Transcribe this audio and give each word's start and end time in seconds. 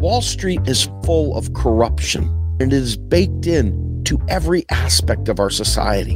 Wall 0.00 0.22
Street 0.22 0.62
is 0.66 0.88
full 1.04 1.36
of 1.36 1.52
corruption, 1.52 2.22
and 2.58 2.72
it 2.72 2.76
is 2.76 2.96
baked 2.96 3.46
in 3.46 4.02
to 4.04 4.18
every 4.30 4.64
aspect 4.70 5.28
of 5.28 5.38
our 5.38 5.50
society. 5.50 6.14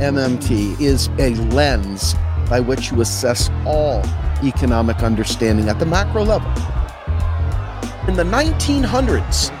MMT 0.00 0.80
is 0.80 1.06
a 1.20 1.36
lens 1.52 2.16
by 2.50 2.58
which 2.58 2.90
you 2.90 3.00
assess 3.00 3.48
all 3.64 4.02
economic 4.42 5.04
understanding 5.04 5.68
at 5.68 5.78
the 5.78 5.86
macro 5.86 6.24
level. 6.24 6.50
In 8.08 8.16
the 8.16 8.24
1900s, 8.24 9.52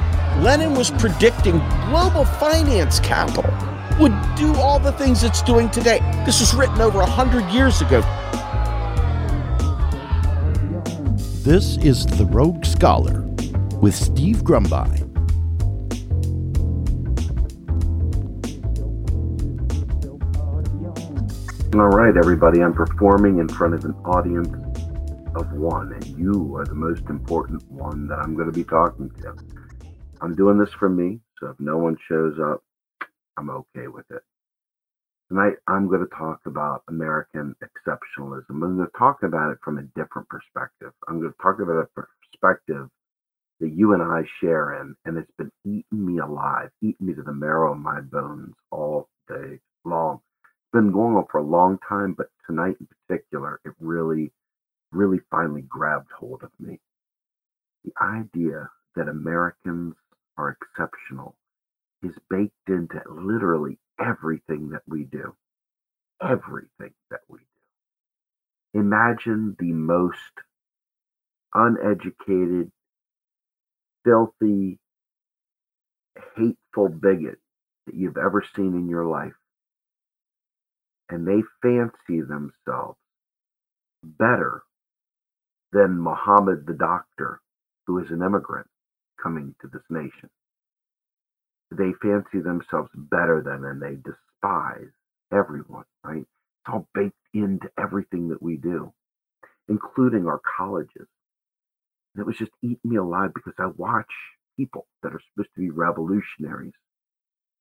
Lenin 0.42 0.74
was 0.74 0.90
predicting 0.90 1.58
global 1.88 2.24
finance 2.24 2.98
capital 2.98 3.54
would 4.00 4.12
do 4.34 4.52
all 4.56 4.80
the 4.80 4.92
things 4.92 5.22
it's 5.22 5.40
doing 5.40 5.70
today. 5.70 6.00
This 6.26 6.40
was 6.40 6.52
written 6.52 6.80
over 6.80 6.98
100 6.98 7.48
years 7.52 7.80
ago. 7.80 8.00
This 11.46 11.76
is 11.76 12.04
The 12.04 12.26
Rogue 12.26 12.64
Scholar 12.64 13.20
with 13.80 13.94
Steve 13.94 14.38
Grumbine. 14.38 15.04
All 21.72 21.86
right, 21.86 22.16
everybody, 22.16 22.64
I'm 22.64 22.72
performing 22.72 23.38
in 23.38 23.48
front 23.48 23.74
of 23.74 23.84
an 23.84 23.92
audience 24.04 24.48
of 25.36 25.52
one, 25.52 25.92
and 25.92 26.04
you 26.18 26.56
are 26.56 26.64
the 26.64 26.74
most 26.74 27.02
important 27.08 27.62
one 27.70 28.08
that 28.08 28.18
I'm 28.18 28.34
going 28.34 28.50
to 28.50 28.52
be 28.52 28.64
talking 28.64 29.08
to. 29.22 29.36
I'm 30.20 30.34
doing 30.34 30.58
this 30.58 30.72
for 30.72 30.88
me, 30.88 31.20
so 31.38 31.50
if 31.50 31.60
no 31.60 31.78
one 31.78 31.96
shows 32.08 32.40
up, 32.40 32.64
I'm 33.36 33.50
okay 33.50 33.86
with 33.86 34.10
it. 34.10 34.24
Tonight, 35.28 35.54
I'm 35.66 35.88
going 35.88 36.06
to 36.06 36.16
talk 36.16 36.42
about 36.46 36.84
American 36.86 37.56
exceptionalism. 37.60 38.50
I'm 38.50 38.76
going 38.76 38.86
to 38.86 38.98
talk 38.98 39.24
about 39.24 39.50
it 39.50 39.58
from 39.64 39.78
a 39.78 39.82
different 39.98 40.28
perspective. 40.28 40.92
I'm 41.08 41.18
going 41.18 41.32
to 41.32 41.42
talk 41.42 41.58
about 41.58 41.78
a 41.78 41.88
perspective 42.32 42.88
that 43.58 43.72
you 43.72 43.92
and 43.92 44.04
I 44.04 44.22
share 44.40 44.80
in, 44.80 44.94
and 45.04 45.18
it's 45.18 45.32
been 45.36 45.50
eating 45.64 45.84
me 46.06 46.18
alive, 46.20 46.70
eating 46.80 47.08
me 47.08 47.14
to 47.14 47.24
the 47.24 47.32
marrow 47.32 47.72
of 47.72 47.78
my 47.78 48.02
bones 48.02 48.54
all 48.70 49.08
day 49.26 49.58
long. 49.84 50.20
It's 50.44 50.72
been 50.72 50.92
going 50.92 51.16
on 51.16 51.26
for 51.28 51.38
a 51.38 51.44
long 51.44 51.80
time, 51.88 52.14
but 52.16 52.28
tonight 52.46 52.76
in 52.78 52.86
particular, 53.08 53.60
it 53.64 53.72
really, 53.80 54.30
really 54.92 55.18
finally 55.28 55.62
grabbed 55.62 56.12
hold 56.16 56.44
of 56.44 56.52
me. 56.60 56.78
The 57.84 57.92
idea 58.00 58.70
that 58.94 59.08
Americans 59.08 59.96
are 60.38 60.56
exceptional 60.56 61.34
is 62.04 62.14
baked 62.30 62.68
into 62.68 63.02
literally 63.10 63.80
everything 64.00 64.70
that 64.70 64.82
we 64.86 65.04
do. 65.04 65.34
Everything 66.22 66.94
that 67.10 67.20
we 67.28 67.38
do. 67.38 68.80
Imagine 68.80 69.56
the 69.58 69.72
most 69.72 70.16
uneducated, 71.54 72.70
filthy, 74.04 74.78
hateful 76.36 76.88
bigot 76.88 77.38
that 77.86 77.94
you've 77.94 78.18
ever 78.18 78.44
seen 78.54 78.74
in 78.74 78.88
your 78.88 79.06
life. 79.06 79.32
And 81.10 81.26
they 81.26 81.42
fancy 81.62 82.20
themselves 82.22 82.98
better 84.02 84.62
than 85.72 85.98
Muhammad 86.00 86.66
the 86.66 86.74
doctor, 86.74 87.40
who 87.86 87.98
is 87.98 88.10
an 88.10 88.22
immigrant 88.22 88.66
coming 89.22 89.54
to 89.60 89.68
this 89.68 89.82
nation 89.90 90.30
they 91.70 91.92
fancy 92.00 92.40
themselves 92.40 92.90
better 92.94 93.42
than 93.42 93.64
and 93.64 93.82
they 93.82 93.96
despise 93.96 94.90
everyone, 95.32 95.84
right? 96.04 96.22
It's 96.22 96.72
all 96.72 96.88
baked 96.94 97.16
into 97.34 97.68
everything 97.78 98.28
that 98.28 98.42
we 98.42 98.56
do, 98.56 98.92
including 99.68 100.26
our 100.26 100.40
colleges. 100.56 101.08
And 102.14 102.22
it 102.22 102.26
was 102.26 102.36
just 102.36 102.52
eating 102.62 102.78
me 102.84 102.96
alive 102.96 103.32
because 103.34 103.54
I 103.58 103.66
watch 103.66 104.10
people 104.56 104.86
that 105.02 105.12
are 105.12 105.20
supposed 105.34 105.54
to 105.54 105.60
be 105.60 105.70
revolutionaries, 105.70 106.72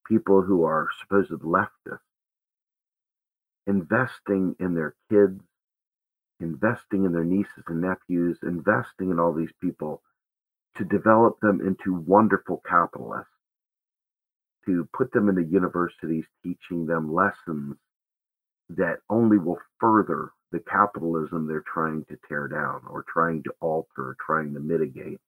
people 0.07 0.41
who 0.41 0.63
are 0.63 0.87
supposed 1.01 1.31
leftists, 1.31 1.99
investing 3.67 4.55
in 4.59 4.75
their 4.75 4.95
kids, 5.09 5.41
investing 6.39 7.05
in 7.05 7.11
their 7.11 7.23
nieces 7.23 7.63
and 7.67 7.81
nephews, 7.81 8.37
investing 8.43 9.09
in 9.09 9.19
all 9.19 9.33
these 9.33 9.53
people 9.59 10.01
to 10.75 10.85
develop 10.85 11.39
them 11.41 11.59
into 11.65 11.93
wonderful 11.93 12.61
capitalists 12.67 13.31
to 14.65 14.87
put 14.93 15.11
them 15.11 15.29
in 15.29 15.35
the 15.35 15.43
universities 15.43 16.25
teaching 16.43 16.85
them 16.85 17.13
lessons 17.13 17.75
that 18.69 18.99
only 19.09 19.37
will 19.37 19.59
further 19.79 20.31
the 20.51 20.59
capitalism 20.59 21.47
they're 21.47 21.63
trying 21.71 22.05
to 22.05 22.17
tear 22.27 22.47
down 22.47 22.81
or 22.89 23.03
trying 23.11 23.43
to 23.43 23.53
alter 23.61 23.87
or 23.97 24.17
trying 24.25 24.53
to 24.53 24.59
mitigate. 24.59 25.19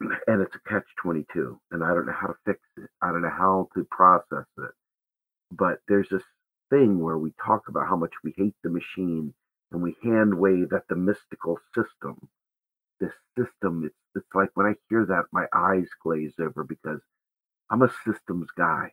And 0.00 0.42
it's 0.42 0.54
a 0.54 0.68
catch 0.68 0.84
22. 1.02 1.58
And 1.70 1.82
I 1.82 1.94
don't 1.94 2.06
know 2.06 2.12
how 2.12 2.28
to 2.28 2.36
fix 2.44 2.60
it. 2.76 2.90
I 3.02 3.10
don't 3.10 3.22
know 3.22 3.30
how 3.30 3.68
to 3.74 3.86
process 3.90 4.46
it. 4.58 4.70
But 5.50 5.78
there's 5.88 6.08
this 6.10 6.22
thing 6.70 7.00
where 7.00 7.18
we 7.18 7.32
talk 7.44 7.62
about 7.68 7.88
how 7.88 7.96
much 7.96 8.12
we 8.22 8.34
hate 8.36 8.54
the 8.62 8.70
machine 8.70 9.32
and 9.72 9.82
we 9.82 9.96
hand 10.02 10.34
wave 10.34 10.72
at 10.74 10.86
the 10.88 10.96
mystical 10.96 11.58
system. 11.74 12.28
This 13.00 13.12
system, 13.38 13.84
it's, 13.86 13.96
it's 14.14 14.34
like 14.34 14.50
when 14.54 14.66
I 14.66 14.74
hear 14.88 15.06
that, 15.06 15.24
my 15.32 15.46
eyes 15.54 15.88
glaze 16.02 16.34
over 16.38 16.64
because 16.64 17.00
I'm 17.70 17.82
a 17.82 17.90
systems 18.04 18.48
guy. 18.56 18.92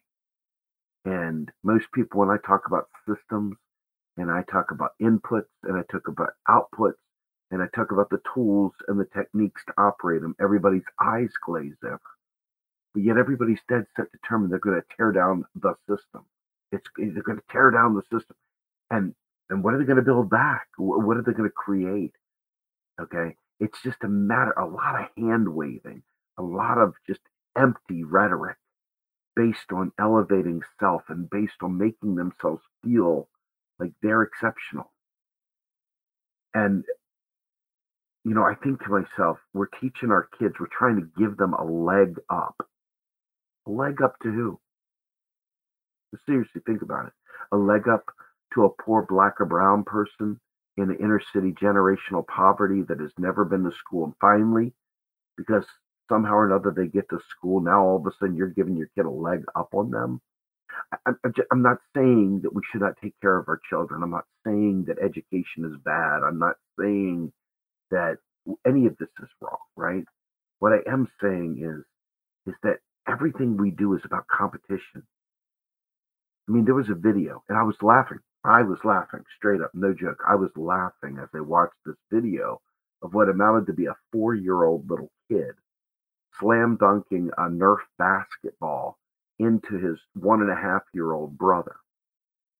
And 1.05 1.51
most 1.63 1.85
people, 1.93 2.21
when 2.21 2.29
I 2.29 2.37
talk 2.45 2.63
about 2.67 2.87
systems 3.07 3.57
and 4.17 4.31
I 4.31 4.43
talk 4.49 4.71
about 4.71 4.91
inputs 5.01 5.51
and 5.63 5.77
I 5.77 5.81
talk 5.91 6.07
about 6.07 6.31
outputs 6.47 6.93
and 7.51 7.61
I 7.61 7.67
talk 7.75 7.91
about 7.91 8.09
the 8.09 8.21
tools 8.33 8.71
and 8.87 8.99
the 8.99 9.07
techniques 9.13 9.61
to 9.67 9.73
operate 9.77 10.21
them, 10.21 10.35
everybody's 10.41 10.85
eyes 11.01 11.29
glaze 11.45 11.75
over. 11.83 11.99
But 12.93 13.03
yet 13.03 13.17
everybody's 13.17 13.59
dead 13.67 13.85
set 13.95 14.11
determined 14.11 14.51
they're 14.51 14.59
going 14.59 14.79
to 14.79 14.95
tear 14.95 15.11
down 15.11 15.45
the 15.55 15.75
system. 15.89 16.25
It's 16.71 16.87
they're 16.95 17.23
going 17.23 17.37
to 17.37 17.43
tear 17.51 17.69
down 17.71 17.95
the 17.95 18.03
system. 18.03 18.35
And 18.89 19.13
and 19.49 19.63
what 19.63 19.73
are 19.73 19.77
they 19.77 19.83
going 19.85 19.97
to 19.97 20.03
build 20.03 20.29
back? 20.29 20.67
What 20.77 21.17
are 21.17 21.21
they 21.21 21.33
going 21.33 21.49
to 21.49 21.53
create? 21.53 22.13
Okay. 23.01 23.35
It's 23.59 23.81
just 23.83 23.97
a 24.03 24.07
matter, 24.07 24.51
a 24.51 24.65
lot 24.65 24.99
of 24.99 25.07
hand 25.17 25.47
waving, 25.47 26.03
a 26.37 26.43
lot 26.43 26.77
of 26.77 26.93
just 27.07 27.21
empty 27.55 28.03
rhetoric 28.03 28.57
based 29.35 29.71
on 29.71 29.91
elevating 29.99 30.61
self 30.79 31.03
and 31.09 31.29
based 31.29 31.61
on 31.61 31.77
making 31.77 32.15
themselves 32.15 32.61
feel 32.83 33.27
like 33.79 33.91
they're 34.01 34.21
exceptional. 34.21 34.91
And, 36.53 36.83
you 38.23 38.33
know, 38.33 38.43
I 38.43 38.55
think 38.55 38.83
to 38.83 38.89
myself, 38.89 39.37
we're 39.53 39.67
teaching 39.67 40.11
our 40.11 40.29
kids, 40.39 40.55
we're 40.59 40.67
trying 40.67 40.97
to 40.97 41.21
give 41.21 41.37
them 41.37 41.53
a 41.53 41.63
leg 41.63 42.19
up. 42.29 42.55
A 43.67 43.71
leg 43.71 44.01
up 44.01 44.15
to 44.23 44.31
who? 44.31 44.59
Seriously, 46.27 46.61
think 46.65 46.83
about 46.83 47.07
it. 47.07 47.13
A 47.51 47.57
leg 47.57 47.87
up 47.87 48.05
to 48.53 48.65
a 48.65 48.69
poor 48.69 49.03
black 49.07 49.41
or 49.41 49.45
brown 49.45 49.83
person 49.83 50.39
in 50.77 50.87
the 50.87 50.97
inner 50.97 51.21
city 51.33 51.51
generational 51.51 52.25
poverty 52.27 52.83
that 52.87 52.99
has 52.99 53.11
never 53.17 53.45
been 53.45 53.63
to 53.63 53.71
school. 53.71 54.05
And 54.05 54.13
finally, 54.21 54.73
because 55.37 55.65
somehow 56.09 56.33
or 56.35 56.45
another 56.45 56.73
they 56.75 56.87
get 56.87 57.09
to 57.09 57.19
school. 57.29 57.59
Now 57.61 57.83
all 57.83 57.97
of 57.97 58.05
a 58.05 58.11
sudden 58.19 58.35
you're 58.35 58.47
giving 58.47 58.75
your 58.77 58.89
kid 58.95 59.05
a 59.05 59.09
leg 59.09 59.43
up 59.55 59.69
on 59.73 59.91
them. 59.91 60.21
I, 61.05 61.11
am 61.51 61.61
not 61.61 61.77
saying 61.95 62.41
that 62.43 62.53
we 62.53 62.61
should 62.71 62.81
not 62.81 62.97
take 63.01 63.13
care 63.21 63.37
of 63.37 63.47
our 63.47 63.59
children. 63.69 64.03
I'm 64.03 64.11
not 64.11 64.25
saying 64.45 64.85
that 64.87 64.99
education 64.99 65.65
is 65.65 65.79
bad. 65.83 66.23
I'm 66.23 66.39
not 66.39 66.55
saying 66.79 67.31
that 67.91 68.17
any 68.65 68.85
of 68.87 68.97
this 68.97 69.09
is 69.21 69.29
wrong, 69.41 69.57
right? 69.75 70.03
What 70.59 70.73
I 70.73 70.91
am 70.91 71.07
saying 71.21 71.59
is, 71.61 71.83
is 72.53 72.57
that 72.63 72.79
everything 73.07 73.57
we 73.57 73.71
do 73.71 73.93
is 73.95 74.01
about 74.05 74.27
competition. 74.27 75.03
I 76.47 76.51
mean, 76.51 76.65
there 76.65 76.75
was 76.75 76.89
a 76.89 76.95
video 76.95 77.43
and 77.49 77.57
I 77.57 77.63
was 77.63 77.75
laughing. 77.81 78.19
I 78.43 78.61
was 78.63 78.79
laughing 78.83 79.23
straight 79.37 79.61
up, 79.61 79.71
no 79.73 79.93
joke. 79.93 80.21
I 80.27 80.35
was 80.35 80.51
laughing 80.57 81.17
as 81.21 81.29
I 81.33 81.39
watched 81.39 81.75
this 81.85 81.95
video 82.11 82.59
of 83.01 83.13
what 83.13 83.29
amounted 83.29 83.67
to 83.67 83.73
be 83.73 83.85
a 83.85 83.95
four 84.11 84.35
year 84.35 84.63
old 84.63 84.89
little 84.89 85.11
kid 85.31 85.53
slam 86.39 86.77
dunking 86.79 87.29
a 87.37 87.43
Nerf 87.43 87.79
basketball 87.97 88.97
into 89.39 89.77
his 89.77 89.99
one 90.13 90.41
and 90.41 90.51
a 90.51 90.55
half 90.55 90.83
year 90.93 91.11
old 91.13 91.37
brother. 91.37 91.75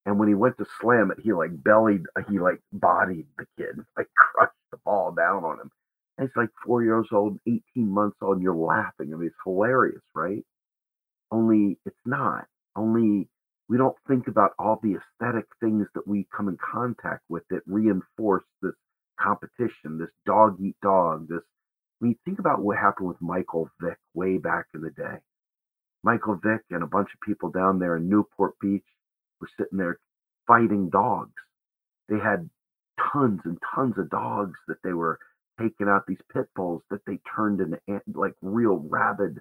And 0.06 0.18
when 0.18 0.28
he 0.28 0.34
went 0.34 0.58
to 0.58 0.66
slam 0.80 1.10
it, 1.10 1.22
he 1.22 1.32
like 1.32 1.50
bellied, 1.62 2.02
uh, 2.16 2.22
he 2.28 2.38
like 2.38 2.60
bodied 2.72 3.26
the 3.38 3.46
kid, 3.56 3.76
like 3.96 4.08
crushed 4.16 4.52
the 4.70 4.78
ball 4.84 5.12
down 5.12 5.44
on 5.44 5.60
him. 5.60 5.70
And 6.18 6.28
it's 6.28 6.36
like 6.36 6.50
four 6.64 6.82
years 6.84 7.08
old, 7.12 7.38
18 7.46 7.62
months 7.76 8.16
old, 8.22 8.36
and 8.36 8.42
you're 8.42 8.54
laughing. 8.54 9.12
I 9.12 9.16
mean, 9.16 9.28
it's 9.28 9.36
hilarious, 9.44 10.02
right? 10.14 10.44
Only 11.30 11.78
it's 11.86 11.96
not. 12.06 12.46
Only 12.76 13.28
we 13.68 13.78
don't 13.78 13.96
think 14.06 14.28
about 14.28 14.52
all 14.58 14.78
the 14.82 14.96
aesthetic 14.96 15.46
things 15.60 15.86
that 15.94 16.06
we 16.06 16.28
come 16.36 16.48
in 16.48 16.58
contact 16.58 17.22
with 17.28 17.42
that 17.50 17.62
reinforce 17.66 18.44
this 18.62 18.74
competition, 19.20 19.98
this 19.98 20.10
dog 20.26 20.58
eat 20.60 20.76
dog, 20.82 21.28
this 21.28 21.42
Mean, 22.04 22.16
think 22.26 22.38
about 22.38 22.60
what 22.60 22.76
happened 22.76 23.08
with 23.08 23.22
Michael 23.22 23.70
Vick 23.80 23.96
way 24.12 24.36
back 24.36 24.66
in 24.74 24.82
the 24.82 24.90
day. 24.90 25.16
Michael 26.02 26.36
Vick 26.36 26.60
and 26.68 26.82
a 26.82 26.86
bunch 26.86 27.08
of 27.14 27.20
people 27.22 27.48
down 27.48 27.78
there 27.78 27.96
in 27.96 28.10
Newport 28.10 28.58
Beach 28.60 28.84
were 29.40 29.48
sitting 29.58 29.78
there 29.78 29.98
fighting 30.46 30.90
dogs. 30.90 31.32
They 32.10 32.18
had 32.18 32.50
tons 33.10 33.40
and 33.46 33.58
tons 33.74 33.96
of 33.96 34.10
dogs 34.10 34.58
that 34.68 34.82
they 34.84 34.92
were 34.92 35.18
taking 35.58 35.88
out 35.88 36.06
these 36.06 36.20
pit 36.30 36.44
bulls 36.54 36.82
that 36.90 37.00
they 37.06 37.18
turned 37.34 37.60
into 37.60 38.02
like 38.14 38.34
real 38.42 38.76
rabid, 38.76 39.40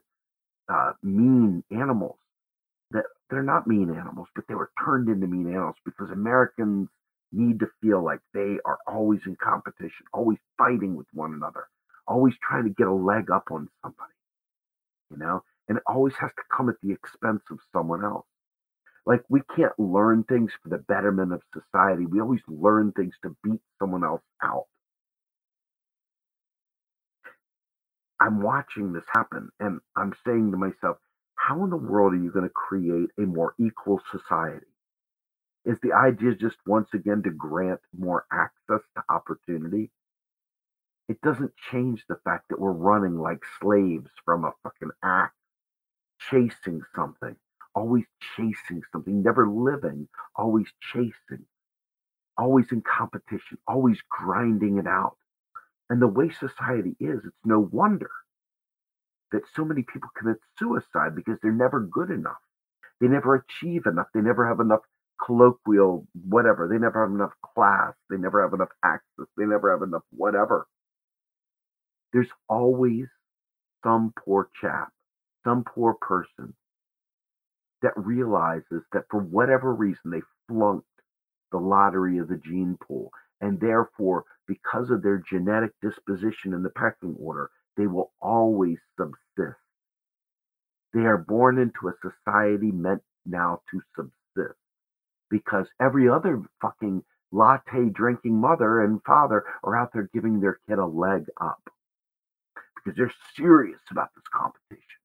uh, 0.69 0.93
mean 1.03 1.65
animals. 1.69 2.17
That 2.91 3.05
they're 3.29 3.43
not 3.43 3.67
mean 3.67 3.89
animals, 3.89 4.29
but 4.35 4.45
they 4.47 4.55
were 4.55 4.71
turned 4.85 5.09
into 5.09 5.27
mean 5.27 5.49
animals 5.49 5.75
because 5.83 6.09
Americans 6.11 6.87
need 7.33 7.59
to 7.59 7.67
feel 7.81 8.01
like 8.01 8.21
they 8.33 8.57
are 8.63 8.77
always 8.87 9.19
in 9.25 9.35
competition, 9.35 10.05
always 10.13 10.37
fighting 10.57 10.95
with 10.95 11.07
one 11.13 11.33
another, 11.33 11.67
always 12.07 12.35
trying 12.41 12.65
to 12.65 12.69
get 12.69 12.87
a 12.87 12.93
leg 12.93 13.31
up 13.31 13.45
on 13.51 13.69
somebody, 13.81 14.13
you 15.11 15.17
know, 15.17 15.43
and 15.67 15.77
it 15.77 15.83
always 15.87 16.13
has 16.19 16.31
to 16.37 16.43
come 16.55 16.69
at 16.69 16.75
the 16.83 16.91
expense 16.91 17.43
of 17.51 17.59
someone 17.73 18.03
else. 18.03 18.25
Like 19.05 19.23
we 19.29 19.41
can't 19.55 19.77
learn 19.79 20.23
things 20.23 20.51
for 20.61 20.69
the 20.69 20.77
betterment 20.77 21.33
of 21.33 21.41
society. 21.53 22.05
We 22.05 22.21
always 22.21 22.41
learn 22.47 22.93
things 22.93 23.13
to 23.23 23.35
beat 23.43 23.59
someone 23.79 24.03
else 24.03 24.21
out. 24.41 24.65
I'm 28.21 28.41
watching 28.41 28.93
this 28.93 29.03
happen 29.13 29.49
and 29.59 29.81
I'm 29.97 30.13
saying 30.25 30.51
to 30.51 30.57
myself, 30.57 30.97
how 31.35 31.63
in 31.65 31.69
the 31.69 31.77
world 31.77 32.13
are 32.13 32.17
you 32.17 32.31
going 32.31 32.45
to 32.45 32.51
create 32.53 33.09
a 33.17 33.23
more 33.23 33.53
equal 33.59 34.01
society? 34.11 34.65
Is 35.65 35.77
the 35.83 35.93
idea 35.93 36.35
just 36.35 36.57
once 36.65 36.89
again 36.93 37.21
to 37.23 37.31
grant 37.31 37.81
more 37.97 38.25
access 38.31 38.81
to 38.95 39.03
opportunity? 39.09 39.91
It 41.09 41.21
doesn't 41.21 41.51
change 41.71 42.03
the 42.07 42.17
fact 42.23 42.45
that 42.49 42.59
we're 42.59 42.71
running 42.71 43.17
like 43.19 43.43
slaves 43.61 44.09
from 44.23 44.45
a 44.45 44.53
fucking 44.63 44.91
act, 45.03 45.35
chasing 46.29 46.81
something, 46.95 47.35
always 47.75 48.05
chasing 48.35 48.81
something, 48.91 49.21
never 49.21 49.47
living, 49.47 50.07
always 50.35 50.67
chasing, 50.93 51.45
always 52.37 52.71
in 52.71 52.81
competition, 52.81 53.57
always 53.67 53.99
grinding 54.09 54.77
it 54.77 54.87
out. 54.87 55.17
And 55.89 56.01
the 56.01 56.07
way 56.07 56.29
society 56.29 56.95
is, 56.99 57.19
it's 57.25 57.35
no 57.45 57.59
wonder 57.71 58.09
that 59.31 59.41
so 59.55 59.65
many 59.65 59.83
people 59.83 60.09
commit 60.17 60.37
suicide 60.57 61.15
because 61.15 61.37
they're 61.41 61.51
never 61.51 61.81
good 61.81 62.11
enough. 62.11 62.37
They 63.01 63.07
never 63.07 63.35
achieve 63.35 63.85
enough. 63.85 64.07
They 64.13 64.21
never 64.21 64.47
have 64.47 64.59
enough 64.59 64.81
colloquial 65.23 66.07
whatever. 66.27 66.67
They 66.67 66.77
never 66.77 67.05
have 67.05 67.13
enough 67.13 67.33
class. 67.53 67.93
They 68.09 68.17
never 68.17 68.41
have 68.41 68.53
enough 68.53 68.69
access. 68.83 69.25
They 69.37 69.45
never 69.45 69.71
have 69.71 69.81
enough 69.81 70.03
whatever. 70.11 70.67
There's 72.13 72.29
always 72.47 73.07
some 73.83 74.13
poor 74.23 74.49
chap, 74.61 74.89
some 75.43 75.63
poor 75.63 75.95
person 75.95 76.53
that 77.81 77.93
realizes 77.97 78.83
that 78.93 79.05
for 79.09 79.19
whatever 79.19 79.73
reason 79.73 80.11
they 80.11 80.21
flunked 80.47 80.87
the 81.51 81.57
lottery 81.57 82.19
of 82.19 82.29
the 82.29 82.37
gene 82.37 82.77
pool. 82.81 83.11
And 83.41 83.59
therefore, 83.59 84.23
because 84.47 84.89
of 84.89 85.03
their 85.03 85.23
genetic 85.29 85.71
disposition 85.81 86.53
in 86.53 86.63
the 86.63 86.69
pecking 86.69 87.15
order, 87.19 87.49
they 87.77 87.87
will 87.87 88.13
always 88.21 88.77
subsist. 88.97 89.59
They 90.93 91.01
are 91.01 91.17
born 91.17 91.57
into 91.57 91.89
a 91.89 91.93
society 92.01 92.71
meant 92.71 93.01
now 93.25 93.61
to 93.71 93.81
subsist 93.95 94.59
because 95.29 95.67
every 95.81 96.07
other 96.07 96.41
fucking 96.61 97.03
latte 97.31 97.89
drinking 97.91 98.39
mother 98.39 98.81
and 98.83 99.01
father 99.03 99.43
are 99.63 99.75
out 99.75 99.91
there 99.93 100.09
giving 100.13 100.39
their 100.39 100.59
kid 100.67 100.77
a 100.77 100.85
leg 100.85 101.25
up 101.41 101.61
because 102.83 102.97
they're 102.97 103.13
serious 103.35 103.81
about 103.91 104.09
this 104.15 104.23
competition 104.33 104.99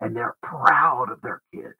and 0.00 0.14
they're 0.16 0.36
proud 0.42 1.10
of 1.10 1.20
their 1.22 1.42
kid 1.52 1.72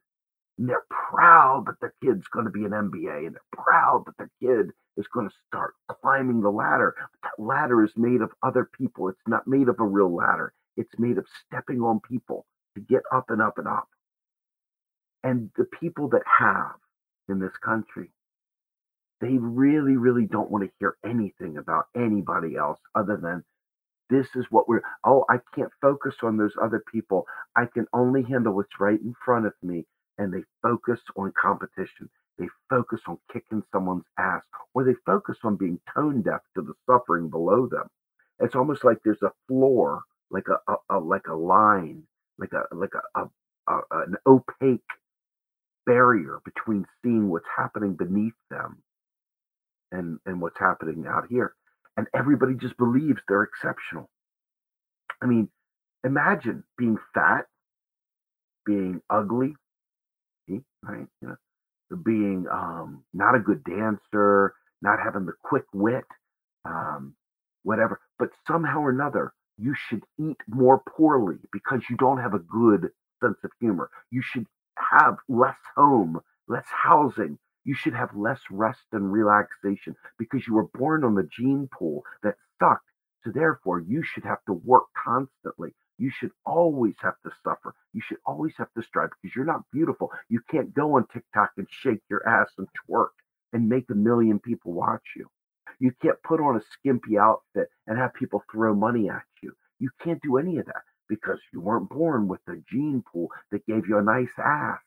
and 0.59 0.69
they're 0.69 0.87
proud 0.91 1.67
that 1.67 1.81
their 1.81 1.95
kid's 2.03 2.27
going 2.29 2.47
to 2.47 2.51
be 2.51 2.65
an 2.65 2.71
MBA 2.71 3.27
and 3.27 3.35
they're 3.35 3.63
proud 3.65 4.05
that 4.07 4.17
their 4.19 4.31
kid 4.41 4.73
is 4.97 5.07
going 5.13 5.29
to 5.29 5.35
start 5.47 5.75
climbing 6.01 6.41
the 6.41 6.51
ladder. 6.51 6.95
But 6.99 7.31
that 7.31 7.43
ladder 7.43 7.85
is 7.85 7.93
made 7.97 8.23
of 8.23 8.33
other 8.43 8.69
people. 8.79 9.09
It's 9.09 9.19
not 9.27 9.47
made 9.47 9.69
of 9.69 9.81
a 9.81 9.85
real 9.85 10.15
ladder. 10.15 10.53
It's 10.77 10.99
made 10.99 11.19
of 11.19 11.27
stepping 11.47 11.81
on 11.81 12.01
people 12.01 12.47
to 12.75 12.81
get 12.81 13.03
up 13.13 13.31
and 13.31 13.43
up 13.43 13.59
and 13.59 13.69
up. 13.69 13.89
And 15.23 15.51
the 15.57 15.67
people 15.81 16.09
that 16.11 16.23
have 16.39 16.77
in 17.29 17.39
this 17.39 17.57
country, 17.63 18.11
they 19.21 19.37
really, 19.39 19.97
really 19.97 20.27
don't 20.27 20.51
want 20.51 20.65
to 20.65 20.71
hear 20.79 20.97
anything 21.05 21.57
about 21.59 21.87
anybody 21.95 22.57
else 22.57 22.79
other 22.95 23.17
than 23.17 23.45
this 24.11 24.29
is 24.37 24.47
what 24.51 24.69
we're, 24.69 24.83
oh, 25.05 25.25
I 25.31 25.39
can't 25.55 25.73
focus 25.83 26.17
on 26.23 26.37
those 26.37 26.55
other 26.63 26.83
people. 26.93 27.27
I 27.57 27.67
can 27.67 27.87
only 27.95 28.23
handle 28.23 28.55
what's 28.55 28.81
right 28.81 29.01
in 29.01 29.15
front 29.25 29.47
of 29.47 29.55
me. 29.63 29.87
And 30.19 30.33
they 30.33 30.45
focus 30.63 31.01
on 31.17 31.33
competition. 31.41 32.09
They 32.39 32.49
focus 32.71 33.01
on 33.09 33.19
kicking 33.33 33.63
someone's 33.73 34.05
ass, 34.19 34.43
or 34.75 34.85
they 34.85 34.95
focus 35.07 35.39
on 35.45 35.57
being 35.57 35.81
tone 35.95 36.23
deaf 36.23 36.41
to 36.57 36.63
the 36.63 36.75
suffering 36.87 37.31
below 37.31 37.67
them. 37.69 37.89
It's 38.41 38.55
almost 38.55 38.85
like 38.85 38.99
there's 39.05 39.23
a 39.23 39.33
floor, 39.49 40.03
like 40.31 40.47
a, 40.49 40.73
a, 40.73 40.99
a 40.99 41.01
like 41.01 41.27
a 41.29 41.35
line, 41.35 42.05
like 42.39 42.53
a 42.53 42.75
like 42.75 42.93
a, 43.17 43.21
a, 43.69 43.81
an 43.93 44.17
opaque 44.27 44.81
barrier 45.87 46.41
between 46.45 46.87
seeing 47.03 47.31
what's 47.31 47.47
happening 47.57 47.95
beneath 47.95 48.35
them 48.51 48.83
and 49.93 50.19
and 50.27 50.41
what's 50.41 50.59
happening 50.59 51.07
out 51.09 51.27
here 51.31 51.55
and 51.97 52.07
everybody 52.15 52.55
just 52.55 52.77
believes 52.79 53.21
they're 53.29 53.45
exceptional 53.45 54.11
i 55.23 55.27
mean 55.27 55.49
imagine 56.05 56.65
being 56.79 56.99
fat 57.15 57.47
being 58.67 59.01
ugly 59.11 59.55
right 60.83 61.07
you 61.23 61.29
know 61.29 61.35
being 62.05 62.47
um, 62.53 63.05
not 63.15 63.35
a 63.35 63.41
good 63.41 63.63
dancer, 63.65 64.55
not 64.83 64.99
having 65.05 65.27
the 65.27 65.35
quick 65.45 65.65
wit, 65.73 66.05
um, 66.65 67.15
whatever. 67.63 68.01
But 68.19 68.31
somehow 68.47 68.81
or 68.81 68.91
another, 68.91 69.33
you 69.59 69.75
should 69.89 70.03
eat 70.21 70.39
more 70.49 70.83
poorly 70.97 71.37
because 71.53 71.83
you 71.91 71.97
don't 71.97 72.19
have 72.21 72.35
a 72.35 72.39
good 72.41 72.91
sense 73.23 73.39
of 73.45 73.51
humor. 73.61 73.91
You 74.11 74.23
should 74.23 74.47
have 74.93 75.17
less 75.29 75.57
home, 75.77 76.21
less 76.49 76.67
housing. 76.69 77.39
You 77.67 77.75
should 77.75 77.95
have 77.95 78.17
less 78.17 78.41
rest 78.49 78.87
and 78.93 79.13
relaxation 79.13 79.97
because 80.19 80.47
you 80.47 80.55
were 80.55 80.69
born 80.69 81.03
on 81.03 81.17
the 81.17 81.25
gene 81.25 81.69
pool 81.77 82.05
that 82.23 82.37
sucked. 82.61 82.89
So 83.25 83.33
therefore, 83.33 83.81
you 83.81 84.05
should 84.05 84.25
have 84.25 84.39
to 84.47 84.53
work 84.53 84.85
constantly. 84.95 85.75
You 85.99 86.11
should 86.11 86.31
always 86.45 86.95
have 87.01 87.21
to 87.25 87.33
suffer. 87.43 87.75
You 87.93 88.01
should 88.01 88.19
always 88.25 88.55
have 88.59 88.73
to 88.75 88.85
strive 88.85 89.11
because 89.11 89.35
you're 89.35 89.45
not 89.45 89.69
beautiful. 89.73 90.13
You 90.29 90.43
can't 90.49 90.73
go 90.75 90.95
on 90.95 91.09
TikTok 91.09 91.51
and 91.57 91.67
shake 91.69 92.03
your 92.09 92.27
ass 92.29 92.53
and 92.57 92.69
twerk 92.89 93.09
and 93.53 93.69
make 93.69 93.91
a 93.91 93.95
million 93.95 94.39
people 94.39 94.73
watch 94.73 95.15
you. 95.17 95.29
You 95.81 95.91
can't 96.01 96.23
put 96.23 96.41
on 96.41 96.57
a 96.57 96.63
skimpy 96.73 97.19
outfit 97.19 97.69
and 97.89 97.99
have 97.99 98.15
people 98.15 98.45
throw 98.53 98.77
money 98.77 99.11
at 99.11 99.25
you. 99.43 99.53
You 99.81 99.91
can't 100.05 100.23
do 100.23 100.37
any 100.37 100.59
of 100.59 100.67
that 100.67 100.83
because 101.09 101.41
you 101.53 101.61
weren't 101.61 101.89
born 101.89 102.29
with 102.29 102.41
a 102.49 102.63
gene 102.71 103.03
pool 103.13 103.33
that 103.51 103.67
gave 103.67 103.89
you 103.89 103.99
a 103.99 104.03
nice 104.03 104.39
ass 104.39 104.79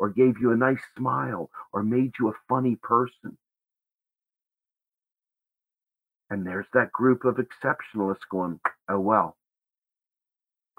or 0.00 0.08
gave 0.08 0.40
you 0.40 0.50
a 0.50 0.56
nice 0.56 0.80
smile 0.96 1.50
or 1.74 1.82
made 1.82 2.12
you 2.18 2.30
a 2.30 2.40
funny 2.48 2.74
person. 2.74 3.36
And 6.30 6.46
there's 6.46 6.66
that 6.72 6.90
group 6.90 7.26
of 7.26 7.36
exceptionalists 7.36 8.26
going, 8.30 8.60
oh, 8.88 8.98
well, 8.98 9.36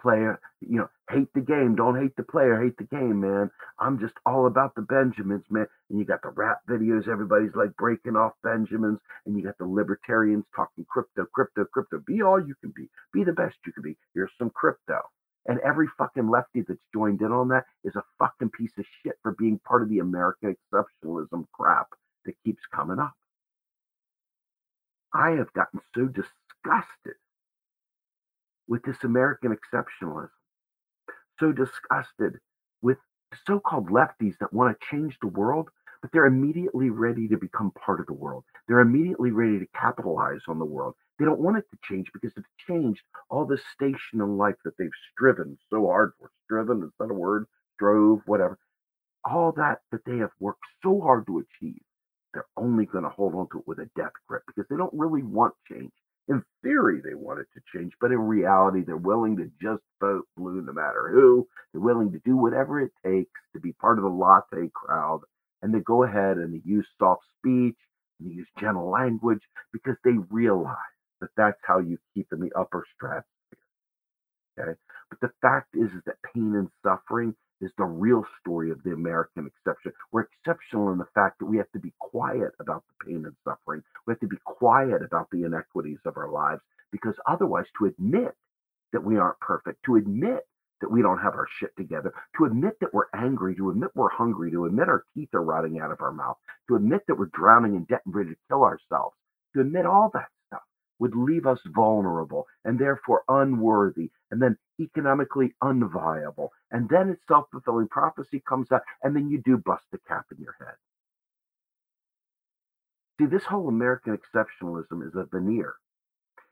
player. 0.01 0.39
You 0.59 0.79
know, 0.79 0.89
hate 1.11 1.31
the 1.35 1.41
game, 1.41 1.75
don't 1.75 2.01
hate 2.01 2.15
the 2.15 2.23
player, 2.23 2.59
hate 2.59 2.77
the 2.77 2.85
game, 2.85 3.21
man. 3.21 3.51
I'm 3.77 3.99
just 3.99 4.15
all 4.25 4.47
about 4.47 4.73
the 4.73 4.81
Benjamins, 4.81 5.45
man. 5.51 5.67
And 5.91 5.99
you 5.99 6.05
got 6.05 6.23
the 6.23 6.29
rap 6.29 6.61
videos, 6.67 7.07
everybody's 7.07 7.53
like 7.53 7.75
breaking 7.77 8.15
off 8.15 8.33
Benjamins, 8.43 8.97
and 9.27 9.37
you 9.37 9.43
got 9.43 9.57
the 9.59 9.67
libertarians 9.67 10.45
talking 10.55 10.83
crypto, 10.89 11.27
crypto, 11.31 11.65
crypto. 11.71 12.01
Be 12.07 12.23
all 12.23 12.39
you 12.39 12.55
can 12.59 12.73
be, 12.75 12.89
be 13.13 13.23
the 13.23 13.33
best 13.33 13.55
you 13.67 13.71
can 13.71 13.83
be. 13.83 13.95
Here's 14.15 14.31
some 14.39 14.49
crypto. 14.49 14.99
And 15.47 15.59
every 15.59 15.87
fucking 15.97 16.29
lefty 16.29 16.61
that's 16.61 16.85
joined 16.93 17.21
in 17.21 17.31
on 17.31 17.49
that 17.49 17.65
is 17.83 17.95
a 17.95 18.03
fucking 18.19 18.51
piece 18.51 18.77
of 18.77 18.85
shit 19.03 19.15
for 19.23 19.33
being 19.37 19.59
part 19.59 19.81
of 19.81 19.89
the 19.89 19.99
American 19.99 20.55
exceptionalism 20.55 21.45
crap 21.51 21.87
that 22.25 22.35
keeps 22.45 22.61
coming 22.73 22.99
up. 22.99 23.13
I 25.13 25.31
have 25.31 25.51
gotten 25.53 25.81
so 25.95 26.05
disgusted 26.05 27.15
with 28.67 28.83
this 28.83 29.03
American 29.03 29.55
exceptionalism, 29.55 30.29
so 31.39 31.51
disgusted 31.51 32.39
with 32.81 32.97
so 33.45 33.59
called 33.59 33.89
lefties 33.89 34.37
that 34.39 34.53
want 34.53 34.77
to 34.79 34.87
change 34.89 35.17
the 35.21 35.27
world, 35.27 35.69
but 36.01 36.11
they're 36.11 36.25
immediately 36.25 36.89
ready 36.89 37.27
to 37.27 37.37
become 37.37 37.71
part 37.71 37.99
of 37.99 38.05
the 38.05 38.13
world. 38.13 38.43
They're 38.67 38.79
immediately 38.79 39.31
ready 39.31 39.59
to 39.59 39.67
capitalize 39.75 40.41
on 40.47 40.59
the 40.59 40.65
world. 40.65 40.95
They 41.21 41.27
don't 41.27 41.39
want 41.39 41.57
it 41.57 41.65
to 41.69 41.77
change 41.83 42.09
because 42.11 42.33
it's 42.35 42.49
changed 42.67 43.03
all 43.29 43.45
the 43.45 43.59
station 43.75 44.21
in 44.21 44.37
life 44.39 44.55
that 44.65 44.75
they've 44.79 44.89
striven 45.11 45.55
so 45.69 45.85
hard 45.85 46.13
for. 46.17 46.31
Striven, 46.45 46.81
is 46.83 46.89
that 46.99 47.11
a 47.11 47.13
word? 47.13 47.45
Drove, 47.77 48.21
whatever. 48.25 48.57
All 49.23 49.51
that 49.51 49.81
that 49.91 50.03
they 50.03 50.17
have 50.17 50.31
worked 50.39 50.63
so 50.81 50.99
hard 50.99 51.27
to 51.27 51.37
achieve, 51.45 51.83
they're 52.33 52.47
only 52.57 52.87
going 52.87 53.03
to 53.03 53.11
hold 53.11 53.35
on 53.35 53.47
to 53.51 53.59
it 53.59 53.67
with 53.67 53.77
a 53.77 53.89
death 53.95 54.13
grip 54.27 54.41
because 54.47 54.67
they 54.67 54.77
don't 54.77 54.95
really 54.95 55.21
want 55.21 55.53
change. 55.71 55.91
In 56.27 56.43
theory, 56.63 57.01
they 57.03 57.13
want 57.13 57.39
it 57.39 57.47
to 57.53 57.61
change, 57.77 57.93
but 58.01 58.11
in 58.11 58.17
reality, 58.17 58.81
they're 58.83 58.97
willing 58.97 59.37
to 59.37 59.51
just 59.61 59.83
vote 59.99 60.27
blue 60.35 60.63
no 60.63 60.73
matter 60.73 61.11
who. 61.13 61.47
They're 61.71 61.81
willing 61.81 62.11
to 62.13 62.21
do 62.25 62.35
whatever 62.35 62.81
it 62.81 62.93
takes 63.05 63.39
to 63.53 63.59
be 63.59 63.73
part 63.73 63.99
of 63.99 64.05
the 64.05 64.09
latte 64.09 64.71
crowd. 64.73 65.21
And 65.61 65.71
they 65.71 65.81
go 65.81 66.03
ahead 66.03 66.37
and 66.37 66.51
they 66.51 66.61
use 66.65 66.87
soft 66.97 67.25
speech 67.37 67.77
and 68.19 68.31
they 68.31 68.33
use 68.33 68.47
gentle 68.59 68.89
language 68.89 69.43
because 69.71 69.97
they 70.03 70.13
realize 70.31 70.77
that 71.21 71.29
that's 71.37 71.59
how 71.63 71.79
you 71.79 71.97
keep 72.13 72.27
in 72.31 72.39
the 72.39 72.51
upper 72.57 72.85
stratosphere. 72.95 73.25
Okay. 74.59 74.77
But 75.09 75.19
the 75.21 75.31
fact 75.41 75.75
is, 75.75 75.91
is 75.91 76.03
that 76.05 76.17
pain 76.33 76.55
and 76.55 76.69
suffering 76.83 77.35
is 77.61 77.71
the 77.77 77.85
real 77.85 78.25
story 78.39 78.71
of 78.71 78.81
the 78.83 78.91
American 78.91 79.47
exception. 79.47 79.93
We're 80.11 80.27
exceptional 80.45 80.91
in 80.91 80.97
the 80.97 81.07
fact 81.13 81.39
that 81.39 81.45
we 81.45 81.57
have 81.57 81.71
to 81.73 81.79
be 81.79 81.93
quiet 81.99 82.51
about 82.59 82.83
the 82.87 83.05
pain 83.05 83.25
and 83.25 83.35
suffering. 83.43 83.83
We 84.05 84.11
have 84.11 84.19
to 84.21 84.27
be 84.27 84.39
quiet 84.45 85.03
about 85.03 85.29
the 85.31 85.43
inequities 85.43 85.99
of 86.05 86.17
our 86.17 86.29
lives 86.29 86.61
because 86.91 87.15
otherwise, 87.27 87.65
to 87.77 87.85
admit 87.85 88.33
that 88.91 89.03
we 89.03 89.17
aren't 89.17 89.39
perfect, 89.39 89.83
to 89.85 89.95
admit 89.95 90.45
that 90.81 90.91
we 90.91 91.01
don't 91.01 91.19
have 91.19 91.35
our 91.35 91.47
shit 91.59 91.75
together, 91.77 92.11
to 92.37 92.45
admit 92.45 92.73
that 92.81 92.93
we're 92.93 93.05
angry, 93.15 93.55
to 93.55 93.69
admit 93.69 93.91
we're 93.95 94.09
hungry, 94.09 94.51
to 94.51 94.65
admit 94.65 94.89
our 94.89 95.05
teeth 95.15 95.29
are 95.33 95.43
rotting 95.43 95.79
out 95.79 95.91
of 95.91 96.01
our 96.01 96.11
mouth, 96.11 96.37
to 96.67 96.75
admit 96.75 97.01
that 97.07 97.15
we're 97.17 97.29
drowning 97.33 97.75
in 97.75 97.83
debt 97.85 98.01
and 98.05 98.15
ready 98.15 98.31
to 98.31 98.35
kill 98.49 98.63
ourselves, 98.63 99.15
to 99.53 99.61
admit 99.61 99.85
all 99.85 100.09
that 100.13 100.27
would 101.01 101.15
leave 101.15 101.47
us 101.47 101.59
vulnerable 101.65 102.45
and 102.63 102.77
therefore 102.77 103.23
unworthy 103.27 104.11
and 104.29 104.39
then 104.39 104.55
economically 104.79 105.53
unviable. 105.63 106.49
And 106.69 106.87
then 106.89 107.09
it's 107.09 107.27
self 107.27 107.47
fulfilling 107.51 107.87
prophecy 107.87 108.43
comes 108.47 108.71
out, 108.71 108.83
and 109.03 109.15
then 109.15 109.27
you 109.27 109.41
do 109.43 109.57
bust 109.57 109.83
the 109.91 109.97
cap 110.07 110.27
in 110.31 110.41
your 110.41 110.55
head. 110.59 110.75
See, 113.19 113.25
this 113.25 113.43
whole 113.43 113.67
American 113.67 114.15
exceptionalism 114.15 115.05
is 115.05 115.15
a 115.15 115.25
veneer. 115.25 115.73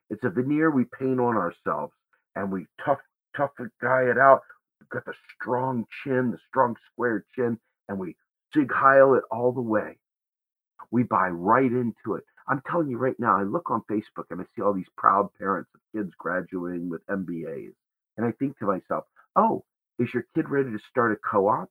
It's 0.09 0.23
a 0.23 0.31
veneer 0.31 0.71
we 0.71 0.85
paint 0.85 1.19
on 1.19 1.35
ourselves 1.37 1.93
and 2.35 2.51
we 2.51 2.65
tough 2.83 2.99
tough 3.37 3.51
guy 3.81 4.03
it 4.03 4.17
out. 4.17 4.41
We've 4.79 4.89
got 4.89 5.05
the 5.05 5.13
strong 5.35 5.85
chin, 6.03 6.31
the 6.31 6.39
strong 6.47 6.75
square 6.91 7.23
chin, 7.35 7.59
and 7.87 7.99
we 7.99 8.15
Sieg 8.53 8.71
Heil 8.71 9.13
it 9.13 9.23
all 9.31 9.51
the 9.51 9.61
way. 9.61 9.99
We 10.91 11.03
buy 11.03 11.29
right 11.29 11.71
into 11.71 12.15
it. 12.15 12.23
I'm 12.49 12.61
telling 12.69 12.89
you 12.89 12.97
right 12.97 13.19
now, 13.19 13.37
I 13.37 13.43
look 13.43 13.69
on 13.69 13.83
Facebook 13.89 14.25
and 14.31 14.41
I 14.41 14.45
see 14.55 14.63
all 14.63 14.73
these 14.73 14.89
proud 14.97 15.29
parents 15.37 15.69
of 15.75 15.81
kids 15.95 16.11
graduating 16.17 16.89
with 16.89 17.05
MBAs. 17.05 17.73
And 18.17 18.25
I 18.25 18.31
think 18.31 18.57
to 18.57 18.65
myself, 18.65 19.05
oh, 19.35 19.63
is 19.99 20.09
your 20.13 20.25
kid 20.33 20.49
ready 20.49 20.71
to 20.71 20.79
start 20.89 21.11
a 21.11 21.15
co 21.17 21.47
op? 21.47 21.69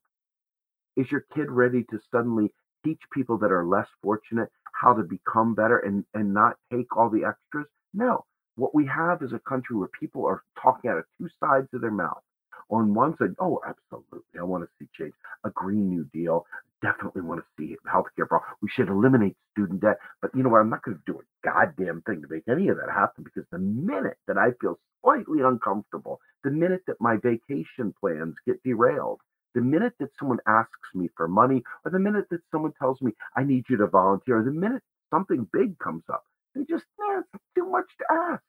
Is 0.96 1.10
your 1.10 1.24
kid 1.34 1.50
ready 1.50 1.82
to 1.90 1.98
suddenly 2.12 2.52
teach 2.84 3.00
people 3.12 3.38
that 3.38 3.50
are 3.50 3.66
less 3.66 3.88
fortunate 4.02 4.50
how 4.72 4.94
to 4.94 5.02
become 5.02 5.54
better 5.54 5.78
and, 5.78 6.04
and 6.14 6.32
not 6.32 6.56
take 6.72 6.96
all 6.96 7.10
the 7.10 7.24
extras? 7.24 7.66
No. 7.92 8.24
What 8.56 8.74
we 8.74 8.86
have 8.86 9.22
is 9.22 9.32
a 9.32 9.40
country 9.40 9.76
where 9.76 9.88
people 9.98 10.26
are 10.26 10.42
talking 10.60 10.90
out 10.90 10.98
of 10.98 11.04
two 11.18 11.28
sides 11.40 11.68
of 11.74 11.80
their 11.80 11.90
mouth. 11.90 12.22
On 12.70 12.94
one 12.94 13.16
side, 13.16 13.34
oh, 13.40 13.60
absolutely, 13.66 14.38
I 14.38 14.42
want 14.42 14.62
to 14.64 14.70
see 14.78 14.88
change. 14.96 15.14
A 15.44 15.50
Green 15.50 15.88
New 15.88 16.04
Deal, 16.12 16.44
definitely 16.82 17.22
want 17.22 17.40
to 17.40 17.46
see 17.58 17.76
healthcare 17.86 18.28
problem. 18.28 18.50
We 18.62 18.68
should 18.68 18.88
eliminate 18.88 19.36
student 19.52 19.80
debt. 19.80 19.98
But 20.22 20.30
you 20.34 20.42
know 20.42 20.48
what? 20.48 20.60
I'm 20.60 20.70
not 20.70 20.82
going 20.82 20.96
to 20.96 21.12
do 21.12 21.18
a 21.18 21.48
goddamn 21.48 22.02
thing 22.02 22.22
to 22.22 22.28
make 22.28 22.44
any 22.48 22.68
of 22.68 22.76
that 22.76 22.90
happen 22.92 23.24
because 23.24 23.44
the 23.50 23.58
minute 23.58 24.18
that 24.26 24.38
I 24.38 24.50
feel 24.60 24.78
slightly 25.02 25.40
uncomfortable, 25.42 26.20
the 26.44 26.50
minute 26.50 26.82
that 26.86 27.00
my 27.00 27.16
vacation 27.16 27.94
plans 28.00 28.34
get 28.46 28.62
derailed, 28.62 29.20
the 29.54 29.60
minute 29.60 29.94
that 29.98 30.10
someone 30.18 30.38
asks 30.46 30.94
me 30.94 31.08
for 31.16 31.26
money, 31.26 31.62
or 31.84 31.90
the 31.90 31.98
minute 31.98 32.26
that 32.30 32.40
someone 32.50 32.72
tells 32.78 33.00
me 33.00 33.12
I 33.36 33.44
need 33.44 33.64
you 33.68 33.76
to 33.78 33.86
volunteer, 33.86 34.38
or 34.38 34.44
the 34.44 34.50
minute 34.50 34.82
something 35.10 35.48
big 35.52 35.78
comes 35.78 36.04
up, 36.12 36.24
they 36.54 36.62
just, 36.64 36.84
man, 36.98 37.24
it's 37.34 37.44
too 37.54 37.68
much 37.68 37.86
to 37.98 38.04
ask. 38.10 38.42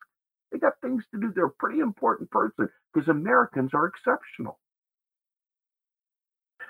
They 0.51 0.57
got 0.57 0.73
things 0.81 1.03
to 1.13 1.19
do. 1.19 1.31
They're 1.33 1.45
a 1.45 1.51
pretty 1.51 1.79
important 1.79 2.31
person 2.31 2.69
because 2.93 3.07
Americans 3.07 3.71
are 3.73 3.85
exceptional. 3.85 4.59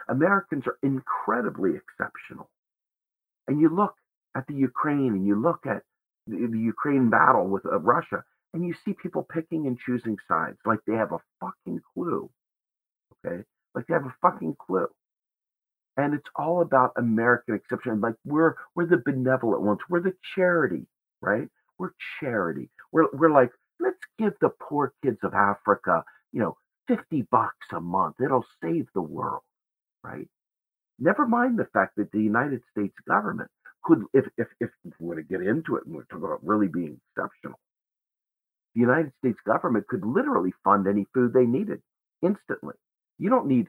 Americans 0.09 0.65
are 0.67 0.77
incredibly 0.83 1.71
exceptional. 1.75 2.49
And 3.47 3.59
you 3.61 3.69
look 3.69 3.95
at 4.35 4.47
the 4.47 4.53
Ukraine 4.53 5.13
and 5.13 5.25
you 5.25 5.35
look 5.35 5.65
at 5.65 5.83
the, 6.27 6.47
the 6.51 6.59
Ukraine 6.59 7.09
battle 7.09 7.47
with 7.47 7.65
uh, 7.65 7.79
Russia 7.79 8.23
and 8.53 8.65
you 8.65 8.73
see 8.85 8.93
people 8.93 9.27
picking 9.31 9.67
and 9.67 9.77
choosing 9.77 10.17
sides 10.27 10.57
like 10.65 10.79
they 10.85 10.93
have 10.95 11.11
a 11.11 11.19
fucking 11.39 11.81
clue. 11.93 12.29
Okay? 13.25 13.43
Like 13.75 13.87
they 13.87 13.93
have 13.93 14.05
a 14.05 14.15
fucking 14.21 14.55
clue. 14.59 14.87
And 15.97 16.13
it's 16.13 16.29
all 16.35 16.61
about 16.61 16.93
American 16.97 17.55
exception. 17.55 17.99
Like 18.01 18.15
we're 18.25 18.55
we're 18.75 18.85
the 18.85 19.01
benevolent 19.03 19.63
ones. 19.63 19.79
We're 19.89 20.01
the 20.01 20.13
charity, 20.35 20.85
right? 21.21 21.49
We're 21.77 21.91
charity. 22.19 22.69
We're 22.91 23.07
we're 23.11 23.31
like, 23.31 23.51
let's 23.79 23.97
give 24.17 24.33
the 24.39 24.49
poor 24.49 24.93
kids 25.03 25.19
of 25.23 25.33
Africa, 25.33 26.03
you 26.31 26.39
know, 26.39 26.55
50 26.87 27.23
bucks 27.31 27.67
a 27.73 27.81
month. 27.81 28.15
It'll 28.23 28.45
save 28.63 28.87
the 28.93 29.01
world 29.01 29.41
right? 30.03 30.27
Never 30.99 31.27
mind 31.27 31.57
the 31.57 31.67
fact 31.73 31.95
that 31.97 32.11
the 32.11 32.21
United 32.21 32.61
States 32.71 32.95
government 33.07 33.49
could, 33.83 34.03
if 34.13 34.25
if 34.37 34.47
if 34.59 34.69
we 34.99 35.07
were 35.07 35.15
to 35.15 35.23
get 35.23 35.41
into 35.41 35.77
it 35.77 35.85
and 35.85 35.95
we're 35.95 36.03
talking 36.05 36.25
about 36.25 36.45
really 36.45 36.67
being 36.67 36.99
exceptional, 37.15 37.59
the 38.75 38.81
United 38.81 39.11
States 39.19 39.39
government 39.45 39.87
could 39.87 40.05
literally 40.05 40.53
fund 40.63 40.87
any 40.87 41.05
food 41.13 41.33
they 41.33 41.45
needed 41.45 41.81
instantly. 42.21 42.75
You 43.17 43.29
don't 43.29 43.47
need 43.47 43.67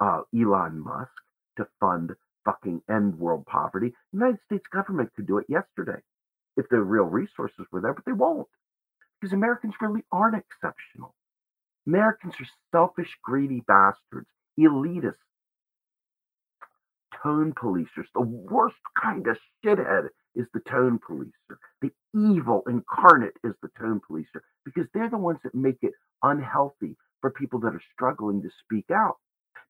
uh, 0.00 0.22
Elon 0.38 0.80
Musk 0.80 1.10
to 1.56 1.66
fund 1.80 2.12
fucking 2.44 2.82
end 2.90 3.18
world 3.18 3.46
poverty. 3.46 3.88
The 4.12 4.18
United 4.18 4.38
States 4.46 4.64
government 4.72 5.10
could 5.14 5.26
do 5.26 5.38
it 5.38 5.46
yesterday 5.48 6.00
if 6.56 6.68
the 6.68 6.80
real 6.80 7.04
resources 7.04 7.66
were 7.72 7.80
there, 7.80 7.94
but 7.94 8.04
they 8.04 8.12
won't 8.12 8.48
because 9.22 9.32
Americans 9.32 9.74
really 9.80 10.02
aren't 10.10 10.36
exceptional. 10.36 11.14
Americans 11.86 12.34
are 12.40 12.46
selfish, 12.72 13.16
greedy 13.22 13.62
bastards, 13.66 14.28
elitists, 14.58 15.14
tone 17.22 17.52
policers. 17.52 18.06
The 18.14 18.20
worst 18.20 18.76
kind 19.00 19.26
of 19.26 19.38
shithead 19.64 20.08
is 20.34 20.46
the 20.54 20.60
tone 20.60 20.98
policer. 20.98 21.56
The 21.80 21.90
evil 22.14 22.62
incarnate 22.68 23.36
is 23.44 23.54
the 23.62 23.70
tone 23.78 24.00
policer 24.08 24.40
because 24.64 24.86
they're 24.92 25.10
the 25.10 25.18
ones 25.18 25.38
that 25.44 25.54
make 25.54 25.78
it 25.82 25.92
unhealthy 26.22 26.96
for 27.20 27.30
people 27.30 27.60
that 27.60 27.74
are 27.74 27.82
struggling 27.92 28.42
to 28.42 28.50
speak 28.64 28.86
out. 28.90 29.16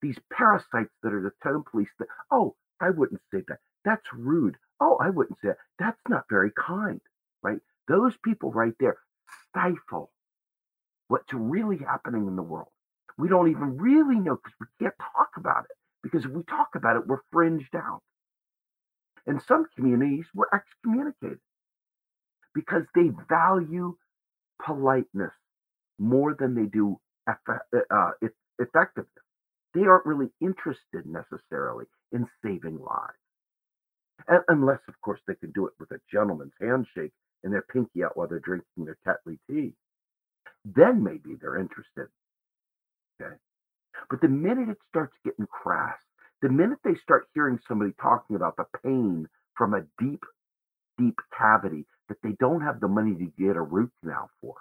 These 0.00 0.18
parasites 0.32 0.90
that 1.02 1.12
are 1.12 1.22
the 1.22 1.32
tone 1.42 1.64
police 1.70 1.90
that, 1.98 2.08
oh, 2.30 2.56
I 2.80 2.90
wouldn't 2.90 3.20
say 3.32 3.42
that. 3.48 3.58
That's 3.84 4.06
rude. 4.12 4.56
Oh, 4.80 4.96
I 5.00 5.10
wouldn't 5.10 5.38
say 5.42 5.48
that. 5.48 5.58
That's 5.78 6.00
not 6.08 6.24
very 6.30 6.50
kind, 6.58 7.00
right? 7.42 7.58
Those 7.88 8.14
people 8.24 8.52
right 8.52 8.74
there 8.80 8.98
stifle 9.48 10.10
what's 11.08 11.32
really 11.32 11.78
happening 11.78 12.26
in 12.26 12.36
the 12.36 12.42
world. 12.42 12.68
We 13.18 13.28
don't 13.28 13.50
even 13.50 13.76
really 13.76 14.18
know 14.18 14.36
because 14.36 14.54
we 14.60 14.66
can't 14.80 14.94
talk 14.98 15.30
about 15.36 15.64
it 15.64 15.76
because 16.02 16.24
if 16.24 16.30
we 16.30 16.42
talk 16.44 16.70
about 16.74 16.96
it, 16.96 17.06
we're 17.06 17.20
fringed 17.30 17.74
out. 17.74 18.02
In 19.26 19.40
some 19.40 19.66
communities, 19.76 20.26
we're 20.34 20.46
excommunicated 20.52 21.38
because 22.54 22.82
they 22.94 23.10
value 23.28 23.96
politeness 24.64 25.32
more 25.98 26.34
than 26.38 26.54
they 26.54 26.66
do 26.66 26.98
uh, 27.28 28.10
effectiveness. 28.58 29.08
They 29.74 29.84
aren't 29.84 30.06
really 30.06 30.30
interested 30.40 31.06
necessarily 31.06 31.86
in 32.12 32.26
saving 32.44 32.78
lives. 32.80 34.42
Unless, 34.48 34.80
of 34.88 35.00
course, 35.00 35.20
they 35.26 35.34
can 35.34 35.50
do 35.52 35.66
it 35.66 35.72
with 35.80 35.90
a 35.92 36.00
gentleman's 36.12 36.52
handshake 36.60 37.12
and 37.42 37.52
their 37.52 37.62
pinky 37.62 38.04
out 38.04 38.16
while 38.16 38.28
they're 38.28 38.38
drinking 38.38 38.84
their 38.84 38.98
Tetley 39.06 39.38
tea. 39.48 39.72
Then 40.64 41.02
maybe 41.02 41.36
they're 41.40 41.58
interested. 41.58 42.08
Okay. 43.20 43.34
But 44.10 44.20
the 44.20 44.28
minute 44.28 44.68
it 44.68 44.78
starts 44.88 45.16
getting 45.24 45.46
crass, 45.46 45.98
the 46.42 46.48
minute 46.50 46.78
they 46.84 46.94
start 46.96 47.28
hearing 47.34 47.58
somebody 47.68 47.92
talking 48.00 48.36
about 48.36 48.56
the 48.56 48.66
pain 48.84 49.28
from 49.56 49.74
a 49.74 49.82
deep, 50.02 50.24
deep 50.98 51.16
cavity 51.36 51.86
that 52.08 52.18
they 52.22 52.32
don't 52.40 52.62
have 52.62 52.80
the 52.80 52.88
money 52.88 53.14
to 53.16 53.26
get 53.42 53.56
a 53.56 53.62
root 53.62 53.90
canal 54.02 54.30
for, 54.40 54.54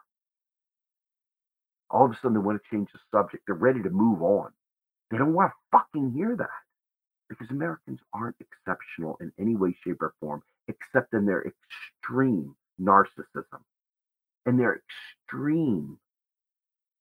all 1.91 2.05
of 2.05 2.11
a 2.11 2.15
sudden 2.15 2.33
they 2.33 2.39
want 2.39 2.61
to 2.61 2.75
change 2.75 2.89
the 2.93 2.99
subject. 3.11 3.43
They're 3.47 3.55
ready 3.55 3.83
to 3.83 3.89
move 3.89 4.21
on. 4.23 4.51
They 5.11 5.17
don't 5.17 5.33
want 5.33 5.51
to 5.51 5.77
fucking 5.79 6.13
hear 6.13 6.35
that 6.37 6.49
because 7.29 7.49
Americans 7.51 7.99
aren't 8.13 8.37
exceptional 8.39 9.17
in 9.21 9.31
any 9.39 9.55
way, 9.55 9.75
shape, 9.83 10.01
or 10.01 10.13
form 10.19 10.43
except 10.67 11.13
in 11.13 11.25
their 11.25 11.43
extreme 11.45 12.55
narcissism 12.81 13.61
and 14.45 14.59
their 14.59 14.81
extreme 15.27 15.97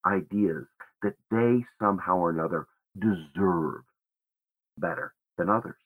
ideas 0.06 0.66
that 1.02 1.14
they 1.30 1.64
somehow 1.80 2.18
or 2.18 2.30
another 2.30 2.66
deserve 2.98 3.82
better 4.78 5.14
than 5.38 5.48
others. 5.48 5.76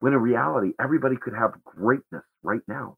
When 0.00 0.12
in 0.12 0.20
reality, 0.20 0.72
everybody 0.80 1.16
could 1.16 1.34
have 1.34 1.62
greatness 1.64 2.24
right 2.42 2.62
now. 2.66 2.96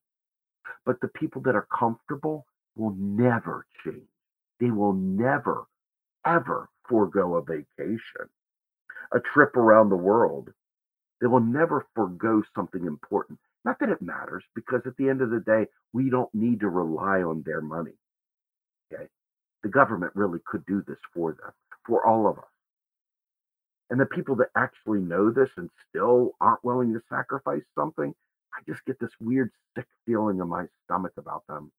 But 0.87 1.01
the 1.01 1.09
people 1.09 1.43
that 1.43 1.55
are 1.55 1.67
comfortable 1.77 2.47
will 2.77 2.95
never 2.99 3.67
change. 3.85 4.09
They 4.61 4.71
will 4.71 4.93
never, 4.93 5.65
ever 6.27 6.69
forego 6.89 7.37
a 7.37 7.43
vacation, 7.43 8.29
a 9.13 9.21
trip 9.21 9.57
around 9.57 9.89
the 9.89 9.97
world. 9.97 10.51
They 11.21 11.27
will 11.27 11.41
never 11.41 11.87
forego 11.95 12.43
something 12.55 12.87
important. 12.87 13.39
Not 13.65 13.79
that 13.81 13.89
it 13.89 14.03
matters, 14.03 14.45
because 14.55 14.83
at 14.85 14.97
the 14.99 15.09
end 15.09 15.23
of 15.23 15.31
the 15.31 15.41
day, 15.41 15.67
we 15.93 16.11
don't 16.11 16.35
need 16.35 16.61
to 16.61 16.69
rely 16.69 17.23
on 17.23 17.43
their 17.47 17.63
money. 17.63 17.95
Okay 18.93 19.07
the 19.65 19.71
government 19.71 20.13
really 20.15 20.39
could 20.47 20.65
do 20.67 20.85
this 20.87 20.99
for 21.13 21.33
them, 21.33 21.51
for 21.87 22.07
all 22.07 22.29
of 22.29 22.39
us. 22.39 22.45
And 23.91 23.99
the 23.99 24.07
people 24.07 24.37
that 24.37 24.51
actually 24.57 25.01
know 25.01 25.31
this 25.31 25.51
and 25.57 25.71
still 25.89 26.33
aren't 26.41 26.65
willing 26.65 26.93
to 26.93 27.03
sacrifice 27.09 27.63
something, 27.75 28.15
I 28.55 28.63
just 28.71 28.85
get 28.85 29.01
this 29.01 29.11
weird 29.21 29.51
sick 29.77 29.87
feeling 30.07 30.39
in 30.39 30.49
my 30.49 30.67
stomach 30.85 31.13
about 31.17 31.47
them. 31.49 31.73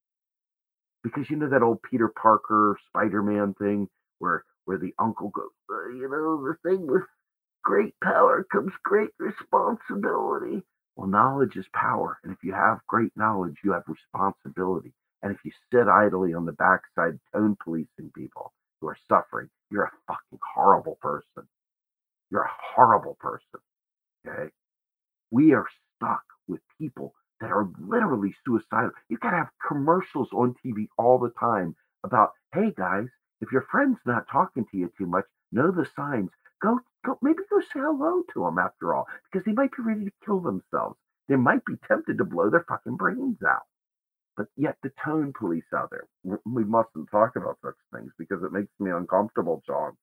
Because 1.03 1.29
you 1.29 1.37
know 1.37 1.49
that 1.49 1.61
old 1.61 1.81
Peter 1.83 2.07
Parker 2.07 2.77
Spider 2.87 3.21
Man 3.21 3.53
thing 3.53 3.87
where 4.19 4.43
where 4.65 4.79
the 4.79 4.93
uncle 4.97 5.29
goes, 5.29 5.51
you 5.69 6.09
know, 6.09 6.43
the 6.43 6.57
thing 6.67 6.87
with 6.87 7.03
great 7.63 7.93
power 8.03 8.43
comes 8.51 8.73
great 8.83 9.11
responsibility. 9.19 10.63
Well, 10.95 11.07
knowledge 11.07 11.55
is 11.55 11.65
power. 11.73 12.17
And 12.23 12.33
if 12.33 12.39
you 12.43 12.53
have 12.53 12.79
great 12.87 13.11
knowledge, 13.15 13.57
you 13.63 13.73
have 13.73 13.83
responsibility. 13.87 14.93
And 15.23 15.33
if 15.33 15.39
you 15.43 15.51
sit 15.71 15.87
idly 15.87 16.33
on 16.33 16.45
the 16.45 16.51
backside 16.53 17.19
tone 17.33 17.57
policing 17.63 18.11
people 18.15 18.53
who 18.79 18.87
are 18.87 18.97
suffering, 19.09 19.49
you're 19.71 19.85
a 19.85 19.91
fucking 20.07 20.39
horrible 20.55 20.97
person. 21.01 21.47
You're 22.31 22.43
a 22.43 22.57
horrible 22.75 23.17
person. 23.19 23.59
Okay. 24.27 24.51
We 25.31 25.53
are 25.53 25.67
stuck 25.95 26.23
with 26.47 26.61
people 26.79 27.13
that 27.41 27.51
are 27.51 27.67
literally 27.79 28.35
suicidal. 28.45 28.91
You 29.09 29.17
gotta 29.17 29.37
have 29.37 29.49
commercials 29.67 30.29
on 30.31 30.55
TV 30.65 30.87
all 30.97 31.19
the 31.19 31.31
time 31.39 31.75
about, 32.03 32.31
hey 32.53 32.71
guys, 32.77 33.07
if 33.41 33.51
your 33.51 33.65
friend's 33.69 33.99
not 34.05 34.27
talking 34.31 34.65
to 34.71 34.77
you 34.77 34.91
too 34.97 35.05
much, 35.05 35.25
know 35.51 35.71
the 35.71 35.87
signs. 35.95 36.29
Go, 36.61 36.79
go, 37.05 37.17
maybe 37.21 37.39
go 37.49 37.59
say 37.59 37.79
hello 37.79 38.23
to 38.33 38.43
them 38.43 38.57
after 38.57 38.93
all, 38.93 39.07
because 39.31 39.45
they 39.45 39.51
might 39.51 39.71
be 39.75 39.83
ready 39.83 40.05
to 40.05 40.11
kill 40.25 40.39
themselves. 40.39 40.97
They 41.27 41.35
might 41.35 41.65
be 41.65 41.75
tempted 41.87 42.17
to 42.17 42.23
blow 42.23 42.49
their 42.49 42.65
fucking 42.67 42.95
brains 42.95 43.37
out. 43.43 43.63
But 44.37 44.47
yet, 44.57 44.77
the 44.83 44.91
tone 45.05 45.33
police 45.37 45.65
out 45.75 45.91
there, 45.91 46.07
we 46.45 46.63
mustn't 46.65 47.11
talk 47.11 47.35
about 47.37 47.57
such 47.63 47.75
things 47.93 48.11
because 48.19 48.43
it 48.43 48.51
makes 48.51 48.71
me 48.79 48.91
uncomfortable, 48.91 49.63
John. 49.67 49.93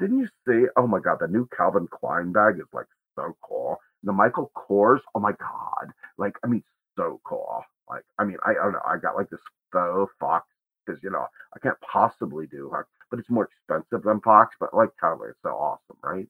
Didn't 0.00 0.20
you 0.20 0.28
see? 0.46 0.66
Oh 0.76 0.86
my 0.86 1.00
God, 1.00 1.18
the 1.20 1.28
new 1.28 1.48
Calvin 1.56 1.88
Klein 1.88 2.32
bag 2.32 2.56
is 2.58 2.68
like 2.72 2.86
so 3.16 3.36
cool. 3.42 3.78
The 4.04 4.12
Michael 4.12 4.52
Kors, 4.56 5.00
oh 5.14 5.20
my 5.20 5.32
God, 5.32 5.92
like, 6.18 6.34
I 6.44 6.48
mean, 6.48 6.62
so 6.96 7.20
cool. 7.24 7.62
Like, 7.90 8.04
I 8.18 8.24
mean, 8.24 8.36
I, 8.44 8.52
I 8.52 8.54
don't 8.54 8.72
know, 8.72 8.80
I 8.86 8.98
got 8.98 9.16
like 9.16 9.30
this 9.30 9.40
faux 9.72 10.12
fox 10.20 10.46
because, 10.86 11.02
you 11.02 11.10
know, 11.10 11.26
I 11.54 11.58
can't 11.60 11.80
possibly 11.80 12.46
do, 12.46 12.70
but 13.10 13.18
it's 13.20 13.30
more 13.30 13.48
expensive 13.50 14.04
than 14.04 14.20
fox, 14.20 14.54
but 14.60 14.74
like, 14.74 14.90
totally, 15.00 15.30
it's 15.30 15.38
so 15.42 15.50
awesome, 15.50 15.96
right? 16.02 16.28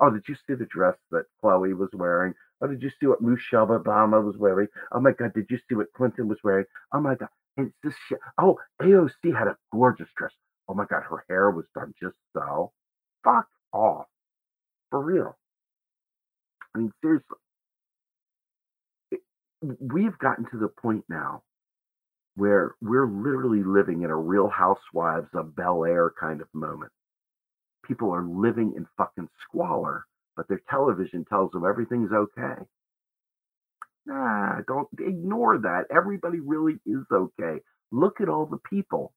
Oh, 0.00 0.10
did 0.10 0.24
you 0.28 0.34
see 0.46 0.54
the 0.54 0.66
dress 0.66 0.96
that 1.10 1.24
Chloe 1.40 1.74
was 1.74 1.90
wearing? 1.94 2.34
Oh, 2.62 2.66
did 2.66 2.82
you 2.82 2.90
see 2.98 3.06
what 3.06 3.20
Michelle 3.20 3.66
Obama 3.66 4.24
was 4.24 4.36
wearing? 4.38 4.68
Oh 4.92 5.00
my 5.00 5.12
God, 5.12 5.32
did 5.34 5.46
you 5.50 5.58
see 5.68 5.74
what 5.74 5.92
Clinton 5.92 6.28
was 6.28 6.38
wearing? 6.42 6.64
Oh 6.92 7.00
my 7.00 7.14
God, 7.14 7.28
it's 7.56 7.74
this. 7.82 7.94
Oh, 8.38 8.58
AOC 8.80 9.36
had 9.36 9.48
a 9.48 9.56
gorgeous 9.72 10.08
dress. 10.16 10.32
Oh 10.68 10.74
my 10.74 10.86
God, 10.86 11.02
her 11.02 11.24
hair 11.28 11.50
was 11.50 11.66
done 11.74 11.92
just 12.00 12.16
so. 12.32 12.72
Fuck 13.24 13.48
off. 13.72 14.06
For 14.90 15.00
real. 15.00 15.36
I 16.74 16.78
mean, 16.78 16.92
seriously. 17.02 17.36
we've 19.80 20.18
gotten 20.18 20.44
to 20.50 20.58
the 20.58 20.68
point 20.68 21.04
now 21.08 21.42
where 22.36 22.74
we're 22.82 23.06
literally 23.08 23.62
living 23.62 24.02
in 24.02 24.10
a 24.10 24.16
real 24.16 24.48
housewives 24.48 25.28
of 25.34 25.56
Bel 25.56 25.84
Air 25.84 26.12
kind 26.20 26.40
of 26.40 26.48
moment. 26.52 26.92
People 27.84 28.10
are 28.12 28.24
living 28.24 28.74
in 28.76 28.86
fucking 28.96 29.28
squalor 29.42 30.06
but 30.36 30.48
their 30.48 30.60
television 30.70 31.24
tells 31.24 31.50
them 31.52 31.64
everything's 31.64 32.12
okay. 32.12 32.62
Nah, 34.06 34.60
don't 34.68 34.88
ignore 34.98 35.58
that. 35.58 35.84
Everybody 35.94 36.38
really 36.40 36.74
is 36.86 37.04
okay. 37.12 37.60
Look 37.90 38.20
at 38.20 38.28
all 38.28 38.46
the 38.46 38.60
people 38.70 39.12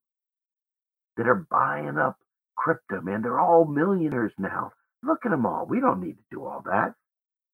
that 1.17 1.27
are 1.27 1.45
buying 1.49 1.97
up 1.97 2.17
crypto, 2.55 3.01
man. 3.01 3.21
They're 3.21 3.39
all 3.39 3.65
millionaires 3.65 4.33
now. 4.37 4.71
Look 5.03 5.25
at 5.25 5.31
them 5.31 5.45
all. 5.45 5.65
We 5.65 5.79
don't 5.79 6.01
need 6.01 6.17
to 6.17 6.23
do 6.31 6.45
all 6.45 6.63
that. 6.65 6.93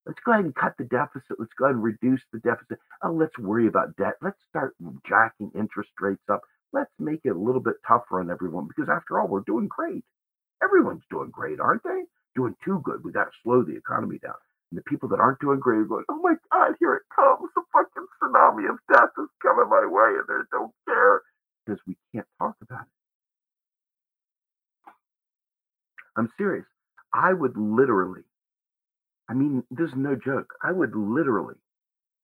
Let's 0.05 0.19
go 0.23 0.33
ahead 0.33 0.45
and 0.45 0.55
cut 0.55 0.75
the 0.77 0.85
deficit. 0.85 1.37
Let's 1.39 1.53
go 1.57 1.65
ahead 1.65 1.75
and 1.75 1.83
reduce 1.83 2.21
the 2.31 2.39
deficit. 2.39 2.79
Oh, 3.03 3.11
let's 3.11 3.37
worry 3.39 3.67
about 3.67 3.95
debt. 3.97 4.15
Let's 4.21 4.39
start 4.49 4.75
jacking 5.07 5.51
interest 5.55 5.89
rates 5.99 6.23
up. 6.31 6.41
Let's 6.73 6.91
make 6.99 7.21
it 7.23 7.29
a 7.29 7.39
little 7.39 7.61
bit 7.61 7.75
tougher 7.87 8.19
on 8.19 8.29
everyone 8.29 8.67
because, 8.67 8.89
after 8.89 9.19
all, 9.19 9.27
we're 9.27 9.41
doing 9.41 9.67
great. 9.67 10.03
Everyone's 10.63 11.03
doing 11.09 11.31
great, 11.31 11.59
aren't 11.59 11.83
they? 11.83 12.03
Doing 12.35 12.55
too 12.65 12.81
good. 12.83 13.03
We 13.03 13.11
got 13.11 13.25
to 13.25 13.31
slow 13.43 13.63
the 13.63 13.75
economy 13.77 14.19
down. 14.23 14.35
And 14.71 14.79
the 14.79 14.83
people 14.83 15.09
that 15.09 15.19
aren't 15.19 15.39
doing 15.39 15.59
great 15.59 15.79
are 15.79 15.85
going, 15.85 16.05
oh 16.09 16.19
my 16.21 16.35
God, 16.51 16.75
here 16.79 16.95
it 16.95 17.03
comes. 17.15 17.49
The 17.55 17.63
fucking 17.73 18.07
tsunami 18.21 18.69
of 18.69 18.77
death 18.91 19.11
is 19.19 19.29
coming 19.41 19.69
my 19.69 19.85
way 19.87 20.19
and 20.19 20.27
they 20.27 20.43
don't 20.51 20.73
care 20.87 21.21
because 21.65 21.81
we 21.87 21.97
can't 22.13 22.27
talk 22.39 22.55
about 22.61 22.81
it. 22.83 23.01
I'm 26.17 26.29
serious. 26.37 26.65
I 27.13 27.33
would 27.33 27.57
literally, 27.57 28.23
I 29.29 29.33
mean, 29.33 29.63
this 29.71 29.89
is 29.89 29.95
no 29.97 30.15
joke. 30.15 30.47
I 30.63 30.71
would 30.71 30.95
literally 30.95 31.55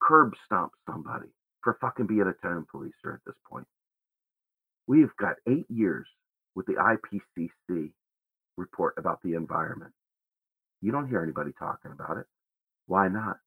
curb 0.01 0.33
stomp 0.45 0.71
somebody 0.89 1.27
for 1.63 1.77
fucking 1.81 2.07
being 2.07 2.21
a 2.23 2.33
tone 2.47 2.65
policer 2.73 3.13
at 3.15 3.21
this 3.25 3.35
point. 3.49 3.67
We've 4.87 5.15
got 5.19 5.35
eight 5.49 5.65
years 5.69 6.07
with 6.55 6.65
the 6.67 6.73
IPCC 6.75 7.91
report 8.57 8.95
about 8.97 9.21
the 9.23 9.35
environment. 9.35 9.93
You 10.81 10.91
don't 10.91 11.07
hear 11.07 11.23
anybody 11.23 11.51
talking 11.57 11.91
about 11.91 12.17
it. 12.17 12.25
Why 12.87 13.07
not? 13.07 13.37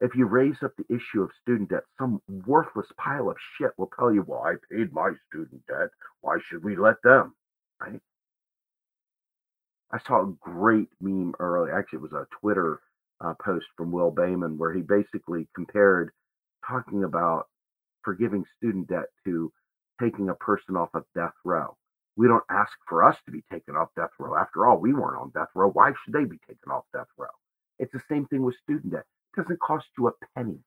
If 0.00 0.14
you 0.14 0.26
raise 0.26 0.56
up 0.62 0.72
the 0.76 0.94
issue 0.94 1.22
of 1.22 1.30
student 1.40 1.70
debt, 1.70 1.84
some 1.98 2.20
worthless 2.46 2.88
pile 2.98 3.30
of 3.30 3.36
shit 3.56 3.70
will 3.78 3.90
tell 3.98 4.12
you, 4.12 4.24
well, 4.26 4.42
I 4.42 4.54
paid 4.70 4.92
my 4.92 5.12
student 5.28 5.66
debt. 5.66 5.88
Why 6.20 6.38
should 6.44 6.64
we 6.64 6.76
let 6.76 6.96
them? 7.02 7.34
Right? 7.80 8.00
I 9.92 9.98
saw 10.06 10.22
a 10.22 10.34
great 10.40 10.88
meme 11.00 11.34
early. 11.38 11.70
Actually, 11.70 11.98
it 11.98 12.02
was 12.02 12.12
a 12.12 12.26
Twitter 12.40 12.80
uh, 13.20 13.34
post 13.42 13.66
from 13.76 13.92
Will 13.92 14.12
Bayman 14.12 14.58
where 14.58 14.72
he 14.74 14.82
basically 14.82 15.48
compared 15.54 16.10
talking 16.66 17.04
about 17.04 17.46
forgiving 18.02 18.44
student 18.56 18.88
debt 18.88 19.06
to 19.24 19.52
taking 20.00 20.28
a 20.28 20.34
person 20.34 20.76
off 20.76 20.90
of 20.94 21.04
death 21.14 21.32
row. 21.44 21.76
We 22.16 22.28
don't 22.28 22.44
ask 22.50 22.72
for 22.88 23.04
us 23.04 23.16
to 23.26 23.30
be 23.30 23.44
taken 23.50 23.76
off 23.76 23.88
death 23.96 24.10
row. 24.18 24.36
After 24.36 24.66
all, 24.66 24.78
we 24.78 24.94
weren't 24.94 25.20
on 25.20 25.30
death 25.30 25.50
row. 25.54 25.68
Why 25.70 25.92
should 26.04 26.14
they 26.14 26.24
be 26.24 26.38
taken 26.48 26.70
off 26.70 26.84
death 26.92 27.08
row? 27.18 27.26
It's 27.78 27.92
the 27.92 28.02
same 28.08 28.26
thing 28.26 28.42
with 28.42 28.56
student 28.62 28.92
debt. 28.92 29.04
It 29.36 29.42
doesn't 29.42 29.60
cost 29.60 29.86
you 29.98 30.08
a 30.08 30.12
penny 30.34 30.58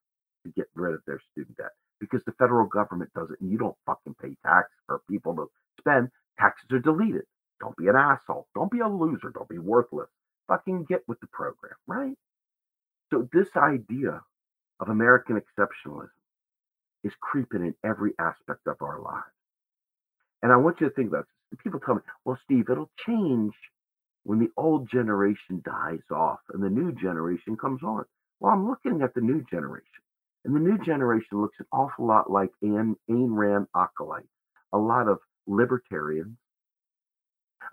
to 0.45 0.51
get 0.55 0.67
rid 0.75 0.93
of 0.93 1.01
their 1.07 1.19
student 1.31 1.57
debt 1.57 1.71
because 1.99 2.23
the 2.23 2.33
federal 2.33 2.67
government 2.67 3.11
does 3.15 3.31
it 3.31 3.41
and 3.41 3.51
you 3.51 3.57
don't 3.57 3.75
fucking 3.85 4.15
pay 4.21 4.35
tax 4.45 4.69
for 4.85 5.01
people 5.09 5.35
to 5.35 5.47
spend. 5.79 6.09
Taxes 6.39 6.71
are 6.71 6.79
deleted. 6.79 7.23
Don't 7.59 7.75
be 7.75 7.87
an 7.87 7.95
asshole. 7.95 8.47
Don't 8.55 8.71
be 8.71 8.79
a 8.79 8.87
loser. 8.87 9.31
Don't 9.33 9.49
be 9.49 9.57
worthless. 9.57 10.09
Fucking 10.47 10.85
get 10.85 11.01
with 11.07 11.19
the 11.19 11.27
program, 11.27 11.73
right? 11.87 12.15
So, 13.11 13.27
this 13.33 13.49
idea 13.57 14.21
of 14.79 14.89
American 14.89 15.39
exceptionalism 15.39 16.09
is 17.03 17.13
creeping 17.19 17.61
in 17.61 17.75
every 17.83 18.13
aspect 18.19 18.67
of 18.67 18.81
our 18.81 18.99
lives. 19.01 19.25
And 20.41 20.51
I 20.51 20.57
want 20.57 20.79
you 20.79 20.87
to 20.87 20.95
think 20.95 21.09
about 21.09 21.27
people 21.57 21.79
tell 21.79 21.95
me, 21.95 22.01
well, 22.25 22.39
Steve, 22.43 22.65
it'll 22.69 22.91
change 23.05 23.53
when 24.23 24.39
the 24.39 24.49
old 24.57 24.89
generation 24.89 25.61
dies 25.65 26.03
off 26.11 26.39
and 26.53 26.63
the 26.63 26.69
new 26.69 26.91
generation 26.93 27.57
comes 27.57 27.81
on. 27.83 28.05
Well, 28.39 28.53
I'm 28.53 28.67
looking 28.69 29.01
at 29.01 29.13
the 29.13 29.21
new 29.21 29.43
generation. 29.49 29.85
And 30.45 30.55
the 30.55 30.59
new 30.59 30.77
generation 30.85 31.41
looks 31.41 31.57
an 31.59 31.65
awful 31.73 32.07
lot 32.07 32.31
like 32.31 32.51
Ayn, 32.63 32.95
Ayn 33.09 33.27
Rand 33.35 33.67
a 34.73 34.77
lot 34.77 35.07
of 35.07 35.19
libertarians, 35.47 36.37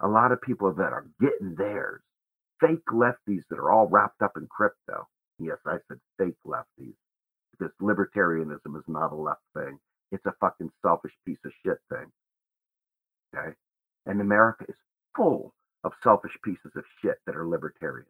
a 0.01 0.09
lot 0.09 0.33
of 0.33 0.41
people 0.43 0.73
that 0.75 0.93
are 0.93 1.07
getting 1.21 1.55
theirs, 1.57 2.03
fake 2.61 2.85
lefties 2.93 3.43
that 3.51 3.59
are 3.59 3.71
all 3.71 3.87
wrapped 3.89 4.23
up 4.23 4.33
in 4.37 4.47
crypto. 4.49 5.07
Yes, 5.39 5.59
I 5.67 5.77
said 5.89 5.99
fake 6.19 6.37
lefties 6.47 6.95
because 7.53 7.73
libertarianism 7.81 8.77
is 8.77 8.85
not 8.89 9.13
a 9.13 9.17
left 9.17 9.43
thing. 9.55 9.79
It's 10.13 10.27
a 10.27 10.35
fucking 10.41 10.71
selfish 10.83 11.13
piece 11.27 11.39
of 11.45 11.53
shit 11.65 11.79
thing. 11.91 12.07
Okay. 13.37 13.55
And 14.07 14.21
America 14.21 14.65
is 14.69 14.77
full 15.17 15.55
of 15.85 15.93
selfish 16.03 16.37
pieces 16.45 16.73
of 16.77 16.85
shit 17.03 17.17
that 17.27 17.37
are 17.37 17.47
libertarian. 17.47 18.07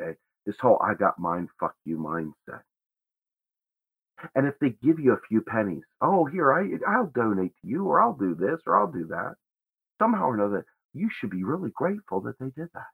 Okay. 0.00 0.16
This 0.46 0.56
whole 0.60 0.78
I 0.82 0.94
got 0.94 1.18
mine, 1.18 1.48
fuck 1.58 1.74
you 1.84 1.96
mindset. 1.98 2.62
And 4.34 4.46
if 4.46 4.58
they 4.58 4.70
give 4.82 5.00
you 5.00 5.12
a 5.12 5.20
few 5.28 5.40
pennies, 5.42 5.84
oh, 6.00 6.24
here, 6.24 6.52
I, 6.52 6.68
I'll 6.90 7.10
donate 7.14 7.52
to 7.60 7.68
you, 7.68 7.84
or 7.86 8.00
I'll 8.00 8.14
do 8.16 8.34
this, 8.34 8.60
or 8.66 8.76
I'll 8.76 8.90
do 8.90 9.06
that. 9.08 9.34
Somehow 9.98 10.28
or 10.28 10.34
another, 10.34 10.66
you 10.92 11.08
should 11.10 11.30
be 11.30 11.44
really 11.44 11.70
grateful 11.74 12.20
that 12.22 12.38
they 12.38 12.50
did 12.56 12.68
that. 12.74 12.86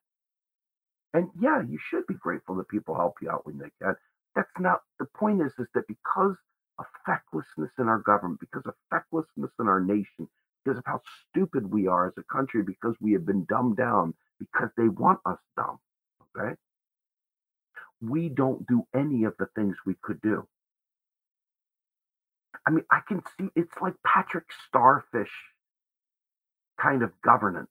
And 1.12 1.28
yeah, 1.40 1.62
you 1.62 1.78
should 1.90 2.06
be 2.06 2.14
grateful 2.14 2.56
that 2.56 2.68
people 2.68 2.94
help 2.94 3.16
you 3.20 3.30
out 3.30 3.46
when 3.46 3.58
they 3.58 3.70
can. 3.82 3.94
That's 4.34 4.50
not 4.58 4.80
the 4.98 5.06
point 5.16 5.42
is, 5.42 5.52
is 5.58 5.66
that 5.74 5.88
because 5.88 6.36
of 6.78 6.86
fecklessness 7.06 7.70
in 7.78 7.88
our 7.88 7.98
government, 7.98 8.40
because 8.40 8.62
of 8.66 8.74
fecklessness 8.90 9.50
in 9.58 9.66
our 9.66 9.80
nation, 9.80 10.28
because 10.64 10.78
of 10.78 10.84
how 10.86 11.00
stupid 11.30 11.70
we 11.70 11.86
are 11.86 12.08
as 12.08 12.14
a 12.18 12.34
country 12.34 12.62
because 12.62 12.94
we 13.00 13.12
have 13.12 13.26
been 13.26 13.44
dumbed 13.44 13.76
down 13.76 14.14
because 14.38 14.70
they 14.76 14.88
want 14.88 15.18
us 15.26 15.38
dumb. 15.56 15.78
Okay? 16.36 16.54
We 18.00 18.28
don't 18.28 18.66
do 18.66 18.84
any 18.94 19.24
of 19.24 19.34
the 19.38 19.46
things 19.54 19.76
we 19.84 19.94
could 20.02 20.20
do. 20.20 20.46
I 22.66 22.70
mean, 22.70 22.84
I 22.90 23.00
can 23.06 23.22
see 23.38 23.48
it's 23.56 23.74
like 23.80 23.94
Patrick 24.06 24.44
Starfish 24.68 25.32
kind 26.80 27.02
of 27.02 27.10
governance, 27.22 27.70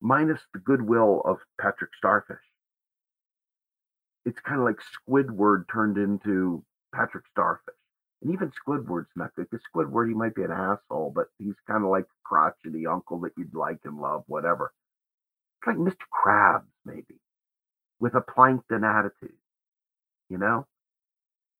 minus 0.00 0.40
the 0.52 0.58
goodwill 0.58 1.22
of 1.24 1.38
Patrick 1.60 1.90
Starfish. 1.96 2.36
It's 4.24 4.40
kind 4.40 4.58
of 4.60 4.64
like 4.64 4.76
Squidward 5.08 5.64
turned 5.72 5.98
into 5.98 6.64
Patrick 6.94 7.24
Starfish. 7.30 7.74
And 8.22 8.32
even 8.32 8.50
Squidward's 8.52 9.10
not 9.14 9.34
good 9.34 9.46
because 9.50 9.64
Squidward, 9.74 10.08
he 10.08 10.14
might 10.14 10.34
be 10.34 10.42
an 10.42 10.50
asshole, 10.50 11.12
but 11.14 11.26
he's 11.38 11.54
kind 11.66 11.84
of 11.84 11.90
like 11.90 12.04
a 12.04 12.22
crotchety 12.24 12.86
uncle 12.86 13.20
that 13.20 13.32
you'd 13.36 13.54
like 13.54 13.78
and 13.84 13.98
love, 13.98 14.24
whatever. 14.26 14.72
It's 15.60 15.66
like 15.66 15.76
Mr. 15.76 16.04
Krabs, 16.12 16.64
maybe, 16.84 17.20
with 18.00 18.14
a 18.14 18.20
plankton 18.20 18.84
attitude, 18.84 19.36
you 20.30 20.38
know? 20.38 20.66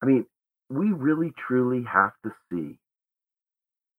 I 0.02 0.06
mean, 0.06 0.26
we 0.70 0.92
really 0.92 1.32
truly 1.46 1.84
have 1.84 2.12
to 2.24 2.32
see 2.50 2.78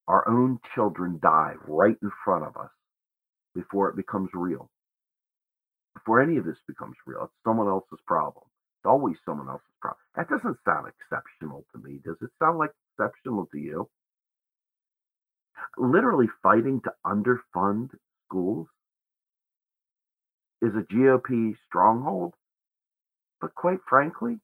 our 0.07 0.27
own 0.27 0.59
children 0.73 1.19
die 1.21 1.53
right 1.67 1.97
in 2.01 2.11
front 2.23 2.45
of 2.45 2.57
us 2.57 2.71
before 3.53 3.89
it 3.89 3.95
becomes 3.95 4.29
real. 4.33 4.69
Before 5.95 6.21
any 6.21 6.37
of 6.37 6.45
this 6.45 6.57
becomes 6.67 6.95
real, 7.05 7.23
it's 7.25 7.33
someone 7.45 7.67
else's 7.67 7.99
problem. 8.05 8.45
It's 8.79 8.85
always 8.85 9.17
someone 9.25 9.49
else's 9.49 9.66
That 10.17 10.29
doesn't 10.29 10.57
sound 10.65 10.87
exceptional 10.87 11.63
to 11.71 11.81
me. 11.81 11.99
Does 12.03 12.17
it 12.21 12.31
sound 12.39 12.57
like 12.57 12.71
exceptional 12.97 13.47
to 13.51 13.59
you? 13.59 13.87
Literally 15.77 16.27
fighting 16.41 16.81
to 16.81 16.93
underfund 17.05 17.91
schools 18.25 18.67
is 20.61 20.73
a 20.75 20.91
GOP 20.91 21.55
stronghold. 21.67 22.33
But 23.39 23.53
quite 23.53 23.79
frankly, 23.87 24.39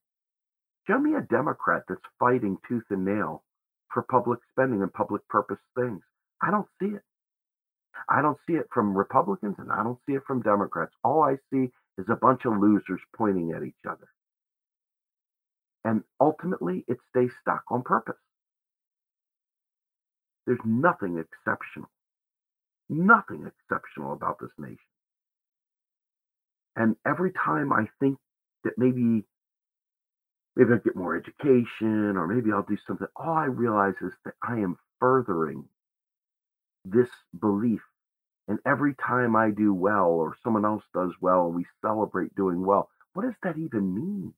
show 0.86 1.00
me 1.00 1.16
a 1.16 1.22
Democrat 1.22 1.84
that's 1.90 2.02
fighting 2.20 2.58
tooth 2.68 2.84
and 2.92 3.04
nail 3.04 3.44
for 3.92 4.04
public 4.04 4.40
spending 4.52 4.84
and 4.84 4.94
public 4.94 5.28
purpose 5.28 5.60
things. 5.76 6.02
I 6.42 6.52
don't 6.52 6.68
see 6.80 6.90
it. 6.90 7.02
I 8.10 8.22
don't 8.22 8.38
see 8.46 8.54
it 8.54 8.68
from 8.72 8.96
Republicans 8.96 9.56
and 9.58 9.72
I 9.72 9.84
don't 9.84 10.00
see 10.06 10.14
it 10.14 10.24
from 10.28 10.44
Democrats. 10.44 10.94
All 11.04 11.24
I 11.24 11.38
see 11.52 11.72
is 11.98 12.06
a 12.10 12.16
bunch 12.16 12.46
of 12.46 12.60
losers 12.60 13.02
pointing 13.16 13.54
at 13.54 13.64
each 13.64 13.74
other. 13.90 14.08
And 15.86 16.04
ultimately, 16.20 16.86
it 16.88 16.98
stays 17.10 17.32
stuck 17.42 17.64
on 17.70 17.84
purpose. 17.84 18.16
There's 20.46 20.60
nothing 20.66 21.18
exceptional, 21.20 21.90
nothing 22.90 23.46
exceptional 23.48 24.14
about 24.14 24.40
this 24.40 24.52
nation. 24.58 24.78
And 26.76 26.96
every 27.06 27.32
time 27.32 27.72
I 27.72 27.88
think 28.00 28.18
that 28.64 28.74
maybe 28.78 29.26
maybe 30.56 30.72
I'll 30.72 30.80
get 30.80 30.96
more 30.96 31.16
education 31.16 32.18
or 32.18 32.28
maybe 32.28 32.52
I'll 32.52 32.64
do 32.64 32.78
something, 32.86 33.08
all 33.16 33.34
I 33.34 33.46
realize 33.46 33.96
is 34.02 34.14
that 34.26 34.36
I 34.44 34.56
am 34.60 34.78
furthering 35.00 35.66
this 36.86 37.10
belief. 37.40 37.82
And 38.48 38.60
every 38.66 38.94
time 38.96 39.36
I 39.36 39.52
do 39.52 39.74
well 39.74 40.08
or 40.08 40.36
someone 40.44 40.66
else 40.66 40.84
does 40.94 41.12
well 41.22 41.48
and 41.48 41.56
we 41.56 41.66
celebrate 41.82 42.36
doing 42.36 42.66
well, 42.66 42.90
what 43.14 43.24
does 43.24 43.36
that 43.44 43.58
even 43.58 43.96
mean? 43.96 44.34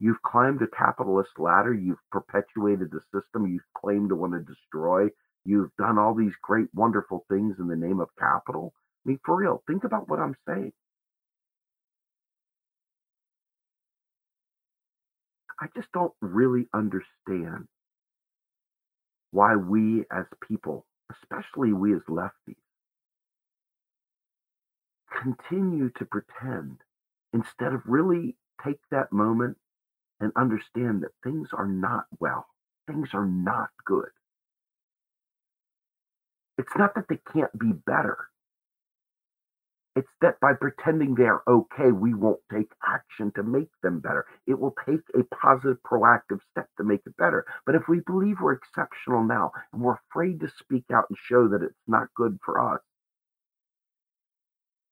You've 0.00 0.22
climbed 0.22 0.62
a 0.62 0.66
capitalist 0.66 1.38
ladder. 1.38 1.74
You've 1.74 1.98
perpetuated 2.10 2.90
the 2.90 3.00
system 3.14 3.46
you've 3.46 3.60
claimed 3.76 4.08
to 4.08 4.16
want 4.16 4.32
to 4.32 4.40
destroy. 4.40 5.08
You've 5.44 5.70
done 5.78 5.98
all 5.98 6.14
these 6.14 6.32
great, 6.42 6.68
wonderful 6.74 7.26
things 7.30 7.56
in 7.58 7.68
the 7.68 7.76
name 7.76 8.00
of 8.00 8.08
capital. 8.18 8.72
I 9.04 9.10
mean, 9.10 9.20
for 9.24 9.36
real, 9.36 9.62
think 9.66 9.84
about 9.84 10.08
what 10.08 10.18
I'm 10.18 10.36
saying. 10.48 10.72
I 15.60 15.66
just 15.76 15.92
don't 15.92 16.14
really 16.22 16.66
understand 16.72 17.68
why 19.32 19.56
we 19.56 20.04
as 20.10 20.24
people, 20.48 20.86
especially 21.12 21.74
we 21.74 21.94
as 21.94 22.00
lefties, 22.08 22.56
continue 25.22 25.90
to 25.98 26.06
pretend 26.06 26.78
instead 27.34 27.74
of 27.74 27.82
really 27.84 28.36
take 28.64 28.78
that 28.90 29.12
moment 29.12 29.58
and 30.20 30.32
understand 30.36 31.02
that 31.02 31.12
things 31.24 31.48
are 31.52 31.66
not 31.66 32.04
well. 32.20 32.46
Things 32.86 33.10
are 33.14 33.26
not 33.26 33.70
good. 33.84 34.08
It's 36.58 36.76
not 36.76 36.94
that 36.94 37.06
they 37.08 37.18
can't 37.32 37.56
be 37.58 37.72
better. 37.72 38.18
It's 39.96 40.08
that 40.22 40.40
by 40.40 40.52
pretending 40.54 41.14
they're 41.14 41.42
okay, 41.48 41.92
we 41.92 42.14
won't 42.14 42.40
take 42.52 42.70
action 42.86 43.32
to 43.34 43.42
make 43.42 43.70
them 43.82 44.00
better. 44.00 44.24
It 44.46 44.58
will 44.58 44.74
take 44.86 45.00
a 45.14 45.24
positive, 45.34 45.78
proactive 45.84 46.40
step 46.50 46.68
to 46.78 46.84
make 46.84 47.02
it 47.06 47.16
better. 47.16 47.44
But 47.66 47.74
if 47.74 47.82
we 47.88 48.00
believe 48.00 48.36
we're 48.40 48.52
exceptional 48.52 49.24
now 49.24 49.52
and 49.72 49.82
we're 49.82 49.98
afraid 50.10 50.40
to 50.40 50.48
speak 50.60 50.84
out 50.92 51.06
and 51.10 51.18
show 51.18 51.48
that 51.48 51.62
it's 51.62 51.74
not 51.88 52.08
good 52.14 52.38
for 52.44 52.60
us, 52.74 52.80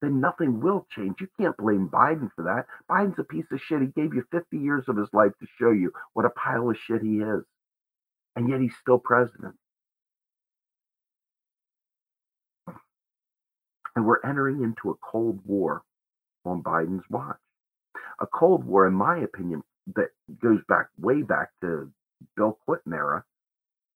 then 0.01 0.19
nothing 0.21 0.61
will 0.61 0.87
change. 0.95 1.15
You 1.19 1.27
can't 1.39 1.57
blame 1.57 1.89
Biden 1.89 2.29
for 2.35 2.43
that. 2.43 2.65
Biden's 2.89 3.19
a 3.19 3.23
piece 3.23 3.45
of 3.51 3.59
shit. 3.61 3.81
He 3.81 3.87
gave 3.87 4.13
you 4.13 4.23
50 4.31 4.57
years 4.57 4.85
of 4.87 4.97
his 4.97 5.09
life 5.13 5.31
to 5.39 5.47
show 5.59 5.71
you 5.71 5.91
what 6.13 6.25
a 6.25 6.29
pile 6.29 6.69
of 6.69 6.77
shit 6.77 7.01
he 7.01 7.17
is. 7.17 7.43
And 8.35 8.49
yet 8.49 8.61
he's 8.61 8.75
still 8.79 8.99
president. 8.99 9.55
And 13.95 14.05
we're 14.05 14.23
entering 14.23 14.63
into 14.63 14.91
a 14.91 14.95
Cold 14.95 15.39
War 15.45 15.81
on 16.45 16.63
Biden's 16.63 17.03
watch. 17.09 17.35
A 18.21 18.27
Cold 18.27 18.63
War, 18.63 18.87
in 18.87 18.93
my 18.93 19.17
opinion, 19.17 19.61
that 19.95 20.09
goes 20.41 20.59
back 20.69 20.87
way 20.97 21.21
back 21.21 21.49
to 21.61 21.91
Bill 22.37 22.57
Clinton 22.65 22.93
era, 22.93 23.25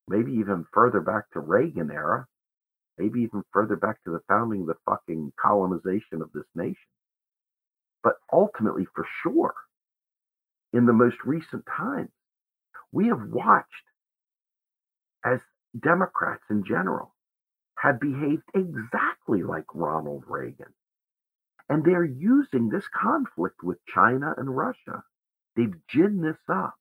maybe 0.07 0.33
even 0.33 0.65
further 0.73 0.99
back 0.99 1.29
to 1.31 1.39
Reagan 1.39 1.91
era 1.91 2.27
maybe 2.97 3.21
even 3.21 3.43
further 3.51 3.75
back 3.75 4.03
to 4.03 4.11
the 4.11 4.21
founding 4.27 4.61
of 4.61 4.67
the 4.67 4.75
fucking 4.85 5.33
colonization 5.39 6.21
of 6.21 6.31
this 6.33 6.45
nation. 6.55 6.75
But 8.03 8.15
ultimately, 8.31 8.85
for 8.93 9.05
sure, 9.21 9.53
in 10.73 10.85
the 10.85 10.93
most 10.93 11.17
recent 11.25 11.65
times, 11.65 12.11
we 12.91 13.07
have 13.07 13.29
watched 13.31 13.67
as 15.25 15.39
Democrats 15.79 16.43
in 16.49 16.63
general 16.65 17.13
have 17.79 17.99
behaved 17.99 18.43
exactly 18.53 19.43
like 19.43 19.65
Ronald 19.73 20.23
Reagan. 20.27 20.73
And 21.69 21.83
they're 21.83 22.03
using 22.03 22.69
this 22.69 22.87
conflict 22.93 23.63
with 23.63 23.77
China 23.87 24.33
and 24.37 24.55
Russia. 24.55 25.03
They've 25.55 25.73
ginned 25.91 26.23
this 26.23 26.37
up 26.49 26.75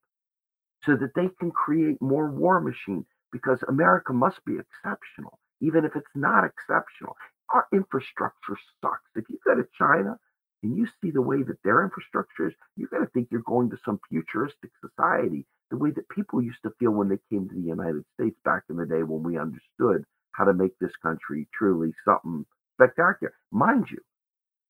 so 0.84 0.96
that 0.96 1.14
they 1.14 1.28
can 1.38 1.50
create 1.50 2.02
more 2.02 2.30
war 2.30 2.60
machine 2.60 3.06
because 3.30 3.62
America 3.68 4.12
must 4.12 4.44
be 4.44 4.58
exceptional 4.58 5.38
even 5.62 5.84
if 5.84 5.96
it's 5.96 6.14
not 6.14 6.44
exceptional. 6.44 7.16
Our 7.54 7.66
infrastructure 7.72 8.58
sucks. 8.80 9.10
If 9.14 9.24
you 9.30 9.38
go 9.46 9.54
to 9.54 9.66
China 9.78 10.18
and 10.62 10.76
you 10.76 10.86
see 11.00 11.10
the 11.10 11.22
way 11.22 11.42
that 11.42 11.62
their 11.64 11.82
infrastructure 11.82 12.48
is, 12.48 12.54
you're 12.76 12.88
going 12.88 13.04
to 13.04 13.10
think 13.10 13.28
you're 13.30 13.42
going 13.42 13.70
to 13.70 13.78
some 13.84 14.00
futuristic 14.10 14.70
society, 14.80 15.46
the 15.70 15.76
way 15.76 15.90
that 15.90 16.08
people 16.08 16.42
used 16.42 16.62
to 16.64 16.72
feel 16.78 16.90
when 16.90 17.08
they 17.08 17.18
came 17.30 17.48
to 17.48 17.54
the 17.54 17.60
United 17.60 18.04
States 18.14 18.36
back 18.44 18.64
in 18.68 18.76
the 18.76 18.86
day 18.86 19.02
when 19.02 19.22
we 19.22 19.38
understood 19.38 20.04
how 20.32 20.44
to 20.44 20.52
make 20.52 20.78
this 20.78 20.96
country 21.02 21.48
truly 21.54 21.92
something 22.04 22.44
spectacular. 22.74 23.32
Mind 23.50 23.86
you, 23.90 23.98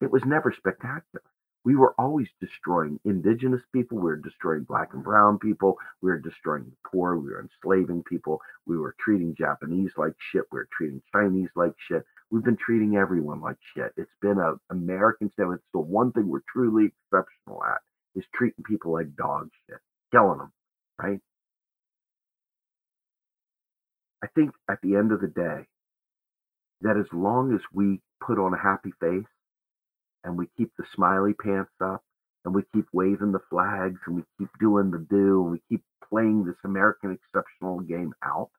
it 0.00 0.10
was 0.10 0.24
never 0.24 0.52
spectacular 0.52 1.22
we 1.64 1.76
were 1.76 1.94
always 1.98 2.28
destroying 2.40 2.98
indigenous 3.04 3.62
people. 3.72 3.98
We 3.98 4.04
were 4.04 4.16
destroying 4.16 4.64
black 4.64 4.94
and 4.94 5.04
brown 5.04 5.38
people. 5.38 5.78
We 6.00 6.10
were 6.10 6.18
destroying 6.18 6.64
the 6.64 6.88
poor. 6.90 7.16
We 7.16 7.30
were 7.30 7.40
enslaving 7.40 8.02
people. 8.04 8.40
We 8.66 8.78
were 8.78 8.96
treating 8.98 9.34
Japanese 9.36 9.92
like 9.96 10.14
shit. 10.32 10.42
We 10.50 10.58
were 10.58 10.68
treating 10.76 11.02
Chinese 11.12 11.50
like 11.54 11.74
shit. 11.88 12.04
We've 12.30 12.44
been 12.44 12.56
treating 12.56 12.96
everyone 12.96 13.40
like 13.40 13.58
shit. 13.74 13.92
It's 13.96 14.10
been 14.20 14.38
a 14.38 14.54
American 14.70 15.30
style. 15.32 15.52
It's 15.52 15.62
the 15.72 15.80
one 15.80 16.12
thing 16.12 16.28
we're 16.28 16.40
truly 16.52 16.86
exceptional 16.86 17.62
at 17.64 17.80
is 18.16 18.24
treating 18.34 18.64
people 18.64 18.92
like 18.92 19.14
dog 19.16 19.50
shit, 19.68 19.78
killing 20.12 20.38
them, 20.38 20.52
right? 21.00 21.20
I 24.22 24.28
think 24.34 24.50
at 24.70 24.78
the 24.82 24.96
end 24.96 25.12
of 25.12 25.20
the 25.20 25.28
day, 25.28 25.66
that 26.82 26.96
as 26.96 27.06
long 27.12 27.54
as 27.54 27.60
we 27.72 28.00
put 28.20 28.38
on 28.38 28.54
a 28.54 28.58
happy 28.58 28.92
face 29.00 29.24
and 30.24 30.36
we 30.36 30.46
keep 30.56 30.70
the 30.76 30.84
smiley 30.94 31.34
pants 31.34 31.72
up 31.80 32.02
and 32.44 32.54
we 32.54 32.62
keep 32.74 32.86
waving 32.92 33.32
the 33.32 33.42
flags 33.50 34.00
and 34.06 34.16
we 34.16 34.22
keep 34.38 34.48
doing 34.60 34.90
the 34.90 35.06
do 35.10 35.42
and 35.42 35.52
we 35.52 35.62
keep 35.68 35.82
playing 36.08 36.44
this 36.44 36.56
American 36.64 37.12
exceptional 37.12 37.80
game 37.80 38.12
out. 38.24 38.50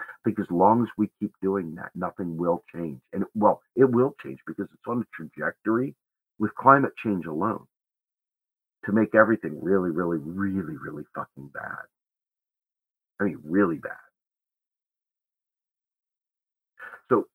I 0.00 0.04
think 0.24 0.38
as 0.38 0.50
long 0.50 0.82
as 0.82 0.88
we 0.96 1.10
keep 1.18 1.32
doing 1.42 1.74
that, 1.76 1.90
nothing 1.94 2.36
will 2.36 2.62
change. 2.74 3.00
And 3.12 3.24
well, 3.34 3.62
it 3.76 3.90
will 3.90 4.14
change 4.22 4.38
because 4.46 4.66
it's 4.72 4.86
on 4.86 5.02
a 5.02 5.06
trajectory 5.14 5.94
with 6.38 6.54
climate 6.54 6.92
change 7.02 7.26
alone 7.26 7.66
to 8.84 8.92
make 8.92 9.14
everything 9.14 9.58
really, 9.62 9.90
really, 9.90 10.18
really, 10.18 10.76
really 10.76 11.04
fucking 11.14 11.48
bad. 11.52 11.84
I 13.20 13.24
mean, 13.24 13.38
really 13.44 13.76
bad. 13.78 13.92
So, 17.10 17.26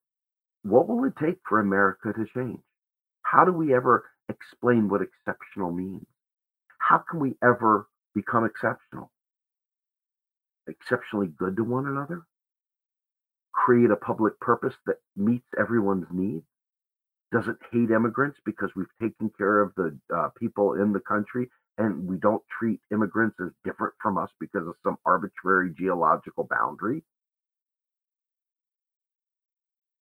what 0.63 0.87
will 0.87 1.03
it 1.05 1.13
take 1.19 1.37
for 1.47 1.59
America 1.59 2.13
to 2.13 2.25
change? 2.33 2.61
How 3.25 3.43
do 3.43 3.51
we 3.51 3.73
ever 3.73 4.05
explain 4.29 4.87
what 4.87 5.01
exceptional 5.01 5.71
means? 5.71 6.05
How 6.77 6.99
can 7.09 7.19
we 7.19 7.35
ever 7.43 7.87
become 8.13 8.45
exceptional? 8.45 9.11
Exceptionally 10.67 11.27
good 11.27 11.55
to 11.57 11.63
one 11.63 11.87
another? 11.87 12.21
Create 13.51 13.89
a 13.89 13.95
public 13.95 14.39
purpose 14.39 14.75
that 14.85 14.97
meets 15.17 15.47
everyone's 15.59 16.05
needs? 16.11 16.45
Doesn't 17.31 17.57
hate 17.71 17.89
immigrants 17.89 18.37
because 18.45 18.69
we've 18.75 18.85
taken 19.01 19.31
care 19.35 19.59
of 19.59 19.73
the 19.75 19.97
uh, 20.15 20.29
people 20.39 20.75
in 20.75 20.93
the 20.93 20.99
country 20.99 21.49
and 21.79 22.07
we 22.07 22.17
don't 22.17 22.43
treat 22.59 22.79
immigrants 22.91 23.37
as 23.43 23.49
different 23.65 23.95
from 24.01 24.19
us 24.19 24.29
because 24.39 24.67
of 24.67 24.75
some 24.83 24.97
arbitrary 25.03 25.73
geological 25.77 26.47
boundary. 26.49 27.03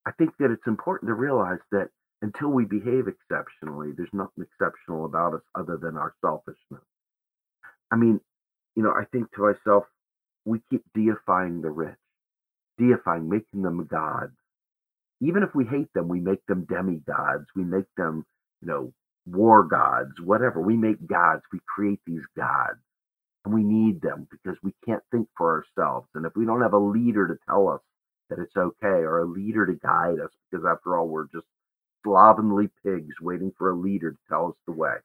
I 0.06 0.12
think 0.12 0.34
that 0.38 0.50
it's 0.50 0.66
important 0.66 1.08
to 1.08 1.14
realize 1.14 1.60
that 1.72 1.88
until 2.24 2.48
we 2.48 2.64
behave 2.64 3.06
exceptionally, 3.06 3.90
there's 3.94 4.08
nothing 4.14 4.44
exceptional 4.44 5.04
about 5.04 5.34
us 5.34 5.42
other 5.54 5.76
than 5.76 5.98
our 5.98 6.14
selfishness. 6.22 6.82
I 7.92 7.96
mean, 7.96 8.18
you 8.74 8.82
know, 8.82 8.92
I 8.92 9.04
think 9.12 9.30
to 9.32 9.42
myself, 9.42 9.84
we 10.46 10.60
keep 10.70 10.82
deifying 10.94 11.60
the 11.60 11.70
rich, 11.70 11.98
deifying, 12.78 13.28
making 13.28 13.60
them 13.60 13.86
gods. 13.90 14.32
Even 15.20 15.42
if 15.42 15.54
we 15.54 15.66
hate 15.66 15.92
them, 15.94 16.08
we 16.08 16.18
make 16.18 16.44
them 16.46 16.66
demigods. 16.66 17.44
We 17.54 17.62
make 17.62 17.94
them, 17.98 18.24
you 18.62 18.68
know, 18.68 18.92
war 19.26 19.62
gods, 19.62 20.12
whatever. 20.22 20.62
We 20.62 20.76
make 20.76 21.06
gods. 21.06 21.42
We 21.52 21.60
create 21.66 22.00
these 22.06 22.24
gods. 22.38 22.80
And 23.44 23.52
we 23.52 23.62
need 23.62 24.00
them 24.00 24.26
because 24.30 24.56
we 24.62 24.72
can't 24.86 25.02
think 25.10 25.28
for 25.36 25.62
ourselves. 25.62 26.08
And 26.14 26.24
if 26.24 26.32
we 26.34 26.46
don't 26.46 26.62
have 26.62 26.72
a 26.72 26.78
leader 26.78 27.28
to 27.28 27.36
tell 27.46 27.68
us 27.68 27.80
that 28.30 28.38
it's 28.38 28.56
okay 28.56 29.04
or 29.04 29.18
a 29.18 29.26
leader 29.26 29.66
to 29.66 29.74
guide 29.74 30.20
us, 30.24 30.30
because 30.50 30.64
after 30.66 30.96
all, 30.96 31.06
we're 31.06 31.26
just 31.26 31.46
slovenly 32.04 32.68
pigs 32.84 33.14
waiting 33.20 33.52
for 33.58 33.70
a 33.70 33.76
leader 33.76 34.12
to 34.12 34.18
tell 34.28 34.48
us 34.48 34.56
the 34.66 34.72
way, 34.72 34.96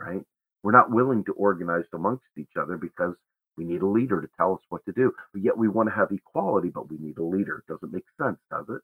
right? 0.00 0.22
We're 0.62 0.72
not 0.72 0.90
willing 0.90 1.24
to 1.24 1.32
organize 1.32 1.84
amongst 1.94 2.24
each 2.38 2.52
other 2.60 2.76
because 2.76 3.14
we 3.56 3.64
need 3.64 3.82
a 3.82 3.86
leader 3.86 4.20
to 4.20 4.28
tell 4.36 4.54
us 4.54 4.60
what 4.68 4.84
to 4.86 4.92
do. 4.92 5.12
But 5.32 5.42
yet 5.42 5.56
we 5.58 5.68
want 5.68 5.88
to 5.88 5.94
have 5.94 6.12
equality, 6.12 6.70
but 6.70 6.90
we 6.90 6.98
need 6.98 7.18
a 7.18 7.24
leader. 7.24 7.64
Doesn't 7.68 7.92
make 7.92 8.06
sense, 8.20 8.38
does 8.50 8.66
it? 8.68 8.82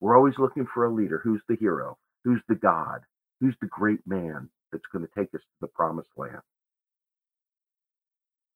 We're 0.00 0.16
always 0.16 0.38
looking 0.38 0.66
for 0.72 0.86
a 0.86 0.94
leader. 0.94 1.20
Who's 1.22 1.42
the 1.48 1.56
hero? 1.56 1.98
Who's 2.24 2.42
the 2.48 2.54
God? 2.54 3.00
Who's 3.40 3.56
the 3.60 3.68
great 3.68 4.00
man 4.06 4.48
that's 4.72 4.84
going 4.92 5.06
to 5.06 5.12
take 5.16 5.34
us 5.34 5.40
to 5.40 5.58
the 5.62 5.68
promised 5.68 6.10
land? 6.16 6.40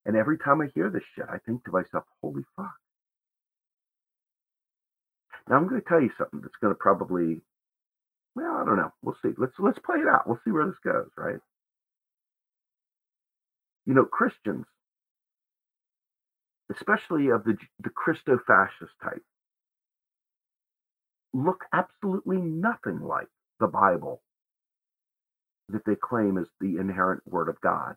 And 0.07 0.17
every 0.17 0.39
time 0.39 0.61
I 0.61 0.69
hear 0.75 0.91
this 0.91 1.03
shit, 1.15 1.27
I 1.31 1.39
think 1.47 1.65
to 1.65 1.71
myself, 1.71 2.05
holy 2.23 2.45
fuck. 2.57 2.75
Now 5.49 5.57
I'm 5.57 5.69
going 5.69 5.81
to 5.81 5.89
tell 5.89 6.01
you 6.01 6.11
something 6.19 6.41
that's 6.41 6.55
going 6.61 6.73
to 6.75 6.79
probably, 6.79 7.43
well, 8.35 8.57
I 8.57 8.65
don't 8.65 8.77
know. 8.77 8.93
We'll 9.03 9.17
see. 9.23 9.31
Let's 9.39 9.55
let's 9.59 9.79
play 9.81 9.99
it 9.99 10.09
out. 10.09 10.27
We'll 10.27 10.41
see 10.45 10.53
where 10.53 10.67
this 10.67 10.79
goes, 10.85 11.11
right? 11.17 11.41
You 13.87 13.95
know, 13.95 14.05
Christians, 14.05 14.67
especially 16.75 17.29
of 17.31 17.45
the 17.45 17.57
the 17.81 17.91
Christo-fascist 17.91 18.93
type, 19.03 19.23
look 21.35 21.65
absolutely 21.73 22.39
nothing 22.39 23.01
like 23.01 23.29
the 23.61 23.69
Bible 23.69 24.23
that 25.71 25.85
they 25.87 25.97
claim 25.97 26.39
is 26.39 26.47
the 26.61 26.79
inherent 26.79 27.23
word 27.27 27.49
of 27.49 27.61
God. 27.61 27.97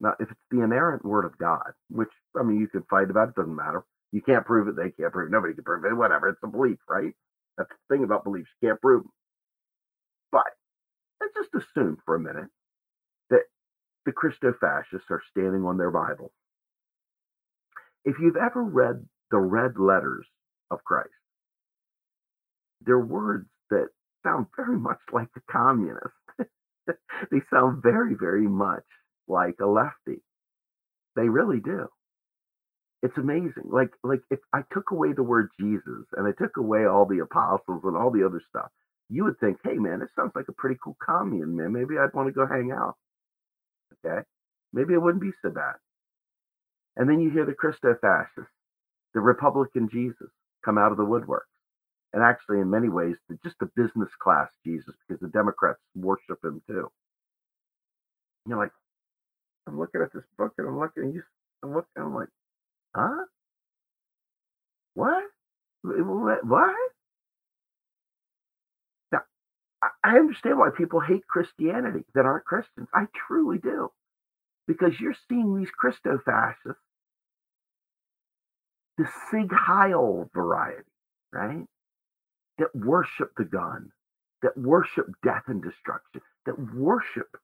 Now, 0.00 0.14
if 0.20 0.30
it's 0.30 0.40
the 0.50 0.62
inerrant 0.62 1.04
word 1.04 1.24
of 1.24 1.38
God, 1.38 1.72
which 1.90 2.10
I 2.38 2.42
mean, 2.42 2.60
you 2.60 2.68
can 2.68 2.84
fight 2.90 3.10
about, 3.10 3.30
it 3.30 3.34
doesn't 3.34 3.54
matter. 3.56 3.84
You 4.12 4.22
can't 4.22 4.44
prove 4.46 4.68
it. 4.68 4.76
They 4.76 4.90
can't 4.90 5.12
prove 5.12 5.28
it. 5.28 5.32
Nobody 5.32 5.54
can 5.54 5.64
prove 5.64 5.84
it. 5.84 5.94
Whatever. 5.96 6.28
It's 6.28 6.40
a 6.42 6.48
belief, 6.48 6.78
right? 6.88 7.12
That's 7.58 7.70
the 7.70 7.94
thing 7.96 8.04
about 8.04 8.24
beliefs. 8.24 8.48
You 8.60 8.70
can't 8.70 8.80
prove 8.80 9.02
them. 9.04 9.12
But 10.32 10.52
let's 11.20 11.34
just 11.34 11.54
assume 11.76 11.98
for 12.04 12.16
a 12.16 12.20
minute 12.20 12.50
that 13.30 13.42
the 14.06 14.12
Christo 14.12 14.54
fascists 14.60 15.08
are 15.10 15.22
standing 15.30 15.64
on 15.64 15.78
their 15.78 15.90
Bible. 15.90 16.32
If 18.04 18.16
you've 18.20 18.36
ever 18.36 18.62
read 18.62 19.06
the 19.30 19.38
red 19.38 19.78
letters 19.78 20.26
of 20.70 20.84
Christ, 20.84 21.10
they're 22.82 22.98
words 23.00 23.48
that 23.70 23.88
sound 24.24 24.46
very 24.56 24.78
much 24.78 25.00
like 25.12 25.28
the 25.34 25.42
communist. 25.50 26.14
they 26.88 27.40
sound 27.52 27.82
very, 27.82 28.14
very 28.18 28.48
much 28.48 28.84
like 29.28 29.56
a 29.60 29.66
lefty. 29.66 30.22
They 31.16 31.28
really 31.28 31.60
do 31.60 31.88
it's 33.02 33.16
amazing. 33.18 33.64
Like 33.70 33.90
like 34.04 34.20
if 34.30 34.40
I 34.52 34.60
took 34.72 34.90
away 34.90 35.12
the 35.12 35.22
word 35.22 35.50
Jesus 35.58 36.06
and 36.16 36.26
I 36.26 36.32
took 36.32 36.56
away 36.56 36.86
all 36.86 37.06
the 37.06 37.20
apostles 37.20 37.82
and 37.84 37.96
all 37.96 38.10
the 38.10 38.24
other 38.26 38.42
stuff, 38.48 38.70
you 39.08 39.24
would 39.24 39.38
think, 39.40 39.58
hey 39.64 39.74
man, 39.74 40.02
it 40.02 40.10
sounds 40.16 40.32
like 40.34 40.48
a 40.48 40.52
pretty 40.52 40.76
cool 40.82 40.96
commune, 41.04 41.56
man. 41.56 41.72
Maybe 41.72 41.98
I'd 41.98 42.14
want 42.14 42.28
to 42.28 42.32
go 42.32 42.46
hang 42.46 42.72
out. 42.72 42.96
Okay. 44.06 44.22
Maybe 44.72 44.94
it 44.94 45.02
wouldn't 45.02 45.22
be 45.22 45.32
so 45.42 45.50
bad. 45.50 45.74
And 46.96 47.08
then 47.08 47.20
you 47.20 47.30
hear 47.30 47.46
the 47.46 47.54
Christo 47.54 47.96
fascists, 48.00 48.52
the 49.14 49.20
Republican 49.20 49.88
Jesus, 49.90 50.30
come 50.64 50.78
out 50.78 50.92
of 50.92 50.98
the 50.98 51.04
woodwork. 51.04 51.46
And 52.12 52.22
actually, 52.22 52.60
in 52.60 52.70
many 52.70 52.88
ways, 52.88 53.16
just 53.44 53.56
the 53.60 53.70
business 53.76 54.10
class 54.20 54.48
Jesus, 54.66 54.94
because 55.06 55.20
the 55.20 55.28
Democrats 55.28 55.80
worship 55.94 56.44
him 56.44 56.62
too. 56.66 56.90
You're 58.46 58.58
like, 58.58 58.72
I'm 59.68 59.78
looking 59.78 60.02
at 60.02 60.12
this 60.12 60.24
book 60.38 60.52
and 60.58 60.68
I'm 60.68 60.78
looking, 60.78 61.04
and 61.04 61.14
you, 61.14 61.22
I'm 61.62 61.74
looking, 61.74 61.90
I'm 61.96 62.14
like, 62.14 62.28
Huh? 62.94 63.24
What? 64.94 65.24
What? 65.82 66.74
Now, 69.12 69.20
I 70.04 70.16
understand 70.16 70.58
why 70.58 70.70
people 70.76 71.00
hate 71.00 71.26
Christianity 71.26 72.04
that 72.14 72.26
aren't 72.26 72.44
Christians. 72.44 72.88
I 72.94 73.06
truly 73.26 73.58
do. 73.58 73.90
Because 74.66 75.00
you're 75.00 75.14
seeing 75.28 75.56
these 75.56 75.70
Christo 75.70 76.18
fascists, 76.24 76.82
the 78.98 79.08
Sieg 79.30 79.50
Heil 79.52 80.28
variety, 80.34 80.82
right? 81.32 81.64
That 82.58 82.74
worship 82.74 83.30
the 83.36 83.44
gun, 83.44 83.90
that 84.42 84.56
worship 84.58 85.06
death 85.24 85.44
and 85.46 85.62
destruction, 85.62 86.20
that 86.46 86.74
worship 86.74 87.36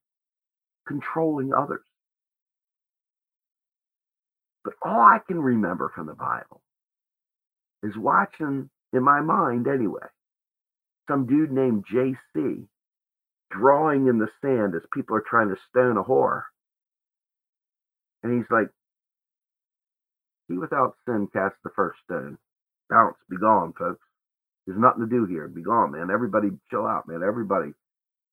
controlling 0.87 1.53
others. 1.55 1.85
But 4.67 4.75
all 4.83 5.01
I 5.01 5.21
can 5.29 5.41
remember 5.41 5.93
from 5.95 6.09
the 6.09 6.17
Bible 6.17 6.63
is 7.85 7.97
watching, 7.97 8.71
in 8.93 9.05
my 9.05 9.23
mind 9.23 9.69
anyway, 9.69 10.09
some 11.09 11.27
dude 11.27 11.53
named 11.53 11.87
JC 11.93 12.67
drawing 13.53 14.09
in 14.09 14.19
the 14.19 14.29
sand 14.43 14.75
as 14.75 14.83
people 14.93 15.17
are 15.17 15.25
trying 15.29 15.51
to 15.51 15.57
stone 15.71 15.97
a 15.99 16.05
whore. 16.05 16.43
And 18.25 18.37
he's 18.37 18.51
like, 18.51 18.69
He 20.49 20.59
without 20.59 20.97
sin 21.07 21.29
cast 21.33 21.57
the 21.65 21.71
first 21.77 21.99
stone. 22.05 22.39
Bounce, 22.91 23.17
be 23.31 23.39
gone, 23.39 23.73
folks. 23.79 24.05
There's 24.67 24.81
nothing 24.81 25.03
to 25.03 25.11
do 25.11 25.27
here. 25.27 25.49
Be 25.49 25.63
gone, 25.63 25.93
man. 25.93 26.11
Everybody 26.13 26.51
chill 26.71 26.87
out, 26.87 27.09
man. 27.09 27.23
Everybody. 27.27 27.73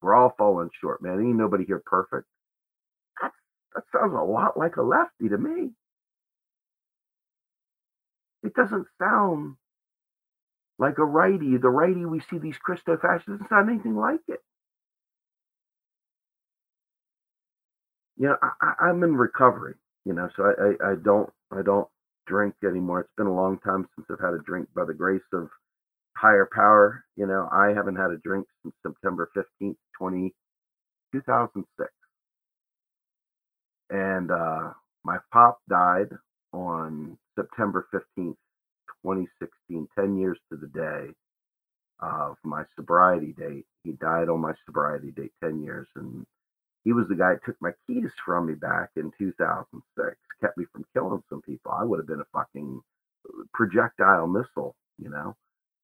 We're 0.01 0.15
all 0.15 0.33
falling 0.37 0.69
short, 0.81 1.01
man. 1.01 1.19
Ain't 1.19 1.37
nobody 1.37 1.65
here 1.65 1.81
perfect. 1.85 2.27
That, 3.21 3.31
that 3.75 3.83
sounds 3.93 4.13
a 4.13 4.23
lot 4.23 4.57
like 4.57 4.77
a 4.77 4.83
lefty 4.83 5.29
to 5.29 5.37
me. 5.37 5.71
It 8.43 8.53
doesn't 8.53 8.87
sound 8.99 9.55
like 10.77 10.97
a 10.97 11.05
righty. 11.05 11.57
The 11.57 11.69
righty 11.69 12.05
we 12.05 12.19
see 12.29 12.37
these 12.37 12.57
Christo 12.57 12.97
fascists 12.97 13.29
doesn't 13.29 13.49
sound 13.49 13.69
anything 13.69 13.95
like 13.95 14.19
it. 14.27 14.39
You 18.17 18.27
know, 18.27 18.37
I, 18.61 18.89
am 18.89 19.03
in 19.03 19.15
recovery. 19.15 19.75
You 20.05 20.13
know, 20.13 20.29
so 20.35 20.43
I, 20.43 20.87
I, 20.87 20.91
I 20.91 20.95
don't 20.95 21.29
I 21.51 21.61
don't 21.61 21.87
drink 22.27 22.55
anymore. 22.65 23.01
It's 23.01 23.13
been 23.17 23.27
a 23.27 23.33
long 23.33 23.59
time 23.59 23.87
since 23.95 24.07
I've 24.11 24.23
had 24.23 24.33
a 24.33 24.43
drink. 24.43 24.67
By 24.75 24.85
the 24.85 24.93
grace 24.93 25.21
of 25.33 25.49
higher 26.17 26.47
power, 26.53 27.05
you 27.15 27.25
know, 27.25 27.47
I 27.51 27.69
haven't 27.69 27.95
had 27.95 28.11
a 28.11 28.17
drink 28.17 28.45
since 28.61 28.75
September 28.85 29.29
15th, 29.35 29.75
20, 29.97 30.33
2006. 31.13 31.89
And 33.89 34.31
uh, 34.31 34.71
my 35.03 35.17
pop 35.31 35.59
died 35.69 36.09
on 36.51 37.17
September 37.35 37.87
15th, 37.93 38.37
2016, 39.05 39.87
10 39.97 40.17
years 40.17 40.37
to 40.51 40.57
the 40.57 40.67
day 40.67 41.13
uh, 42.01 42.31
of 42.31 42.37
my 42.43 42.63
sobriety 42.75 43.33
date. 43.37 43.65
He 43.83 43.93
died 43.93 44.29
on 44.29 44.41
my 44.41 44.53
sobriety 44.65 45.11
date, 45.11 45.31
10 45.43 45.63
years. 45.63 45.87
And 45.95 46.25
he 46.83 46.93
was 46.93 47.07
the 47.07 47.15
guy 47.15 47.33
that 47.33 47.45
took 47.45 47.57
my 47.61 47.71
keys 47.87 48.11
from 48.25 48.47
me 48.47 48.53
back 48.55 48.89
in 48.95 49.11
2006, 49.17 50.17
kept 50.41 50.57
me 50.57 50.65
from 50.71 50.85
killing 50.93 51.23
some 51.29 51.41
people. 51.41 51.71
I 51.71 51.83
would 51.83 51.99
have 51.99 52.07
been 52.07 52.21
a 52.21 52.37
fucking 52.37 52.81
uh, 53.27 53.43
projectile 53.53 54.27
missile, 54.27 54.75
you 54.97 55.09
know? 55.09 55.35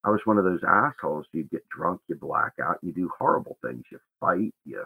I 0.03 0.09
was 0.12 0.21
one 0.25 0.38
of 0.38 0.45
those 0.45 0.63
assholes. 0.65 1.25
You 1.33 1.43
get 1.43 1.67
drunk, 1.69 2.01
you 2.07 2.15
black 2.15 2.53
out, 2.63 2.77
you 2.81 2.93
do 2.93 3.12
horrible 3.19 3.57
things. 3.65 3.83
You 3.91 3.99
fight, 4.19 4.53
you 4.65 4.83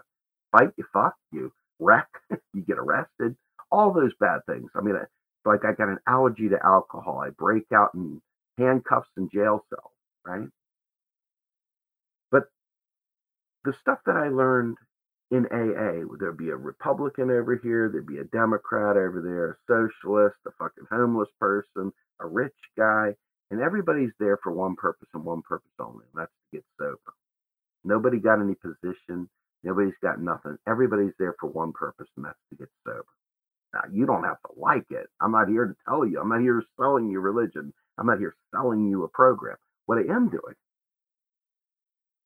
fight, 0.50 0.70
you 0.76 0.84
fuck, 0.92 1.14
you 1.32 1.52
wreck, 1.78 2.08
you 2.52 2.62
get 2.62 2.78
arrested, 2.78 3.36
all 3.70 3.92
those 3.92 4.12
bad 4.18 4.40
things. 4.46 4.70
I 4.74 4.80
mean, 4.80 4.96
like 5.46 5.64
I 5.64 5.72
got 5.72 5.88
an 5.88 5.98
allergy 6.08 6.48
to 6.50 6.58
alcohol. 6.64 7.20
I 7.24 7.30
break 7.30 7.64
out 7.74 7.90
in 7.94 8.20
handcuffs 8.58 9.08
and 9.16 9.30
jail 9.32 9.64
cells, 9.70 9.92
right? 10.26 10.48
But 12.30 12.44
the 13.64 13.74
stuff 13.80 13.98
that 14.06 14.16
I 14.16 14.28
learned 14.28 14.76
in 15.30 15.46
AA, 15.46 16.06
there'd 16.18 16.36
be 16.36 16.50
a 16.50 16.56
Republican 16.56 17.30
over 17.30 17.56
here, 17.62 17.88
there'd 17.90 18.06
be 18.06 18.18
a 18.18 18.24
Democrat 18.24 18.96
over 18.96 19.20
there, 19.22 19.52
a 19.52 19.56
socialist, 19.68 20.36
a 20.46 20.50
fucking 20.58 20.86
homeless 20.90 21.30
person, 21.40 21.92
a 22.20 22.26
rich 22.26 22.54
guy, 22.78 23.14
and 23.50 23.60
everybody's 23.60 24.12
there 24.20 24.38
for 24.42 24.52
one 24.52 24.76
purpose 24.76 25.08
and 25.14 25.24
one 25.24 25.42
purpose 25.42 25.72
only, 25.80 26.04
and 26.12 26.22
that's 26.22 26.32
to 26.52 26.58
get 26.58 26.64
sober. 26.78 27.14
Nobody 27.84 28.18
got 28.18 28.40
any 28.40 28.54
position. 28.54 29.28
Nobody's 29.64 29.98
got 30.02 30.20
nothing. 30.20 30.58
Everybody's 30.68 31.14
there 31.18 31.34
for 31.40 31.48
one 31.48 31.72
purpose, 31.72 32.08
and 32.16 32.24
that's 32.26 32.38
to 32.50 32.56
get 32.56 32.68
sober. 32.86 33.04
Now, 33.74 33.82
you 33.92 34.06
don't 34.06 34.22
have 34.24 34.40
to 34.42 34.60
like 34.60 34.86
it. 34.90 35.08
I'm 35.20 35.32
not 35.32 35.48
here 35.48 35.66
to 35.66 35.74
tell 35.88 36.06
you. 36.06 36.20
I'm 36.20 36.28
not 36.28 36.42
here 36.42 36.62
selling 36.80 37.10
you 37.10 37.20
religion. 37.20 37.74
I'm 37.98 38.06
not 38.06 38.20
here 38.20 38.36
selling 38.54 38.88
you 38.88 39.02
a 39.04 39.08
program. 39.08 39.56
What 39.86 39.98
I 39.98 40.14
am 40.14 40.30
doing 40.30 40.54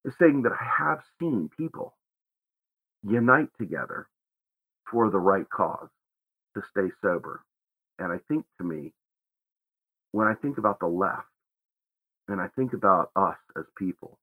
is 0.05 0.15
saying 0.21 0.43
that 0.43 0.53
I 0.53 0.85
have 0.85 1.01
seen 1.19 1.51
people 1.57 1.95
unite 3.03 3.49
together 3.59 4.09
for 4.91 5.11
the 5.11 5.19
right 5.19 5.49
cause 5.49 5.89
to 6.55 6.63
stay 6.71 6.91
sober. 7.03 7.43
And 7.99 8.13
I 8.13 8.19
think 8.29 8.45
to 8.59 8.65
me, 8.65 8.93
when 10.13 10.27
I 10.27 10.35
think 10.35 10.59
about 10.59 10.81
the 10.81 10.87
left, 10.87 11.27
and 12.29 12.41
I 12.43 12.49
think 12.57 12.75
about 12.75 13.11
us 13.17 13.39
as 13.57 13.65
people, 13.79 14.19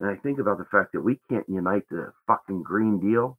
and 0.00 0.10
I 0.10 0.16
think 0.16 0.38
about 0.38 0.58
the 0.58 0.64
fact 0.64 0.92
that 0.92 1.02
we 1.02 1.20
can't 1.28 1.48
unite 1.48 1.88
the 1.90 2.12
fucking 2.26 2.62
Green 2.62 3.00
Deal, 3.00 3.38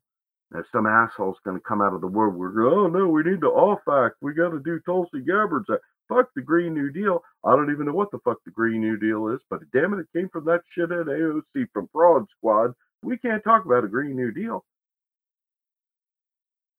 if 0.56 0.66
some 0.72 0.88
asshole's 0.88 1.38
going 1.46 1.58
to 1.58 1.64
come 1.64 1.82
out 1.82 1.94
of 1.94 2.02
the 2.02 2.08
woodwork, 2.08 2.56
we're 2.56 2.74
oh 2.74 2.88
no, 2.88 3.08
we 3.08 3.24
need 3.24 3.42
the 3.42 3.48
off 3.48 3.82
act. 3.88 4.16
We 4.22 4.34
got 4.34 4.50
to 4.50 4.60
do 4.60 4.80
Tulsi 4.86 5.22
Gabbard's 5.22 5.70
act. 5.72 5.84
Fuck 6.08 6.30
the 6.36 6.42
Green 6.42 6.74
New 6.74 6.92
Deal. 6.92 7.24
I 7.46 7.56
don't 7.56 7.72
even 7.72 7.86
know 7.86 7.94
what 7.94 8.10
the 8.12 8.18
fuck 8.26 8.38
the 8.44 8.52
Green 8.52 8.82
New 8.82 8.98
Deal 8.98 9.28
is, 9.28 9.40
but 9.50 9.60
damn 9.72 9.94
it, 9.94 10.00
it 10.00 10.08
came 10.18 10.28
from 10.30 10.46
that 10.46 10.62
shithead 10.76 11.06
AOC 11.06 11.68
from 11.72 11.88
Fraud 11.92 12.26
Squad. 12.38 12.74
We 13.04 13.18
can't 13.18 13.44
talk 13.44 13.66
about 13.66 13.84
a 13.84 13.88
Green 13.88 14.16
New 14.16 14.32
Deal. 14.32 14.66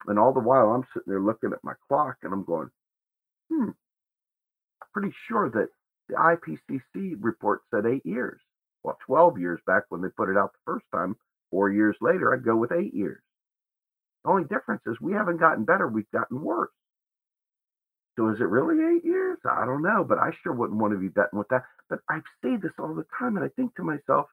And 0.06 0.18
all 0.18 0.33
the 0.33 0.40
while, 0.40 0.70
I'm 0.70 0.85
sitting 0.92 1.11
there 1.11 1.20
looking 1.20 1.52
at 1.52 1.62
my 1.62 1.74
clock 1.87 2.16
and 2.22 2.33
I'm 2.33 2.44
going, 2.44 2.70
hmm, 3.50 3.68
I'm 3.68 4.88
pretty 4.92 5.14
sure 5.28 5.48
that 5.50 5.68
the 6.09 6.14
IPCC 6.16 7.16
report 7.20 7.61
said 7.70 7.87
eight 7.87 8.04
years. 8.04 8.40
Well, 8.83 8.98
12 9.06 9.38
years 9.38 9.61
back 9.66 9.85
when 9.90 10.00
they 10.00 10.09
put 10.09 10.30
it 10.30 10.37
out 10.37 10.52
the 10.52 10.72
first 10.72 10.87
time. 10.92 11.16
Four 11.50 11.70
years 11.70 11.96
later, 12.00 12.33
I'd 12.33 12.44
go 12.44 12.56
with 12.56 12.72
eight 12.72 12.94
years. 12.94 13.20
The 14.24 14.30
only 14.30 14.44
difference 14.44 14.83
is 14.87 15.00
we 15.00 15.12
haven't 15.12 15.38
gotten 15.38 15.64
better, 15.64 15.88
we've 15.88 16.11
gotten 16.12 16.42
worse. 16.42 16.70
So 18.16 18.28
is 18.28 18.40
it 18.40 18.44
really 18.44 18.96
eight 18.96 19.04
years? 19.04 19.38
I 19.48 19.64
don't 19.64 19.83
know, 19.83 20.04
but 20.04 20.18
I 20.18 20.30
sure 20.42 20.52
wouldn't 20.52 20.78
want 20.78 20.92
to 20.92 20.98
be 20.98 21.09
betting 21.09 21.38
with 21.38 21.48
that. 21.48 21.62
But 21.88 22.00
I 22.11 22.20
say 22.42 22.56
this 22.56 22.72
all 22.78 22.94
the 22.94 23.06
time, 23.18 23.37
and 23.37 23.44
I 23.44 23.48
think 23.48 23.74
to 23.76 23.83
myself, 23.83 24.26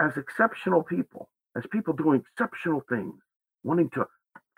as 0.00 0.16
exceptional 0.16 0.82
people, 0.82 1.30
as 1.56 1.64
people 1.70 1.94
doing 1.94 2.20
exceptional 2.20 2.82
things, 2.88 3.14
wanting 3.62 3.90
to 3.90 4.06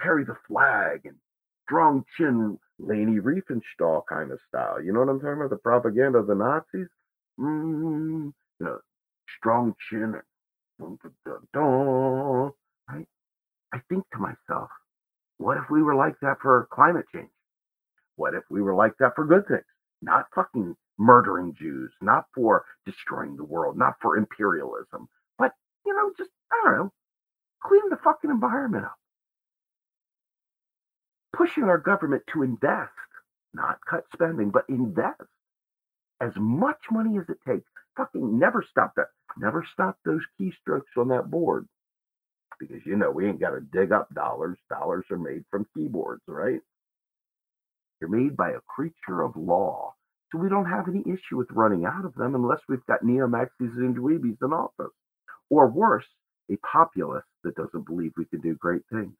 carry 0.00 0.24
the 0.24 0.36
flag 0.48 1.02
and 1.04 1.16
strong 1.64 2.04
chin, 2.16 2.58
Leni 2.78 3.20
Riefenstahl 3.20 4.02
kind 4.08 4.32
of 4.32 4.40
style. 4.48 4.82
You 4.82 4.92
know 4.92 5.00
what 5.00 5.10
I'm 5.10 5.20
talking 5.20 5.34
about? 5.34 5.50
The 5.50 5.56
propaganda 5.56 6.18
of 6.18 6.26
the 6.26 6.34
Nazis. 6.34 6.88
Mm, 7.38 8.32
you 8.58 8.66
know, 8.66 8.78
strong 9.38 9.74
chin. 9.90 10.14
Right? 10.78 12.50
I 13.74 13.80
think 13.88 14.04
to 14.12 14.18
myself, 14.20 14.70
what 15.38 15.56
if 15.56 15.64
we 15.68 15.82
were 15.82 15.96
like 15.96 16.14
that 16.22 16.36
for 16.40 16.68
climate 16.70 17.06
change? 17.12 17.30
What 18.14 18.34
if 18.34 18.44
we 18.48 18.62
were 18.62 18.74
like 18.74 18.92
that 19.00 19.16
for 19.16 19.24
good 19.26 19.48
things? 19.48 19.64
Not 20.00 20.26
fucking 20.32 20.76
murdering 20.96 21.56
Jews, 21.58 21.92
not 22.00 22.26
for 22.32 22.64
destroying 22.86 23.36
the 23.36 23.42
world, 23.42 23.76
not 23.76 23.94
for 24.00 24.16
imperialism, 24.16 25.08
but, 25.38 25.50
you 25.84 25.92
know, 25.92 26.12
just, 26.16 26.30
I 26.52 26.60
don't 26.64 26.78
know, 26.78 26.92
clean 27.64 27.90
the 27.90 27.96
fucking 27.96 28.30
environment 28.30 28.84
up. 28.84 28.94
Pushing 31.36 31.64
our 31.64 31.78
government 31.78 32.22
to 32.32 32.44
invest, 32.44 32.92
not 33.54 33.78
cut 33.90 34.04
spending, 34.12 34.50
but 34.50 34.66
invest 34.68 35.20
as 36.20 36.32
much 36.36 36.78
money 36.92 37.18
as 37.18 37.28
it 37.28 37.38
takes. 37.44 37.68
Fucking 37.96 38.38
never 38.38 38.64
stop 38.70 38.92
that. 38.94 39.08
Never 39.36 39.66
stop 39.72 39.98
those 40.04 40.22
keystrokes 40.40 40.96
on 40.96 41.08
that 41.08 41.28
board. 41.28 41.66
Because, 42.58 42.80
you 42.86 42.96
know, 42.96 43.10
we 43.10 43.28
ain't 43.28 43.40
got 43.40 43.50
to 43.50 43.60
dig 43.60 43.92
up 43.92 44.08
dollars. 44.14 44.58
Dollars 44.68 45.04
are 45.10 45.18
made 45.18 45.44
from 45.50 45.66
keyboards, 45.76 46.22
right? 46.28 46.60
They're 48.00 48.08
made 48.08 48.36
by 48.36 48.50
a 48.50 48.60
creature 48.68 49.22
of 49.22 49.36
law. 49.36 49.94
So 50.30 50.38
we 50.38 50.48
don't 50.48 50.68
have 50.68 50.88
any 50.88 51.00
issue 51.00 51.36
with 51.36 51.50
running 51.50 51.84
out 51.84 52.04
of 52.04 52.14
them 52.14 52.34
unless 52.34 52.60
we've 52.68 52.84
got 52.86 53.04
neo-Nazis 53.04 53.76
and 53.76 53.96
dweebies 53.96 54.38
in 54.42 54.52
office. 54.52 54.92
Or 55.50 55.68
worse, 55.68 56.06
a 56.50 56.56
populace 56.56 57.24
that 57.44 57.56
doesn't 57.56 57.86
believe 57.86 58.12
we 58.16 58.24
can 58.26 58.40
do 58.40 58.54
great 58.54 58.82
things. 58.92 59.14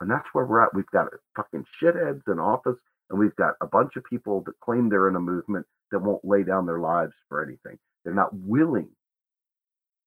And 0.00 0.10
that's 0.10 0.28
where 0.32 0.44
we're 0.46 0.62
at. 0.62 0.74
We've 0.74 0.86
got 0.86 1.08
fucking 1.36 1.64
shitheads 1.82 2.22
in 2.30 2.38
office, 2.38 2.78
and 3.10 3.18
we've 3.18 3.36
got 3.36 3.54
a 3.60 3.66
bunch 3.66 3.96
of 3.96 4.04
people 4.04 4.42
that 4.46 4.58
claim 4.60 4.88
they're 4.88 5.08
in 5.08 5.16
a 5.16 5.20
movement 5.20 5.66
that 5.90 6.00
won't 6.02 6.24
lay 6.24 6.44
down 6.44 6.66
their 6.66 6.78
lives 6.78 7.12
for 7.28 7.42
anything. 7.42 7.78
They're 8.04 8.14
not 8.14 8.32
willing 8.32 8.88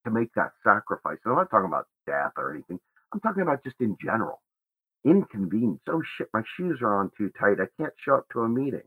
to 0.05 0.11
make 0.11 0.33
that 0.35 0.51
sacrifice. 0.63 1.17
And 1.25 1.33
I'm 1.33 1.37
not 1.39 1.51
talking 1.51 1.67
about 1.67 1.87
death 2.07 2.33
or 2.37 2.53
anything. 2.53 2.79
I'm 3.13 3.19
talking 3.21 3.43
about 3.43 3.63
just 3.63 3.77
in 3.79 3.97
general 4.03 4.41
inconvenience. 5.05 5.81
Oh 5.89 6.01
shit, 6.17 6.27
my 6.33 6.43
shoes 6.57 6.79
are 6.81 6.99
on 6.99 7.11
too 7.17 7.31
tight. 7.39 7.57
I 7.59 7.67
can't 7.81 7.93
show 7.97 8.15
up 8.15 8.25
to 8.33 8.41
a 8.41 8.49
meeting. 8.49 8.83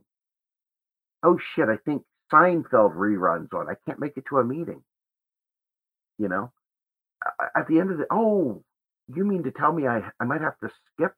Oh 1.22 1.38
shit, 1.54 1.68
I 1.68 1.76
think 1.84 2.02
Seinfeld 2.32 2.94
reruns 2.96 3.52
on. 3.54 3.68
I 3.68 3.74
can't 3.86 4.00
make 4.00 4.16
it 4.16 4.24
to 4.30 4.38
a 4.38 4.44
meeting. 4.44 4.82
You 6.18 6.28
know, 6.28 6.52
at 7.56 7.68
the 7.68 7.80
end 7.80 7.90
of 7.90 7.98
the 7.98 8.06
oh, 8.10 8.62
you 9.14 9.24
mean 9.24 9.42
to 9.44 9.50
tell 9.50 9.72
me 9.72 9.86
I 9.86 10.02
I 10.20 10.24
might 10.24 10.40
have 10.40 10.58
to 10.60 10.70
skip 10.94 11.14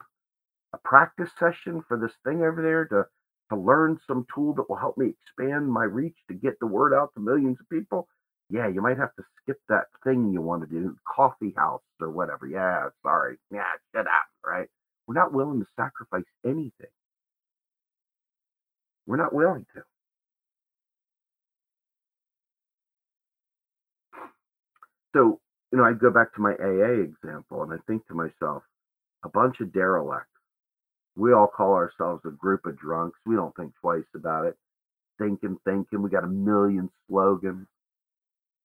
a 0.75 0.79
practice 0.79 1.31
session 1.39 1.83
for 1.89 1.99
this 1.99 2.13
thing 2.25 2.43
over 2.43 2.63
there 2.63 2.87
to 2.87 3.07
to 3.51 3.61
learn 3.61 3.99
some 4.07 4.27
tool 4.35 4.55
that 4.55 4.69
will 4.69 4.77
help 4.77 4.99
me 4.99 5.09
expand 5.11 5.71
my 5.71 5.85
reach 5.85 6.17
to 6.29 6.35
get 6.35 6.59
the 6.61 6.67
word 6.67 6.95
out 6.95 7.11
to 7.15 7.21
millions 7.21 7.59
of 7.61 7.69
people? 7.71 8.09
Yeah, 8.51 8.69
you 8.69 8.81
might 8.81 8.99
have 8.99 9.15
to 9.17 9.25
skip 9.43 9.59
that 9.69 9.87
thing 10.05 10.33
you 10.33 10.41
want 10.41 10.63
to 10.63 10.69
do, 10.69 10.97
coffee 11.07 11.53
house 11.57 11.83
or 12.01 12.11
whatever. 12.11 12.47
Yeah, 12.47 12.89
sorry. 13.03 13.37
Yeah, 13.53 13.65
shut 13.95 14.07
up, 14.07 14.29
right? 14.45 14.69
We're 15.07 15.15
not 15.15 15.33
willing 15.33 15.61
to 15.61 15.67
sacrifice 15.77 16.25
anything. 16.45 16.91
We're 19.07 19.17
not 19.17 19.35
willing 19.35 19.67
to. 19.75 19.83
So, 25.15 25.41
you 25.73 25.79
know, 25.79 25.85
I 25.85 25.93
go 25.93 26.11
back 26.11 26.35
to 26.35 26.41
my 26.41 26.53
AA 26.53 27.03
example 27.03 27.63
and 27.63 27.73
I 27.73 27.77
think 27.87 28.07
to 28.09 28.15
myself, 28.15 28.63
a 29.25 29.29
bunch 29.29 29.61
of 29.61 29.73
derelicts. 29.73 30.29
We 31.17 31.33
all 31.33 31.49
call 31.49 31.75
ourselves 31.75 32.23
a 32.27 32.31
group 32.31 32.67
of 32.67 32.79
drunks. 32.79 33.19
We 33.27 33.35
don't 33.35 33.55
think 33.57 33.73
twice 33.81 34.05
about 34.15 34.47
it. 34.47 34.57
Thinking, 35.19 35.59
thinking. 35.65 36.03
We 36.03 36.11
got 36.11 36.25
a 36.25 36.29
million 36.29 36.91
slogans. 37.09 37.67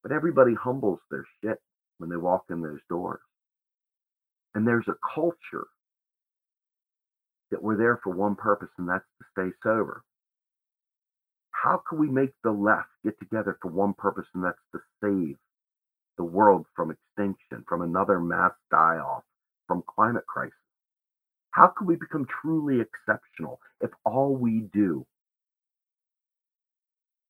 But 0.04 0.12
everybody 0.12 0.54
humbles 0.54 1.00
their 1.10 1.26
shit 1.42 1.60
when 1.98 2.10
they 2.10 2.18
walk 2.18 2.46
in 2.50 2.62
those 2.62 2.82
doors. 2.90 3.22
And 4.54 4.68
there's 4.68 4.88
a 4.88 4.98
culture 5.16 5.68
that 7.52 7.64
we're 7.64 7.78
there 7.78 8.00
for 8.04 8.12
one 8.14 8.36
purpose, 8.36 8.70
and 8.78 8.88
that's 8.90 9.06
to 9.20 9.26
stay 9.32 9.56
sober. 9.64 10.04
How 11.52 11.82
can 11.90 12.00
we 12.00 12.10
make 12.10 12.34
the 12.44 12.52
left 12.52 12.90
get 13.06 13.18
together 13.20 13.58
for 13.62 13.70
one 13.70 13.94
purpose, 13.94 14.26
and 14.34 14.44
that's 14.44 14.58
to 14.74 14.80
save 15.02 15.38
the 16.18 16.24
world 16.24 16.66
from 16.76 16.92
extinction, 16.92 17.64
from 17.68 17.82
another 17.82 18.20
mass 18.20 18.52
die 18.72 18.98
off, 18.98 19.24
from 19.68 19.84
climate 19.88 20.26
crisis? 20.28 20.54
How 21.52 21.68
can 21.68 21.88
we 21.88 21.96
become 21.96 22.28
truly 22.42 22.82
exceptional 22.82 23.60
if 23.82 23.92
all 24.06 24.36
we 24.36 24.68
do 24.74 25.06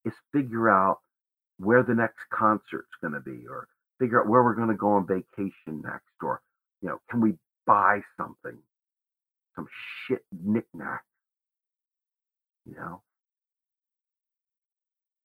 is 0.05 0.13
figure 0.33 0.69
out 0.69 0.99
where 1.57 1.83
the 1.83 1.93
next 1.93 2.19
concert's 2.33 2.91
going 3.01 3.13
to 3.13 3.19
be 3.19 3.45
or 3.49 3.67
figure 3.99 4.21
out 4.21 4.27
where 4.27 4.43
we're 4.43 4.55
going 4.55 4.69
to 4.69 4.75
go 4.75 4.91
on 4.93 5.07
vacation 5.07 5.81
next 5.83 6.11
or 6.21 6.41
you 6.81 6.89
know 6.89 6.99
can 7.09 7.21
we 7.21 7.33
buy 7.65 8.01
something 8.17 8.57
some 9.55 9.67
shit 10.07 10.23
knickknack. 10.31 11.03
You 12.65 12.75
know? 12.75 13.01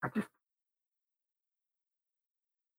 I 0.03 0.09
just, 0.15 0.29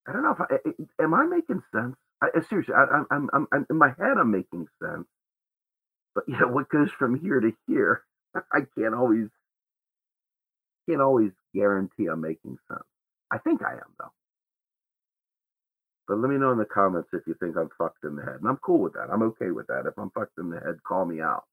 I 0.08 0.14
don't 0.14 0.24
know 0.24 0.32
if 0.32 0.42
I, 0.42 0.54
eh, 0.54 0.72
eh, 0.80 1.04
am 1.04 1.14
I 1.14 1.26
making 1.26 1.62
sense? 1.74 1.96
I, 2.22 2.28
eh, 2.36 2.42
seriously, 2.50 2.74
I, 2.76 2.86
I'm, 3.12 3.30
I'm, 3.34 3.48
I'm, 3.52 3.66
in 3.70 3.78
my 3.78 3.90
head, 3.90 4.18
I'm 4.20 4.32
making 4.32 4.68
sense. 4.82 5.08
But 6.16 6.26
you 6.28 6.40
know, 6.40 6.48
what 6.48 6.70
goes 6.70 6.90
from 6.92 7.20
here 7.20 7.40
to 7.40 7.52
here, 7.68 8.04
I 8.36 8.62
can't 8.78 8.96
always, 8.96 9.28
can't 10.90 11.02
always 11.02 11.32
guarantee 11.54 12.08
I'm 12.08 12.22
making 12.22 12.58
sense. 12.68 12.84
I 13.32 13.38
think 13.40 13.62
I 13.64 13.74
am 13.74 13.94
though. 14.00 14.12
But 16.08 16.20
let 16.20 16.30
me 16.30 16.38
know 16.38 16.52
in 16.52 16.58
the 16.58 16.66
comments 16.66 17.10
if 17.14 17.22
you 17.28 17.36
think 17.40 17.56
I'm 17.58 17.70
fucked 17.78 18.04
in 18.04 18.16
the 18.16 18.24
head. 18.24 18.38
And 18.42 18.50
I'm 18.50 18.58
cool 18.58 18.80
with 18.80 18.94
that. 18.94 19.10
I'm 19.12 19.22
okay 19.24 19.52
with 19.52 19.68
that. 19.68 19.86
If 19.86 19.98
I'm 19.98 20.12
fucked 20.12 20.38
in 20.40 20.50
the 20.50 20.60
head, 20.60 20.84
call 20.88 21.06
me 21.06 21.22
out. 21.22 21.44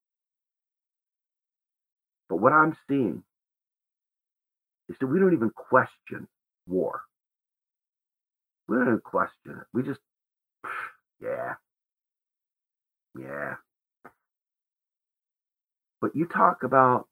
But 2.28 2.36
what 2.38 2.52
I'm 2.52 2.76
seeing 2.88 3.22
is 4.88 4.96
that 5.00 5.06
we 5.06 5.18
don't 5.20 5.34
even 5.34 5.50
question 5.50 6.28
war. 6.66 7.02
We 8.68 8.76
don't 8.76 8.88
even 8.88 9.00
question 9.00 9.52
it. 9.60 9.66
We 9.72 9.82
just, 9.82 10.00
yeah, 11.22 11.54
yeah. 13.18 13.54
But 16.00 16.16
you 16.16 16.26
talk 16.26 16.62
about 16.62 17.08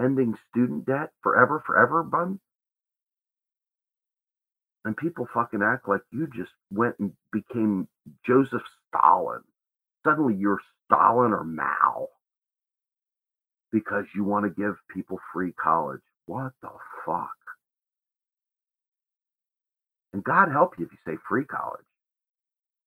ending 0.00 0.34
student 0.50 0.86
debt 0.86 1.10
forever, 1.22 1.62
forever, 1.66 2.02
bun. 2.02 2.40
And 4.84 4.96
people 4.96 5.28
fucking 5.32 5.62
act 5.62 5.88
like 5.88 6.00
you 6.10 6.26
just 6.34 6.52
went 6.70 6.96
and 6.98 7.12
became 7.32 7.86
Joseph 8.26 8.62
Stalin. 8.88 9.42
Suddenly 10.04 10.34
you're 10.36 10.60
Stalin 10.86 11.32
or 11.32 11.44
Mao 11.44 12.08
because 13.72 14.06
you 14.14 14.24
want 14.24 14.44
to 14.44 14.60
give 14.62 14.76
people 14.92 15.18
free 15.32 15.52
college. 15.52 16.00
What 16.26 16.52
the 16.62 16.70
fuck? 17.04 17.30
And 20.12 20.24
God 20.24 20.50
help 20.50 20.78
you 20.78 20.86
if 20.86 20.92
you 20.92 20.98
say 21.06 21.18
free 21.28 21.44
college. 21.44 21.84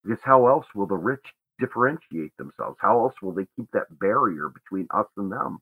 Because 0.04 0.20
how 0.24 0.48
else 0.48 0.66
will 0.76 0.88
the 0.88 0.96
rich 0.96 1.26
differentiate 1.60 2.36
themselves? 2.38 2.78
How 2.82 3.00
else 3.00 3.16
will 3.22 3.34
they 3.34 3.48
keep 3.56 3.68
that 3.72 4.00
barrier 4.00 4.50
between 4.50 4.88
us 4.94 5.08
and 5.16 5.32
them? 5.32 5.60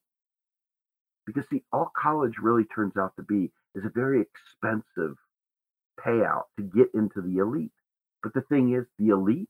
Because 1.25 1.47
see, 1.49 1.63
all 1.71 1.91
college 1.95 2.37
really 2.41 2.65
turns 2.65 2.97
out 2.97 3.15
to 3.17 3.23
be 3.23 3.51
is 3.75 3.85
a 3.85 3.89
very 3.89 4.21
expensive 4.21 5.17
payout 6.05 6.43
to 6.57 6.63
get 6.63 6.87
into 6.93 7.21
the 7.21 7.37
elite. 7.37 7.71
But 8.23 8.33
the 8.33 8.41
thing 8.41 8.73
is, 8.75 8.85
the 8.99 9.09
elite 9.09 9.49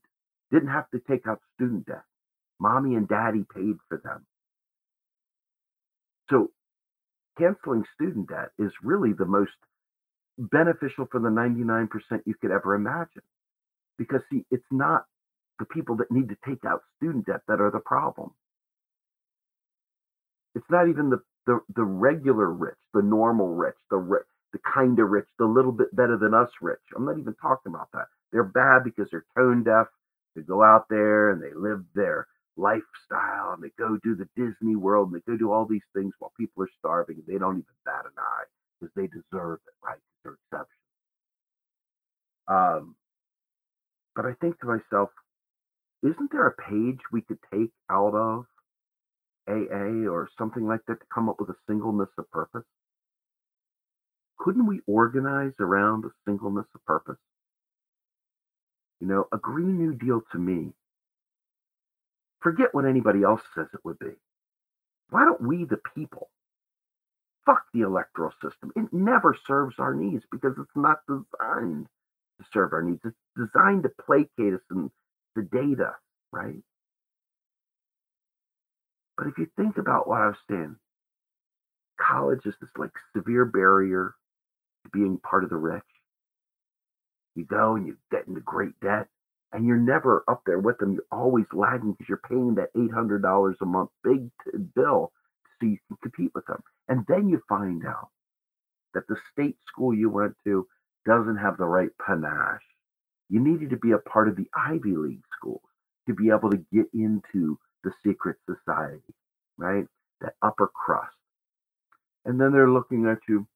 didn't 0.50 0.68
have 0.68 0.90
to 0.90 1.00
take 1.08 1.26
out 1.26 1.40
student 1.54 1.86
debt. 1.86 2.04
Mommy 2.60 2.94
and 2.94 3.08
daddy 3.08 3.44
paid 3.54 3.76
for 3.88 4.00
them. 4.02 4.24
So 6.30 6.50
canceling 7.38 7.84
student 7.94 8.28
debt 8.28 8.50
is 8.58 8.72
really 8.82 9.12
the 9.12 9.26
most 9.26 9.52
beneficial 10.38 11.06
for 11.10 11.20
the 11.20 11.28
99% 11.28 11.88
you 12.24 12.34
could 12.40 12.50
ever 12.50 12.74
imagine. 12.74 13.22
Because, 13.98 14.22
see, 14.30 14.44
it's 14.50 14.64
not 14.70 15.04
the 15.58 15.66
people 15.66 15.96
that 15.96 16.10
need 16.10 16.28
to 16.28 16.36
take 16.46 16.64
out 16.64 16.82
student 16.96 17.26
debt 17.26 17.40
that 17.48 17.60
are 17.60 17.70
the 17.70 17.80
problem. 17.80 18.30
It's 20.54 20.66
not 20.70 20.88
even 20.88 21.10
the, 21.10 21.18
the, 21.46 21.60
the 21.74 21.84
regular 21.84 22.50
rich, 22.50 22.76
the 22.94 23.02
normal 23.02 23.48
rich, 23.48 23.76
the 23.90 23.96
rich, 23.96 24.26
the 24.52 24.60
kind 24.74 24.98
of 24.98 25.10
rich, 25.10 25.26
the 25.38 25.46
little 25.46 25.72
bit 25.72 25.94
better 25.94 26.16
than 26.18 26.34
us 26.34 26.50
rich. 26.60 26.80
I'm 26.96 27.04
not 27.06 27.18
even 27.18 27.34
talking 27.40 27.72
about 27.74 27.88
that. 27.92 28.06
They're 28.32 28.44
bad 28.44 28.84
because 28.84 29.08
they're 29.10 29.26
tone 29.36 29.64
deaf. 29.64 29.86
They 30.36 30.42
go 30.42 30.62
out 30.62 30.86
there 30.88 31.30
and 31.30 31.42
they 31.42 31.52
live 31.54 31.84
their 31.94 32.26
lifestyle 32.56 33.52
and 33.54 33.62
they 33.62 33.70
go 33.78 33.98
do 34.02 34.14
the 34.14 34.28
Disney 34.36 34.76
World 34.76 35.12
and 35.12 35.16
they 35.16 35.32
go 35.32 35.36
do 35.38 35.52
all 35.52 35.66
these 35.66 35.86
things 35.94 36.12
while 36.18 36.32
people 36.38 36.62
are 36.62 36.70
starving 36.78 37.22
they 37.26 37.38
don't 37.38 37.56
even 37.56 37.64
bat 37.84 38.04
an 38.04 38.12
eye 38.18 38.44
because 38.80 38.92
they 38.96 39.06
deserve 39.08 39.60
it, 39.66 39.74
right? 39.84 39.98
They're 40.24 40.36
exceptions. 40.50 40.78
Um, 42.48 42.96
but 44.14 44.26
I 44.26 44.34
think 44.40 44.58
to 44.60 44.66
myself, 44.66 45.10
isn't 46.02 46.32
there 46.32 46.46
a 46.48 46.52
page 46.70 46.98
we 47.12 47.22
could 47.22 47.38
take 47.52 47.70
out 47.90 48.14
of 48.14 48.46
AA 49.48 50.08
or 50.10 50.28
something 50.38 50.66
like 50.66 50.80
that 50.88 51.00
to 51.00 51.06
come 51.14 51.28
up 51.28 51.36
with 51.40 51.50
a 51.50 51.56
singleness 51.68 52.10
of 52.18 52.30
purpose? 52.30 52.64
Couldn't 54.38 54.66
we 54.66 54.80
organize 54.86 55.52
around 55.60 56.04
a 56.04 56.10
singleness 56.26 56.66
of 56.74 56.84
purpose? 56.84 57.18
You 59.00 59.06
know, 59.08 59.26
a 59.32 59.38
Green 59.38 59.78
New 59.78 59.94
Deal 59.94 60.22
to 60.32 60.38
me, 60.38 60.72
forget 62.40 62.74
what 62.74 62.86
anybody 62.86 63.22
else 63.22 63.42
says 63.54 63.66
it 63.74 63.80
would 63.84 63.98
be. 63.98 64.12
Why 65.10 65.24
don't 65.24 65.40
we, 65.40 65.64
the 65.64 65.80
people, 65.94 66.30
fuck 67.46 67.64
the 67.74 67.82
electoral 67.82 68.32
system? 68.42 68.72
It 68.76 68.92
never 68.92 69.36
serves 69.46 69.76
our 69.78 69.94
needs 69.94 70.24
because 70.30 70.54
it's 70.58 70.70
not 70.76 70.98
designed 71.08 71.86
to 72.40 72.46
serve 72.52 72.72
our 72.72 72.82
needs. 72.82 73.00
It's 73.04 73.16
designed 73.36 73.84
to 73.84 73.90
placate 74.04 74.54
us 74.54 74.60
and 74.70 74.90
the 75.36 75.42
data, 75.42 75.94
right? 76.32 76.62
But 79.16 79.26
if 79.28 79.38
you 79.38 79.48
think 79.56 79.78
about 79.78 80.08
what 80.08 80.20
I 80.20 80.28
was 80.28 80.36
saying, 80.50 80.76
college 82.00 82.46
is 82.46 82.54
this 82.60 82.70
like 82.76 82.90
severe 83.16 83.44
barrier 83.44 84.14
being 84.92 85.18
part 85.18 85.44
of 85.44 85.50
the 85.50 85.56
rich. 85.56 85.82
You 87.34 87.44
go 87.44 87.76
and 87.76 87.86
you 87.86 87.96
get 88.10 88.26
into 88.28 88.40
great 88.40 88.78
debt, 88.82 89.08
and 89.52 89.66
you're 89.66 89.76
never 89.76 90.24
up 90.28 90.42
there 90.46 90.58
with 90.58 90.78
them. 90.78 90.92
You're 90.94 91.04
always 91.12 91.46
lagging 91.52 91.92
because 91.92 92.08
you're 92.08 92.22
paying 92.28 92.56
that 92.56 92.74
$800 92.76 93.54
a 93.60 93.66
month 93.66 93.90
big 94.04 94.30
bill 94.74 95.12
so 95.60 95.66
you 95.66 95.78
can 95.88 95.96
compete 96.02 96.32
with 96.34 96.46
them. 96.46 96.62
And 96.88 97.04
then 97.08 97.28
you 97.28 97.42
find 97.48 97.86
out 97.86 98.08
that 98.94 99.06
the 99.08 99.16
state 99.32 99.56
school 99.68 99.94
you 99.94 100.10
went 100.10 100.34
to 100.44 100.66
doesn't 101.06 101.38
have 101.38 101.58
the 101.58 101.64
right 101.66 101.90
panache. 102.04 102.62
You 103.30 103.40
needed 103.40 103.70
to 103.70 103.76
be 103.78 103.92
a 103.92 103.98
part 103.98 104.28
of 104.28 104.36
the 104.36 104.48
Ivy 104.56 104.96
League 104.96 105.24
schools 105.36 105.62
to 106.08 106.14
be 106.14 106.30
able 106.30 106.50
to 106.50 106.64
get 106.72 106.86
into 106.94 107.58
the 107.84 107.92
secret 108.04 108.36
society, 108.46 109.14
right? 109.58 109.86
That 110.20 110.34
upper 110.42 110.68
crust. 110.68 111.16
And 112.24 112.40
then 112.40 112.52
they're 112.52 112.70
looking 112.70 113.06
at 113.06 113.18
you, 113.28 113.46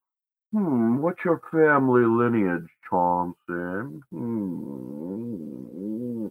hmm, 0.56 1.02
what's 1.02 1.22
your 1.24 1.40
family 1.52 2.04
lineage, 2.06 2.68
Chauncey? 2.88 4.00
Hmm. 4.10 6.26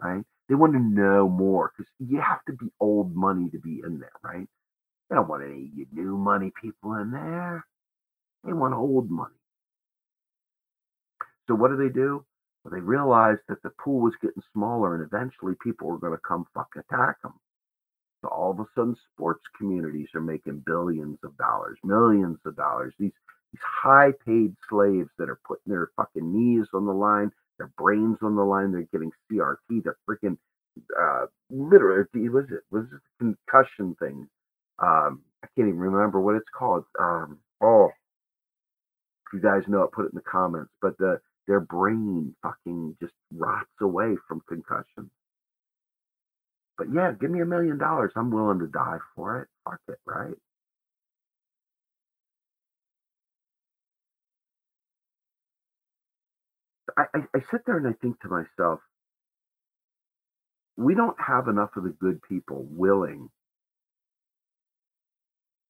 Right? 0.00 0.22
They 0.48 0.54
want 0.54 0.74
to 0.74 0.80
know 0.80 1.28
more 1.28 1.72
because 1.76 1.90
you 1.98 2.20
have 2.20 2.44
to 2.46 2.52
be 2.52 2.66
old 2.78 3.16
money 3.16 3.50
to 3.50 3.58
be 3.58 3.82
in 3.84 3.98
there, 3.98 4.12
right? 4.22 4.46
They 5.10 5.16
don't 5.16 5.28
want 5.28 5.42
any 5.42 5.70
new 5.92 6.16
money 6.16 6.52
people 6.60 6.94
in 6.94 7.10
there. 7.10 7.64
They 8.44 8.52
want 8.52 8.74
old 8.74 9.10
money. 9.10 9.34
So 11.48 11.54
what 11.54 11.70
do 11.70 11.76
they 11.76 11.92
do? 11.92 12.24
Well, 12.62 12.72
they 12.74 12.80
realized 12.80 13.40
that 13.48 13.62
the 13.62 13.70
pool 13.82 14.00
was 14.00 14.14
getting 14.22 14.42
smaller 14.52 14.94
and 14.94 15.04
eventually 15.04 15.54
people 15.62 15.88
were 15.88 15.98
going 15.98 16.12
to 16.12 16.20
come 16.26 16.46
fuck 16.54 16.68
attack 16.76 17.20
them. 17.22 17.34
All 18.26 18.50
of 18.52 18.60
a 18.60 18.66
sudden, 18.74 18.96
sports 19.14 19.42
communities 19.58 20.08
are 20.14 20.20
making 20.20 20.62
billions 20.66 21.18
of 21.24 21.36
dollars, 21.38 21.78
millions 21.84 22.38
of 22.46 22.56
dollars. 22.56 22.94
These 22.98 23.12
these 23.52 23.62
high 23.62 24.12
paid 24.26 24.54
slaves 24.68 25.10
that 25.18 25.30
are 25.30 25.40
putting 25.46 25.72
their 25.72 25.90
fucking 25.96 26.32
knees 26.32 26.66
on 26.74 26.86
the 26.86 26.92
line, 26.92 27.30
their 27.58 27.70
brains 27.78 28.18
on 28.22 28.36
the 28.36 28.42
line, 28.44 28.72
they're 28.72 28.88
getting 28.92 29.12
CRT, 29.30 29.84
they're 29.84 29.98
freaking 30.08 30.38
uh 31.00 31.26
literally 31.50 32.28
was 32.28 32.46
it 32.50 32.62
was 32.70 32.84
it 32.92 33.00
concussion 33.18 33.94
thing? 34.00 34.28
Um 34.80 35.22
I 35.44 35.48
can't 35.56 35.68
even 35.68 35.78
remember 35.78 36.20
what 36.20 36.36
it's 36.36 36.48
called. 36.56 36.84
Um 36.98 37.38
oh 37.62 37.90
if 39.26 39.34
you 39.34 39.40
guys 39.40 39.62
know 39.68 39.82
it, 39.82 39.92
put 39.92 40.06
it 40.06 40.12
in 40.12 40.16
the 40.16 40.22
comments. 40.22 40.72
But 40.82 40.98
the 40.98 41.20
their 41.46 41.60
brain 41.60 42.34
fucking 42.42 42.96
just 43.00 43.14
rots 43.32 43.70
away 43.80 44.16
from 44.28 44.42
concussion. 44.48 45.10
But 46.78 46.88
yeah, 46.92 47.12
give 47.20 47.30
me 47.30 47.40
a 47.40 47.46
million 47.46 47.78
dollars. 47.78 48.12
I'm 48.16 48.30
willing 48.30 48.60
to 48.60 48.66
die 48.66 48.98
for 49.16 49.42
it. 49.42 49.48
Fuck 49.64 49.80
it, 49.88 49.98
right? 50.06 50.34
I, 56.96 57.04
I, 57.14 57.18
I 57.36 57.40
sit 57.50 57.62
there 57.66 57.78
and 57.78 57.86
I 57.88 57.92
think 58.02 58.20
to 58.22 58.28
myself, 58.28 58.80
we 60.76 60.94
don't 60.94 61.16
have 61.20 61.48
enough 61.48 61.70
of 61.76 61.84
the 61.84 61.90
good 62.00 62.20
people 62.22 62.66
willing 62.70 63.30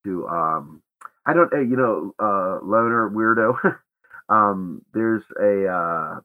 to 0.04 0.26
um 0.28 0.82
I 1.26 1.32
don't 1.34 1.52
you 1.52 1.76
know 1.76 2.14
uh 2.18 2.60
loner 2.64 3.10
weirdo 3.10 3.56
um 4.28 4.82
there's 4.94 5.22
a 5.40 5.68
uh 5.68 6.20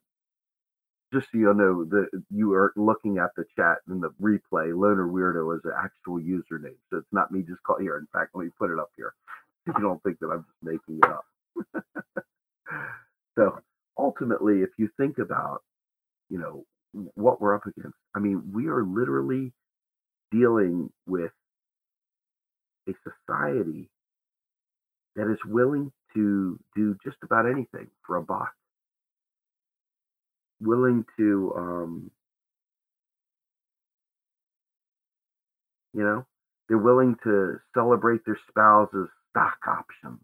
just 1.14 1.28
so 1.32 1.38
you 1.38 1.54
know 1.54 1.86
that 1.86 2.08
you 2.30 2.54
are 2.54 2.74
looking 2.76 3.18
at 3.18 3.32
the 3.36 3.46
chat 3.56 3.78
in 3.90 4.00
the 4.00 4.10
replay, 4.22 4.78
Loner 4.78 5.08
Weirdo 5.08 5.56
is 5.56 5.62
an 5.66 5.72
actual 5.78 6.20
username. 6.20 6.78
So 6.90 6.98
it's 6.98 7.08
not 7.12 7.32
me 7.32 7.42
just 7.42 7.64
call 7.64 7.80
here. 7.80 7.98
In 7.98 8.08
fact, 8.14 8.32
let 8.36 8.46
me 8.46 8.52
put 8.58 8.72
it 8.72 8.80
up 8.80 8.92
here. 8.96 9.14
If 9.66 9.76
you 9.76 9.82
don't 9.84 10.02
think 10.04 10.20
that 10.20 10.28
I'm 10.28 10.46
just 10.46 10.64
making 10.64 11.00
it 11.04 11.10
up. 11.10 11.86
so 13.38 13.60
ultimately, 13.98 14.62
if 14.62 14.70
you 14.78 14.90
think 14.98 15.18
about, 15.18 15.64
you 16.30 16.40
know, 16.40 16.66
what 17.16 17.42
we're 17.42 17.56
up 17.56 17.66
against, 17.66 17.98
I 18.16 18.20
mean, 18.20 18.44
we 18.54 18.68
are 18.68 18.84
literally 18.84 19.52
dealing 20.32 20.90
with 21.08 21.32
a 22.88 22.94
society 23.04 23.90
that 25.16 25.32
is 25.32 25.40
willing 25.46 25.92
to 26.14 26.60
do 26.76 26.96
just 27.04 27.18
about 27.24 27.46
anything 27.48 27.88
for 28.06 28.18
a 28.18 28.22
buck 28.24 28.52
willing 30.62 31.06
to 31.18 31.54
um 31.58 32.12
you 35.94 36.04
know 36.04 36.26
they're 36.70 36.78
willing 36.78 37.18
to 37.24 37.58
celebrate 37.76 38.22
their 38.26 38.40
spouse's 38.50 39.10
stock 39.32 39.58
options. 39.68 40.20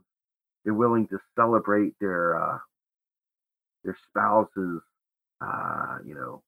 They're 0.66 0.74
willing 0.76 1.08
to 1.10 1.20
celebrate 1.36 1.94
their 2.02 2.42
uh 2.42 2.60
their 3.84 3.98
spouses 4.10 4.82
uh 5.42 5.98
you 6.06 6.16
know 6.16 6.44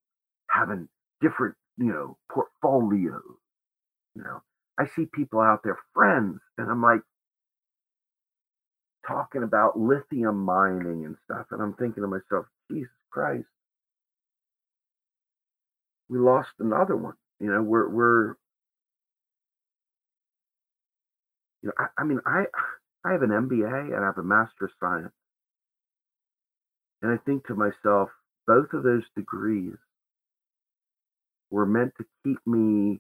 having 0.52 0.90
different 1.22 1.56
you 1.78 1.88
know 1.94 2.18
portfolios 2.32 3.38
you 4.16 4.24
know. 4.24 4.42
I 4.80 4.88
see 4.96 5.08
people 5.14 5.42
out 5.42 5.62
there 5.64 5.78
friends 5.94 6.40
and 6.58 6.72
i'm 6.72 6.82
like 6.84 7.02
talking 9.08 9.44
about 9.44 9.80
lithium 9.80 10.38
mining 10.46 11.06
and 11.06 11.18
stuff 11.26 11.48
and 11.52 11.62
i'm 11.62 11.74
thinking 11.76 12.04
to 12.04 12.08
myself 12.08 12.46
jesus 12.72 12.92
christ 13.12 13.46
we 16.10 16.20
lost 16.20 16.50
another 16.60 16.96
one. 16.96 17.16
You 17.40 17.52
know, 17.52 17.62
we're 17.62 17.90
we're 17.90 18.28
you 21.62 21.70
know, 21.70 21.74
I, 21.78 21.88
I 22.02 22.04
mean, 22.04 22.20
I 22.26 22.46
I 23.06 23.12
have 23.12 23.22
an 23.24 23.30
MBA 23.30 23.96
and 23.96 24.04
I 24.04 24.06
have 24.06 24.18
a 24.18 24.24
Master 24.24 24.66
of 24.66 24.72
Science. 24.80 25.14
And 27.02 27.12
I 27.12 27.18
think 27.26 27.46
to 27.48 27.56
myself, 27.56 28.10
both 28.48 28.74
of 28.74 28.84
those 28.84 29.04
degrees 29.16 29.76
were 31.52 31.66
meant 31.66 31.94
to 31.98 32.06
keep 32.24 32.40
me 32.46 33.00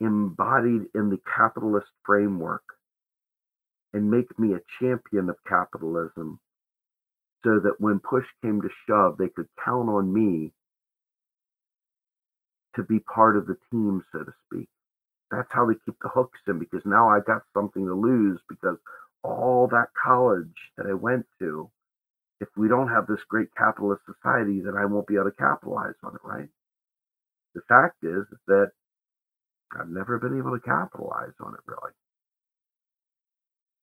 embodied 0.00 0.82
in 0.94 1.10
the 1.10 1.18
capitalist 1.36 1.88
framework 2.04 2.62
and 3.92 4.10
make 4.10 4.38
me 4.38 4.54
a 4.54 4.60
champion 4.80 5.30
of 5.30 5.36
capitalism 5.48 6.38
so 7.44 7.60
that 7.60 7.80
when 7.80 8.00
push 8.00 8.24
came 8.42 8.60
to 8.62 8.68
shove, 8.86 9.16
they 9.18 9.28
could 9.28 9.48
count 9.64 9.88
on 9.88 10.12
me 10.12 10.52
to 12.76 12.82
be 12.82 12.98
part 13.00 13.36
of 13.36 13.46
the 13.46 13.56
team, 13.70 14.02
so 14.12 14.20
to 14.20 14.32
speak. 14.46 14.68
That's 15.30 15.48
how 15.50 15.66
they 15.66 15.74
keep 15.84 15.96
the 16.02 16.08
hooks 16.08 16.38
in 16.46 16.58
because 16.58 16.82
now 16.84 17.08
I 17.08 17.20
got 17.20 17.42
something 17.54 17.86
to 17.86 17.94
lose 17.94 18.40
because 18.48 18.76
all 19.22 19.68
that 19.72 19.88
college 20.00 20.54
that 20.76 20.86
I 20.86 20.94
went 20.94 21.26
to, 21.40 21.70
if 22.40 22.48
we 22.56 22.68
don't 22.68 22.88
have 22.88 23.06
this 23.06 23.22
great 23.28 23.48
capitalist 23.56 24.02
society, 24.06 24.60
then 24.60 24.76
I 24.76 24.84
won't 24.84 25.06
be 25.06 25.14
able 25.14 25.30
to 25.30 25.36
capitalize 25.36 25.94
on 26.02 26.14
it, 26.14 26.20
right? 26.24 26.48
The 27.54 27.62
fact 27.68 27.96
is 28.02 28.24
that 28.46 28.72
I've 29.78 29.88
never 29.88 30.18
been 30.18 30.38
able 30.38 30.52
to 30.52 30.60
capitalize 30.60 31.34
on 31.40 31.54
it 31.54 31.60
really. 31.66 31.92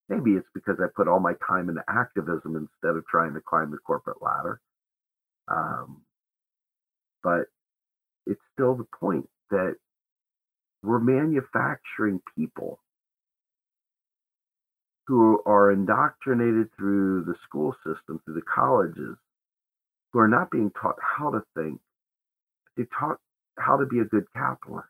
Maybe 0.09 0.37
it's 0.37 0.47
because 0.53 0.77
I 0.79 0.87
put 0.93 1.07
all 1.07 1.19
my 1.19 1.33
time 1.47 1.69
into 1.69 1.83
activism 1.87 2.55
instead 2.55 2.97
of 2.97 3.05
trying 3.07 3.33
to 3.33 3.41
climb 3.41 3.71
the 3.71 3.77
corporate 3.77 4.21
ladder. 4.21 4.59
Um, 5.47 6.01
but 7.23 7.47
it's 8.25 8.41
still 8.53 8.75
the 8.75 8.87
point 8.99 9.27
that 9.49 9.75
we're 10.83 10.99
manufacturing 10.99 12.21
people 12.37 12.79
who 15.07 15.41
are 15.45 15.71
indoctrinated 15.71 16.69
through 16.77 17.23
the 17.25 17.35
school 17.43 17.75
system, 17.85 18.21
through 18.23 18.35
the 18.35 18.41
colleges, 18.41 19.17
who 20.13 20.19
are 20.19 20.27
not 20.27 20.51
being 20.51 20.71
taught 20.81 20.95
how 21.01 21.31
to 21.31 21.41
think. 21.55 21.79
They're 22.77 22.87
taught 22.97 23.17
how 23.57 23.77
to 23.77 23.85
be 23.85 23.99
a 23.99 24.05
good 24.05 24.25
capitalist. 24.33 24.87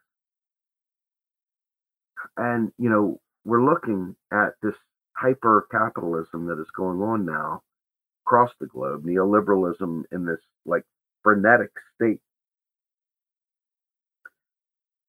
And, 2.37 2.71
you 2.77 2.89
know, 2.89 3.19
we're 3.45 3.63
looking 3.63 4.15
at 4.31 4.53
this 4.61 4.75
hyper 5.13 5.67
capitalism 5.71 6.47
that 6.47 6.59
is 6.59 6.69
going 6.75 7.01
on 7.01 7.25
now 7.25 7.61
across 8.25 8.51
the 8.59 8.67
globe, 8.67 9.03
neoliberalism 9.03 10.03
in 10.11 10.25
this 10.25 10.39
like 10.65 10.83
frenetic 11.23 11.71
state. 11.95 12.19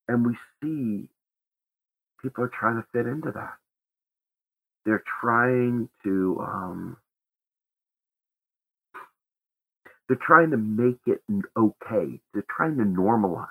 And 0.08 0.26
we 0.26 0.36
see 0.62 1.08
people 2.22 2.44
are 2.44 2.52
trying 2.58 2.76
to 2.76 2.86
fit 2.92 3.06
into 3.06 3.30
that. 3.32 3.54
They're 4.84 5.04
trying 5.20 5.88
to 6.04 6.40
um, 6.40 6.96
they're 10.08 10.18
trying 10.26 10.50
to 10.50 10.56
make 10.56 11.00
it 11.06 11.22
okay. 11.56 12.20
They're 12.34 12.44
trying 12.54 12.76
to 12.78 12.84
normalize. 12.84 13.46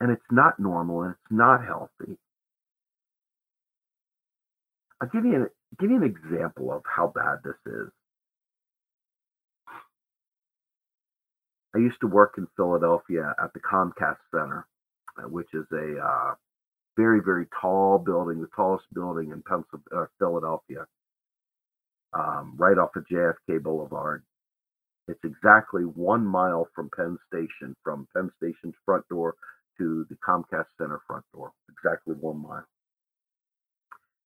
And 0.00 0.10
it's 0.10 0.22
not 0.30 0.58
normal 0.58 1.02
and 1.02 1.12
it's 1.12 1.32
not 1.32 1.64
healthy. 1.64 2.18
I'll 5.00 5.08
give 5.08 5.24
you 5.24 5.34
an 5.36 5.48
give 5.80 5.90
you 5.90 5.96
an 5.96 6.04
example 6.04 6.72
of 6.72 6.82
how 6.84 7.08
bad 7.14 7.38
this 7.44 7.54
is. 7.66 7.88
I 11.74 11.78
used 11.78 12.00
to 12.00 12.06
work 12.06 12.34
in 12.38 12.46
Philadelphia 12.56 13.34
at 13.42 13.52
the 13.54 13.60
Comcast 13.60 14.18
Center, 14.30 14.66
uh, 15.18 15.28
which 15.28 15.48
is 15.54 15.66
a 15.72 15.98
uh, 15.98 16.34
very 16.96 17.20
very 17.24 17.46
tall 17.60 17.98
building, 17.98 18.40
the 18.40 18.48
tallest 18.54 18.84
building 18.94 19.30
in 19.32 19.42
Pennsylvania, 19.42 20.04
uh, 20.04 20.06
Philadelphia, 20.18 20.86
um, 22.12 22.54
right 22.56 22.78
off 22.78 22.96
of 22.96 23.06
JFK 23.10 23.62
Boulevard. 23.62 24.22
It's 25.08 25.24
exactly 25.24 25.82
one 25.82 26.24
mile 26.24 26.68
from 26.74 26.90
Penn 26.96 27.18
Station, 27.28 27.74
from 27.82 28.06
Penn 28.14 28.30
Station's 28.36 28.74
front 28.84 29.08
door 29.08 29.34
to 29.78 30.06
the 30.10 30.16
Comcast 30.16 30.66
Center 30.78 31.00
front 31.06 31.24
door. 31.34 31.52
Exactly 31.70 32.14
one 32.14 32.42
mile. 32.42 32.64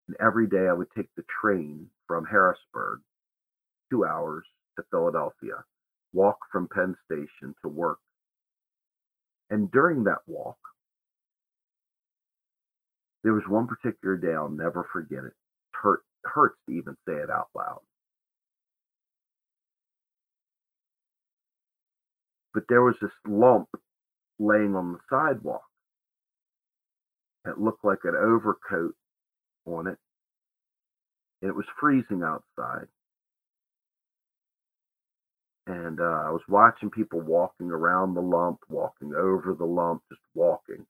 And 0.08 0.16
every 0.20 0.46
day 0.46 0.68
I 0.68 0.72
would 0.72 0.90
take 0.96 1.08
the 1.16 1.24
train 1.40 1.88
from 2.06 2.24
Harrisburg, 2.24 3.00
two 3.90 4.04
hours 4.04 4.44
to 4.76 4.84
Philadelphia, 4.90 5.64
walk 6.16 6.38
from 6.50 6.66
Penn 6.74 6.96
Station 7.04 7.54
to 7.62 7.68
work. 7.68 7.98
And 9.50 9.70
during 9.70 10.04
that 10.04 10.20
walk, 10.26 10.56
there 13.22 13.34
was 13.34 13.42
one 13.46 13.66
particular 13.66 14.16
day 14.16 14.32
I'll 14.34 14.48
never 14.48 14.88
forget 14.92 15.24
it. 15.24 15.34
Hurt 15.72 16.00
hurts 16.24 16.56
to 16.66 16.74
even 16.74 16.96
say 17.06 17.14
it 17.14 17.30
out 17.30 17.48
loud. 17.54 17.80
But 22.54 22.64
there 22.68 22.82
was 22.82 22.96
this 23.02 23.10
lump 23.28 23.68
laying 24.38 24.74
on 24.74 24.92
the 24.94 24.98
sidewalk. 25.10 25.62
It 27.44 27.60
looked 27.60 27.84
like 27.84 28.00
an 28.04 28.16
overcoat 28.16 28.94
on 29.66 29.86
it. 29.86 29.98
It 31.42 31.54
was 31.54 31.66
freezing 31.78 32.22
outside. 32.22 32.86
And 35.66 36.00
uh, 36.00 36.04
I 36.26 36.30
was 36.30 36.42
watching 36.48 36.90
people 36.90 37.20
walking 37.20 37.70
around 37.70 38.14
the 38.14 38.22
lump, 38.22 38.60
walking 38.68 39.14
over 39.14 39.54
the 39.58 39.66
lump, 39.66 40.02
just 40.10 40.22
walking. 40.34 40.86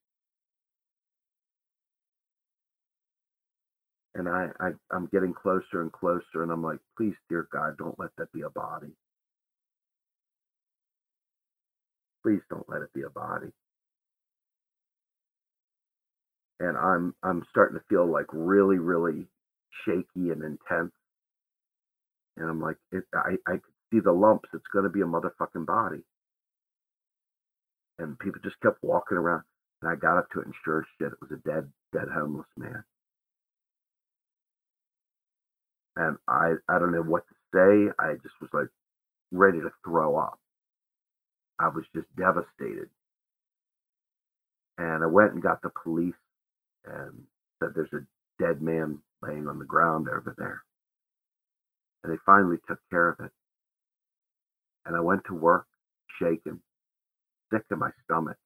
And 4.15 4.29
I, 4.29 4.49
I, 4.61 4.71
I'm 4.93 5.09
getting 5.13 5.35
closer 5.35 5.83
and 5.83 5.93
closer, 5.93 6.43
and 6.43 6.53
I'm 6.53 6.63
like, 6.63 6.81
please, 6.99 7.15
dear 7.31 7.49
God, 7.53 7.79
don't 7.79 7.99
let 7.99 8.11
that 8.19 8.33
be 8.33 8.43
a 8.43 8.51
body. 8.51 8.93
Please 12.25 12.43
don't 12.51 12.69
let 12.69 12.83
it 12.83 12.93
be 12.95 13.03
a 13.03 13.11
body 13.11 13.49
and 16.61 16.77
I'm 16.77 17.15
I'm 17.23 17.45
starting 17.51 17.79
to 17.79 17.85
feel 17.89 18.11
like 18.11 18.27
really 18.33 18.79
really 18.79 19.27
shaky 19.85 20.31
and 20.31 20.43
intense. 20.45 20.93
And 22.37 22.51
I'm 22.51 22.61
like, 22.61 22.79
it, 22.93 23.05
I 23.15 23.37
I 23.47 23.53
could 23.55 23.76
see 23.93 24.01
the 24.01 24.13
lumps. 24.13 24.49
It's 24.55 24.67
going 24.73 24.85
to 24.85 24.91
be 24.91 25.03
a 25.03 25.05
motherfucking 25.05 25.67
body. 25.67 26.03
And 27.99 28.19
people 28.19 28.41
just 28.45 28.61
kept 28.63 28.79
walking 28.83 29.19
around, 29.19 29.43
and 29.83 29.91
I 29.91 29.97
got 29.97 30.19
up 30.19 30.29
to 30.33 30.41
it, 30.41 30.47
and 30.47 30.55
sure 30.65 30.81
as 30.81 30.87
shit, 30.99 31.13
it 31.13 31.21
was 31.21 31.31
a 31.33 31.49
dead 31.49 31.71
dead 31.93 32.09
homeless 32.13 32.47
man. 32.57 32.85
And 35.97 36.17
I 36.29 36.55
I 36.69 36.79
don't 36.79 36.93
know 36.93 37.03
what 37.03 37.25
to 37.29 37.35
say. 37.55 37.93
I 37.99 38.15
just 38.23 38.35
was 38.41 38.51
like 38.53 38.69
ready 39.33 39.61
to 39.61 39.71
throw 39.85 40.19
up. 40.19 40.39
I 41.61 41.69
was 41.69 41.85
just 41.95 42.09
devastated. 42.17 42.91
And 44.79 45.03
I 45.05 45.07
went 45.07 45.33
and 45.35 45.43
got 45.43 45.63
the 45.63 45.71
police 45.85 46.15
and 46.87 47.13
said 47.61 47.71
there's 47.75 47.93
a 47.95 48.07
dead 48.43 48.63
man 48.63 48.99
laying 49.23 49.49
on 49.49 49.59
the 49.59 49.65
ground 49.65 50.09
over 50.09 50.35
there. 50.39 50.63
And 52.05 52.13
they 52.13 52.19
finally 52.27 52.59
took 52.69 52.81
care 52.91 53.09
of 53.11 53.21
it. 53.21 53.33
And 54.87 54.97
I 54.97 55.01
went 55.01 55.23
to 55.27 55.35
work 55.35 55.67
shaken, 56.21 56.61
sick 57.53 57.65
in 57.71 57.79
my 57.79 57.91
stomach. 58.05 58.37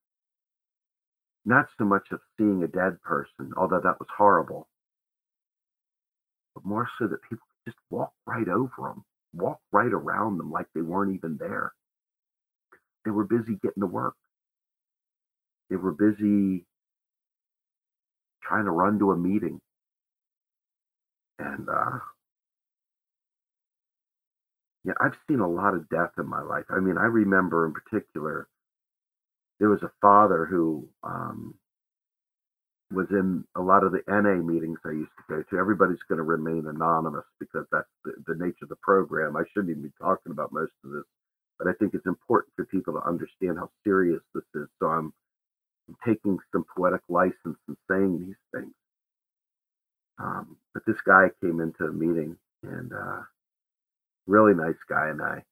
Not 1.47 1.67
so 1.79 1.85
much 1.85 2.09
of 2.13 2.21
seeing 2.39 2.63
a 2.63 2.69
dead 2.69 3.01
person, 3.03 3.53
although 3.57 3.81
that 3.81 4.01
was 4.01 4.09
horrible, 4.17 4.69
but 6.55 6.65
more 6.65 6.89
so 6.99 7.07
that 7.09 7.23
people 7.23 7.47
just 7.67 7.79
walk 7.91 8.13
right 8.27 8.49
over 8.49 8.71
them, 8.79 9.05
walk 9.35 9.61
right 9.73 9.93
around 9.93 10.39
them 10.39 10.51
like 10.53 10.67
they 10.75 10.83
weren't 10.83 11.15
even 11.15 11.39
there. 11.39 11.73
They 13.05 13.11
were 13.11 13.25
busy 13.25 13.59
getting 13.63 13.83
to 13.83 13.87
work. 13.87 14.15
They 15.71 15.77
were 15.77 15.93
busy 15.93 16.67
trying 18.43 18.67
to 18.67 18.71
run 18.71 18.99
to 19.01 19.13
a 19.13 19.17
meeting. 19.17 19.61
And 21.39 21.69
uh, 21.69 21.99
yeah, 24.85 24.95
I've 25.01 25.17
seen 25.29 25.41
a 25.41 25.49
lot 25.49 25.75
of 25.75 25.89
death 25.89 26.13
in 26.19 26.27
my 26.27 26.41
life. 26.41 26.65
I 26.71 26.81
mean, 26.81 26.97
I 26.97 27.05
remember 27.05 27.67
in 27.67 27.73
particular, 27.73 28.49
there 29.59 29.69
was 29.69 29.83
a 29.83 29.93
father 30.01 30.47
who 30.47 30.89
um, 31.03 31.55
was 32.91 33.07
in 33.11 33.45
a 33.57 33.61
lot 33.61 33.85
of 33.85 33.93
the 33.93 34.03
NA 34.09 34.43
meetings 34.43 34.79
I 34.85 34.93
used 34.93 35.13
to 35.19 35.35
go 35.35 35.43
to. 35.43 35.59
Everybody's 35.59 36.03
going 36.09 36.17
to 36.17 36.25
remain 36.25 36.67
anonymous 36.67 37.27
because 37.39 37.67
that's 37.71 37.89
the, 38.05 38.13
the 38.27 38.35
nature 38.35 38.65
of 38.65 38.71
the 38.71 38.77
program. 38.77 39.37
I 39.37 39.45
shouldn't 39.53 39.71
even 39.71 39.83
be 39.83 39.93
talking 40.01 40.33
about 40.33 40.53
most 40.53 40.73
of 40.85 40.93
this, 40.93 41.05
but 41.59 41.69
I 41.69 41.73
think 41.75 41.95
it's 41.95 42.07
important 42.07 42.55
for 42.57 42.65
people 42.65 42.95
to 42.95 43.07
understand 43.07 43.59
how 43.59 43.71
serious 43.85 44.23
this 44.35 44.45
is. 44.55 44.67
So 44.81 44.87
I'm 44.87 45.13
taking 46.07 46.39
some 46.53 46.65
poetic 46.75 47.03
license 47.09 47.59
and 47.69 47.77
saying 47.89 48.19
these 48.27 48.61
things. 48.61 48.75
Um, 50.19 50.57
but 50.75 50.85
this 50.87 51.01
guy 51.07 51.29
came 51.43 51.61
into 51.61 51.85
a 51.85 51.93
meeting 51.93 52.37
and 52.63 52.93
uh, 52.93 53.21
really 54.27 54.55
nice 54.55 54.79
guy, 54.89 55.09
and 55.09 55.23
I 55.23 55.43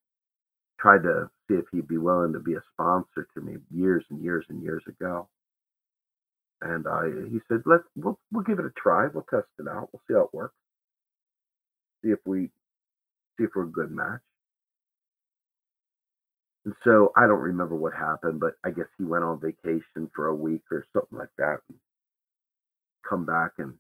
tried 0.81 1.03
to 1.05 1.31
see 1.49 1.55
if 1.55 1.65
he'd 1.73 1.89
be 1.89 1.99
willing 1.99 2.33
to 2.35 2.41
be 2.41 2.55
a 2.55 2.63
sponsor 2.73 3.29
to 3.35 3.41
me 3.41 3.57
years 3.71 4.05
and 4.11 4.23
years 4.23 4.45
and 4.49 4.63
years 4.63 4.83
ago. 4.89 5.29
And 6.63 6.87
I, 6.89 7.07
he 7.31 7.41
said, 7.49 7.63
"Let's 7.67 7.85
we'll, 7.97 8.19
we'll 8.33 8.45
give 8.45 8.59
it 8.59 8.67
a 8.67 8.73
try. 8.77 9.09
We'll 9.13 9.27
test 9.31 9.49
it 9.59 9.69
out. 9.69 9.91
We'll 9.93 10.03
see 10.09 10.15
how 10.15 10.23
it 10.25 10.35
works. 10.35 10.55
See 12.05 12.11
if 12.11 12.21
we 12.27 12.51
see 13.39 13.45
if 13.45 13.51
we're 13.55 13.65
a 13.65 13.67
good 13.67 13.91
match. 13.91 14.21
And 16.65 16.75
so 16.85 17.13
I 17.17 17.23
don't 17.27 17.41
remember 17.41 17.77
what 17.77 17.95
happened, 17.95 18.41
but 18.41 18.55
I 18.65 18.71
guess 18.71 18.87
he 18.99 19.05
went 19.05 19.25
on 19.25 19.41
vacation 19.41 20.11
for 20.15 20.27
a 20.27 20.35
week 20.35 20.63
or 20.71 20.85
something 20.93 21.19
like 21.19 21.31
that. 21.39 21.59
Come 23.09 23.25
back 23.25 23.53
and 23.59 23.75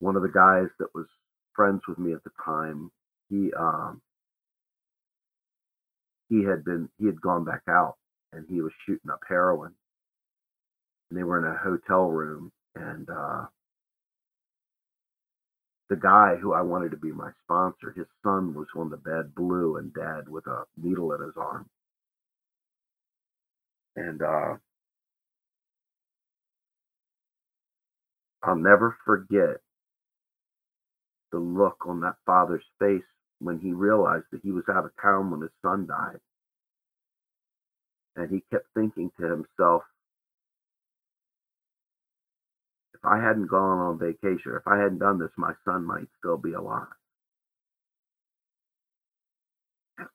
one 0.00 0.16
of 0.16 0.22
the 0.22 0.28
guys 0.28 0.68
that 0.78 0.94
was 0.94 1.06
friends 1.54 1.82
with 1.88 1.98
me 1.98 2.12
at 2.14 2.24
the 2.24 2.30
time, 2.44 2.90
he 3.32 3.52
um 3.58 4.02
he 6.30 6.44
had 6.44 6.64
been 6.64 6.88
he 6.98 7.06
had 7.06 7.20
gone 7.20 7.44
back 7.44 7.62
out 7.68 7.96
and 8.32 8.46
he 8.50 8.62
was 8.62 8.72
shooting 8.86 9.10
up 9.10 9.20
heroin. 9.28 9.72
And 11.10 11.18
they 11.18 11.24
were 11.24 11.38
in 11.38 11.44
a 11.52 11.58
hotel 11.58 12.06
room 12.08 12.52
and 12.76 13.08
uh 13.10 13.46
the 15.90 15.96
guy 15.96 16.36
who 16.40 16.54
I 16.54 16.62
wanted 16.62 16.90
to 16.92 16.96
be 16.96 17.12
my 17.12 17.30
sponsor, 17.44 17.92
his 17.94 18.06
son 18.22 18.54
was 18.54 18.66
on 18.76 18.90
the 18.90 18.96
bed, 18.96 19.34
blue 19.34 19.76
and 19.76 19.92
dead 19.92 20.28
with 20.28 20.46
a 20.46 20.64
needle 20.76 21.12
in 21.12 21.20
his 21.22 21.34
arm. 21.36 21.66
And 23.96 24.22
uh, 24.22 24.56
I'll 28.44 28.56
never 28.56 28.96
forget 29.04 29.58
the 31.32 31.38
look 31.38 31.86
on 31.86 32.00
that 32.00 32.16
father's 32.26 32.64
face 32.80 33.02
when 33.42 33.58
he 33.60 33.72
realized 33.72 34.26
that 34.32 34.42
he 34.42 34.52
was 34.52 34.64
out 34.70 34.84
of 34.84 34.92
town 35.02 35.30
when 35.30 35.42
his 35.42 35.50
son 35.62 35.86
died. 35.86 36.18
And 38.16 38.30
he 38.30 38.42
kept 38.50 38.66
thinking 38.74 39.10
to 39.20 39.26
himself, 39.26 39.82
if 42.94 43.00
I 43.04 43.18
hadn't 43.18 43.48
gone 43.48 43.78
on 43.78 43.98
vacation, 43.98 44.52
if 44.56 44.66
I 44.66 44.78
hadn't 44.78 44.98
done 45.00 45.18
this, 45.18 45.30
my 45.36 45.52
son 45.64 45.86
might 45.86 46.08
still 46.18 46.36
be 46.38 46.52
alive. 46.54 46.86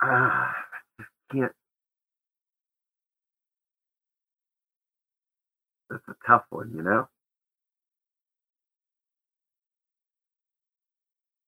Ah, 0.02 0.54
I 1.02 1.34
can't. 1.34 1.52
That's 5.90 6.04
a 6.10 6.16
tough 6.28 6.44
one, 6.50 6.72
you 6.76 6.84
know? 6.84 7.08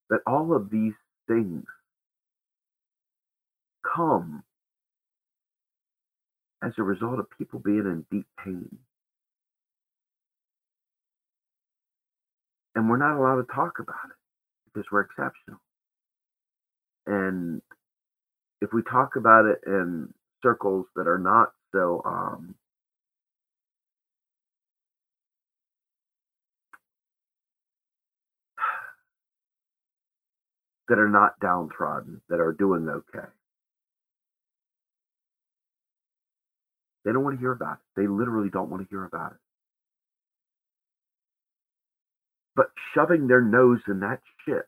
But 0.09 0.21
all 0.27 0.55
of 0.55 0.69
these 0.71 0.93
things 1.29 1.65
come 3.95 4.43
as 6.63 6.73
a 6.79 6.83
result 6.83 7.19
of 7.19 7.27
people 7.37 7.59
being 7.59 7.79
in 7.85 8.05
deep 8.11 8.27
pain. 8.43 8.79
and 12.75 12.89
we're 12.89 12.97
not 12.97 13.17
allowed 13.17 13.41
to 13.45 13.53
talk 13.53 13.79
about 13.79 14.05
it 14.09 14.15
because 14.73 14.87
we're 14.91 15.01
exceptional. 15.01 15.59
And 17.07 17.61
if 18.61 18.71
we 18.73 18.81
talk 18.83 19.15
about 19.17 19.45
it 19.45 19.59
in 19.65 20.13
circles 20.43 20.85
that 20.95 21.07
are 21.07 21.19
not 21.19 21.51
so 21.73 22.01
um, 22.05 22.55
that 30.89 30.99
are 30.99 31.09
not 31.09 31.39
downtrodden, 31.41 32.21
that 32.29 32.41
are 32.41 32.53
doing 32.53 32.87
okay. 32.89 33.27
They 37.05 37.11
don't 37.13 37.23
want 37.23 37.37
to 37.37 37.41
hear 37.41 37.53
about 37.53 37.79
it. 37.79 38.01
They 38.01 38.07
literally 38.07 38.49
don't 38.51 38.69
want 38.69 38.83
to 38.83 38.89
hear 38.89 39.05
about 39.05 39.33
it. 39.33 39.37
But 42.55 42.67
shoving 42.95 43.27
their 43.27 43.41
nose 43.41 43.79
in 43.87 44.01
that 44.01 44.21
shit 44.45 44.67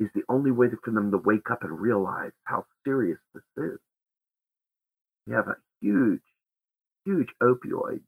is 0.00 0.08
the 0.14 0.22
only 0.28 0.50
way 0.52 0.68
for 0.84 0.92
them 0.92 1.10
to 1.12 1.18
wake 1.18 1.50
up 1.50 1.62
and 1.64 1.80
realize 1.80 2.32
how 2.44 2.66
serious 2.84 3.18
this 3.34 3.44
is. 3.58 3.78
We 5.26 5.34
have 5.34 5.48
a 5.48 5.56
huge, 5.80 6.22
huge 7.06 7.28
opioid 7.42 8.00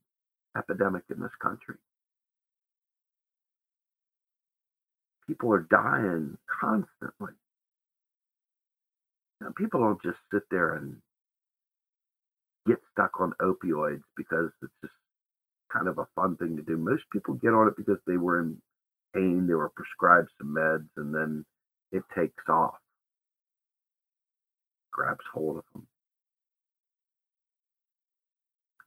epidemic 0.57 1.05
in 1.11 1.20
this 1.20 1.33
country. 1.43 1.77
People 5.29 5.53
are 5.53 5.66
dying 5.70 6.37
constantly. 6.61 7.33
People 9.57 9.81
don't 9.81 10.03
just 10.03 10.18
sit 10.33 10.43
there 10.51 10.75
and 10.75 10.97
get 12.66 12.79
stuck 12.93 13.20
on 13.20 13.33
opioids 13.41 14.03
because 14.16 14.51
it's 14.62 14.72
just 14.83 14.95
kind 15.72 15.89
of 15.89 15.99
a 15.99 16.09
fun 16.14 16.37
thing 16.37 16.57
to 16.57 16.62
do. 16.62 16.77
Most 16.77 17.03
people 17.12 17.35
get 17.35 17.55
on 17.55 17.68
it 17.68 17.77
because 17.77 17.99
they 18.07 18.16
were 18.16 18.41
in 18.41 18.57
pain, 19.14 19.47
they 19.47 19.55
were 19.55 19.70
prescribed 19.77 20.31
some 20.39 20.55
meds, 20.55 20.89
and 20.97 21.14
then 21.14 21.45
it 21.93 22.03
takes 22.16 22.45
off, 22.49 22.77
grabs 24.93 25.25
hold 25.33 25.59
of 25.59 25.64
them. 25.75 25.87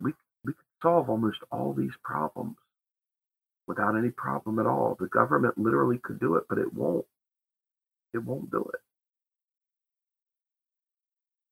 We, 0.01 0.13
we 0.45 0.53
could 0.53 0.65
solve 0.81 1.09
almost 1.09 1.37
all 1.51 1.73
these 1.73 1.95
problems 2.03 2.57
without 3.67 3.97
any 3.97 4.09
problem 4.09 4.59
at 4.59 4.65
all. 4.65 4.97
The 4.99 5.07
government 5.07 5.57
literally 5.57 5.99
could 6.03 6.19
do 6.19 6.35
it, 6.35 6.45
but 6.49 6.57
it 6.57 6.73
won't. 6.73 7.05
It 8.13 8.19
won't 8.19 8.49
do 8.49 8.65
it. 8.73 8.79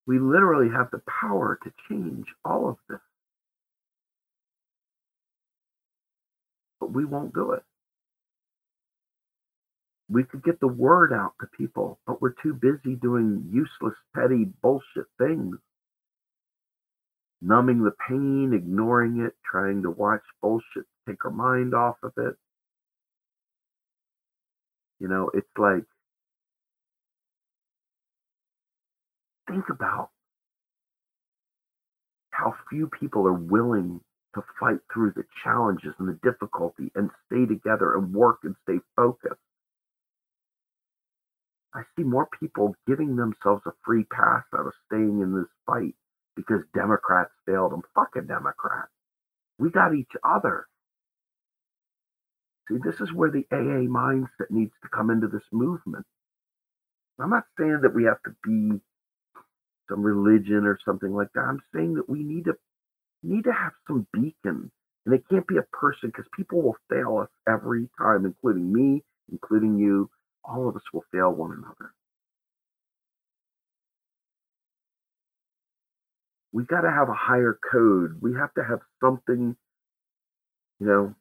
We 0.07 0.19
literally 0.19 0.69
have 0.71 0.91
the 0.91 1.01
power 1.21 1.59
to 1.63 1.73
change 1.89 2.27
all 2.43 2.69
of 2.69 2.77
this. 2.89 2.99
But 6.79 6.93
we 6.93 7.05
won't 7.05 7.33
do 7.33 7.51
it. 7.51 7.63
We 10.09 10.23
could 10.23 10.43
get 10.43 10.59
the 10.59 10.67
word 10.67 11.11
out 11.13 11.33
to 11.41 11.47
people, 11.57 11.99
but 12.05 12.21
we're 12.21 12.35
too 12.43 12.53
busy 12.53 12.95
doing 12.95 13.49
useless, 13.51 13.95
petty 14.15 14.45
bullshit 14.61 15.07
things. 15.17 15.57
Numbing 17.41 17.83
the 17.83 17.93
pain, 18.07 18.53
ignoring 18.53 19.21
it, 19.21 19.33
trying 19.49 19.81
to 19.83 19.91
watch 19.91 20.21
bullshit 20.41 20.85
take 21.07 21.23
our 21.25 21.31
mind 21.31 21.73
off 21.73 21.97
of 22.03 22.13
it. 22.17 22.35
You 24.99 25.07
know, 25.07 25.29
it's 25.33 25.47
like, 25.57 25.83
think 29.49 29.65
about 29.69 30.09
how 32.31 32.53
few 32.69 32.87
people 32.87 33.27
are 33.27 33.33
willing 33.33 34.01
to 34.35 34.41
fight 34.59 34.79
through 34.93 35.13
the 35.15 35.23
challenges 35.43 35.93
and 35.99 36.07
the 36.07 36.19
difficulty 36.23 36.91
and 36.95 37.09
stay 37.27 37.45
together 37.45 37.95
and 37.95 38.13
work 38.13 38.39
and 38.43 38.55
stay 38.63 38.79
focused. 38.95 39.39
I 41.73 41.83
see 41.95 42.03
more 42.03 42.27
people 42.39 42.75
giving 42.87 43.15
themselves 43.15 43.63
a 43.65 43.71
free 43.85 44.05
pass 44.05 44.43
out 44.53 44.65
of 44.65 44.73
staying 44.87 45.19
in 45.21 45.35
this 45.35 45.49
fight 45.65 45.95
because 46.35 46.61
Democrats 46.73 47.31
failed 47.45 47.71
them. 47.71 47.81
Fuck 47.93 48.15
a 48.15 48.21
Democrat. 48.21 48.87
We 49.59 49.69
got 49.71 49.93
each 49.93 50.11
other. 50.23 50.67
See, 52.69 52.77
this 52.83 53.01
is 53.01 53.13
where 53.13 53.31
the 53.31 53.45
AA 53.51 53.87
mindset 53.87 54.49
needs 54.49 54.73
to 54.83 54.89
come 54.89 55.09
into 55.11 55.27
this 55.27 55.43
movement. 55.51 56.05
I'm 57.19 57.29
not 57.29 57.45
saying 57.59 57.79
that 57.83 57.95
we 57.95 58.05
have 58.05 58.21
to 58.25 58.35
be 58.43 58.79
some 59.89 60.01
religion 60.03 60.65
or 60.65 60.79
something 60.85 61.13
like 61.13 61.29
that. 61.35 61.41
I'm 61.41 61.61
saying 61.73 61.95
that 61.95 62.09
we 62.09 62.23
need 62.23 62.45
to 62.45 62.55
need 63.23 63.43
to 63.45 63.53
have 63.53 63.73
some 63.87 64.07
beacon. 64.13 64.71
And 65.05 65.15
it 65.15 65.23
can't 65.29 65.47
be 65.47 65.57
a 65.57 65.75
person 65.77 66.09
because 66.09 66.25
people 66.35 66.61
will 66.61 66.77
fail 66.89 67.19
us 67.19 67.29
every 67.47 67.89
time, 67.99 68.25
including 68.25 68.71
me, 68.73 69.03
including 69.31 69.77
you, 69.77 70.09
all 70.43 70.67
of 70.67 70.75
us 70.75 70.81
will 70.93 71.05
fail 71.11 71.31
one 71.31 71.51
another. 71.51 71.93
We 76.51 76.63
got 76.63 76.81
to 76.81 76.91
have 76.91 77.09
a 77.09 77.13
higher 77.13 77.59
code. 77.71 78.17
We 78.21 78.33
have 78.35 78.53
to 78.55 78.63
have 78.63 78.79
something, 79.03 79.55
you 80.79 80.87
know, 80.87 81.15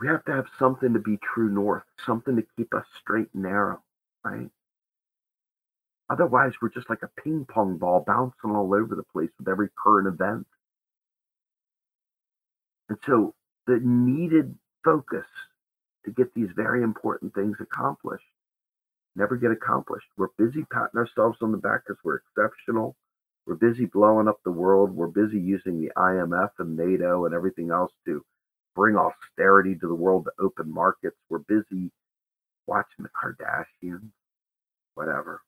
we 0.00 0.06
have 0.08 0.24
to 0.24 0.32
have 0.32 0.46
something 0.58 0.94
to 0.94 0.98
be 0.98 1.18
true 1.18 1.50
north, 1.50 1.82
something 2.06 2.36
to 2.36 2.44
keep 2.56 2.74
us 2.74 2.84
straight 3.00 3.28
and 3.34 3.42
narrow, 3.42 3.80
right? 4.24 4.48
Otherwise, 6.08 6.52
we're 6.60 6.70
just 6.70 6.90
like 6.90 7.02
a 7.02 7.22
ping 7.22 7.46
pong 7.48 7.78
ball 7.78 8.02
bouncing 8.04 8.50
all 8.50 8.74
over 8.74 8.96
the 8.96 9.04
place 9.12 9.30
with 9.38 9.48
every 9.48 9.68
current 9.82 10.08
event. 10.08 10.46
And 12.88 12.98
so 13.06 13.34
the 13.66 13.78
needed 13.82 14.56
focus 14.84 15.26
to 16.04 16.10
get 16.10 16.34
these 16.34 16.48
very 16.56 16.82
important 16.82 17.34
things 17.34 17.56
accomplished 17.60 18.24
never 19.16 19.36
get 19.36 19.50
accomplished. 19.50 20.06
We're 20.16 20.28
busy 20.38 20.64
patting 20.72 20.98
ourselves 20.98 21.38
on 21.42 21.52
the 21.52 21.58
back 21.58 21.82
because 21.86 22.00
we're 22.04 22.16
exceptional. 22.16 22.96
We're 23.46 23.56
busy 23.56 23.86
blowing 23.86 24.28
up 24.28 24.40
the 24.44 24.50
world. 24.50 24.94
We're 24.94 25.08
busy 25.08 25.38
using 25.38 25.80
the 25.80 25.90
IMF 25.96 26.50
and 26.58 26.76
NATO 26.76 27.26
and 27.26 27.34
everything 27.34 27.70
else 27.70 27.92
to 28.06 28.24
bring 28.80 28.96
austerity 28.96 29.74
to 29.74 29.86
the 29.86 29.94
world 29.94 30.24
the 30.24 30.42
open 30.42 30.72
markets. 30.72 31.16
We're 31.28 31.40
busy 31.40 31.90
watching 32.66 33.04
the 33.04 33.10
Kardashians, 33.10 34.08
whatever. 34.94 35.42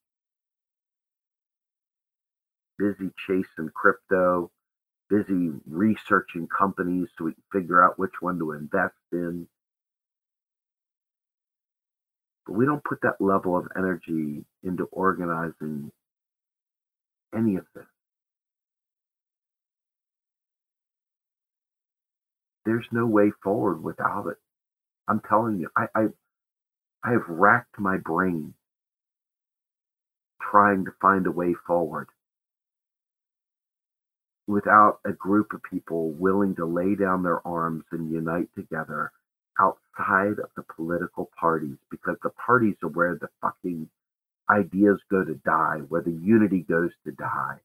Busy 2.78 3.10
chasing 3.26 3.70
crypto, 3.74 4.50
busy 5.08 5.50
researching 5.66 6.46
companies 6.46 7.08
so 7.16 7.24
we 7.24 7.32
can 7.32 7.60
figure 7.62 7.82
out 7.82 7.98
which 7.98 8.12
one 8.20 8.38
to 8.38 8.52
invest 8.52 8.92
in. 9.12 9.46
But 12.46 12.52
we 12.52 12.66
don't 12.66 12.84
put 12.84 13.00
that 13.00 13.18
level 13.18 13.56
of 13.56 13.66
energy 13.74 14.44
into 14.62 14.84
organizing 14.92 15.90
any 17.34 17.56
of 17.56 17.64
this. 17.74 17.91
There's 22.66 22.86
no 22.92 23.06
way 23.06 23.32
forward 23.42 23.82
without 23.82 24.26
it. 24.28 24.38
I'm 25.08 25.20
telling 25.28 25.58
you, 25.58 25.70
I, 25.76 25.86
I, 25.94 26.06
I 27.04 27.12
have 27.12 27.28
racked 27.28 27.78
my 27.78 27.98
brain 27.98 28.54
trying 30.40 30.84
to 30.86 30.92
find 31.00 31.26
a 31.26 31.32
way 31.32 31.54
forward 31.66 32.08
without 34.46 34.98
a 35.06 35.12
group 35.12 35.52
of 35.54 35.62
people 35.64 36.12
willing 36.12 36.54
to 36.56 36.66
lay 36.66 36.94
down 36.96 37.22
their 37.22 37.46
arms 37.46 37.84
and 37.92 38.10
unite 38.12 38.48
together 38.56 39.12
outside 39.60 40.38
of 40.40 40.50
the 40.56 40.64
political 40.76 41.30
parties 41.38 41.76
because 41.90 42.16
the 42.22 42.30
parties 42.30 42.76
are 42.82 42.88
where 42.90 43.16
the 43.20 43.28
fucking 43.42 43.88
ideas 44.50 45.00
go 45.10 45.24
to 45.24 45.34
die, 45.46 45.78
where 45.88 46.02
the 46.02 46.12
unity 46.12 46.64
goes 46.68 46.90
to 47.04 47.12
die, 47.12 47.58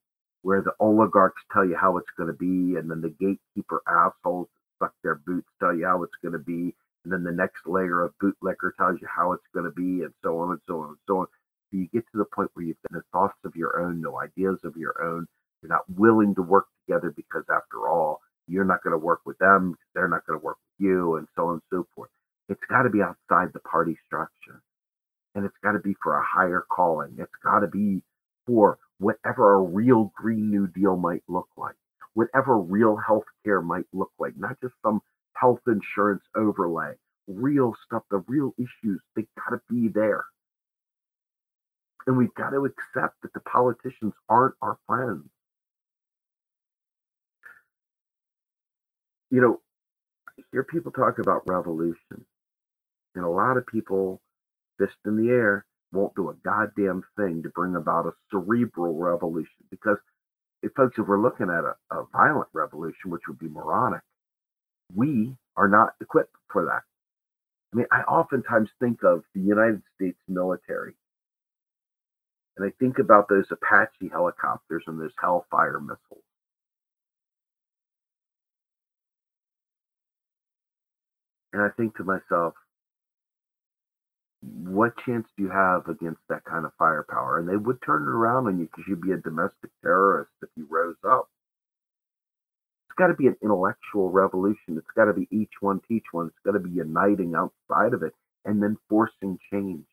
where 0.43 0.61
the 0.61 0.73
oligarchs 0.79 1.41
tell 1.53 1.65
you 1.65 1.75
how 1.75 1.97
it's 1.97 2.11
going 2.17 2.27
to 2.27 2.33
be, 2.37 2.77
and 2.77 2.89
then 2.89 3.01
the 3.01 3.09
gatekeeper 3.09 3.81
assholes 3.87 4.47
suck 4.79 4.93
their 5.03 5.15
boots 5.15 5.49
tell 5.59 5.75
you 5.75 5.85
how 5.85 6.03
it's 6.03 6.15
going 6.21 6.33
to 6.33 6.39
be, 6.39 6.75
and 7.03 7.13
then 7.13 7.23
the 7.23 7.31
next 7.31 7.65
layer 7.65 8.01
of 8.01 8.13
bootlicker 8.21 8.71
tells 8.77 8.99
you 9.01 9.07
how 9.07 9.33
it's 9.33 9.47
going 9.53 9.65
to 9.65 9.71
be, 9.71 10.03
and 10.03 10.13
so 10.23 10.39
on 10.39 10.51
and 10.51 10.61
so 10.67 10.81
on 10.81 10.89
and 10.89 10.97
so 11.07 11.19
on. 11.19 11.27
So 11.71 11.77
you 11.77 11.87
get 11.93 12.05
to 12.11 12.17
the 12.17 12.25
point 12.25 12.49
where 12.53 12.65
you've 12.65 12.77
got 12.89 12.97
no 12.97 13.01
thoughts 13.11 13.39
of 13.43 13.55
your 13.55 13.79
own, 13.81 14.01
no 14.01 14.19
ideas 14.19 14.59
of 14.63 14.75
your 14.77 15.01
own. 15.01 15.27
You're 15.61 15.69
not 15.69 15.89
willing 15.89 16.35
to 16.35 16.41
work 16.41 16.67
together 16.85 17.13
because, 17.15 17.43
after 17.49 17.87
all, 17.89 18.21
you're 18.47 18.65
not 18.65 18.83
going 18.83 18.91
to 18.91 18.97
work 18.97 19.21
with 19.25 19.37
them, 19.39 19.75
they're 19.93 20.07
not 20.07 20.25
going 20.25 20.39
to 20.39 20.45
work 20.45 20.57
with 20.57 20.87
you, 20.87 21.15
and 21.15 21.27
so 21.35 21.47
on 21.47 21.53
and 21.53 21.61
so 21.69 21.87
forth. 21.95 22.09
It's 22.49 22.63
got 22.69 22.83
to 22.83 22.89
be 22.89 23.01
outside 23.01 23.51
the 23.53 23.59
party 23.59 23.97
structure. 24.05 24.61
And 25.35 25.45
it's 25.45 25.57
got 25.63 25.73
to 25.73 25.79
be 25.79 25.95
for 26.01 26.15
a 26.17 26.23
higher 26.25 26.65
calling. 26.71 27.15
It's 27.19 27.35
got 27.43 27.59
to 27.59 27.67
be 27.67 28.01
for 28.45 28.79
whatever 28.99 29.55
a 29.55 29.61
real 29.61 30.11
Green 30.15 30.49
New 30.49 30.67
Deal 30.67 30.95
might 30.95 31.23
look 31.27 31.47
like, 31.57 31.75
whatever 32.17 32.59
real 32.59 32.97
health 32.97 33.25
care 33.45 33.61
might 33.61 33.85
look 33.93 34.11
like, 34.19 34.33
not 34.37 34.57
just 34.61 34.75
some 34.85 35.01
health 35.35 35.61
insurance 35.67 36.23
overlay, 36.35 36.93
real 37.27 37.75
stuff, 37.85 38.03
the 38.11 38.23
real 38.27 38.53
issues, 38.59 39.01
they 39.15 39.27
got 39.37 39.51
to 39.57 39.61
be 39.69 39.89
there. 39.89 40.25
And 42.07 42.17
we've 42.17 42.33
got 42.35 42.51
to 42.51 42.65
accept 42.65 43.15
that 43.23 43.33
the 43.33 43.41
politicians 43.41 44.13
aren't 44.29 44.55
our 44.61 44.77
friends. 44.87 45.25
You 49.31 49.41
know, 49.41 49.61
I 50.39 50.43
hear 50.51 50.63
people 50.63 50.91
talk 50.91 51.19
about 51.19 51.43
revolution, 51.47 52.25
and 53.15 53.25
a 53.25 53.29
lot 53.29 53.57
of 53.57 53.67
people, 53.67 54.21
fist 54.79 54.97
in 55.05 55.17
the 55.17 55.29
air, 55.31 55.65
won't 55.93 56.15
do 56.15 56.29
a 56.29 56.35
goddamn 56.45 57.03
thing 57.17 57.43
to 57.43 57.49
bring 57.49 57.75
about 57.75 58.07
a 58.07 58.11
cerebral 58.31 58.95
revolution. 58.95 59.65
Because, 59.71 59.97
if 60.63 60.71
folks, 60.73 60.97
if 60.97 61.07
we're 61.07 61.21
looking 61.21 61.49
at 61.49 61.63
a, 61.63 61.75
a 61.95 62.05
violent 62.11 62.47
revolution, 62.53 63.11
which 63.11 63.23
would 63.27 63.39
be 63.39 63.49
moronic, 63.49 64.01
we 64.95 65.35
are 65.55 65.67
not 65.67 65.93
equipped 66.01 66.35
for 66.51 66.65
that. 66.65 66.83
I 67.73 67.77
mean, 67.77 67.87
I 67.91 68.01
oftentimes 68.01 68.69
think 68.79 69.03
of 69.03 69.23
the 69.35 69.41
United 69.41 69.81
States 69.95 70.17
military 70.27 70.95
and 72.57 72.65
I 72.65 72.71
think 72.79 72.99
about 72.99 73.29
those 73.29 73.45
Apache 73.51 74.09
helicopters 74.11 74.83
and 74.87 74.99
those 74.99 75.11
Hellfire 75.21 75.79
missiles. 75.79 76.23
And 81.53 81.61
I 81.61 81.69
think 81.77 81.95
to 81.97 82.03
myself, 82.03 82.53
what 84.41 84.93
chance 85.05 85.27
do 85.35 85.43
you 85.43 85.49
have 85.49 85.87
against 85.87 86.21
that 86.29 86.43
kind 86.45 86.65
of 86.65 86.71
firepower? 86.77 87.39
And 87.39 87.49
they 87.49 87.57
would 87.57 87.81
turn 87.81 88.03
it 88.03 88.09
around 88.09 88.47
on 88.47 88.59
you 88.59 88.65
because 88.65 88.85
you'd 88.87 89.01
be 89.01 89.11
a 89.11 89.17
domestic 89.17 89.71
terrorist 89.81 90.31
if 90.41 90.49
you 90.55 90.67
rose 90.69 90.95
up. 91.07 91.29
It's 92.89 92.97
got 92.97 93.07
to 93.07 93.15
be 93.15 93.27
an 93.27 93.35
intellectual 93.41 94.09
revolution. 94.09 94.77
It's 94.77 94.87
got 94.95 95.05
to 95.05 95.13
be 95.13 95.27
each 95.31 95.53
one 95.59 95.81
teach 95.87 96.05
one. 96.11 96.27
It's 96.27 96.39
got 96.45 96.53
to 96.53 96.59
be 96.59 96.69
uniting 96.69 97.35
outside 97.35 97.93
of 97.93 98.03
it 98.03 98.13
and 98.45 98.61
then 98.61 98.77
forcing 98.89 99.39
change. 99.51 99.85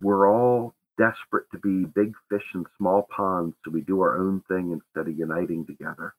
we're 0.00 0.28
all 0.28 0.74
desperate 0.98 1.46
to 1.52 1.58
be 1.58 1.84
big 1.84 2.14
fish 2.30 2.44
in 2.54 2.64
small 2.78 3.06
ponds, 3.14 3.54
so 3.64 3.70
we 3.70 3.82
do 3.82 4.00
our 4.00 4.18
own 4.18 4.42
thing 4.48 4.72
instead 4.72 5.10
of 5.10 5.18
uniting 5.18 5.66
together. 5.66 6.14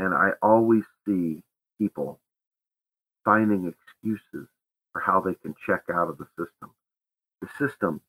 And 0.00 0.14
I 0.14 0.30
always 0.40 0.84
see 1.06 1.42
people 1.78 2.18
finding 3.22 3.66
excuses 3.66 4.48
for 4.94 5.00
how 5.00 5.20
they 5.20 5.34
can 5.34 5.54
check 5.66 5.82
out 5.92 6.08
of 6.08 6.16
the 6.16 6.26
system. 6.38 6.70
The 7.42 7.48
system 7.58 8.00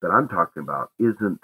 that 0.00 0.10
I'm 0.10 0.26
talking 0.26 0.62
about 0.62 0.90
isn't 0.98 1.40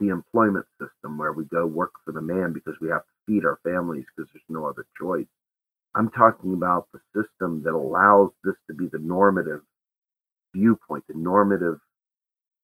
the 0.00 0.08
employment 0.08 0.66
system 0.80 1.18
where 1.18 1.32
we 1.32 1.44
go 1.44 1.66
work 1.66 1.92
for 2.04 2.10
the 2.10 2.20
man 2.20 2.52
because 2.52 2.74
we 2.80 2.88
have 2.88 3.02
to 3.02 3.12
feed 3.28 3.44
our 3.44 3.60
families 3.62 4.06
because 4.16 4.28
there's 4.32 4.42
no 4.48 4.66
other 4.66 4.86
choice. 5.00 5.28
I'm 5.94 6.10
talking 6.10 6.52
about 6.52 6.88
the 6.92 7.00
system 7.14 7.62
that 7.62 7.74
allows 7.74 8.30
this 8.42 8.56
to 8.66 8.74
be 8.74 8.88
the 8.88 8.98
normative 8.98 9.60
viewpoint, 10.52 11.04
the 11.06 11.14
normative 11.14 11.78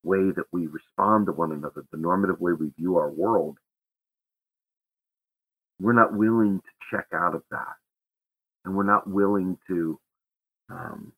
way 0.03 0.33
that 0.33 0.47
we 0.53 0.67
respond 0.67 1.27
to 1.27 1.33
one 1.33 1.53
another, 1.53 1.85
the 1.93 1.99
normative 1.99 2.41
way 2.41 2.53
we 2.53 2.71
view 2.77 2.97
our 2.97 3.11
world. 3.11 3.59
We're 5.81 5.93
not 5.93 6.15
willing 6.17 6.61
to 6.61 6.97
check 6.97 7.07
out 7.15 7.35
of 7.35 7.43
that. 7.51 7.75
And 8.65 8.77
we're 8.77 8.85
not 8.85 9.09
willing 9.09 9.59
to 9.69 9.99
um, 10.71 11.13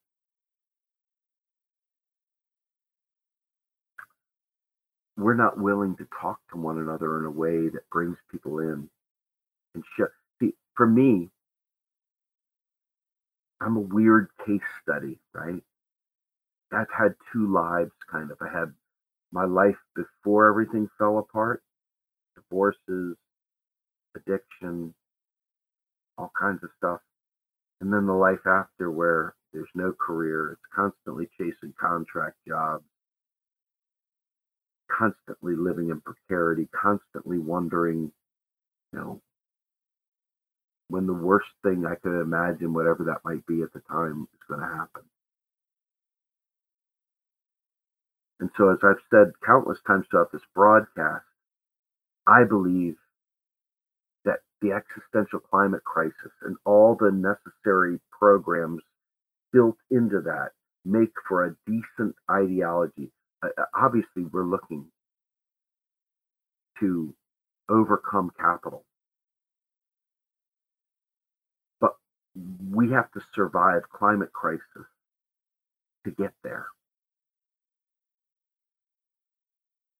we're 5.16 5.34
not 5.34 5.58
willing 5.58 5.96
to 5.96 6.06
talk 6.20 6.38
to 6.52 6.58
one 6.58 6.78
another 6.78 7.18
in 7.20 7.26
a 7.26 7.30
way 7.30 7.68
that 7.68 7.88
brings 7.90 8.16
people 8.30 8.58
in 8.60 8.88
and 9.74 9.84
show. 9.96 10.08
See, 10.40 10.54
for 10.76 10.86
me, 10.86 11.30
I'm 13.60 13.76
a 13.76 13.80
weird 13.80 14.28
case 14.46 14.60
study, 14.82 15.18
right? 15.34 15.62
I've 16.72 16.90
had 16.96 17.14
two 17.32 17.52
lives 17.52 17.92
kind 18.10 18.30
of. 18.30 18.38
I 18.40 18.48
had 18.48 18.72
my 19.32 19.44
life 19.44 19.76
before 19.94 20.48
everything 20.48 20.88
fell 20.98 21.18
apart, 21.18 21.62
divorces, 22.34 23.16
addiction, 24.16 24.94
all 26.18 26.32
kinds 26.38 26.62
of 26.62 26.70
stuff. 26.76 27.00
And 27.80 27.92
then 27.92 28.06
the 28.06 28.12
life 28.12 28.46
after 28.46 28.90
where 28.90 29.34
there's 29.52 29.68
no 29.74 29.92
career, 29.92 30.52
it's 30.52 30.74
constantly 30.74 31.28
chasing 31.38 31.74
contract 31.78 32.36
jobs, 32.46 32.84
constantly 34.90 35.54
living 35.56 35.90
in 35.90 36.00
precarity, 36.00 36.68
constantly 36.72 37.38
wondering, 37.38 38.10
you 38.92 38.98
know, 38.98 39.20
when 40.88 41.06
the 41.06 41.12
worst 41.12 41.48
thing 41.62 41.84
I 41.84 41.96
could 41.96 42.20
imagine, 42.20 42.72
whatever 42.72 43.04
that 43.04 43.24
might 43.24 43.44
be 43.46 43.62
at 43.62 43.72
the 43.72 43.80
time, 43.90 44.28
is 44.32 44.40
going 44.48 44.60
to 44.60 44.66
happen. 44.66 45.02
And 48.38 48.50
so, 48.56 48.70
as 48.70 48.78
I've 48.82 49.02
said 49.10 49.32
countless 49.44 49.78
times 49.86 50.06
throughout 50.10 50.30
this 50.32 50.42
broadcast, 50.54 51.24
I 52.26 52.44
believe 52.44 52.96
the 54.62 54.72
existential 54.72 55.40
climate 55.40 55.84
crisis 55.84 56.32
and 56.42 56.56
all 56.66 56.96
the 56.98 57.10
necessary 57.12 58.00
programs 58.18 58.82
built 59.52 59.76
into 59.90 60.20
that 60.22 60.50
make 60.84 61.12
for 61.28 61.46
a 61.46 61.56
decent 61.66 62.14
ideology. 62.30 63.10
Uh, 63.42 63.48
obviously, 63.74 64.24
we're 64.32 64.44
looking 64.44 64.86
to 66.80 67.14
overcome 67.70 68.30
capital 68.40 68.84
But 71.80 71.94
we 72.72 72.90
have 72.92 73.10
to 73.12 73.20
survive 73.34 73.82
climate 73.92 74.32
crisis 74.32 74.86
to 76.04 76.10
get 76.12 76.32
there. 76.44 76.66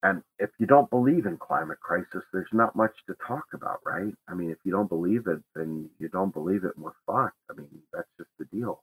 And 0.07 0.23
if 0.39 0.51
you 0.61 0.67
don't 0.69 0.91
believe 0.91 1.27
in 1.27 1.39
climate 1.39 1.81
crisis, 1.81 2.23
there's 2.33 2.49
not 2.55 2.77
much 2.77 2.93
to 3.09 3.17
talk 3.27 3.47
about, 3.55 3.81
right? 3.87 4.15
I 4.29 4.35
mean, 4.35 4.51
if 4.53 4.59
you 4.65 4.73
don't 4.73 4.89
believe 4.91 5.27
it, 5.29 5.41
then 5.57 5.91
you 5.99 6.09
don't 6.11 6.35
believe 6.35 6.65
it 6.65 6.77
and 6.77 6.85
we're 6.85 6.93
fucked. 7.07 7.39
I 7.51 7.55
mean, 7.57 7.71
that's 7.93 8.09
just 8.19 8.31
the 8.39 8.47
deal. 8.47 8.83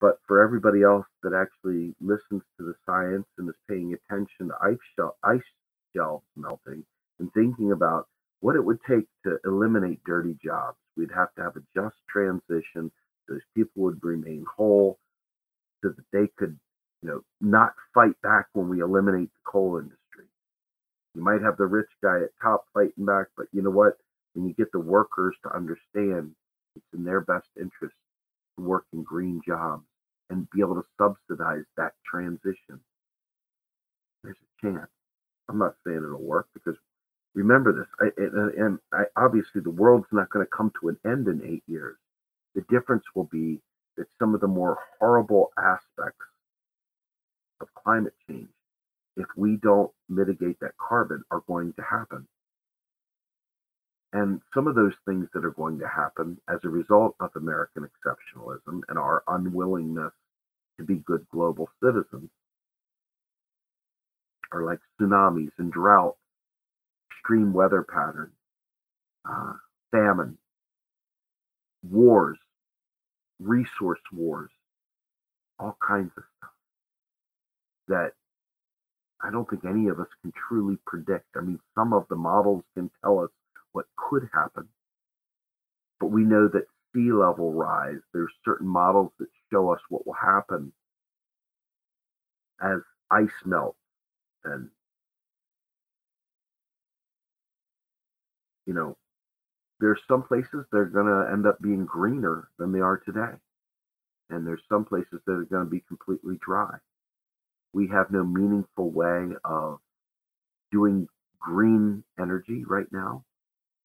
But 0.00 0.18
for 0.28 0.42
everybody 0.42 0.82
else 0.82 1.06
that 1.22 1.34
actually 1.34 1.94
listens 2.00 2.42
to 2.58 2.64
the 2.64 2.74
science 2.86 3.26
and 3.38 3.48
is 3.48 3.56
paying 3.68 3.94
attention 3.94 4.48
to 4.48 4.54
ice, 4.62 4.78
shell, 4.96 5.16
ice 5.24 5.40
shelves 5.96 6.26
melting 6.36 6.84
and 7.20 7.32
thinking 7.34 7.72
about 7.72 8.08
what 8.40 8.56
it 8.56 8.64
would 8.64 8.80
take 8.88 9.06
to 9.24 9.38
eliminate 9.46 10.04
dirty 10.04 10.36
jobs, 10.44 10.78
We'd 10.96 11.12
have 11.16 11.34
to 11.36 11.42
have 11.42 11.56
a 11.56 11.62
just 11.74 11.96
transition. 12.10 12.92
Those 13.28 13.42
people 13.56 13.84
would 13.84 14.04
remain 14.04 14.44
whole 14.56 14.98
so 15.82 15.90
that 15.90 16.04
they 16.12 16.28
could, 16.38 16.58
you 17.02 17.08
know, 17.08 17.20
not 17.40 17.74
fight 17.94 18.20
back 18.22 18.46
when 18.52 18.68
we 18.68 18.80
eliminate 18.80 19.30
the 19.32 19.50
coal 19.50 19.78
industry. 19.78 20.26
You 21.14 21.22
might 21.22 21.42
have 21.42 21.56
the 21.56 21.66
rich 21.66 21.88
guy 22.02 22.18
at 22.22 22.30
top 22.42 22.64
fighting 22.72 23.04
back, 23.04 23.26
but 23.36 23.46
you 23.52 23.62
know 23.62 23.70
what? 23.70 23.94
When 24.34 24.46
you 24.46 24.54
get 24.54 24.72
the 24.72 24.80
workers 24.80 25.36
to 25.44 25.54
understand 25.54 26.32
it's 26.76 26.86
in 26.94 27.04
their 27.04 27.20
best 27.20 27.48
interest 27.58 27.94
to 28.58 28.64
work 28.64 28.84
in 28.92 29.02
green 29.02 29.40
jobs 29.46 29.84
and 30.30 30.48
be 30.50 30.60
able 30.60 30.76
to 30.76 30.84
subsidize 30.98 31.64
that 31.76 31.92
transition, 32.06 32.80
there's 34.24 34.36
a 34.36 34.66
chance. 34.66 34.90
I'm 35.50 35.58
not 35.58 35.74
saying 35.86 35.98
it'll 35.98 36.22
work 36.22 36.48
because 36.54 36.76
remember 37.34 37.72
this, 37.72 37.88
I, 38.00 38.22
and, 38.22 38.54
and 38.54 38.78
I, 38.92 39.04
obviously 39.16 39.60
the 39.62 39.70
world's 39.70 40.06
not 40.12 40.30
going 40.30 40.46
to 40.46 40.50
come 40.56 40.72
to 40.80 40.88
an 40.88 40.98
end 41.06 41.28
in 41.28 41.42
eight 41.46 41.64
years. 41.66 41.98
The 42.54 42.62
difference 42.70 43.04
will 43.14 43.28
be 43.32 43.60
that 43.98 44.06
some 44.18 44.34
of 44.34 44.40
the 44.40 44.48
more 44.48 44.78
horrible 44.98 45.52
aspects 45.58 46.26
of 47.62 47.68
climate 47.74 48.14
change, 48.28 48.48
if 49.16 49.26
we 49.36 49.56
don't 49.56 49.90
mitigate 50.08 50.58
that 50.60 50.76
carbon, 50.76 51.22
are 51.30 51.42
going 51.46 51.72
to 51.74 51.82
happen. 51.82 52.26
And 54.12 54.40
some 54.52 54.66
of 54.66 54.74
those 54.74 54.92
things 55.06 55.28
that 55.32 55.44
are 55.44 55.52
going 55.52 55.78
to 55.78 55.88
happen 55.88 56.38
as 56.48 56.58
a 56.64 56.68
result 56.68 57.16
of 57.20 57.30
American 57.34 57.84
exceptionalism 57.88 58.82
and 58.88 58.98
our 58.98 59.22
unwillingness 59.26 60.12
to 60.78 60.84
be 60.84 60.96
good 60.96 61.26
global 61.32 61.68
citizens 61.82 62.30
are 64.52 64.64
like 64.64 64.80
tsunamis 65.00 65.52
and 65.58 65.72
drought, 65.72 66.16
extreme 67.10 67.54
weather 67.54 67.82
patterns, 67.82 68.34
uh, 69.28 69.54
famine, 69.90 70.36
wars, 71.88 72.38
resource 73.40 74.00
wars, 74.12 74.50
all 75.58 75.76
kinds 75.86 76.12
of 76.18 76.24
stuff 76.38 76.51
that 77.88 78.12
I 79.22 79.30
don't 79.30 79.48
think 79.48 79.64
any 79.64 79.88
of 79.88 80.00
us 80.00 80.08
can 80.22 80.32
truly 80.48 80.76
predict. 80.86 81.26
I 81.36 81.40
mean, 81.40 81.60
some 81.76 81.92
of 81.92 82.06
the 82.08 82.16
models 82.16 82.64
can 82.74 82.90
tell 83.02 83.20
us 83.20 83.30
what 83.72 83.86
could 83.96 84.28
happen, 84.34 84.68
but 86.00 86.08
we 86.08 86.22
know 86.24 86.48
that 86.48 86.66
sea 86.94 87.12
level 87.12 87.52
rise, 87.52 88.00
there's 88.12 88.32
certain 88.44 88.66
models 88.66 89.12
that 89.18 89.28
show 89.50 89.72
us 89.72 89.80
what 89.88 90.06
will 90.06 90.14
happen 90.14 90.72
as 92.62 92.80
ice 93.10 93.28
melts 93.44 93.76
and 94.44 94.68
you 98.66 98.72
know 98.72 98.96
there's 99.80 100.00
some 100.06 100.22
places 100.22 100.64
that 100.70 100.78
are 100.78 100.84
going 100.84 101.06
to 101.06 101.30
end 101.32 101.46
up 101.46 101.60
being 101.60 101.84
greener 101.84 102.48
than 102.58 102.72
they 102.72 102.80
are 102.80 102.98
today 102.98 103.32
and 104.30 104.46
there's 104.46 104.62
some 104.68 104.84
places 104.84 105.20
that 105.26 105.32
are 105.32 105.44
going 105.44 105.64
to 105.64 105.70
be 105.70 105.82
completely 105.88 106.38
dry 106.40 106.76
we 107.74 107.88
have 107.88 108.10
no 108.10 108.24
meaningful 108.24 108.90
way 108.90 109.28
of 109.44 109.78
doing 110.72 111.08
green 111.40 112.04
energy 112.20 112.64
right 112.66 112.86
now. 112.92 113.24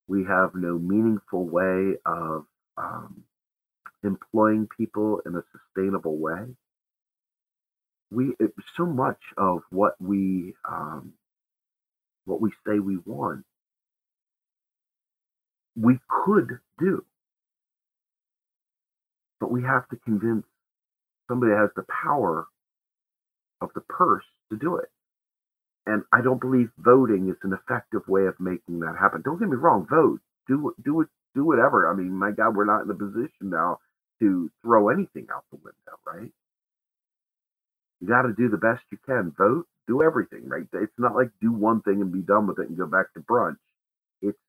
We 0.07 0.25
have 0.25 0.51
no 0.55 0.77
meaningful 0.79 1.47
way 1.47 1.95
of 2.05 2.45
um, 2.77 3.23
employing 4.03 4.67
people 4.77 5.21
in 5.25 5.35
a 5.35 5.43
sustainable 5.53 6.17
way. 6.17 6.45
We 8.11 8.35
it, 8.39 8.53
so 8.77 8.85
much 8.85 9.19
of 9.37 9.61
what 9.71 9.95
we 9.99 10.53
um, 10.69 11.13
what 12.25 12.41
we 12.41 12.51
say 12.67 12.79
we 12.79 12.97
want 13.05 13.43
we 15.75 15.99
could 16.09 16.59
do. 16.79 17.05
But 19.39 19.51
we 19.51 19.63
have 19.63 19.87
to 19.89 19.97
convince 19.97 20.45
somebody 21.29 21.53
that 21.53 21.59
has 21.59 21.69
the 21.75 21.85
power 22.03 22.47
of 23.61 23.69
the 23.75 23.81
purse 23.81 24.25
to 24.51 24.57
do 24.57 24.77
it 24.77 24.89
and 25.87 26.03
i 26.13 26.21
don't 26.21 26.41
believe 26.41 26.69
voting 26.79 27.29
is 27.29 27.37
an 27.43 27.53
effective 27.53 28.01
way 28.07 28.25
of 28.25 28.39
making 28.39 28.79
that 28.81 28.95
happen 28.99 29.21
don't 29.23 29.39
get 29.39 29.49
me 29.49 29.57
wrong 29.57 29.87
vote 29.89 30.19
do 30.47 30.73
do 30.85 31.01
it 31.01 31.09
do 31.35 31.45
whatever 31.45 31.89
i 31.91 31.95
mean 31.95 32.11
my 32.11 32.31
god 32.31 32.55
we're 32.55 32.65
not 32.65 32.83
in 32.83 32.91
a 32.91 32.95
position 32.95 33.49
now 33.51 33.79
to 34.19 34.49
throw 34.63 34.89
anything 34.89 35.27
out 35.33 35.43
the 35.51 35.57
window 35.57 35.97
right 36.07 36.31
you 38.01 38.09
got 38.09 38.23
to 38.23 38.33
do 38.33 38.49
the 38.49 38.57
best 38.59 38.83
you 38.91 38.99
can. 39.07 39.33
Vote, 39.39 39.67
do 39.87 40.03
everything, 40.03 40.47
right? 40.49 40.65
It's 40.73 40.93
not 40.99 41.15
like 41.15 41.29
do 41.41 41.53
one 41.53 41.81
thing 41.83 42.01
and 42.01 42.13
be 42.13 42.21
done 42.21 42.47
with 42.47 42.59
it 42.59 42.69
and 42.69 42.77
go 42.77 42.87
back 42.87 43.13
to 43.15 43.21
brunch. 43.21 43.57
It's 44.21 44.39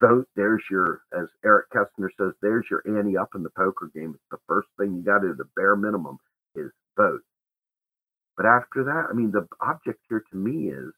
vote. 0.00 0.28
There's 0.36 0.62
your, 0.70 1.02
as 1.18 1.28
Eric 1.44 1.70
Kessner 1.72 2.10
says, 2.18 2.34
there's 2.42 2.66
your 2.70 2.82
ante 2.86 3.16
up 3.18 3.30
in 3.34 3.42
the 3.44 3.50
poker 3.50 3.90
game. 3.94 4.12
It's 4.14 4.30
the 4.30 4.38
first 4.48 4.68
thing 4.78 4.96
you 4.96 5.02
got 5.02 5.20
to 5.20 5.28
do. 5.30 5.34
The 5.34 5.48
bare 5.56 5.76
minimum 5.76 6.18
is 6.56 6.70
vote. 6.96 7.22
But 8.38 8.46
after 8.46 8.84
that, 8.84 9.08
I 9.10 9.14
mean, 9.14 9.32
the 9.32 9.48
object 9.60 9.98
here 10.08 10.24
to 10.30 10.36
me 10.36 10.70
is 10.70 10.94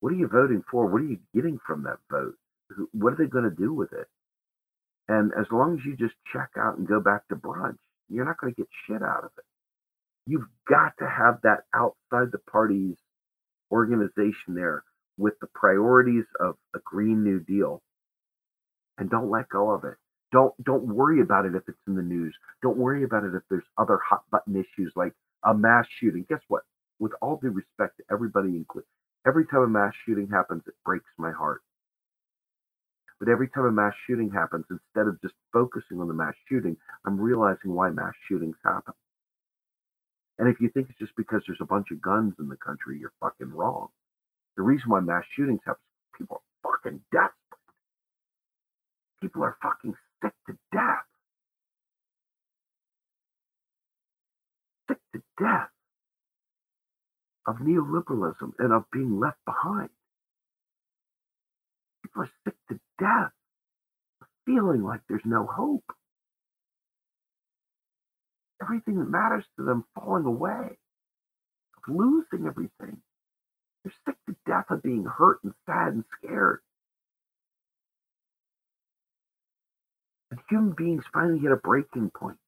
what 0.00 0.12
are 0.12 0.16
you 0.16 0.26
voting 0.28 0.64
for? 0.68 0.86
What 0.86 1.00
are 1.00 1.06
you 1.06 1.20
getting 1.32 1.58
from 1.64 1.84
that 1.84 1.98
vote? 2.10 2.34
What 2.92 3.12
are 3.12 3.16
they 3.16 3.30
going 3.30 3.48
to 3.48 3.56
do 3.56 3.72
with 3.72 3.92
it? 3.92 4.08
And 5.08 5.30
as 5.38 5.46
long 5.52 5.78
as 5.78 5.84
you 5.86 5.96
just 5.96 6.16
check 6.32 6.50
out 6.58 6.76
and 6.76 6.88
go 6.88 7.00
back 7.00 7.28
to 7.28 7.36
brunch, 7.36 7.76
you're 8.08 8.24
not 8.24 8.38
going 8.40 8.52
to 8.52 8.60
get 8.60 8.68
shit 8.86 9.00
out 9.02 9.24
of 9.24 9.30
it. 9.38 9.44
You've 10.26 10.48
got 10.68 10.92
to 10.98 11.08
have 11.08 11.40
that 11.44 11.64
outside 11.72 12.32
the 12.32 12.40
party's 12.50 12.96
organization 13.70 14.54
there 14.54 14.82
with 15.18 15.34
the 15.40 15.48
priorities 15.54 16.24
of 16.40 16.56
a 16.74 16.80
Green 16.84 17.22
New 17.22 17.38
Deal. 17.40 17.80
And 18.98 19.08
don't 19.08 19.30
let 19.30 19.48
go 19.50 19.70
of 19.70 19.84
it. 19.84 19.94
Don't 20.32 20.52
don't 20.64 20.86
worry 20.86 21.20
about 21.20 21.46
it 21.46 21.54
if 21.54 21.62
it's 21.68 21.78
in 21.86 21.94
the 21.94 22.02
news. 22.02 22.34
Don't 22.62 22.76
worry 22.76 23.04
about 23.04 23.24
it 23.24 23.34
if 23.34 23.42
there's 23.48 23.64
other 23.78 23.98
hot 24.04 24.24
button 24.32 24.56
issues 24.56 24.92
like 24.96 25.12
a 25.44 25.54
mass 25.54 25.86
shooting. 26.00 26.24
Guess 26.28 26.40
what? 26.48 26.62
With 26.98 27.12
all 27.20 27.36
due 27.36 27.50
respect 27.50 27.98
to 27.98 28.04
everybody 28.10 28.48
included, 28.48 28.88
every 29.26 29.46
time 29.46 29.62
a 29.62 29.68
mass 29.68 29.92
shooting 30.06 30.28
happens, 30.28 30.62
it 30.66 30.74
breaks 30.84 31.10
my 31.18 31.32
heart. 31.32 31.62
But 33.20 33.28
every 33.28 33.48
time 33.48 33.64
a 33.64 33.72
mass 33.72 33.94
shooting 34.06 34.30
happens, 34.30 34.64
instead 34.70 35.06
of 35.08 35.20
just 35.22 35.34
focusing 35.52 36.00
on 36.00 36.08
the 36.08 36.14
mass 36.14 36.34
shooting, 36.48 36.76
I'm 37.06 37.20
realizing 37.20 37.72
why 37.74 37.90
mass 37.90 38.14
shootings 38.28 38.56
happen. 38.64 38.94
And 40.38 40.48
if 40.48 40.60
you 40.60 40.68
think 40.70 40.88
it's 40.90 40.98
just 40.98 41.14
because 41.16 41.42
there's 41.46 41.60
a 41.60 41.66
bunch 41.66 41.90
of 41.92 42.02
guns 42.02 42.34
in 42.38 42.48
the 42.48 42.56
country, 42.56 42.98
you're 42.98 43.12
fucking 43.20 43.50
wrong. 43.52 43.88
The 44.56 44.62
reason 44.62 44.90
why 44.90 45.00
mass 45.00 45.24
shootings 45.36 45.60
happen, 45.64 45.80
people 46.18 46.42
are 46.64 46.72
fucking 46.72 47.00
desperate. 47.12 47.32
People 49.20 49.44
are 49.44 49.56
fucking 49.62 49.94
sick 50.22 50.32
to 50.48 50.58
death. 50.72 51.06
Sick 54.88 54.98
to 55.14 55.22
death 55.38 55.68
of 57.54 57.66
neoliberalism 57.66 58.52
and 58.58 58.72
of 58.72 58.84
being 58.92 59.18
left 59.18 59.38
behind. 59.44 59.90
People 62.02 62.22
are 62.22 62.30
sick 62.44 62.54
to 62.68 62.80
death 62.98 63.32
of 64.20 64.26
feeling 64.46 64.82
like 64.82 65.00
there's 65.08 65.22
no 65.24 65.46
hope 65.46 65.84
everything 68.64 68.98
that 68.98 69.10
matters 69.10 69.44
to 69.56 69.64
them 69.64 69.84
falling 69.94 70.24
away, 70.24 70.78
of 71.76 71.94
losing 71.94 72.46
everything. 72.46 72.98
They're 73.84 73.92
sick 74.06 74.16
to 74.28 74.36
death 74.46 74.66
of 74.70 74.82
being 74.82 75.04
hurt 75.04 75.40
and 75.44 75.52
sad 75.66 75.92
and 75.92 76.04
scared. 76.18 76.60
And 80.30 80.40
human 80.48 80.74
beings 80.76 81.04
finally 81.12 81.38
hit 81.38 81.52
a 81.52 81.56
breaking 81.56 82.10
point. 82.16 82.38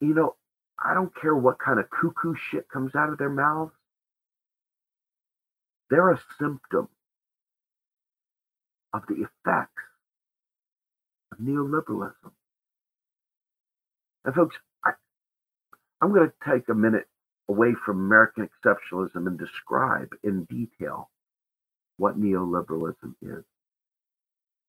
You 0.00 0.14
know, 0.14 0.36
I 0.82 0.94
don't 0.94 1.12
care 1.20 1.34
what 1.34 1.58
kind 1.58 1.78
of 1.78 1.86
cuckoo 1.90 2.34
shit 2.50 2.68
comes 2.68 2.94
out 2.94 3.10
of 3.10 3.18
their 3.18 3.30
mouths. 3.30 3.72
They're 5.90 6.10
a 6.10 6.20
symptom 6.38 6.88
of 8.92 9.02
the 9.08 9.14
effects 9.14 9.82
of 11.32 11.38
neoliberalism. 11.38 12.32
And 14.24 14.34
folks, 14.34 14.56
I, 14.84 14.92
I'm 16.00 16.12
going 16.12 16.30
to 16.30 16.50
take 16.50 16.68
a 16.68 16.74
minute 16.74 17.06
away 17.48 17.74
from 17.84 17.98
American 17.98 18.48
exceptionalism 18.48 19.26
and 19.26 19.38
describe 19.38 20.08
in 20.22 20.44
detail 20.44 21.10
what 21.98 22.18
neoliberalism 22.18 23.14
is. 23.22 23.44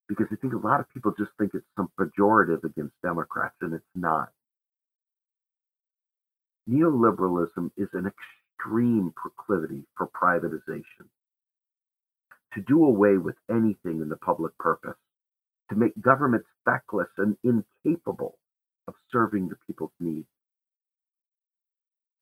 Because 0.08 0.26
I 0.30 0.36
think 0.36 0.54
a 0.54 0.58
lot 0.58 0.80
of 0.80 0.88
people 0.92 1.12
just 1.18 1.32
think 1.38 1.52
it's 1.54 1.66
some 1.76 1.90
pejorative 1.98 2.62
against 2.64 2.94
Democrats, 3.02 3.56
and 3.60 3.74
it's 3.74 3.84
not. 3.94 4.28
Neoliberalism 6.68 7.70
is 7.76 7.88
an 7.92 8.06
extreme 8.06 9.12
proclivity 9.16 9.84
for 9.96 10.08
privatization, 10.08 11.08
to 12.54 12.60
do 12.62 12.84
away 12.84 13.18
with 13.18 13.36
anything 13.50 14.00
in 14.00 14.08
the 14.08 14.16
public 14.16 14.56
purpose 14.58 14.96
to 15.70 15.76
make 15.76 15.92
governments 16.00 16.48
feckless 16.64 17.08
and 17.18 17.36
incapable 17.44 18.38
of 18.88 18.94
serving 19.12 19.48
the 19.48 19.56
people's 19.66 19.92
needs. 20.00 20.28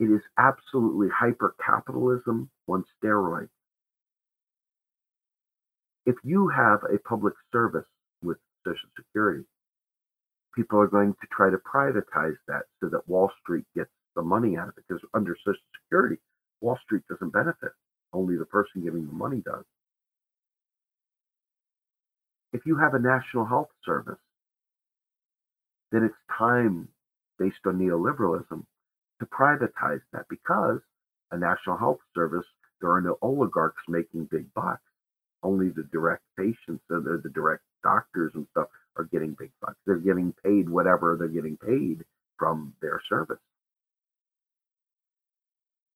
It 0.01 0.07
is 0.07 0.22
absolutely 0.38 1.09
hyper 1.09 1.55
capitalism 1.64 2.51
on 2.68 2.84
steroids. 3.03 3.49
If 6.07 6.16
you 6.24 6.49
have 6.49 6.80
a 6.84 6.99
public 6.99 7.34
service 7.53 7.86
with 8.22 8.38
Social 8.66 8.88
Security, 8.97 9.45
people 10.55 10.80
are 10.80 10.88
going 10.88 11.12
to 11.14 11.26
try 11.32 11.51
to 11.51 11.59
privatize 11.59 12.36
that 12.49 12.64
so 12.80 12.88
that 12.90 13.09
Wall 13.09 13.30
Street 13.42 13.64
gets 13.76 13.90
the 14.15 14.23
money 14.23 14.57
out 14.57 14.69
of 14.69 14.75
it 14.79 14.85
because 14.89 15.03
under 15.15 15.37
Social 15.45 15.61
Security, 15.85 16.17
Wall 16.61 16.79
Street 16.85 17.03
doesn't 17.09 17.33
benefit. 17.33 17.73
Only 18.12 18.37
the 18.37 18.47
person 18.47 18.83
giving 18.83 19.07
the 19.07 19.12
money 19.12 19.43
does. 19.45 19.65
If 22.53 22.67
you 22.67 22.77
have 22.77 22.95
a 22.95 23.01
national 23.01 23.45
health 23.47 23.71
service, 23.85 24.19
then 25.91 26.05
it's 26.05 26.15
time, 26.39 26.89
based 27.39 27.57
on 27.67 27.79
neoliberalism, 27.79 28.65
to 29.21 29.27
privatize 29.27 30.01
that 30.12 30.27
because 30.29 30.81
a 31.33 31.39
national 31.39 31.77
health 31.77 32.01
service, 32.15 32.47
there 32.81 32.93
are 32.93 33.01
no 33.01 33.19
oligarchs 33.23 33.83
making 33.89 34.27
big 34.31 34.53
bucks. 34.55 34.83
Only 35.43 35.69
the 35.71 35.89
direct 35.93 36.23
patients 36.39 36.83
uh, 36.91 36.97
and 36.97 37.23
the 37.23 37.31
direct 37.35 37.62
doctors 37.83 38.33
and 38.35 38.47
stuff 38.53 38.69
are 38.97 39.05
getting 39.05 39.37
big 39.39 39.51
bucks. 39.61 39.77
They're 39.87 39.97
getting 39.97 40.33
paid 40.45 40.69
whatever 40.69 41.17
they're 41.19 41.29
getting 41.29 41.57
paid 41.57 42.05
from 42.39 42.75
their 42.81 43.01
service. 43.09 43.39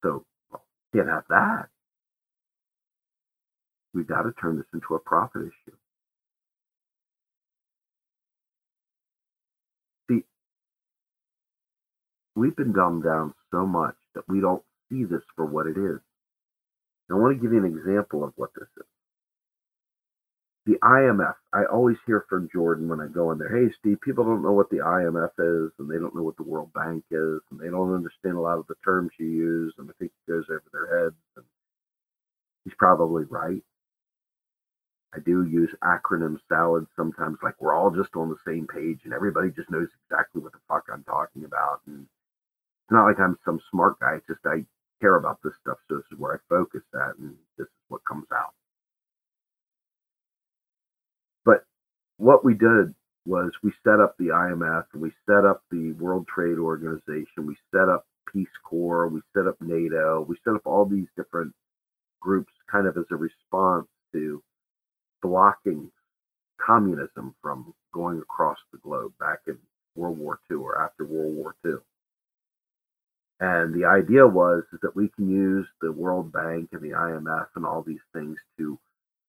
So 0.03 0.25
can't 0.95 1.09
have 1.09 1.25
that. 1.31 1.67
We've 3.95 4.09
got 4.09 4.23
to 4.23 4.33
turn 4.41 4.57
this 4.57 4.67
into 4.75 4.95
a 4.95 5.01
profit 5.01 5.43
issue. 5.43 5.77
See, 10.11 10.25
we've 12.37 12.57
been 12.57 12.73
dumbed 12.73 13.05
down 13.05 13.35
so 13.53 13.67
much 13.67 13.97
that 14.15 14.25
we 14.29 14.41
don't 14.41 14.63
see 14.91 15.05
this 15.05 15.23
for 15.37 15.47
what 15.47 15.67
it 15.67 15.79
is. 15.79 16.01
I 17.11 17.15
want 17.15 17.37
to 17.37 17.43
give 17.43 17.53
you 17.53 17.59
an 17.65 17.67
example 17.67 18.25
of 18.25 18.33
what 18.37 18.51
this 18.57 18.69
is 18.79 18.88
the 20.69 20.79
IMF. 20.85 21.35
I 21.55 21.65
always 21.65 21.97
hear 22.07 22.27
from 22.29 22.51
Jordan 22.53 22.89
when 22.89 23.01
I 23.01 23.07
go 23.09 23.33
in 23.33 23.39
there, 23.39 23.49
hey, 23.49 23.73
Steve, 23.81 24.03
people 24.03 24.23
don't 24.23 24.43
know 24.43 24.53
what 24.53 24.69
the 24.69 24.85
IMF 24.85 25.33
is, 25.39 25.73
and 25.79 25.91
they 25.91 25.99
don't 25.99 26.15
know 26.15 26.23
what 26.23 26.37
the 26.37 26.43
World 26.43 26.71
Bank 26.75 27.05
is, 27.11 27.41
and 27.51 27.59
they 27.59 27.71
don't 27.71 27.95
understand 27.95 28.37
a 28.37 28.41
lot 28.41 28.59
of 28.59 28.67
the 28.69 28.75
terms 28.85 29.11
you 29.19 29.27
use, 29.27 29.75
and 29.79 29.89
I 29.89 29.95
think 29.99 30.13
it 30.13 30.31
goes 30.31 30.45
over 30.51 30.65
their 30.71 31.05
heads. 31.05 31.17
And 31.37 31.47
he's 32.65 32.75
probably 32.79 33.25
right. 33.25 33.63
I 35.15 35.21
do 35.21 35.47
use 35.47 35.75
acronym 35.83 36.37
salad 36.51 36.87
sometimes, 36.95 37.39
like 37.43 37.55
we're 37.61 37.75
all 37.75 37.91
just 37.91 38.15
on 38.15 38.29
the 38.29 38.37
same 38.47 38.67
page 38.67 39.01
and 39.05 39.15
everybody 39.15 39.51
just 39.51 39.71
knows 39.71 39.89
exactly 40.05 40.43
what 40.43 40.53
the 40.53 40.59
fuck 40.69 40.85
I'm 40.93 41.03
talking 41.05 41.45
about. 41.45 41.81
And 41.87 42.03
it's 42.03 42.93
not 42.93 43.07
like 43.07 43.19
I'm 43.19 43.39
some 43.43 43.59
smart 43.71 43.99
guy, 44.01 44.17
it's 44.17 44.27
just 44.27 44.45
I 44.45 44.67
care 45.01 45.17
about 45.17 45.39
this 45.43 45.55
stuff, 45.63 45.79
so 45.89 45.97
this 45.97 46.05
is 46.13 46.19
where 46.19 46.35
I 46.35 46.39
focus 46.51 46.83
at, 46.95 47.17
and 47.19 47.35
this 47.57 47.67
is 47.67 47.83
what 47.89 48.05
comes 48.05 48.27
out. 48.35 48.53
What 52.19 52.45
we 52.45 52.55
did 52.55 52.95
was 53.25 53.51
we 53.63 53.73
set 53.85 54.01
up 54.01 54.17
the 54.19 54.27
IMF 54.27 54.85
we 54.95 55.11
set 55.27 55.45
up 55.45 55.63
the 55.71 55.93
World 55.93 56.27
Trade 56.27 56.59
Organization, 56.59 57.47
we 57.47 57.57
set 57.75 57.89
up 57.89 58.07
Peace 58.33 58.49
Corps, 58.65 59.09
we 59.09 59.21
set 59.35 59.47
up 59.47 59.57
NATO, 59.61 60.25
we 60.29 60.37
set 60.45 60.55
up 60.55 60.67
all 60.67 60.85
these 60.85 61.09
different 61.17 61.53
groups 62.21 62.53
kind 62.71 62.87
of 62.87 62.97
as 62.97 63.05
a 63.11 63.17
response 63.17 63.87
to 64.13 64.43
blocking 65.23 65.91
communism 66.61 67.35
from 67.41 67.73
going 67.93 68.19
across 68.19 68.59
the 68.73 68.79
globe 68.79 69.13
back 69.21 69.39
in 69.47 69.57
World 69.95 70.19
War 70.19 70.41
II 70.51 70.59
or 70.59 70.83
after 70.83 71.05
World 71.05 71.35
War 71.35 71.55
II. 71.65 71.75
And 73.41 73.73
the 73.73 73.85
idea 73.85 74.27
was 74.27 74.65
is 74.73 74.81
that 74.83 74.97
we 74.97 75.09
can 75.09 75.31
use 75.31 75.67
the 75.81 75.93
World 75.93 76.33
Bank 76.33 76.71
and 76.73 76.83
the 76.83 76.97
IMF 76.97 77.47
and 77.55 77.65
all 77.65 77.83
these 77.83 78.05
things 78.13 78.37
to 78.59 78.79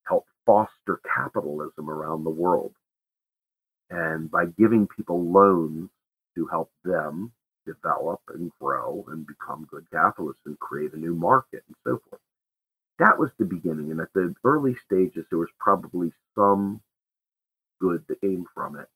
help 0.07 0.25
foster 0.45 0.99
capitalism 1.15 1.89
around 1.89 2.23
the 2.23 2.29
world. 2.29 2.73
And 3.89 4.29
by 4.29 4.45
giving 4.45 4.87
people 4.87 5.23
loans 5.31 5.89
to 6.35 6.47
help 6.47 6.71
them 6.83 7.31
develop 7.65 8.21
and 8.33 8.51
grow 8.59 9.05
and 9.09 9.25
become 9.27 9.67
good 9.69 9.85
capitalists 9.91 10.41
and 10.45 10.59
create 10.59 10.93
a 10.93 10.97
new 10.97 11.15
market 11.15 11.63
and 11.67 11.75
so 11.85 12.01
forth. 12.09 12.21
That 12.99 13.17
was 13.17 13.31
the 13.37 13.45
beginning. 13.45 13.91
And 13.91 14.01
at 14.01 14.13
the 14.13 14.33
early 14.43 14.75
stages, 14.85 15.25
there 15.29 15.39
was 15.39 15.49
probably 15.59 16.11
some 16.35 16.81
good 17.79 18.03
that 18.07 18.21
came 18.21 18.45
from 18.53 18.77
it 18.77 18.87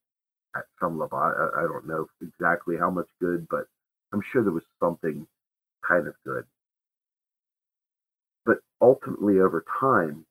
at 0.56 0.66
some 0.80 1.00
level. 1.00 1.18
I, 1.18 1.32
I 1.60 1.62
don't 1.64 1.88
know 1.88 2.08
exactly 2.22 2.78
how 2.78 2.90
much 2.90 3.08
good, 3.22 3.48
but 3.50 3.66
I'm 4.12 4.22
sure 4.22 4.44
there 4.44 4.52
was 4.52 4.64
something 4.80 5.26
kind 5.88 6.08
of 6.08 6.16
good. 6.26 6.46
But 8.46 8.58
ultimately, 8.82 9.40
over 9.40 9.64
time, 9.80 10.26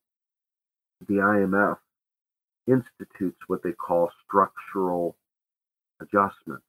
the 1.09 1.15
IMF 1.15 1.79
institutes 2.67 3.39
what 3.47 3.63
they 3.63 3.73
call 3.73 4.11
structural 4.25 5.17
adjustment 6.01 6.63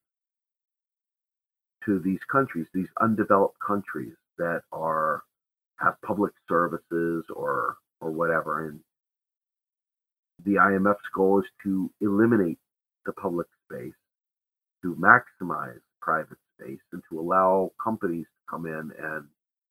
to 1.85 1.99
these 1.99 2.19
countries, 2.31 2.67
these 2.73 2.87
undeveloped 3.01 3.57
countries 3.65 4.13
that 4.37 4.61
are 4.71 5.23
have 5.79 5.95
public 6.05 6.33
services 6.47 7.25
or 7.35 7.77
or 8.01 8.11
whatever. 8.11 8.67
And 8.67 8.79
the 10.45 10.55
IMF's 10.55 11.09
goal 11.13 11.39
is 11.39 11.45
to 11.63 11.91
eliminate 12.01 12.59
the 13.05 13.13
public 13.13 13.47
space, 13.65 13.93
to 14.81 14.95
maximize 14.95 15.79
private 16.01 16.37
space, 16.59 16.79
and 16.91 17.01
to 17.09 17.19
allow 17.19 17.71
companies 17.83 18.25
to 18.25 18.49
come 18.49 18.65
in 18.65 18.91
and 18.99 19.25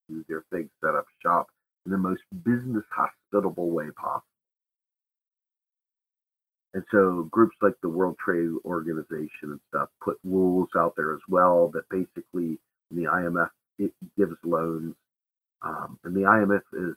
do 0.09 0.25
their 0.29 0.45
thing, 0.51 0.69
set 0.85 0.95
up 0.95 1.07
shop 1.23 1.49
in 1.87 1.93
the 1.93 1.99
most 1.99 2.23
business 2.45 2.85
hospitable 2.91 3.71
way 3.71 3.91
possible. 3.97 4.32
And 6.75 6.85
so 6.91 7.29
groups 7.31 7.57
like 7.61 7.75
the 7.83 7.89
World 7.89 8.17
Trade 8.25 8.51
Organization 8.65 9.29
and 9.45 9.61
stuff 9.69 9.89
put 10.03 10.19
rules 10.25 10.69
out 10.77 10.95
there 10.97 11.13
as 11.13 11.21
well 11.29 11.71
that 11.75 11.89
basically 11.91 12.59
the 12.91 13.05
IMF 13.05 13.51
it 13.79 13.93
gives 14.17 14.37
loans, 14.45 14.95
um, 15.63 15.99
and 16.05 16.15
the 16.15 16.21
IMF 16.21 16.63
is 16.75 16.95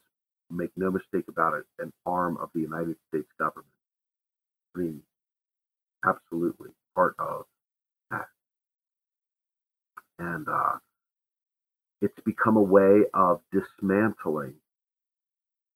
make 0.50 0.72
no 0.78 0.92
mistake 0.92 1.26
about 1.28 1.54
it 1.56 1.66
an 1.80 1.92
arm 2.06 2.38
of 2.38 2.50
the 2.54 2.62
United 2.62 2.96
States 3.10 3.28
government. 3.40 3.68
I 4.76 4.80
mean, 4.80 5.02
absolutely 6.06 6.70
part 6.94 7.16
of 7.20 7.46
that, 8.12 8.28
and 10.20 10.48
uh, 10.48 10.78
it's 12.02 12.20
become 12.26 12.58
a 12.58 12.62
way 12.62 13.04
of 13.14 13.42
dismantling 13.52 14.54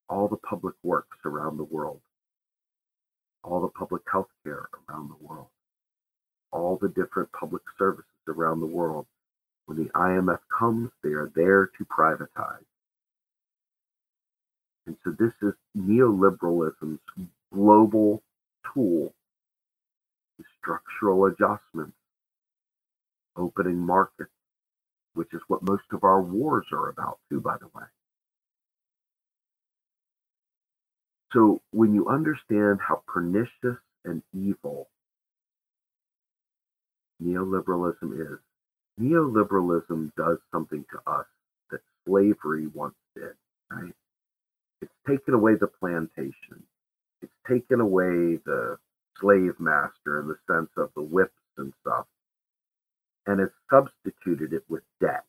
all 0.10 0.28
the 0.28 0.38
public 0.38 0.76
works 0.84 1.18
around 1.26 1.58
the 1.58 1.64
world 1.64 2.02
all 3.43 3.61
the 3.61 3.69
public 3.69 4.03
health 4.11 4.29
care 4.43 4.67
around 4.89 5.09
the 5.09 5.25
world, 5.27 5.47
all 6.51 6.77
the 6.81 6.89
different 6.89 7.31
public 7.31 7.63
services 7.77 8.05
around 8.27 8.59
the 8.59 8.65
world. 8.65 9.05
When 9.65 9.77
the 9.77 9.89
IMF 9.91 10.39
comes, 10.57 10.89
they 11.03 11.11
are 11.11 11.31
there 11.35 11.67
to 11.77 11.85
privatize. 11.85 12.65
And 14.87 14.97
so 15.03 15.11
this 15.11 15.33
is 15.43 15.53
neoliberalism's 15.77 16.99
global 17.53 18.23
tool, 18.73 19.13
structural 20.59 21.25
adjustments, 21.25 21.95
opening 23.37 23.77
markets, 23.77 24.31
which 25.13 25.33
is 25.33 25.41
what 25.47 25.61
most 25.63 25.83
of 25.91 26.03
our 26.03 26.21
wars 26.21 26.65
are 26.73 26.89
about, 26.89 27.19
too, 27.29 27.39
by 27.39 27.57
the 27.59 27.67
way. 27.67 27.85
So 31.34 31.61
when 31.71 31.93
you 31.93 32.07
understand 32.07 32.80
how 32.82 33.03
pernicious 33.07 33.77
and 34.05 34.23
evil 34.34 34.89
neoliberalism 37.23 38.19
is, 38.19 38.39
neoliberalism 38.99 40.11
does 40.15 40.38
something 40.51 40.86
to 40.91 41.11
us 41.11 41.25
that 41.71 41.82
slavery 42.05 42.67
once 42.67 42.95
did, 43.15 43.34
right? 43.71 43.93
It's 44.82 44.93
taken 45.07 45.34
away 45.34 45.55
the 45.55 45.67
plantation. 45.67 46.63
It's 47.21 47.34
taken 47.47 47.82
away 47.82 48.39
the 48.45 48.77
slave 49.19 49.59
master 49.59 50.21
in 50.21 50.27
the 50.27 50.38
sense 50.49 50.69
of 50.77 50.91
the 50.95 51.03
whips 51.03 51.34
and 51.57 51.73
stuff, 51.82 52.05
and 53.27 53.41
it's 53.41 53.53
substituted 53.69 54.53
it 54.53 54.63
with 54.69 54.84
debt. 55.01 55.25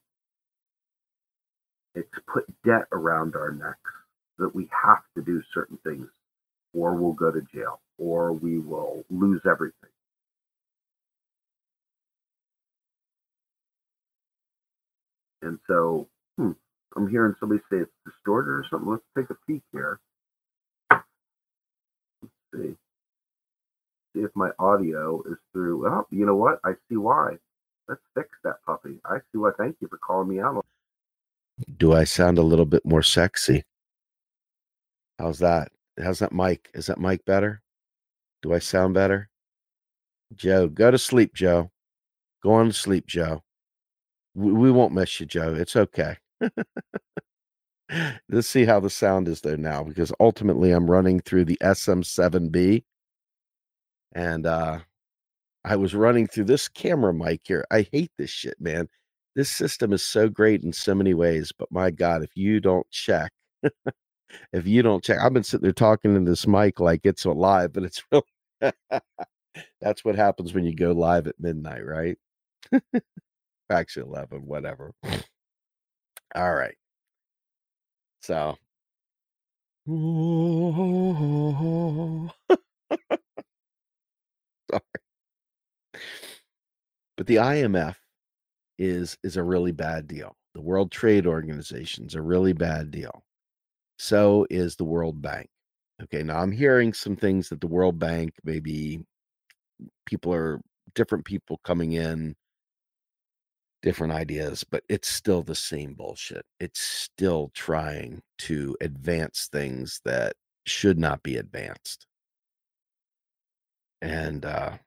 It's 1.94 2.08
put 2.32 2.46
debt 2.64 2.86
around 2.92 3.34
our 3.34 3.52
necks 3.52 3.99
that 4.40 4.54
we 4.54 4.68
have 4.84 5.02
to 5.16 5.22
do 5.22 5.42
certain 5.54 5.78
things 5.84 6.08
or 6.74 6.94
we'll 6.94 7.12
go 7.12 7.30
to 7.30 7.42
jail 7.54 7.80
or 7.98 8.32
we 8.32 8.58
will 8.58 9.04
lose 9.10 9.42
everything. 9.48 9.90
And 15.42 15.58
so, 15.66 16.08
hmm, 16.36 16.52
I'm 16.96 17.08
hearing 17.08 17.34
somebody 17.40 17.60
say 17.70 17.78
it's 17.78 17.90
distorted 18.04 18.50
or 18.50 18.66
something. 18.70 18.90
Let's 18.90 19.04
take 19.16 19.30
a 19.30 19.38
peek 19.46 19.62
here. 19.72 20.00
Let's 22.22 22.34
see. 22.54 22.76
See 24.14 24.20
if 24.22 24.30
my 24.34 24.50
audio 24.58 25.22
is 25.22 25.38
through. 25.52 25.86
Oh, 25.86 26.06
you 26.10 26.26
know 26.26 26.36
what? 26.36 26.60
I 26.64 26.72
see 26.88 26.96
why. 26.96 27.36
Let's 27.88 28.02
fix 28.14 28.28
that 28.44 28.56
puppy. 28.66 29.00
I 29.04 29.18
see 29.18 29.38
why. 29.38 29.50
Thank 29.56 29.76
you 29.80 29.88
for 29.88 29.98
calling 29.98 30.28
me 30.28 30.40
out. 30.40 30.64
Do 31.76 31.92
I 31.92 32.04
sound 32.04 32.38
a 32.38 32.42
little 32.42 32.66
bit 32.66 32.84
more 32.84 33.02
sexy? 33.02 33.64
How's 35.20 35.38
that? 35.40 35.72
How's 36.02 36.20
that 36.20 36.32
mic? 36.32 36.70
Is 36.74 36.86
that 36.86 37.00
mic 37.00 37.24
better? 37.26 37.62
Do 38.42 38.54
I 38.54 38.60
sound 38.60 38.94
better? 38.94 39.28
Joe, 40.34 40.68
go 40.68 40.90
to 40.90 40.98
sleep, 40.98 41.34
Joe. 41.34 41.70
Go 42.42 42.52
on 42.54 42.68
to 42.68 42.72
sleep, 42.72 43.06
Joe. 43.06 43.42
We, 44.34 44.52
we 44.52 44.70
won't 44.70 44.94
miss 44.94 45.20
you, 45.20 45.26
Joe. 45.26 45.54
It's 45.54 45.76
okay. 45.76 46.16
Let's 48.30 48.48
see 48.48 48.64
how 48.64 48.80
the 48.80 48.90
sound 48.90 49.28
is 49.28 49.42
there 49.42 49.56
now 49.58 49.84
because 49.84 50.12
ultimately 50.20 50.72
I'm 50.72 50.90
running 50.90 51.20
through 51.20 51.46
the 51.46 51.58
SM7B 51.62 52.84
And 54.14 54.46
uh, 54.46 54.80
I 55.64 55.76
was 55.76 55.94
running 55.94 56.26
through 56.28 56.44
this 56.46 56.68
camera 56.68 57.14
mic 57.14 57.42
here. 57.44 57.66
I 57.70 57.86
hate 57.92 58.12
this 58.18 58.30
shit, 58.30 58.60
man. 58.60 58.88
This 59.36 59.50
system 59.50 59.92
is 59.92 60.04
so 60.04 60.28
great 60.28 60.64
in 60.64 60.72
so 60.72 60.94
many 60.94 61.14
ways, 61.14 61.52
but 61.56 61.72
my 61.72 61.90
God, 61.90 62.22
if 62.24 62.36
you 62.36 62.60
don't 62.60 62.88
check, 62.90 63.32
if 64.52 64.66
you 64.66 64.82
don't 64.82 65.02
check, 65.04 65.18
I've 65.20 65.32
been 65.32 65.44
sitting 65.44 65.64
there 65.64 65.72
talking 65.72 66.16
in 66.16 66.24
this 66.24 66.46
mic 66.46 66.80
like 66.80 67.00
it's 67.04 67.24
alive, 67.24 67.72
but 67.72 67.84
it's 67.84 68.02
real. 68.12 68.24
That's 69.80 70.04
what 70.04 70.16
happens 70.16 70.54
when 70.54 70.64
you 70.64 70.74
go 70.74 70.92
live 70.92 71.26
at 71.26 71.40
midnight, 71.40 71.84
right? 71.84 72.16
Actually, 73.70 74.06
11, 74.10 74.46
whatever. 74.46 74.92
All 76.34 76.54
right. 76.54 76.76
So. 78.22 78.56
Sorry. 84.70 84.82
But 87.16 87.26
the 87.26 87.36
IMF 87.36 87.96
is 88.78 89.18
is 89.22 89.36
a 89.36 89.42
really 89.42 89.72
bad 89.72 90.06
deal. 90.08 90.36
The 90.54 90.60
World 90.62 90.90
Trade 90.90 91.26
Organization 91.26 92.06
is 92.06 92.14
a 92.14 92.22
really 92.22 92.52
bad 92.52 92.90
deal. 92.90 93.24
So 94.00 94.46
is 94.48 94.76
the 94.76 94.84
World 94.84 95.20
Bank. 95.20 95.50
Okay, 96.02 96.22
now 96.22 96.40
I'm 96.40 96.52
hearing 96.52 96.94
some 96.94 97.16
things 97.16 97.50
that 97.50 97.60
the 97.60 97.66
World 97.66 97.98
Bank 97.98 98.32
maybe 98.44 99.04
people 100.06 100.32
are 100.32 100.62
different 100.94 101.26
people 101.26 101.60
coming 101.64 101.92
in 101.92 102.34
different 103.82 104.14
ideas, 104.14 104.64
but 104.64 104.84
it's 104.88 105.08
still 105.08 105.42
the 105.42 105.54
same 105.54 105.92
bullshit. 105.92 106.46
It's 106.58 106.80
still 106.80 107.50
trying 107.52 108.22
to 108.38 108.74
advance 108.80 109.50
things 109.52 110.00
that 110.06 110.32
should 110.64 110.98
not 110.98 111.22
be 111.22 111.36
advanced. 111.36 112.06
And 114.00 114.46
uh 114.46 114.78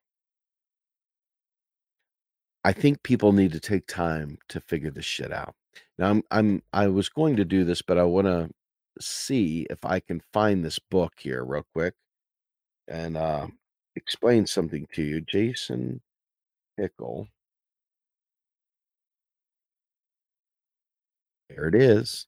I 2.66 2.74
think 2.74 3.04
people 3.04 3.32
need 3.32 3.52
to 3.52 3.60
take 3.60 3.86
time 3.86 4.40
to 4.50 4.60
figure 4.60 4.90
this 4.90 5.06
shit 5.06 5.32
out. 5.32 5.54
Now 6.00 6.10
I'm 6.10 6.24
I'm 6.32 6.64
I 6.74 6.88
was 6.88 7.10
going 7.10 7.36
to 7.36 7.46
do 7.46 7.64
this, 7.64 7.84
but 7.84 8.00
I 8.00 8.04
want 8.06 8.26
to 8.26 8.50
see 9.00 9.66
if 9.70 9.86
I 9.86 10.00
can 10.00 10.22
find 10.34 10.64
this 10.64 10.80
book 10.80 11.14
here 11.20 11.44
real 11.44 11.66
quick 11.74 11.96
and 12.88 13.18
uh 13.18 13.48
explain 13.96 14.48
something 14.48 14.88
to 14.94 15.04
you. 15.04 15.22
Jason 15.22 16.02
Hickel. 16.80 17.28
There 21.50 21.68
it 21.68 21.76
is. 21.76 22.28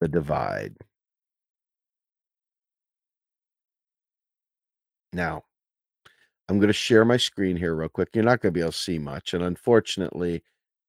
The 0.00 0.08
divide. 0.08 0.76
Now, 5.12 5.42
I'm 6.48 6.58
going 6.58 6.68
to 6.68 6.72
share 6.72 7.04
my 7.04 7.16
screen 7.16 7.56
here 7.56 7.74
real 7.74 7.88
quick. 7.88 8.10
You're 8.14 8.24
not 8.24 8.40
going 8.40 8.52
to 8.52 8.58
be 8.58 8.60
able 8.60 8.72
to 8.72 8.78
see 8.78 8.98
much. 8.98 9.34
And 9.34 9.42
unfortunately, 9.42 10.42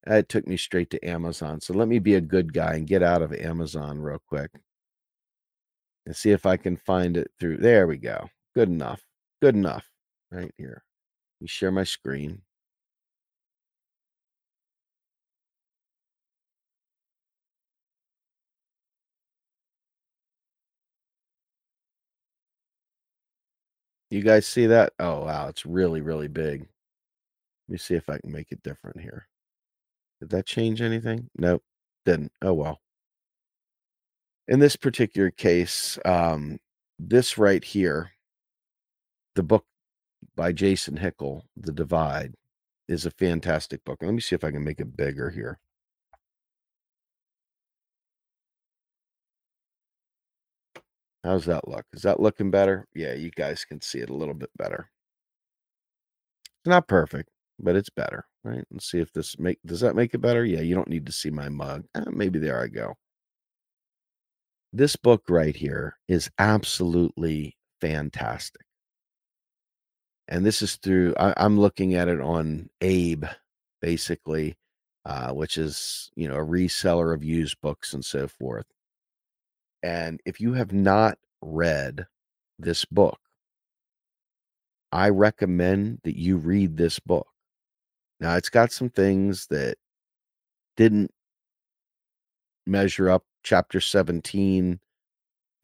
it 0.07 0.29
took 0.29 0.47
me 0.47 0.57
straight 0.57 0.89
to 0.91 1.07
Amazon. 1.07 1.59
So 1.61 1.73
let 1.73 1.87
me 1.87 1.99
be 1.99 2.15
a 2.15 2.21
good 2.21 2.53
guy 2.53 2.75
and 2.75 2.87
get 2.87 3.03
out 3.03 3.21
of 3.21 3.33
Amazon 3.33 3.99
real 3.99 4.21
quick 4.27 4.51
and 6.05 6.15
see 6.15 6.31
if 6.31 6.45
I 6.45 6.57
can 6.57 6.77
find 6.77 7.17
it 7.17 7.31
through. 7.39 7.57
There 7.57 7.87
we 7.87 7.97
go. 7.97 8.29
Good 8.55 8.69
enough. 8.69 9.01
Good 9.41 9.55
enough. 9.55 9.85
Right 10.31 10.53
here. 10.57 10.83
Let 11.39 11.43
me 11.45 11.47
share 11.47 11.71
my 11.71 11.83
screen. 11.83 12.41
You 24.11 24.21
guys 24.21 24.45
see 24.45 24.67
that? 24.67 24.93
Oh, 24.99 25.21
wow. 25.25 25.47
It's 25.47 25.65
really, 25.65 26.01
really 26.01 26.27
big. 26.27 26.61
Let 27.67 27.73
me 27.73 27.77
see 27.77 27.95
if 27.95 28.09
I 28.09 28.17
can 28.19 28.31
make 28.31 28.51
it 28.51 28.61
different 28.61 28.99
here. 28.99 29.27
Did 30.19 30.29
that 30.31 30.45
change 30.45 30.81
anything? 30.81 31.29
Nope. 31.37 31.63
Didn't. 32.05 32.31
Oh, 32.41 32.53
well. 32.53 32.81
In 34.51 34.59
this 34.59 34.75
particular 34.75 35.31
case, 35.31 35.97
um, 36.03 36.59
this 36.99 37.37
right 37.37 37.63
here, 37.63 38.11
the 39.33 39.43
book 39.43 39.63
by 40.35 40.51
Jason 40.51 40.97
Hickel, 40.97 41.43
The 41.55 41.71
Divide, 41.71 42.35
is 42.89 43.05
a 43.05 43.11
fantastic 43.11 43.81
book. 43.85 43.99
Let 44.01 44.13
me 44.13 44.19
see 44.19 44.35
if 44.35 44.43
I 44.43 44.51
can 44.51 44.65
make 44.65 44.81
it 44.81 44.97
bigger 44.97 45.29
here. 45.29 45.57
How's 51.23 51.45
that 51.45 51.69
look? 51.69 51.85
Is 51.93 52.01
that 52.01 52.19
looking 52.19 52.51
better? 52.51 52.89
Yeah, 52.93 53.13
you 53.13 53.31
guys 53.31 53.63
can 53.63 53.79
see 53.79 53.99
it 53.99 54.09
a 54.09 54.13
little 54.13 54.33
bit 54.33 54.49
better. 54.57 54.91
It's 56.59 56.69
not 56.69 56.89
perfect, 56.89 57.29
but 57.57 57.77
it's 57.77 57.89
better, 57.89 58.25
right? 58.43 58.65
Let's 58.69 58.91
see 58.91 58.99
if 58.99 59.13
this 59.13 59.39
make 59.39 59.59
does 59.65 59.79
that 59.79 59.95
make 59.95 60.13
it 60.13 60.19
better? 60.19 60.43
Yeah, 60.43 60.59
you 60.59 60.75
don't 60.75 60.89
need 60.89 61.05
to 61.05 61.13
see 61.13 61.29
my 61.29 61.47
mug. 61.47 61.85
Eh, 61.95 62.03
maybe 62.11 62.37
there 62.37 62.61
I 62.61 62.67
go. 62.67 62.97
This 64.73 64.95
book 64.95 65.23
right 65.29 65.55
here 65.55 65.97
is 66.07 66.29
absolutely 66.39 67.57
fantastic. 67.81 68.65
And 70.27 70.45
this 70.45 70.61
is 70.61 70.77
through 70.77 71.13
I, 71.19 71.33
I'm 71.37 71.59
looking 71.59 71.93
at 71.95 72.07
it 72.07 72.21
on 72.21 72.69
Abe, 72.79 73.25
basically, 73.81 74.55
uh, 75.05 75.31
which 75.33 75.57
is 75.57 76.09
you 76.15 76.27
know 76.27 76.35
a 76.35 76.45
reseller 76.45 77.13
of 77.13 77.23
used 77.23 77.59
books 77.61 77.93
and 77.93 78.05
so 78.05 78.27
forth. 78.27 78.65
And 79.83 80.21
if 80.25 80.39
you 80.39 80.53
have 80.53 80.71
not 80.73 81.17
read 81.41 82.07
this 82.59 82.85
book, 82.85 83.19
I 84.91 85.09
recommend 85.09 85.99
that 86.03 86.17
you 86.17 86.37
read 86.37 86.77
this 86.77 86.99
book. 86.99 87.27
Now, 88.19 88.35
it's 88.35 88.49
got 88.49 88.71
some 88.71 88.89
things 88.89 89.47
that 89.47 89.77
didn't 90.77 91.11
measure 92.65 93.09
up. 93.09 93.23
Chapter 93.43 93.81
17, 93.81 94.79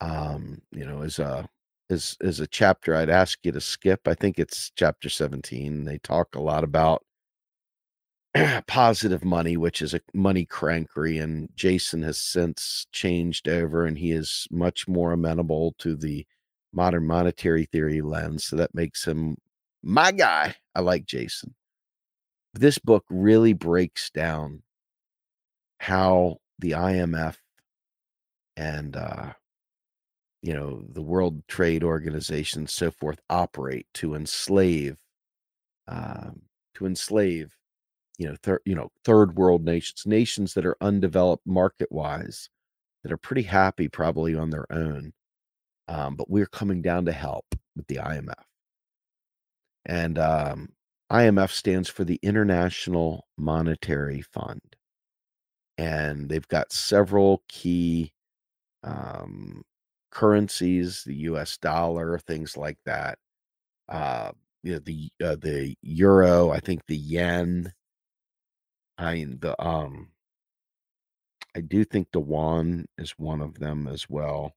um, 0.00 0.60
you 0.72 0.84
know, 0.84 1.02
is 1.02 1.20
a 1.20 1.48
is 1.88 2.16
is 2.20 2.40
a 2.40 2.46
chapter 2.46 2.94
I'd 2.94 3.10
ask 3.10 3.38
you 3.44 3.52
to 3.52 3.60
skip. 3.60 4.06
I 4.06 4.14
think 4.14 4.38
it's 4.38 4.72
chapter 4.76 5.08
17. 5.08 5.84
They 5.84 5.98
talk 5.98 6.34
a 6.34 6.40
lot 6.40 6.64
about 6.64 7.04
positive 8.66 9.24
money, 9.24 9.56
which 9.56 9.80
is 9.80 9.94
a 9.94 10.00
money 10.12 10.44
crankery, 10.44 11.18
and 11.18 11.48
Jason 11.54 12.02
has 12.02 12.18
since 12.18 12.86
changed 12.92 13.48
over, 13.48 13.86
and 13.86 13.98
he 13.98 14.12
is 14.12 14.46
much 14.50 14.86
more 14.88 15.12
amenable 15.12 15.74
to 15.78 15.96
the 15.96 16.26
modern 16.72 17.06
monetary 17.06 17.64
theory 17.66 18.00
lens. 18.00 18.44
So 18.44 18.56
that 18.56 18.74
makes 18.74 19.06
him 19.06 19.36
my 19.82 20.12
guy. 20.12 20.56
I 20.74 20.80
like 20.80 21.06
Jason. 21.06 21.54
This 22.54 22.78
book 22.78 23.04
really 23.08 23.52
breaks 23.52 24.10
down 24.10 24.62
how 25.78 26.38
the 26.58 26.72
IMF 26.72 27.36
and 28.56 28.96
uh, 28.96 29.32
you 30.42 30.54
know 30.54 30.82
the 30.88 31.02
World 31.02 31.46
Trade 31.48 31.84
Organization, 31.84 32.66
so 32.66 32.90
forth, 32.90 33.20
operate 33.30 33.86
to 33.94 34.14
enslave, 34.14 34.96
um, 35.86 36.42
to 36.74 36.86
enslave 36.86 37.54
you 38.18 38.28
know, 38.28 38.34
third, 38.42 38.60
you 38.64 38.74
know, 38.74 38.90
third 39.04 39.36
world 39.36 39.64
nations, 39.64 40.02
nations 40.04 40.54
that 40.54 40.66
are 40.66 40.76
undeveloped 40.80 41.46
market 41.46 41.90
wise, 41.90 42.50
that 43.02 43.12
are 43.12 43.16
pretty 43.16 43.42
happy 43.42 43.88
probably 43.88 44.34
on 44.34 44.50
their 44.50 44.70
own. 44.72 45.12
Um, 45.86 46.16
but 46.16 46.28
we're 46.28 46.46
coming 46.46 46.82
down 46.82 47.06
to 47.06 47.12
help 47.12 47.46
with 47.76 47.86
the 47.86 47.96
IMF. 47.96 48.34
And 49.86 50.18
um, 50.18 50.70
IMF 51.10 51.50
stands 51.50 51.88
for 51.88 52.04
the 52.04 52.18
International 52.22 53.26
Monetary 53.38 54.20
Fund. 54.20 54.76
And 55.78 56.28
they've 56.28 56.48
got 56.48 56.72
several 56.72 57.44
key 57.48 58.12
um, 58.84 59.64
currencies, 60.10 61.04
the 61.04 61.14
US 61.16 61.58
dollar, 61.58 62.18
things 62.18 62.56
like 62.56 62.78
that. 62.86 63.18
Uh, 63.88 64.32
you 64.62 64.74
know, 64.74 64.80
the 64.80 65.10
uh, 65.24 65.36
the 65.36 65.76
euro, 65.82 66.50
I 66.50 66.60
think 66.60 66.82
the 66.86 66.96
yen, 66.96 67.72
I 68.98 69.14
mean, 69.14 69.38
the 69.40 69.60
um 69.64 70.10
I 71.54 71.60
do 71.60 71.84
think 71.84 72.10
the 72.12 72.20
Yuan 72.22 72.86
is 72.98 73.12
one 73.18 73.40
of 73.42 73.58
them 73.58 73.86
as 73.86 74.08
well. 74.08 74.54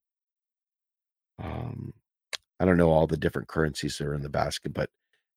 Um, 1.39 1.93
I 2.59 2.65
don't 2.65 2.77
know 2.77 2.91
all 2.91 3.07
the 3.07 3.17
different 3.17 3.47
currencies 3.47 3.97
that 3.97 4.07
are 4.07 4.13
in 4.13 4.21
the 4.23 4.29
basket, 4.29 4.73
but 4.73 4.89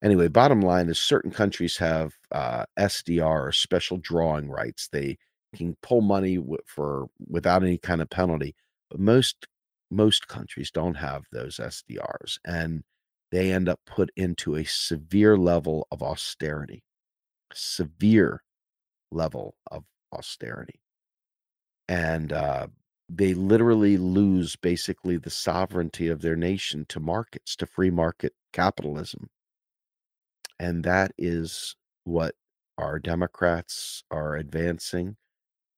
anyway, 0.03 0.29
bottom 0.29 0.61
line 0.61 0.89
is 0.89 0.99
certain 0.99 1.31
countries 1.31 1.77
have 1.79 2.15
uh, 2.33 2.67
SDR 2.79 3.49
or 3.49 3.53
special 3.53 3.99
drawing 3.99 4.51
rights. 4.51 4.89
They 4.89 5.19
can 5.55 5.77
pull 5.83 6.01
money 6.01 6.39
for 6.67 7.09
without 7.29 7.63
any 7.63 7.79
kind 7.79 8.03
of 8.03 8.11
penalty, 8.11 8.55
but 8.91 9.01
most 9.01 9.47
most 9.91 10.29
countries 10.29 10.71
don't 10.71 10.95
have 10.97 11.25
those 11.33 11.57
SDRs, 11.57 12.39
and 12.45 12.83
they 13.31 13.53
end 13.53 13.69
up 13.69 13.81
put 13.87 14.11
into 14.17 14.57
a 14.57 14.65
severe 14.65 15.37
level 15.37 15.87
of 15.91 16.03
austerity. 16.03 16.83
Severe 17.53 18.43
level 19.11 19.57
of 19.71 19.85
austerity. 20.13 20.81
And 21.89 22.33
uh, 22.33 22.69
they 23.09 23.35
literally 23.35 23.97
lose 23.97 24.57
basically 24.57 25.17
the 25.17 25.31
sovereignty 25.31 26.09
of 26.09 26.23
their 26.23 26.37
nation 26.37 26.87
to 26.89 27.01
markets, 27.01 27.57
to 27.57 27.67
free 27.67 27.91
market 27.91 28.33
capitalism. 28.53 29.29
And 30.59 30.85
that 30.85 31.13
is 31.19 31.77
what 32.05 32.35
our 32.79 32.99
Democrats 32.99 34.03
are 34.11 34.37
advancing. 34.37 35.17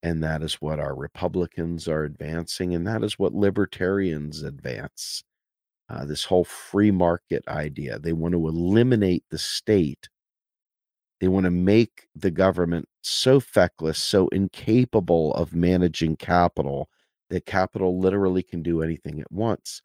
And 0.07 0.23
that 0.23 0.41
is 0.41 0.55
what 0.63 0.79
our 0.79 0.95
Republicans 0.95 1.89
are 1.89 2.05
advancing. 2.05 2.73
And 2.73 2.87
that 2.87 3.03
is 3.03 3.19
what 3.19 3.35
libertarians 3.35 4.45
advance. 4.45 5.25
Uh, 5.89 6.05
this 6.05 6.25
whole 6.27 6.45
free 6.45 6.93
market 6.93 7.43
idea. 7.49 7.99
They 7.99 8.13
want 8.13 8.35
to 8.35 8.47
eliminate 8.47 9.25
the 9.31 9.39
state. 9.39 10.09
They 11.21 11.27
want 11.27 11.43
to 11.43 11.51
make 11.51 12.07
the 12.15 12.31
government 12.31 12.89
so 13.03 13.41
feckless, 13.41 13.99
so 13.99 14.29
incapable 14.29 15.35
of 15.35 15.57
managing 15.57 16.15
capital 16.15 16.89
that 17.31 17.45
capital 17.45 17.99
literally 17.99 18.45
can 18.45 18.63
do 18.63 18.83
anything 18.83 19.19
it 19.19 19.33
wants. 19.33 19.83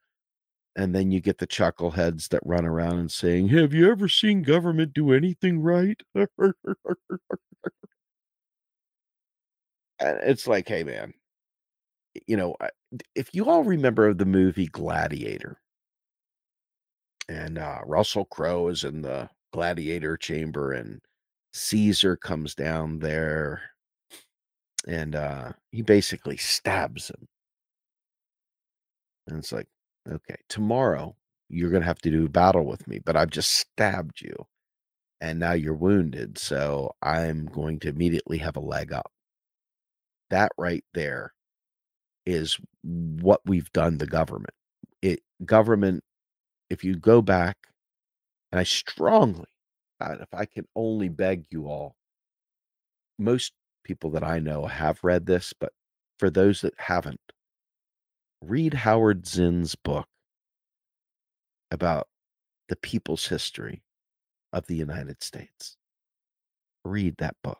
And 0.75 0.93
then 0.93 1.09
you 1.09 1.19
get 1.19 1.39
the 1.39 1.47
chuckleheads 1.47 2.29
that 2.29 2.41
run 2.45 2.65
around 2.65 2.99
and 2.99 3.11
saying, 3.11 3.47
Have 3.49 3.73
you 3.73 3.91
ever 3.91 4.07
seen 4.07 4.43
government 4.43 4.93
do 4.93 5.13
anything 5.13 5.61
right? 5.61 5.99
and 10.01 10.19
it's 10.23 10.47
like, 10.47 10.67
hey, 10.67 10.83
man, 10.83 11.13
you 12.27 12.35
know, 12.37 12.55
if 13.15 13.33
you 13.33 13.49
all 13.49 13.63
remember 13.63 14.13
the 14.13 14.25
movie 14.25 14.67
Gladiator, 14.67 15.57
and 17.29 17.57
uh, 17.57 17.79
Russell 17.85 18.25
Crowe 18.25 18.67
is 18.67 18.83
in 18.83 19.01
the 19.01 19.29
gladiator 19.53 20.17
chamber, 20.17 20.73
and 20.73 21.01
Caesar 21.53 22.17
comes 22.17 22.55
down 22.55 22.99
there, 22.99 23.61
and 24.87 25.15
uh, 25.15 25.51
he 25.71 25.81
basically 25.81 26.37
stabs 26.37 27.09
him. 27.09 27.27
And 29.27 29.37
it's 29.37 29.51
like, 29.51 29.67
okay, 30.09 30.35
tomorrow 30.49 31.15
you're 31.49 31.69
going 31.69 31.81
to 31.81 31.87
have 31.87 31.99
to 31.99 32.11
do 32.11 32.27
battle 32.29 32.65
with 32.65 32.87
me, 32.87 32.99
but 33.05 33.15
I've 33.15 33.29
just 33.29 33.51
stabbed 33.51 34.21
you 34.21 34.33
and 35.21 35.39
now 35.39 35.53
you're 35.53 35.73
wounded. 35.75 36.37
So 36.37 36.91
I'm 37.01 37.45
going 37.45 37.79
to 37.81 37.89
immediately 37.89 38.39
have 38.39 38.57
a 38.57 38.61
leg 38.61 38.91
up. 38.93 39.11
That 40.31 40.51
right 40.57 40.83
there 40.93 41.33
is 42.25 42.57
what 42.83 43.41
we've 43.45 43.71
done 43.73 43.99
the 43.99 44.07
government. 44.07 44.55
It 45.01 45.21
government, 45.45 46.03
if 46.69 46.83
you 46.83 46.95
go 46.95 47.21
back, 47.21 47.57
and 48.51 48.59
I 48.59 48.63
strongly, 48.63 49.47
God, 50.01 50.19
if 50.21 50.33
I 50.33 50.45
can 50.45 50.65
only 50.75 51.09
beg 51.09 51.45
you 51.51 51.67
all, 51.67 51.95
most 53.19 53.53
people 53.83 54.09
that 54.11 54.23
I 54.23 54.39
know 54.39 54.65
have 54.65 55.03
read 55.03 55.25
this, 55.25 55.53
but 55.59 55.73
for 56.17 56.29
those 56.29 56.61
that 56.61 56.73
haven't, 56.77 57.19
read 58.41 58.73
Howard 58.73 59.27
Zinn's 59.27 59.75
book 59.75 60.07
about 61.71 62.07
the 62.69 62.75
people's 62.75 63.27
history 63.27 63.83
of 64.53 64.67
the 64.67 64.75
United 64.75 65.23
States. 65.23 65.77
Read 66.83 67.15
that 67.17 67.35
book. 67.43 67.59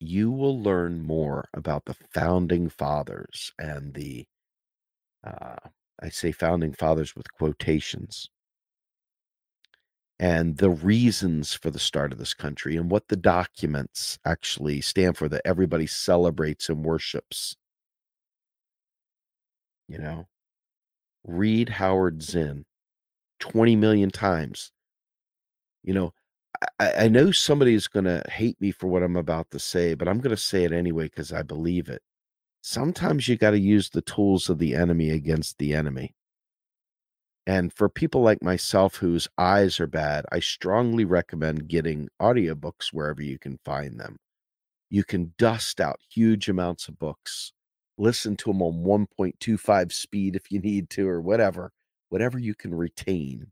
You 0.00 0.32
will 0.32 0.60
learn 0.60 1.02
more 1.02 1.48
about 1.54 1.84
the 1.84 1.94
founding 1.94 2.68
fathers 2.68 3.52
and 3.60 3.94
the, 3.94 4.26
uh, 5.24 5.56
I 6.00 6.08
say 6.10 6.32
founding 6.32 6.72
fathers 6.72 7.16
with 7.16 7.32
quotations, 7.32 8.30
and 10.20 10.56
the 10.58 10.70
reasons 10.70 11.54
for 11.54 11.70
the 11.70 11.78
start 11.78 12.12
of 12.12 12.18
this 12.18 12.34
country 12.34 12.76
and 12.76 12.90
what 12.90 13.08
the 13.08 13.16
documents 13.16 14.18
actually 14.24 14.80
stand 14.80 15.16
for 15.16 15.28
that 15.28 15.42
everybody 15.44 15.86
celebrates 15.86 16.68
and 16.68 16.84
worships. 16.84 17.56
You 19.88 19.98
know, 19.98 20.28
read 21.24 21.68
Howard 21.70 22.22
Zinn 22.22 22.66
20 23.40 23.76
million 23.76 24.10
times. 24.10 24.72
You 25.82 25.94
know, 25.94 26.14
I, 26.78 26.92
I 27.04 27.08
know 27.08 27.30
is 27.30 27.88
going 27.88 28.04
to 28.04 28.22
hate 28.30 28.60
me 28.60 28.72
for 28.72 28.86
what 28.88 29.02
I'm 29.02 29.16
about 29.16 29.50
to 29.52 29.58
say, 29.58 29.94
but 29.94 30.08
I'm 30.08 30.18
going 30.18 30.34
to 30.34 30.42
say 30.42 30.64
it 30.64 30.72
anyway 30.72 31.04
because 31.04 31.32
I 31.32 31.42
believe 31.42 31.88
it. 31.88 32.02
Sometimes 32.62 33.28
you 33.28 33.36
got 33.36 33.52
to 33.52 33.58
use 33.58 33.90
the 33.90 34.02
tools 34.02 34.48
of 34.48 34.58
the 34.58 34.74
enemy 34.74 35.10
against 35.10 35.58
the 35.58 35.74
enemy. 35.74 36.14
And 37.46 37.72
for 37.72 37.88
people 37.88 38.20
like 38.20 38.42
myself 38.42 38.96
whose 38.96 39.28
eyes 39.38 39.80
are 39.80 39.86
bad, 39.86 40.26
I 40.30 40.40
strongly 40.40 41.04
recommend 41.04 41.68
getting 41.68 42.08
audiobooks 42.20 42.92
wherever 42.92 43.22
you 43.22 43.38
can 43.38 43.58
find 43.64 43.98
them. 43.98 44.18
You 44.90 45.04
can 45.04 45.34
dust 45.38 45.80
out 45.80 46.00
huge 46.10 46.48
amounts 46.48 46.88
of 46.88 46.98
books, 46.98 47.52
listen 47.96 48.36
to 48.38 48.50
them 48.52 48.62
on 48.62 48.84
1.25 48.84 49.92
speed 49.92 50.36
if 50.36 50.50
you 50.52 50.60
need 50.60 50.90
to, 50.90 51.08
or 51.08 51.20
whatever, 51.20 51.72
whatever 52.10 52.38
you 52.38 52.54
can 52.54 52.74
retain. 52.74 53.48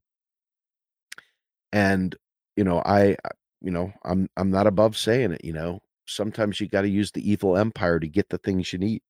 And, 1.72 2.16
you 2.56 2.64
know, 2.64 2.80
I, 2.84 3.12
uh, 3.24 3.30
you 3.60 3.70
know, 3.70 3.92
I'm, 4.04 4.28
I'm 4.36 4.50
not 4.50 4.66
above 4.66 4.96
saying 4.96 5.32
it, 5.32 5.44
you 5.44 5.52
know, 5.52 5.80
sometimes 6.06 6.60
you 6.60 6.68
got 6.68 6.82
to 6.82 6.88
use 6.88 7.12
the 7.12 7.28
evil 7.28 7.56
empire 7.56 8.00
to 8.00 8.08
get 8.08 8.28
the 8.30 8.38
things 8.38 8.72
you 8.72 8.78
need. 8.78 9.02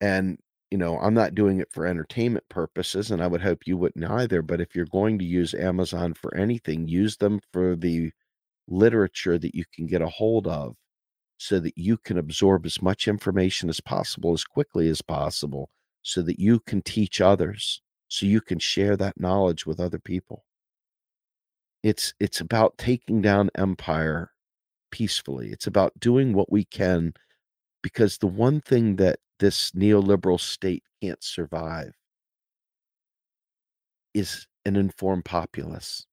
And 0.00 0.38
you 0.70 0.78
know, 0.78 0.98
I'm 0.98 1.14
not 1.14 1.34
doing 1.34 1.60
it 1.60 1.70
for 1.72 1.86
entertainment 1.86 2.48
purposes, 2.48 3.10
and 3.10 3.22
I 3.22 3.28
would 3.28 3.42
hope 3.42 3.66
you 3.66 3.76
wouldn't 3.76 4.04
either. 4.04 4.42
But 4.42 4.60
if 4.60 4.74
you're 4.74 4.86
going 4.86 5.18
to 5.18 5.24
use 5.24 5.54
Amazon 5.54 6.14
for 6.14 6.34
anything, 6.34 6.88
use 6.88 7.16
them 7.18 7.40
for 7.52 7.76
the 7.76 8.10
literature 8.68 9.38
that 9.38 9.56
you 9.56 9.64
can 9.74 9.86
get 9.88 10.02
a 10.02 10.08
hold 10.08 10.48
of 10.48 10.76
so 11.38 11.60
that 11.60 11.78
you 11.78 11.98
can 11.98 12.18
absorb 12.18 12.66
as 12.66 12.82
much 12.82 13.08
information 13.08 13.70
as 13.70 13.82
possible 13.82 14.34
as 14.34 14.44
quickly 14.44 14.88
as 14.90 15.02
possible 15.02 15.70
so 16.02 16.22
that 16.22 16.40
you 16.40 16.60
can 16.60 16.82
teach 16.82 17.20
others 17.20 17.82
so 18.08 18.26
you 18.26 18.40
can 18.42 18.60
share 18.60 18.96
that 18.96 19.20
knowledge 19.20 19.66
with 19.66 19.80
other 19.80 20.00
people 20.00 20.45
it's 21.86 22.12
it's 22.20 22.40
about 22.40 22.76
taking 22.78 23.22
down 23.22 23.50
empire 23.56 24.32
peacefully 24.90 25.50
it's 25.50 25.66
about 25.66 25.92
doing 26.00 26.32
what 26.32 26.50
we 26.50 26.64
can 26.64 27.12
because 27.82 28.18
the 28.18 28.26
one 28.26 28.60
thing 28.60 28.96
that 28.96 29.18
this 29.38 29.70
neoliberal 29.72 30.40
state 30.40 30.82
can't 31.02 31.22
survive 31.22 31.92
is 34.14 34.46
an 34.64 34.76
informed 34.76 35.24
populace, 35.24 36.06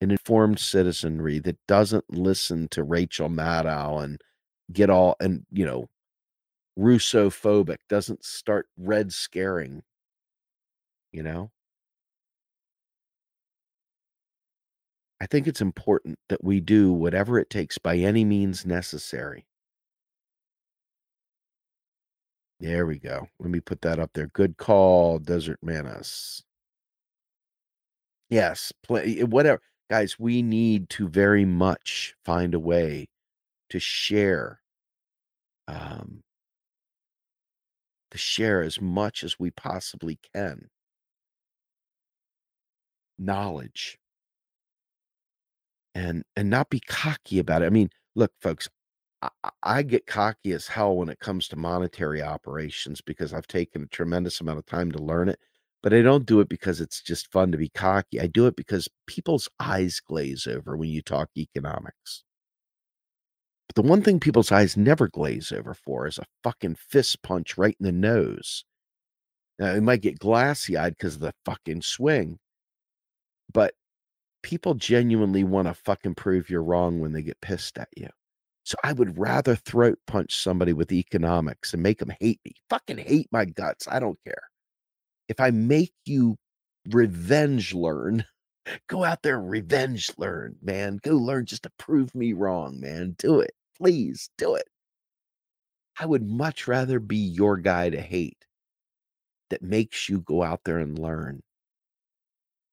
an 0.00 0.10
informed 0.10 0.58
citizenry 0.60 1.38
that 1.40 1.58
doesn't 1.66 2.04
listen 2.10 2.68
to 2.68 2.84
Rachel 2.84 3.28
Maddow 3.28 4.04
and 4.04 4.20
get 4.72 4.90
all 4.90 5.16
and 5.20 5.46
you 5.50 5.64
know 5.64 5.88
Russo-phobic, 6.76 7.78
doesn't 7.88 8.24
start 8.24 8.66
red 8.76 9.12
scaring, 9.12 9.82
you 11.12 11.22
know. 11.22 11.50
I 15.20 15.26
think 15.26 15.46
it's 15.46 15.60
important 15.60 16.18
that 16.28 16.44
we 16.44 16.60
do 16.60 16.92
whatever 16.92 17.38
it 17.38 17.50
takes 17.50 17.78
by 17.78 17.96
any 17.98 18.24
means 18.24 18.66
necessary 18.66 19.46
There 22.60 22.86
we 22.86 22.98
go. 22.98 23.28
Let 23.38 23.50
me 23.50 23.60
put 23.60 23.82
that 23.82 23.98
up 23.98 24.12
there. 24.14 24.26
Good 24.28 24.56
call, 24.56 25.18
Desert 25.18 25.58
Manas. 25.62 26.42
Yes, 28.30 28.72
play 28.82 29.20
eh, 29.20 29.24
whatever. 29.24 29.60
Guys, 29.90 30.18
we 30.18 30.42
need 30.42 30.88
to 30.90 31.08
very 31.08 31.44
much 31.44 32.14
find 32.24 32.54
a 32.54 32.58
way 32.58 33.08
to 33.70 33.80
share 33.80 34.60
um 35.68 36.22
to 38.10 38.18
share 38.18 38.62
as 38.62 38.80
much 38.80 39.22
as 39.24 39.38
we 39.38 39.50
possibly 39.50 40.18
can 40.34 40.70
knowledge 43.18 43.98
and 45.94 46.24
and 46.36 46.50
not 46.50 46.70
be 46.70 46.80
cocky 46.80 47.38
about 47.38 47.62
it. 47.62 47.66
I 47.66 47.70
mean, 47.70 47.90
look 48.14 48.32
folks, 48.40 48.68
I, 49.62 49.82
get 49.82 50.06
cocky 50.06 50.52
as 50.52 50.66
hell 50.66 50.96
when 50.96 51.08
it 51.08 51.20
comes 51.20 51.48
to 51.48 51.56
monetary 51.56 52.22
operations 52.22 53.00
because 53.00 53.32
I've 53.32 53.46
taken 53.46 53.82
a 53.82 53.86
tremendous 53.86 54.40
amount 54.40 54.58
of 54.58 54.66
time 54.66 54.92
to 54.92 55.02
learn 55.02 55.28
it. 55.28 55.38
But 55.82 55.92
I 55.92 56.02
don't 56.02 56.26
do 56.26 56.40
it 56.40 56.48
because 56.48 56.80
it's 56.80 57.02
just 57.02 57.30
fun 57.30 57.52
to 57.52 57.58
be 57.58 57.68
cocky. 57.68 58.20
I 58.20 58.26
do 58.26 58.46
it 58.46 58.56
because 58.56 58.88
people's 59.06 59.48
eyes 59.60 60.00
glaze 60.00 60.46
over 60.46 60.76
when 60.76 60.88
you 60.88 61.02
talk 61.02 61.28
economics. 61.36 62.24
But 63.68 63.76
the 63.76 63.88
one 63.88 64.02
thing 64.02 64.20
people's 64.20 64.52
eyes 64.52 64.76
never 64.76 65.08
glaze 65.08 65.52
over 65.52 65.74
for 65.74 66.06
is 66.06 66.18
a 66.18 66.24
fucking 66.42 66.76
fist 66.76 67.22
punch 67.22 67.58
right 67.58 67.76
in 67.78 67.84
the 67.84 67.92
nose. 67.92 68.64
Now, 69.58 69.74
it 69.74 69.82
might 69.82 70.00
get 70.00 70.18
glassy 70.18 70.76
eyed 70.76 70.96
because 70.96 71.14
of 71.14 71.20
the 71.20 71.34
fucking 71.44 71.82
swing, 71.82 72.38
but 73.52 73.74
people 74.44 74.74
genuinely 74.74 75.42
want 75.42 75.66
to 75.66 75.74
fucking 75.74 76.14
prove 76.14 76.50
you're 76.50 76.62
wrong 76.62 77.00
when 77.00 77.12
they 77.12 77.22
get 77.22 77.40
pissed 77.40 77.78
at 77.78 77.88
you. 77.96 78.08
So 78.62 78.76
I 78.84 78.92
would 78.92 79.18
rather 79.18 79.56
throat 79.56 79.98
punch 80.06 80.36
somebody 80.36 80.74
with 80.74 80.92
economics 80.92 81.72
and 81.72 81.82
make 81.82 81.98
them 81.98 82.12
hate 82.20 82.40
me. 82.44 82.52
Fucking 82.68 82.98
hate 82.98 83.28
my 83.32 83.46
guts. 83.46 83.88
I 83.88 83.98
don't 83.98 84.18
care. 84.22 84.42
If 85.28 85.40
I 85.40 85.50
make 85.50 85.94
you 86.04 86.36
revenge 86.90 87.72
learn, 87.72 88.26
go 88.88 89.02
out 89.02 89.22
there 89.22 89.38
and 89.38 89.50
revenge 89.50 90.12
learn, 90.18 90.56
man. 90.62 91.00
Go 91.02 91.16
learn 91.16 91.46
just 91.46 91.62
to 91.62 91.70
prove 91.78 92.14
me 92.14 92.34
wrong, 92.34 92.78
man. 92.78 93.16
Do 93.18 93.40
it. 93.40 93.52
Please 93.78 94.28
do 94.36 94.54
it. 94.54 94.68
I 95.98 96.04
would 96.04 96.28
much 96.28 96.68
rather 96.68 97.00
be 97.00 97.16
your 97.16 97.56
guy 97.56 97.88
to 97.88 98.00
hate 98.00 98.44
that 99.48 99.62
makes 99.62 100.08
you 100.08 100.20
go 100.20 100.42
out 100.42 100.60
there 100.64 100.78
and 100.78 100.98
learn 100.98 101.40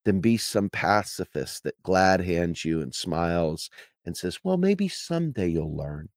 than 0.06 0.19
be 0.19 0.38
some 0.38 0.69
pacifist 0.69 1.64
that 1.64 1.82
glad 1.84 2.22
hands 2.22 2.65
you 2.65 2.82
and 2.82 2.94
smiles 2.94 3.69
and 4.06 4.18
says, 4.18 4.40
Well, 4.44 4.57
maybe 4.57 4.88
someday 4.88 5.48
you'll 5.48 5.76
learn. 5.76 6.10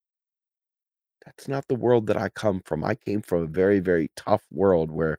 That's 1.24 1.48
not 1.48 1.68
the 1.68 1.74
world 1.74 2.06
that 2.08 2.16
I 2.16 2.28
come 2.28 2.60
from. 2.64 2.84
I 2.84 2.94
came 2.94 3.22
from 3.22 3.42
a 3.42 3.46
very, 3.46 3.80
very 3.80 4.10
tough 4.16 4.44
world 4.50 4.90
where 4.90 5.18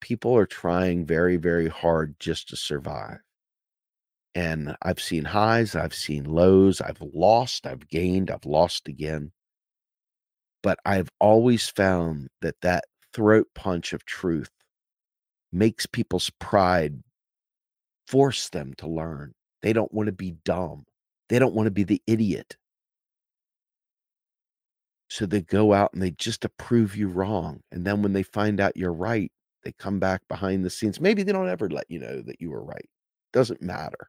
people 0.00 0.36
are 0.36 0.46
trying 0.46 1.06
very, 1.06 1.36
very 1.36 1.68
hard 1.68 2.16
just 2.18 2.48
to 2.50 2.56
survive. 2.56 3.18
And 4.34 4.76
I've 4.80 5.00
seen 5.00 5.24
highs, 5.24 5.74
I've 5.74 5.94
seen 5.94 6.24
lows, 6.24 6.80
I've 6.80 7.00
lost, 7.00 7.66
I've 7.66 7.88
gained, 7.88 8.30
I've 8.30 8.46
lost 8.46 8.88
again. 8.88 9.32
But 10.62 10.78
I've 10.84 11.10
always 11.20 11.68
found 11.68 12.28
that 12.40 12.60
that 12.62 12.84
throat 13.12 13.48
punch 13.54 13.92
of 13.92 14.04
truth 14.06 14.50
makes 15.52 15.86
people's 15.86 16.30
pride 16.38 17.02
force 18.06 18.48
them 18.48 18.74
to 18.78 18.86
learn. 18.86 19.32
They 19.62 19.72
don't 19.72 19.92
want 19.92 20.06
to 20.06 20.12
be 20.12 20.32
dumb. 20.44 20.84
They 21.28 21.38
don't 21.38 21.54
want 21.54 21.66
to 21.66 21.70
be 21.70 21.84
the 21.84 22.02
idiot. 22.06 22.56
So 25.08 25.26
they 25.26 25.42
go 25.42 25.72
out 25.74 25.92
and 25.92 26.02
they 26.02 26.12
just 26.12 26.40
to 26.42 26.48
prove 26.48 26.96
you 26.96 27.08
wrong. 27.08 27.60
And 27.70 27.84
then 27.84 28.02
when 28.02 28.12
they 28.12 28.22
find 28.22 28.60
out 28.60 28.76
you're 28.76 28.92
right, 28.92 29.30
they 29.62 29.72
come 29.72 29.98
back 29.98 30.22
behind 30.28 30.64
the 30.64 30.70
scenes. 30.70 31.00
Maybe 31.00 31.22
they 31.22 31.32
don't 31.32 31.48
ever 31.48 31.68
let 31.68 31.90
you 31.90 31.98
know 31.98 32.22
that 32.22 32.40
you 32.40 32.50
were 32.50 32.64
right. 32.64 32.88
Doesn't 33.32 33.62
matter. 33.62 34.08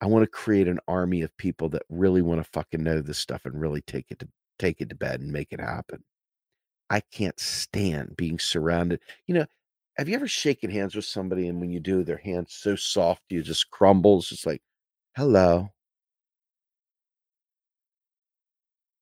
I 0.00 0.06
want 0.06 0.22
to 0.22 0.30
create 0.30 0.68
an 0.68 0.78
army 0.88 1.22
of 1.22 1.36
people 1.36 1.68
that 1.70 1.82
really 1.88 2.22
want 2.22 2.42
to 2.42 2.50
fucking 2.52 2.82
know 2.82 3.00
this 3.00 3.18
stuff 3.18 3.42
and 3.44 3.60
really 3.60 3.82
take 3.82 4.06
it 4.10 4.18
to 4.20 4.28
take 4.58 4.80
it 4.80 4.88
to 4.88 4.94
bed 4.94 5.20
and 5.20 5.32
make 5.32 5.52
it 5.52 5.60
happen. 5.60 6.02
I 6.88 7.00
can't 7.00 7.38
stand 7.40 8.16
being 8.16 8.38
surrounded. 8.38 9.00
You 9.26 9.34
know, 9.34 9.46
have 9.98 10.08
you 10.08 10.14
ever 10.14 10.28
shaken 10.28 10.70
hands 10.70 10.94
with 10.94 11.04
somebody 11.06 11.48
and 11.48 11.60
when 11.60 11.70
you 11.70 11.80
do, 11.80 12.04
their 12.04 12.18
hands 12.18 12.52
so 12.54 12.76
soft 12.76 13.22
you 13.30 13.42
just 13.42 13.70
crumble? 13.70 14.18
It's 14.18 14.28
just 14.28 14.46
like, 14.46 14.62
hello. 15.16 15.70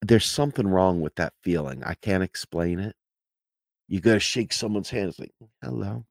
There's 0.02 0.26
something 0.26 0.66
wrong 0.68 1.00
with 1.00 1.16
that 1.16 1.32
feeling. 1.42 1.82
I 1.82 1.94
can't 1.94 2.22
explain 2.22 2.78
it. 2.78 2.94
You 3.88 4.00
go 4.00 4.14
to 4.14 4.20
shake 4.20 4.52
someone's 4.52 4.90
hand, 4.90 5.08
it's 5.10 5.18
like, 5.18 5.32
hello. 5.62 6.06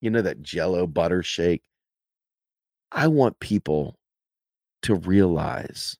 You 0.00 0.10
know 0.10 0.22
that 0.22 0.42
jello 0.42 0.86
butter 0.86 1.22
shake? 1.22 1.62
I 2.92 3.08
want 3.08 3.40
people 3.40 3.98
to 4.82 4.94
realize 4.94 5.96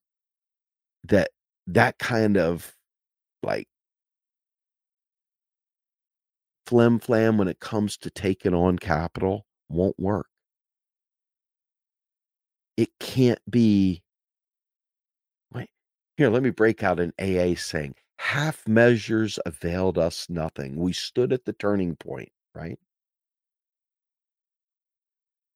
that 1.05 1.31
that 1.69 1.99
kind 1.99 2.37
of 2.37 2.75
like 3.43 3.69
flim 6.67 6.99
flam 6.99 7.39
when 7.39 7.49
it 7.49 7.61
comes 7.61 7.97
to 7.99 8.11
taking 8.11 8.55
on 8.55 8.79
capital 8.79 9.47
won't 9.69 9.99
work. 9.99 10.29
It 12.77 12.91
can't 12.99 13.41
be. 13.51 14.03
Wait, 15.53 15.69
here, 16.17 16.31
let 16.31 16.43
me 16.43 16.51
break 16.51 16.83
out 16.83 17.01
an 17.01 17.13
AA 17.19 17.55
saying 17.55 17.95
half 18.19 18.67
measures 18.67 19.39
availed 19.45 19.99
us 19.99 20.29
nothing. 20.31 20.77
We 20.77 20.93
stood 20.93 21.33
at 21.33 21.45
the 21.45 21.53
turning 21.53 21.97
point, 21.97 22.31
right? 22.55 22.79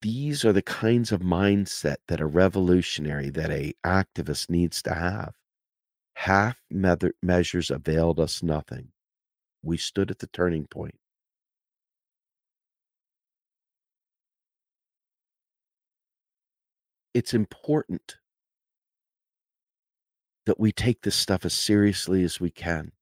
These 0.02 0.44
are 0.44 0.52
the 0.52 0.60
kinds 0.62 1.12
of 1.12 1.20
mindset 1.22 1.96
that 2.08 2.20
a 2.20 2.26
revolutionary, 2.26 3.30
that 3.30 3.50
a 3.50 3.72
activist 3.86 4.50
needs 4.50 4.82
to 4.82 4.94
have. 4.94 5.34
Half 6.22 6.62
measures 7.20 7.68
availed 7.68 8.20
us 8.20 8.44
nothing. 8.44 8.92
We 9.60 9.76
stood 9.76 10.08
at 10.08 10.20
the 10.20 10.28
turning 10.28 10.68
point. 10.68 10.94
It's 17.12 17.34
important 17.34 18.18
that 20.46 20.60
we 20.60 20.70
take 20.70 21.02
this 21.02 21.16
stuff 21.16 21.44
as 21.44 21.54
seriously 21.54 22.22
as 22.22 22.38
we 22.38 22.50
can 22.50 22.92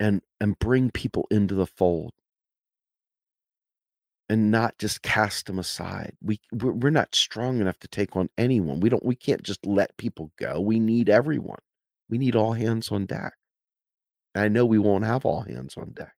and 0.00 0.22
and 0.40 0.58
bring 0.58 0.90
people 0.90 1.28
into 1.30 1.54
the 1.54 1.66
fold 1.66 2.12
and 4.28 4.50
not 4.50 4.78
just 4.78 5.02
cast 5.02 5.46
them 5.46 5.60
aside. 5.60 6.16
We 6.20 6.40
we're, 6.50 6.90
not 6.90 7.14
strong 7.14 7.60
enough 7.60 7.78
to 7.78 7.88
take 7.88 8.16
on 8.16 8.30
anyone. 8.36 8.80
We 8.80 8.88
don't 8.88 9.04
we 9.04 9.14
can't 9.14 9.44
just 9.44 9.64
let 9.64 9.96
people 9.96 10.32
go. 10.38 10.60
We 10.60 10.80
need 10.80 11.08
everyone. 11.08 11.60
We 12.10 12.18
need 12.18 12.36
all 12.36 12.52
hands 12.54 12.90
on 12.90 13.06
deck. 13.06 13.34
I 14.34 14.48
know 14.48 14.64
we 14.64 14.78
won't 14.78 15.04
have 15.04 15.26
all 15.26 15.42
hands 15.42 15.76
on 15.76 15.90
deck. 15.92 16.14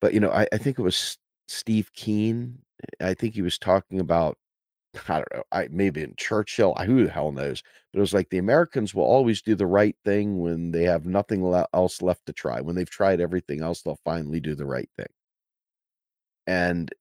But 0.00 0.14
you 0.14 0.20
know, 0.20 0.30
I, 0.30 0.46
I 0.52 0.58
think 0.58 0.78
it 0.78 0.82
was 0.82 1.18
Steve 1.48 1.92
Keen. 1.92 2.58
I 3.00 3.14
think 3.14 3.34
he 3.34 3.42
was 3.42 3.58
talking 3.58 4.00
about 4.00 4.38
I 5.08 5.16
don't 5.18 5.34
know, 5.34 5.44
I 5.52 5.68
maybe 5.70 6.02
in 6.02 6.14
Churchill, 6.18 6.74
who 6.86 7.04
the 7.06 7.10
hell 7.12 7.32
knows? 7.32 7.62
But 7.92 7.98
it 8.00 8.02
was 8.02 8.14
like 8.14 8.30
the 8.30 8.38
Americans 8.38 8.94
will 8.94 9.04
always 9.04 9.42
do 9.42 9.54
the 9.56 9.66
right 9.66 9.96
thing 10.04 10.40
when 10.40 10.72
they 10.72 10.84
have 10.84 11.06
nothing 11.06 11.44
else 11.74 12.02
left 12.02 12.26
to 12.26 12.32
try. 12.34 12.60
When 12.62 12.76
they've 12.76 12.90
tried 12.90 13.20
everything 13.22 13.62
else, 13.62 13.82
they'll 13.82 14.00
finally 14.04 14.40
do 14.40 14.54
the 14.56 14.66
right 14.66 14.90
thing. 14.96 15.08
And 16.46 16.92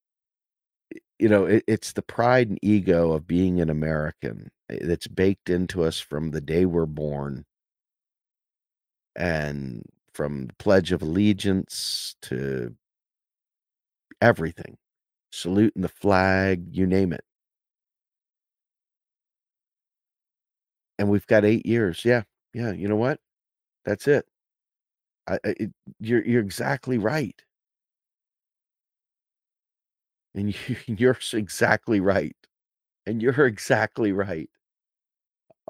you 1.20 1.30
know, 1.30 1.46
it, 1.46 1.64
it's 1.68 1.94
the 1.94 2.02
pride 2.02 2.50
and 2.50 2.60
ego 2.62 3.12
of 3.14 3.28
being 3.28 3.62
an 3.62 3.70
American 3.70 4.50
eh, 4.70 4.80
that's 4.82 5.08
baked 5.08 5.50
into 5.50 5.84
us 5.84 6.00
from 6.00 6.32
the 6.32 6.42
day 6.42 6.66
we're 6.66 6.86
born, 6.86 7.46
and 9.16 9.84
from 10.14 10.48
the 10.48 10.54
Pledge 10.56 10.92
of 10.92 11.02
Allegiance 11.02 12.16
to 12.24 12.76
everything, 14.22 14.78
saluting 15.32 15.82
the 15.84 15.90
flag, 15.90 16.76
you 16.76 16.88
name 16.88 17.14
it. 17.14 17.24
And 21.00 21.10
we've 21.10 21.28
got 21.28 21.46
8 21.46 21.66
years. 21.66 22.06
Yeah. 22.06 22.24
Yeah, 22.54 22.72
you 22.72 22.88
know 22.88 22.96
what? 22.96 23.20
That's 23.86 24.08
it. 24.08 24.28
I 25.28 25.40
it, 25.44 25.72
you're 26.00 26.26
you're 26.26 26.42
exactly 26.42 26.98
right. 26.98 27.42
And 30.36 30.56
you, 30.70 30.78
you're 30.88 31.18
exactly 31.34 32.02
right. 32.02 32.38
And 33.08 33.22
you're 33.22 33.48
exactly 33.48 34.14
right. 34.14 34.50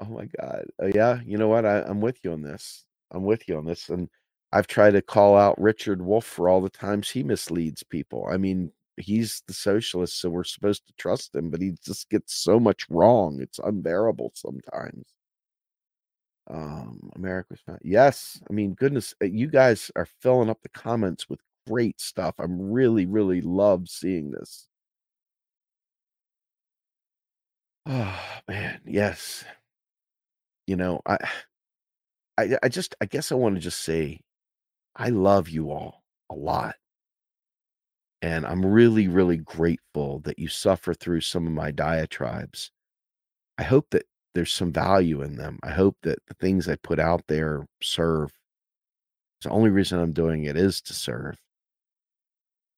Oh 0.00 0.06
my 0.06 0.26
God. 0.40 0.64
Uh, 0.82 0.88
yeah, 0.94 1.20
you 1.26 1.38
know 1.38 1.48
what? 1.48 1.66
I, 1.66 1.82
I'm 1.82 2.00
with 2.00 2.18
you 2.24 2.32
on 2.32 2.42
this. 2.42 2.84
I'm 3.12 3.24
with 3.24 3.48
you 3.48 3.56
on 3.58 3.66
this. 3.66 3.88
And 3.88 4.08
I've 4.52 4.66
tried 4.66 4.92
to 4.92 5.02
call 5.02 5.36
out 5.36 5.60
Richard 5.60 6.02
Wolff 6.02 6.26
for 6.26 6.48
all 6.48 6.60
the 6.60 6.70
times 6.70 7.10
he 7.10 7.22
misleads 7.22 7.82
people. 7.82 8.28
I 8.30 8.36
mean, 8.38 8.72
he's 8.98 9.42
the 9.46 9.54
socialist, 9.54 10.20
so 10.20 10.30
we're 10.30 10.44
supposed 10.44 10.86
to 10.86 10.94
trust 10.98 11.34
him, 11.34 11.50
but 11.50 11.60
he 11.62 11.74
just 11.84 12.10
gets 12.10 12.34
so 12.36 12.60
much 12.60 12.86
wrong. 12.90 13.40
It's 13.42 13.58
unbearable 13.60 14.32
sometimes. 14.34 15.06
Um, 16.48 17.10
America's 17.16 17.62
not. 17.66 17.80
Yes, 17.84 18.40
I 18.48 18.52
mean, 18.52 18.74
goodness, 18.74 19.14
uh, 19.22 19.26
you 19.26 19.48
guys 19.48 19.90
are 19.96 20.06
filling 20.20 20.48
up 20.50 20.62
the 20.62 20.68
comments 20.68 21.28
with 21.28 21.40
great 21.68 22.00
stuff. 22.00 22.34
I'm 22.38 22.70
really, 22.72 23.06
really 23.06 23.40
love 23.40 23.88
seeing 23.88 24.30
this. 24.30 24.68
Oh 27.86 28.20
man, 28.48 28.80
yes. 28.84 29.44
You 30.66 30.76
know, 30.76 31.00
I, 31.06 31.18
I, 32.38 32.58
I 32.62 32.68
just, 32.68 32.94
I 33.00 33.06
guess 33.06 33.32
I 33.32 33.34
want 33.34 33.54
to 33.56 33.60
just 33.60 33.80
say, 33.80 34.20
I 34.96 35.10
love 35.10 35.48
you 35.48 35.70
all 35.70 36.02
a 36.30 36.34
lot. 36.34 36.76
And 38.22 38.46
I'm 38.46 38.64
really, 38.64 39.08
really 39.08 39.38
grateful 39.38 40.20
that 40.20 40.38
you 40.38 40.48
suffer 40.48 40.94
through 40.94 41.20
some 41.22 41.46
of 41.46 41.52
my 41.52 41.70
diatribes. 41.70 42.70
I 43.58 43.64
hope 43.64 43.90
that 43.90 44.06
there's 44.34 44.52
some 44.52 44.72
value 44.72 45.22
in 45.22 45.36
them. 45.36 45.58
I 45.62 45.70
hope 45.70 45.96
that 46.02 46.18
the 46.26 46.34
things 46.34 46.68
I 46.68 46.76
put 46.76 46.98
out 46.98 47.26
there 47.28 47.66
serve. 47.82 48.32
The 49.42 49.50
only 49.50 49.70
reason 49.70 49.98
I'm 49.98 50.12
doing 50.12 50.44
it 50.44 50.56
is 50.58 50.80
to 50.82 50.92
serve. 50.94 51.38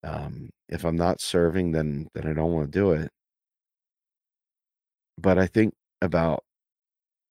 Um, 0.05 0.51
if 0.69 0.85
I'm 0.85 0.97
not 0.97 1.21
serving, 1.21 1.73
then 1.73 2.09
then 2.15 2.27
I 2.27 2.33
don't 2.35 2.53
want 2.53 2.73
to 2.73 2.79
do 2.79 2.93
it. 2.93 3.11
But 5.19 5.39
I 5.39 5.47
think 5.47 5.75
about 6.01 6.45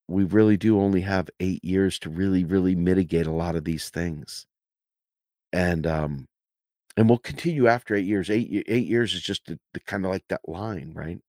we 0.08 0.24
really 0.24 0.58
do 0.58 0.80
only 0.80 1.02
have 1.02 1.30
eight 1.40 1.64
years 1.64 2.00
to 2.00 2.10
really, 2.10 2.44
really 2.44 2.76
mitigate 2.76 3.28
a 3.28 3.32
lot 3.32 3.56
of 3.56 3.66
these 3.66 3.90
things. 3.90 4.46
And 5.54 5.86
um, 5.88 6.28
and 6.98 7.10
we'll 7.10 7.20
continue 7.20 7.68
after 7.68 7.96
eight 7.96 8.06
years. 8.06 8.30
Eight 8.30 8.66
eight 8.68 8.88
years 8.88 9.14
is 9.14 9.22
just 9.22 9.46
the, 9.48 9.60
the 9.74 9.80
kind 9.82 10.06
of 10.06 10.12
like 10.12 10.26
that 10.30 10.42
line, 10.48 10.94
right? 10.96 11.20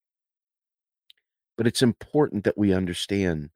But 1.57 1.67
it's 1.67 1.83
important 1.83 2.45
that 2.45 2.59
we 2.59 2.73
understand. 2.73 3.51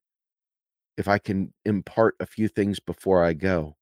If 0.98 1.08
I 1.08 1.18
can 1.18 1.54
impart 1.64 2.16
a 2.20 2.26
few 2.26 2.48
things 2.48 2.78
before 2.80 3.24
I 3.24 3.32
go, 3.32 3.76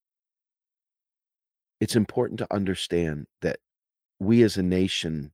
it's 1.81 1.97
important 1.97 2.39
to 2.39 2.55
understand 2.55 3.27
that 3.43 3.59
we 4.21 4.43
as 4.43 4.57
a 4.57 4.63
nation, 4.63 5.33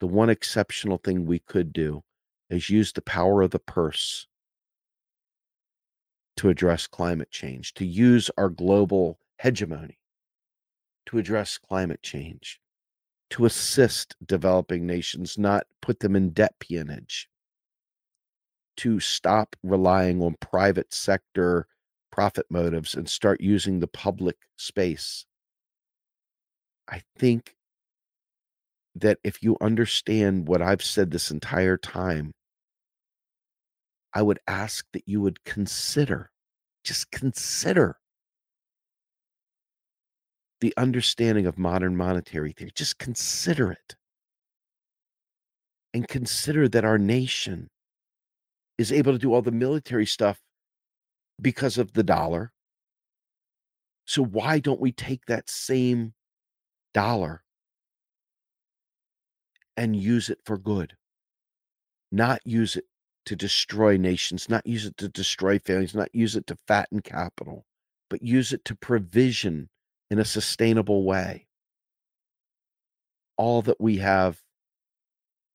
the 0.00 0.06
one 0.06 0.30
exceptional 0.30 0.98
thing 0.98 1.26
we 1.26 1.40
could 1.40 1.72
do 1.72 2.02
is 2.48 2.70
use 2.70 2.92
the 2.92 3.02
power 3.02 3.42
of 3.42 3.50
the 3.50 3.58
purse 3.58 4.26
to 6.36 6.48
address 6.48 6.86
climate 6.86 7.30
change, 7.30 7.74
to 7.74 7.84
use 7.84 8.30
our 8.38 8.48
global 8.48 9.18
hegemony 9.38 9.98
to 11.06 11.18
address 11.18 11.58
climate 11.58 12.02
change, 12.02 12.60
to 13.30 13.44
assist 13.44 14.16
developing 14.24 14.86
nations, 14.86 15.36
not 15.38 15.66
put 15.82 16.00
them 16.00 16.16
in 16.16 16.30
debt 16.30 16.54
peonage, 16.58 17.28
to 18.76 19.00
stop 19.00 19.56
relying 19.62 20.22
on 20.22 20.34
private 20.40 20.92
sector 20.92 21.66
profit 22.10 22.46
motives 22.48 22.94
and 22.94 23.08
start 23.08 23.40
using 23.40 23.80
the 23.80 23.86
public 23.86 24.36
space. 24.56 25.26
I 26.88 27.02
think 27.16 27.53
that 28.94 29.18
if 29.24 29.42
you 29.42 29.56
understand 29.60 30.48
what 30.48 30.62
I've 30.62 30.82
said 30.82 31.10
this 31.10 31.30
entire 31.30 31.76
time, 31.76 32.32
I 34.12 34.22
would 34.22 34.38
ask 34.46 34.86
that 34.92 35.02
you 35.06 35.20
would 35.20 35.44
consider, 35.44 36.30
just 36.84 37.10
consider 37.10 37.96
the 40.60 40.72
understanding 40.78 41.44
of 41.46 41.58
modern 41.58 41.96
monetary 41.96 42.52
theory. 42.52 42.70
Just 42.74 42.98
consider 42.98 43.72
it. 43.72 43.96
And 45.92 46.08
consider 46.08 46.68
that 46.70 46.84
our 46.84 46.98
nation 46.98 47.68
is 48.78 48.90
able 48.90 49.12
to 49.12 49.18
do 49.18 49.34
all 49.34 49.42
the 49.42 49.52
military 49.52 50.06
stuff 50.06 50.40
because 51.40 51.78
of 51.78 51.92
the 51.92 52.02
dollar. 52.02 52.52
So, 54.06 54.24
why 54.24 54.58
don't 54.58 54.80
we 54.80 54.90
take 54.90 55.26
that 55.26 55.50
same 55.50 56.14
dollar 56.94 57.43
and 59.76 59.96
use 59.96 60.28
it 60.30 60.38
for 60.44 60.58
good? 60.58 60.96
Not 62.12 62.40
use 62.44 62.76
it 62.76 62.84
to 63.26 63.36
destroy 63.36 63.96
nations, 63.96 64.48
not 64.48 64.66
use 64.66 64.86
it 64.86 64.96
to 64.98 65.08
destroy 65.08 65.58
families, 65.58 65.94
not 65.94 66.14
use 66.14 66.36
it 66.36 66.46
to 66.48 66.56
fatten 66.68 67.00
capital, 67.00 67.64
but 68.10 68.22
use 68.22 68.52
it 68.52 68.64
to 68.66 68.76
provision 68.76 69.68
in 70.10 70.18
a 70.18 70.24
sustainable 70.24 71.04
way 71.04 71.46
all 73.36 73.62
that 73.62 73.80
we 73.80 73.98
have 73.98 74.40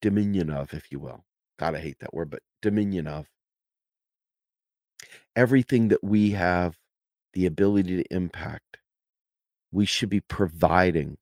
dominion 0.02 0.50
of, 0.50 0.74
if 0.74 0.92
you 0.92 1.00
will. 1.00 1.24
God, 1.58 1.76
I 1.76 1.80
hate 1.80 2.00
that 2.00 2.14
word, 2.14 2.30
but 2.30 2.42
dominion 2.62 3.08
of. 3.08 3.28
Everything 5.36 5.90
that 5.90 6.04
we 6.04 6.32
have 6.32 6.78
the 7.34 7.46
ability 7.46 7.98
to 7.98 8.14
impact, 8.14 8.78
we 9.72 9.86
should 9.86 10.10
be 10.10 10.22
providing. 10.22 11.18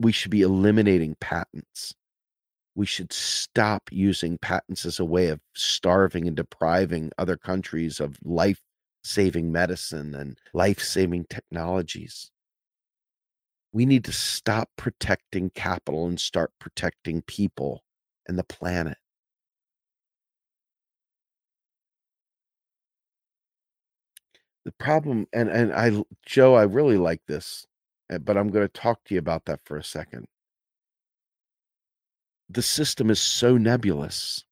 We 0.00 0.12
should 0.12 0.30
be 0.30 0.42
eliminating 0.42 1.16
patents. 1.20 1.94
We 2.74 2.86
should 2.86 3.12
stop 3.12 3.90
using 3.92 4.38
patents 4.38 4.84
as 4.86 5.00
a 5.00 5.04
way 5.04 5.28
of 5.28 5.40
starving 5.54 6.26
and 6.26 6.36
depriving 6.36 7.12
other 7.18 7.36
countries 7.36 8.00
of 8.00 8.18
life 8.24 8.60
saving 9.04 9.52
medicine 9.52 10.14
and 10.14 10.38
life 10.52 10.80
saving 10.80 11.26
technologies. 11.30 12.30
We 13.72 13.86
need 13.86 14.04
to 14.04 14.12
stop 14.12 14.70
protecting 14.76 15.50
capital 15.50 16.06
and 16.06 16.18
start 16.18 16.52
protecting 16.58 17.22
people 17.22 17.84
and 18.26 18.38
the 18.38 18.44
planet. 18.44 18.98
The 24.64 24.72
problem, 24.72 25.26
and, 25.32 25.50
and 25.50 25.72
I, 25.72 26.02
Joe, 26.24 26.54
I 26.54 26.62
really 26.62 26.96
like 26.96 27.20
this, 27.26 27.66
Eh, 28.14 28.18
but 28.18 28.36
I'm 28.36 28.50
going 28.50 28.66
to 28.66 28.72
talk 28.72 29.04
to 29.04 29.14
you 29.14 29.18
about 29.18 29.44
that 29.46 29.60
for 29.64 29.76
a 29.76 29.84
second. 29.84 30.26
The 32.48 32.62
system 32.62 33.10
is 33.10 33.20
so 33.20 33.56
nebulous. 33.56 34.44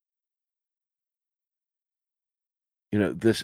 You 2.90 2.98
know, 2.98 3.12
this 3.12 3.43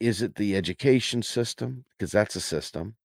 is 0.00 0.22
it 0.22 0.34
the 0.34 0.56
education 0.56 1.22
system? 1.22 1.84
Because 1.90 2.12
that's 2.12 2.36
a 2.36 2.40
system. 2.40 2.96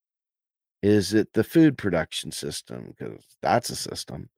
Is 0.82 1.14
it 1.14 1.34
the 1.34 1.44
food 1.44 1.78
production 1.78 2.32
system? 2.32 2.96
Because 2.98 3.38
that's 3.42 3.70
a 3.70 3.76
system. 3.76 4.30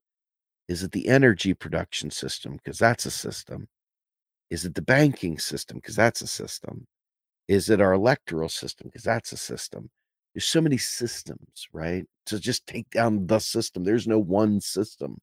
Is 0.68 0.82
it 0.82 0.92
the 0.92 1.08
energy 1.08 1.54
production 1.54 2.10
system? 2.10 2.54
Because 2.54 2.78
that's 2.78 3.06
a 3.06 3.10
system. 3.10 3.68
Is 4.50 4.64
it 4.64 4.74
the 4.74 4.82
banking 4.82 5.38
system? 5.38 5.78
Because 5.78 5.96
that's 5.96 6.20
a 6.20 6.26
system. 6.26 6.86
Is 7.48 7.70
it 7.70 7.80
our 7.80 7.92
electoral 7.92 8.48
system? 8.48 8.88
Because 8.88 9.04
that's 9.04 9.32
a 9.32 9.36
system 9.36 9.90
there's 10.34 10.44
so 10.44 10.60
many 10.60 10.78
systems 10.78 11.68
right 11.72 12.04
to 12.26 12.38
just 12.38 12.66
take 12.66 12.90
down 12.90 13.26
the 13.26 13.38
system 13.38 13.84
there's 13.84 14.06
no 14.06 14.18
one 14.18 14.60
system 14.60 15.18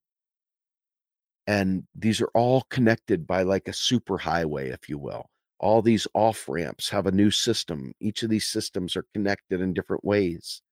and 1.47 1.83
these 1.95 2.21
are 2.21 2.29
all 2.33 2.63
connected 2.69 3.25
by 3.27 3.43
like 3.43 3.67
a 3.67 3.73
super 3.73 4.17
highway 4.17 4.69
if 4.69 4.87
you 4.87 4.97
will 4.97 5.29
all 5.61 5.83
these 5.83 6.07
off 6.15 6.49
ramps 6.49 6.89
have 6.89 7.05
a 7.05 7.11
new 7.11 7.29
system. 7.29 7.93
Each 7.99 8.23
of 8.23 8.31
these 8.31 8.47
systems 8.47 8.95
are 8.95 9.05
connected 9.13 9.61
in 9.61 9.73
different 9.73 10.03
ways. 10.03 10.63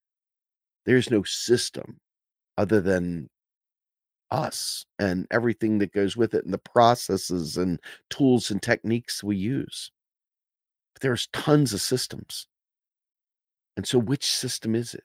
There's 0.84 1.10
no 1.10 1.22
system 1.22 1.98
other 2.58 2.80
than 2.80 3.30
us 4.32 4.84
and 4.98 5.28
everything 5.30 5.78
that 5.78 5.92
goes 5.92 6.16
with 6.16 6.34
it 6.34 6.44
and 6.44 6.52
the 6.52 6.58
processes 6.58 7.56
and 7.56 7.78
tools 8.10 8.50
and 8.50 8.60
techniques 8.60 9.22
we 9.22 9.36
use. 9.36 9.92
But 10.94 11.02
there's 11.02 11.28
tons 11.28 11.72
of 11.72 11.80
systems. 11.80 12.48
And 13.76 13.86
so, 13.86 13.98
which 13.98 14.26
system 14.26 14.74
is 14.74 14.94
it? 14.94 15.04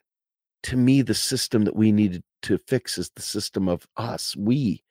To 0.64 0.76
me, 0.76 1.02
the 1.02 1.14
system 1.14 1.64
that 1.64 1.76
we 1.76 1.92
need 1.92 2.22
to 2.42 2.58
fix 2.58 2.98
is 2.98 3.10
the 3.14 3.22
system 3.22 3.68
of 3.68 3.86
us, 3.96 4.34
we, 4.36 4.82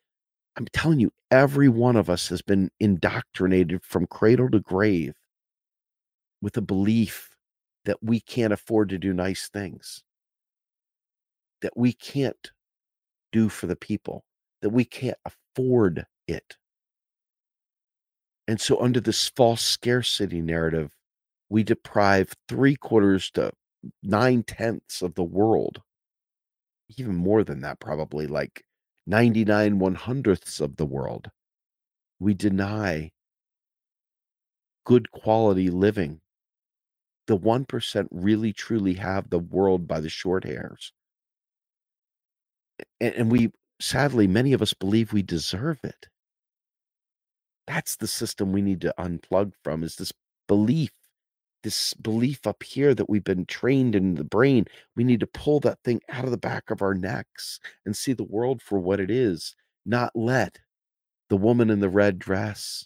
I'm 0.57 0.67
telling 0.67 0.99
you, 0.99 1.11
every 1.31 1.69
one 1.69 1.95
of 1.95 2.09
us 2.09 2.29
has 2.29 2.41
been 2.41 2.71
indoctrinated 2.79 3.83
from 3.83 4.07
cradle 4.07 4.49
to 4.51 4.59
grave 4.59 5.13
with 6.41 6.55
a 6.57 6.61
belief 6.61 7.35
that 7.85 7.97
we 8.01 8.19
can't 8.19 8.53
afford 8.53 8.89
to 8.89 8.97
do 8.97 9.13
nice 9.13 9.49
things, 9.49 10.03
that 11.61 11.75
we 11.75 11.93
can't 11.93 12.51
do 13.31 13.49
for 13.49 13.67
the 13.67 13.75
people, 13.75 14.23
that 14.61 14.69
we 14.69 14.85
can't 14.85 15.17
afford 15.25 16.05
it. 16.27 16.55
And 18.47 18.61
so, 18.61 18.79
under 18.79 18.99
this 18.99 19.27
false 19.29 19.61
scarcity 19.61 20.41
narrative, 20.41 20.91
we 21.49 21.63
deprive 21.63 22.33
three 22.47 22.75
quarters 22.75 23.31
to 23.31 23.51
nine 24.03 24.43
tenths 24.43 25.01
of 25.01 25.15
the 25.15 25.23
world, 25.23 25.81
even 26.97 27.15
more 27.15 27.43
than 27.43 27.61
that, 27.61 27.79
probably 27.79 28.27
like 28.27 28.63
99 29.07 29.79
one 29.79 29.95
hundredths 29.95 30.59
of 30.59 30.77
the 30.77 30.85
world. 30.85 31.29
We 32.19 32.33
deny 32.33 33.11
good 34.85 35.11
quality 35.11 35.69
living. 35.69 36.21
The 37.27 37.37
1% 37.37 38.07
really 38.11 38.53
truly 38.53 38.93
have 38.93 39.29
the 39.29 39.39
world 39.39 39.87
by 39.87 39.99
the 39.99 40.09
short 40.09 40.43
hairs. 40.45 40.93
And, 43.01 43.13
and 43.15 43.31
we, 43.31 43.51
sadly, 43.81 44.27
many 44.27 44.53
of 44.53 44.61
us 44.61 44.73
believe 44.73 45.11
we 45.11 45.23
deserve 45.23 45.79
it. 45.83 46.07
That's 47.67 47.95
the 47.95 48.07
system 48.07 48.51
we 48.51 48.61
need 48.61 48.81
to 48.81 48.93
unplug 48.99 49.53
from 49.63 49.83
is 49.83 49.95
this 49.95 50.13
belief 50.47 50.91
this 51.65 51.95
belief 51.95 52.45
up 52.45 52.61
here 52.61 52.93
that 52.93 53.09
we've 53.09 53.23
been 53.23 53.43
trained 53.47 53.95
in 53.95 54.13
the 54.13 54.23
brain. 54.23 54.65
We 54.95 55.03
need 55.03 55.19
to 55.21 55.27
pull 55.27 55.59
that 55.61 55.79
thing 55.83 55.99
out 56.09 56.23
of 56.23 56.29
the 56.29 56.37
back 56.37 56.69
of 56.69 56.83
our 56.83 56.93
necks 56.93 57.59
and 57.87 57.97
see 57.97 58.13
the 58.13 58.23
world 58.23 58.61
for 58.61 58.77
what 58.79 58.99
it 58.99 59.09
is, 59.09 59.55
not 59.83 60.15
let 60.15 60.59
the 61.27 61.35
woman 61.35 61.71
in 61.71 61.79
the 61.79 61.89
red 61.89 62.19
dress 62.19 62.85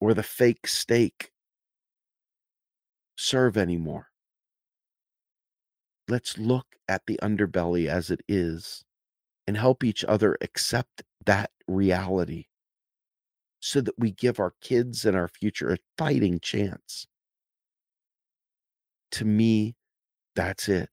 or 0.00 0.14
the 0.14 0.22
fake 0.22 0.68
steak 0.68 1.32
serve 3.16 3.56
anymore. 3.56 4.06
Let's 6.06 6.38
look 6.38 6.66
at 6.88 7.02
the 7.08 7.18
underbelly 7.20 7.88
as 7.88 8.12
it 8.12 8.20
is 8.28 8.84
and 9.48 9.56
help 9.56 9.82
each 9.82 10.04
other 10.04 10.38
accept 10.40 11.02
that 11.26 11.50
reality 11.66 12.44
so 13.58 13.80
that 13.80 13.98
we 13.98 14.12
give 14.12 14.38
our 14.38 14.54
kids 14.60 15.04
and 15.04 15.16
our 15.16 15.26
future 15.26 15.72
a 15.72 15.78
fighting 15.96 16.38
chance 16.38 17.08
to 19.12 19.24
me, 19.24 19.74
that's 20.34 20.68
it. 20.68 20.88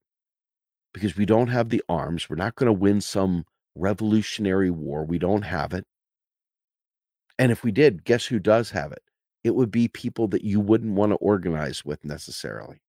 Because 0.93 1.17
we 1.17 1.25
don't 1.25 1.47
have 1.47 1.69
the 1.69 1.83
arms. 1.89 2.29
We're 2.29 2.35
not 2.37 2.55
going 2.55 2.67
to 2.67 2.73
win 2.73 3.01
some 3.01 3.45
revolutionary 3.75 4.69
war. 4.69 5.03
We 5.03 5.19
don't 5.19 5.43
have 5.43 5.73
it. 5.73 5.85
And 7.37 7.51
if 7.51 7.63
we 7.63 7.71
did, 7.71 8.05
guess 8.05 8.25
who 8.25 8.39
does 8.39 8.71
have 8.71 8.91
it? 8.91 9.03
It 9.43 9.55
would 9.55 9.71
be 9.71 9.87
people 9.87 10.27
that 10.29 10.43
you 10.43 10.59
wouldn't 10.59 10.95
want 10.95 11.11
to 11.11 11.17
organize 11.17 11.83
with 11.83 12.03
necessarily. 12.03 12.81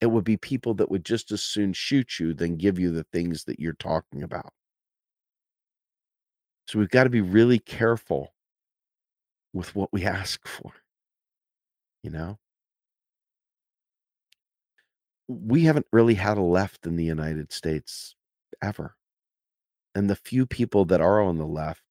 It 0.00 0.06
would 0.06 0.24
be 0.24 0.36
people 0.36 0.74
that 0.74 0.90
would 0.90 1.04
just 1.04 1.30
as 1.32 1.42
soon 1.42 1.72
shoot 1.72 2.18
you 2.18 2.34
than 2.34 2.56
give 2.56 2.78
you 2.78 2.90
the 2.90 3.04
things 3.04 3.44
that 3.44 3.60
you're 3.60 3.72
talking 3.72 4.22
about. 4.22 4.52
So 6.66 6.78
we've 6.78 6.90
got 6.90 7.04
to 7.04 7.10
be 7.10 7.20
really 7.20 7.58
careful 7.58 8.34
with 9.52 9.74
what 9.74 9.92
we 9.92 10.04
ask 10.04 10.46
for. 10.46 10.72
You 12.02 12.10
know? 12.10 12.38
We 15.28 15.62
haven't 15.64 15.86
really 15.92 16.14
had 16.14 16.38
a 16.38 16.42
left 16.42 16.86
in 16.86 16.96
the 16.96 17.04
United 17.04 17.52
States 17.52 18.14
ever. 18.62 18.96
And 19.94 20.10
the 20.10 20.16
few 20.16 20.46
people 20.46 20.84
that 20.86 21.00
are 21.00 21.22
on 21.22 21.38
the 21.38 21.46
left 21.46 21.82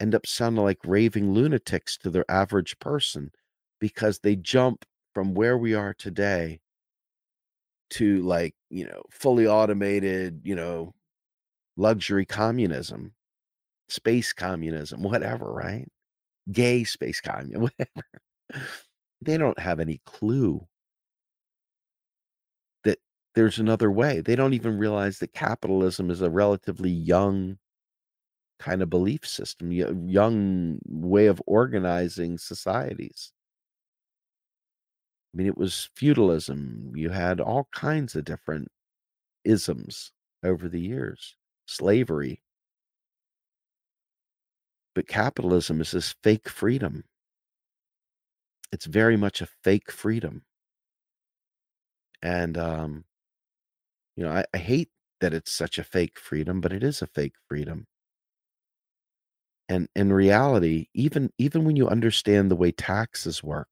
end 0.00 0.14
up 0.14 0.26
sounding 0.26 0.64
like 0.64 0.78
raving 0.84 1.32
lunatics 1.32 1.96
to 1.98 2.10
their 2.10 2.24
average 2.30 2.78
person 2.78 3.30
because 3.80 4.18
they 4.18 4.36
jump 4.36 4.84
from 5.14 5.34
where 5.34 5.56
we 5.56 5.74
are 5.74 5.94
today 5.94 6.60
to 7.90 8.20
like, 8.22 8.54
you 8.70 8.84
know, 8.86 9.02
fully 9.10 9.46
automated, 9.46 10.40
you 10.44 10.54
know, 10.54 10.92
luxury 11.76 12.26
communism, 12.26 13.12
space 13.88 14.32
communism, 14.32 15.02
whatever, 15.02 15.52
right? 15.52 15.88
Gay 16.52 16.84
space 16.84 17.20
communism, 17.20 17.62
whatever. 17.78 18.06
They 19.22 19.38
don't 19.38 19.58
have 19.58 19.80
any 19.80 20.00
clue 20.04 20.66
there's 23.36 23.60
another 23.60 23.90
way. 23.90 24.20
They 24.20 24.34
don't 24.34 24.54
even 24.54 24.78
realize 24.78 25.20
that 25.20 25.32
capitalism 25.32 26.10
is 26.10 26.22
a 26.22 26.30
relatively 26.30 26.90
young 26.90 27.58
kind 28.58 28.82
of 28.82 28.90
belief 28.90 29.26
system, 29.26 29.70
young 29.72 30.78
way 30.86 31.26
of 31.26 31.42
organizing 31.46 32.38
societies. 32.38 33.32
I 35.32 35.36
mean, 35.36 35.46
it 35.46 35.56
was 35.56 35.90
feudalism. 35.94 36.92
You 36.96 37.10
had 37.10 37.40
all 37.40 37.68
kinds 37.72 38.16
of 38.16 38.24
different 38.24 38.68
isms 39.44 40.12
over 40.42 40.68
the 40.68 40.80
years, 40.80 41.36
slavery. 41.66 42.42
But 44.94 45.06
capitalism 45.06 45.80
is 45.80 45.92
this 45.92 46.10
fake 46.24 46.48
freedom. 46.48 47.04
It's 48.70 48.86
very 48.86 49.16
much 49.16 49.40
a 49.40 49.46
fake 49.46 49.90
freedom. 49.90 50.44
And, 52.22 52.58
um, 52.58 53.04
you 54.16 54.24
know, 54.24 54.30
I, 54.32 54.44
I 54.54 54.58
hate 54.58 54.90
that 55.20 55.34
it's 55.34 55.52
such 55.52 55.78
a 55.78 55.84
fake 55.84 56.18
freedom, 56.18 56.60
but 56.60 56.72
it 56.72 56.82
is 56.82 57.02
a 57.02 57.06
fake 57.06 57.34
freedom. 57.48 57.86
And 59.68 59.88
in 59.96 60.12
reality, 60.12 60.86
even 60.94 61.30
even 61.38 61.64
when 61.64 61.76
you 61.76 61.88
understand 61.88 62.50
the 62.50 62.56
way 62.56 62.72
taxes 62.72 63.42
work, 63.42 63.68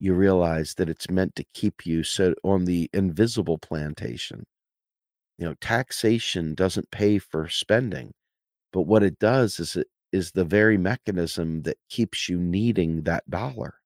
you 0.00 0.14
realize 0.14 0.74
that 0.74 0.88
it's 0.88 1.10
meant 1.10 1.34
to 1.36 1.44
keep 1.54 1.86
you 1.86 2.02
so 2.04 2.34
on 2.44 2.64
the 2.64 2.90
invisible 2.92 3.58
plantation. 3.58 4.44
You 5.38 5.46
know, 5.48 5.54
taxation 5.60 6.54
doesn't 6.54 6.90
pay 6.90 7.18
for 7.18 7.48
spending, 7.48 8.12
but 8.72 8.82
what 8.82 9.02
it 9.02 9.18
does 9.18 9.60
is 9.60 9.76
it 9.76 9.88
is 10.12 10.32
the 10.32 10.44
very 10.44 10.78
mechanism 10.78 11.62
that 11.62 11.78
keeps 11.90 12.28
you 12.28 12.38
needing 12.38 13.02
that 13.04 13.28
dollar. 13.30 13.76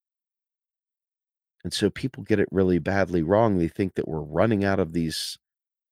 And 1.65 1.73
so 1.73 1.91
people 1.91 2.23
get 2.23 2.41
it 2.41 2.49
really 2.51 2.79
badly 2.79 3.23
wrong. 3.23 3.59
They 3.59 3.69
think 3.69 3.95
that 3.95 4.09
we're 4.09 4.21
running 4.21 4.65
out 4.65 4.81
of 4.81 4.93
these 4.93 5.39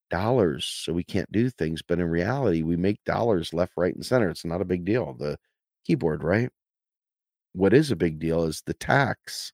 dollars 0.09 0.65
so 0.65 0.93
we 0.93 1.03
can't 1.03 1.31
do 1.31 1.49
things, 1.49 1.81
but 1.81 1.99
in 1.99 2.09
reality, 2.09 2.63
we 2.63 2.75
make 2.77 3.03
dollars 3.05 3.53
left, 3.53 3.73
right, 3.77 3.95
and 3.95 4.05
center. 4.05 4.29
It's 4.29 4.45
not 4.45 4.61
a 4.61 4.65
big 4.65 4.85
deal. 4.85 5.13
The 5.13 5.37
keyboard, 5.85 6.23
right? 6.23 6.49
What 7.53 7.73
is 7.73 7.91
a 7.91 7.95
big 7.95 8.19
deal 8.19 8.43
is 8.45 8.61
the 8.65 8.73
tax 8.73 9.51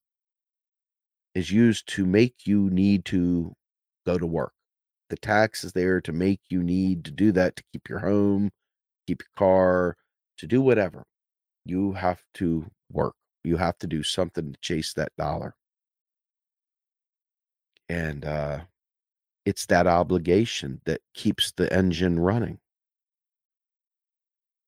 is 1.33 1.51
used 1.51 1.87
to 1.89 2.05
make 2.05 2.45
you 2.45 2.69
need 2.69 3.05
to 3.05 3.53
go 4.05 4.17
to 4.17 4.25
work. 4.25 4.53
The 5.09 5.17
tax 5.17 5.63
is 5.63 5.73
there 5.73 6.01
to 6.01 6.11
make 6.11 6.41
you 6.49 6.63
need 6.63 7.05
to 7.05 7.11
do 7.11 7.31
that 7.33 7.55
to 7.57 7.63
keep 7.71 7.89
your 7.89 7.99
home, 7.99 8.51
keep 9.07 9.21
your 9.21 9.29
car, 9.37 9.97
to 10.37 10.47
do 10.47 10.61
whatever. 10.61 11.03
You 11.65 11.93
have 11.93 12.21
to 12.35 12.65
work. 12.91 13.15
You 13.43 13.57
have 13.57 13.77
to 13.79 13.87
do 13.87 14.03
something 14.03 14.53
to 14.53 14.59
chase 14.61 14.93
that 14.93 15.11
dollar. 15.17 15.55
And 17.89 18.25
uh, 18.25 18.61
it's 19.45 19.65
that 19.67 19.87
obligation 19.87 20.81
that 20.85 21.01
keeps 21.13 21.51
the 21.53 21.71
engine 21.73 22.19
running. 22.19 22.59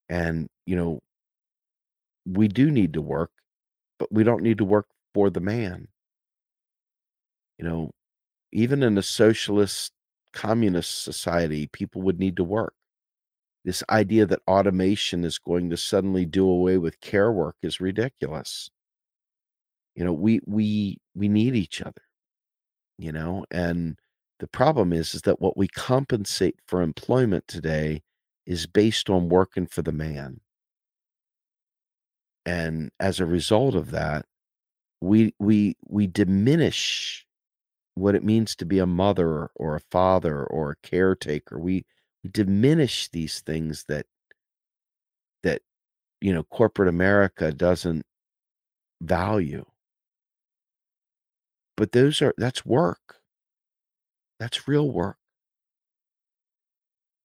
And, 0.09 0.49
you 0.65 0.75
know, 0.75 0.99
we 2.25 2.47
do 2.47 2.69
need 2.71 2.93
to 2.93 3.01
work, 3.01 3.31
but 3.99 4.11
we 4.11 4.23
don't 4.23 4.43
need 4.43 4.57
to 4.59 4.65
work 4.65 4.87
for 5.13 5.29
the 5.29 5.39
man. 5.39 5.87
You 7.57 7.65
know, 7.65 7.91
even 8.51 8.83
in 8.83 8.97
a 8.97 9.03
socialist 9.03 9.93
communist 10.33 11.03
society, 11.03 11.67
people 11.67 12.01
would 12.03 12.19
need 12.19 12.37
to 12.37 12.43
work. 12.43 12.73
This 13.65 13.83
idea 13.89 14.25
that 14.27 14.41
automation 14.47 15.25
is 15.25 15.39
going 15.39 15.69
to 15.71 15.77
suddenly 15.77 16.25
do 16.25 16.47
away 16.49 16.77
with 16.77 17.01
care 17.01 17.31
work 17.31 17.57
is 17.63 17.81
ridiculous. 17.81 18.69
You 19.95 20.05
know, 20.05 20.13
we 20.13 20.39
we 20.45 20.97
we 21.15 21.27
need 21.27 21.55
each 21.55 21.81
other. 21.81 22.01
You 22.97 23.11
know, 23.11 23.45
and 23.51 23.97
the 24.39 24.47
problem 24.47 24.93
is 24.93 25.15
is 25.15 25.23
that 25.23 25.41
what 25.41 25.57
we 25.57 25.67
compensate 25.67 26.59
for 26.67 26.81
employment 26.81 27.47
today 27.47 28.03
is 28.45 28.67
based 28.67 29.09
on 29.09 29.29
working 29.29 29.67
for 29.67 29.81
the 29.81 29.91
man. 29.91 30.39
And 32.45 32.91
as 32.99 33.19
a 33.19 33.25
result 33.25 33.75
of 33.75 33.91
that, 33.91 34.25
we 35.01 35.33
we 35.39 35.77
we 35.87 36.07
diminish 36.07 37.25
what 37.95 38.15
it 38.15 38.23
means 38.23 38.55
to 38.57 38.65
be 38.65 38.79
a 38.79 38.85
mother 38.85 39.49
or 39.55 39.75
a 39.75 39.81
father 39.91 40.45
or 40.45 40.71
a 40.71 40.87
caretaker. 40.87 41.59
We, 41.59 41.85
diminish 42.31 43.09
these 43.09 43.39
things 43.41 43.85
that 43.87 44.05
that 45.43 45.61
you 46.21 46.33
know 46.33 46.43
corporate 46.43 46.89
America 46.89 47.51
doesn't 47.51 48.05
value. 49.01 49.65
But 51.77 51.93
those 51.93 52.21
are 52.21 52.33
that's 52.37 52.65
work. 52.65 53.21
That's 54.39 54.67
real 54.67 54.89
work. 54.91 55.17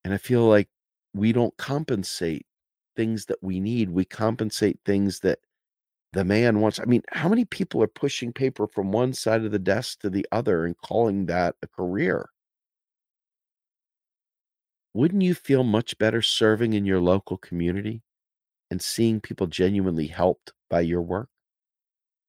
And 0.05 0.13
I 0.15 0.19
feel 0.19 0.47
like 0.49 0.69
we 1.15 1.33
don't 1.33 1.57
compensate 1.57 2.47
things 2.97 3.27
that 3.27 3.43
we 3.43 3.61
need. 3.61 3.91
We 3.91 4.05
compensate 4.05 4.81
things 4.85 5.21
that 5.21 5.39
the 6.13 6.25
man 6.25 6.61
wants 6.61 6.81
I 6.81 6.85
mean, 6.87 7.03
how 7.11 7.29
many 7.29 7.45
people 7.47 7.83
are 7.83 7.89
pushing 7.89 8.33
paper 8.33 8.67
from 8.69 8.93
one 8.93 9.13
side 9.15 9.45
of 9.45 9.53
the 9.53 9.59
desk 9.61 10.01
to 10.01 10.11
the 10.11 10.27
other 10.33 10.65
and 10.67 10.77
calling 10.79 11.27
that 11.27 11.57
a 11.63 11.69
career? 11.69 12.31
Wouldn't 14.95 15.21
you 15.21 15.35
feel 15.35 15.65
much 15.65 15.99
better 15.99 16.23
serving 16.23 16.73
in 16.73 16.87
your 16.87 16.99
local 16.99 17.37
community 17.37 18.03
and 18.71 18.83
seeing 18.83 19.21
people 19.21 19.47
genuinely 19.49 20.09
helped 20.09 20.53
by 20.71 20.83
your 20.83 21.03
work? 21.03 21.31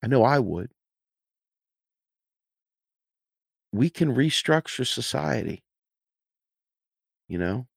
I 0.03 0.07
know 0.07 0.23
I 0.23 0.37
would. 0.37 0.71
We 3.73 3.89
can 3.89 4.15
restructure 4.15 4.87
society. 4.87 5.63
You 7.27 7.39
know? 7.39 7.67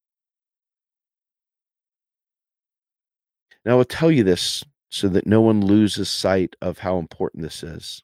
Now, 3.65 3.79
I'll 3.79 3.85
tell 3.85 4.13
you 4.13 4.23
this 4.23 4.63
so 4.91 5.09
that 5.09 5.27
no 5.27 5.41
one 5.41 5.65
loses 5.65 6.09
sight 6.09 6.55
of 6.61 6.79
how 6.79 6.99
important 6.99 7.43
this 7.43 7.63
is. 7.63 8.03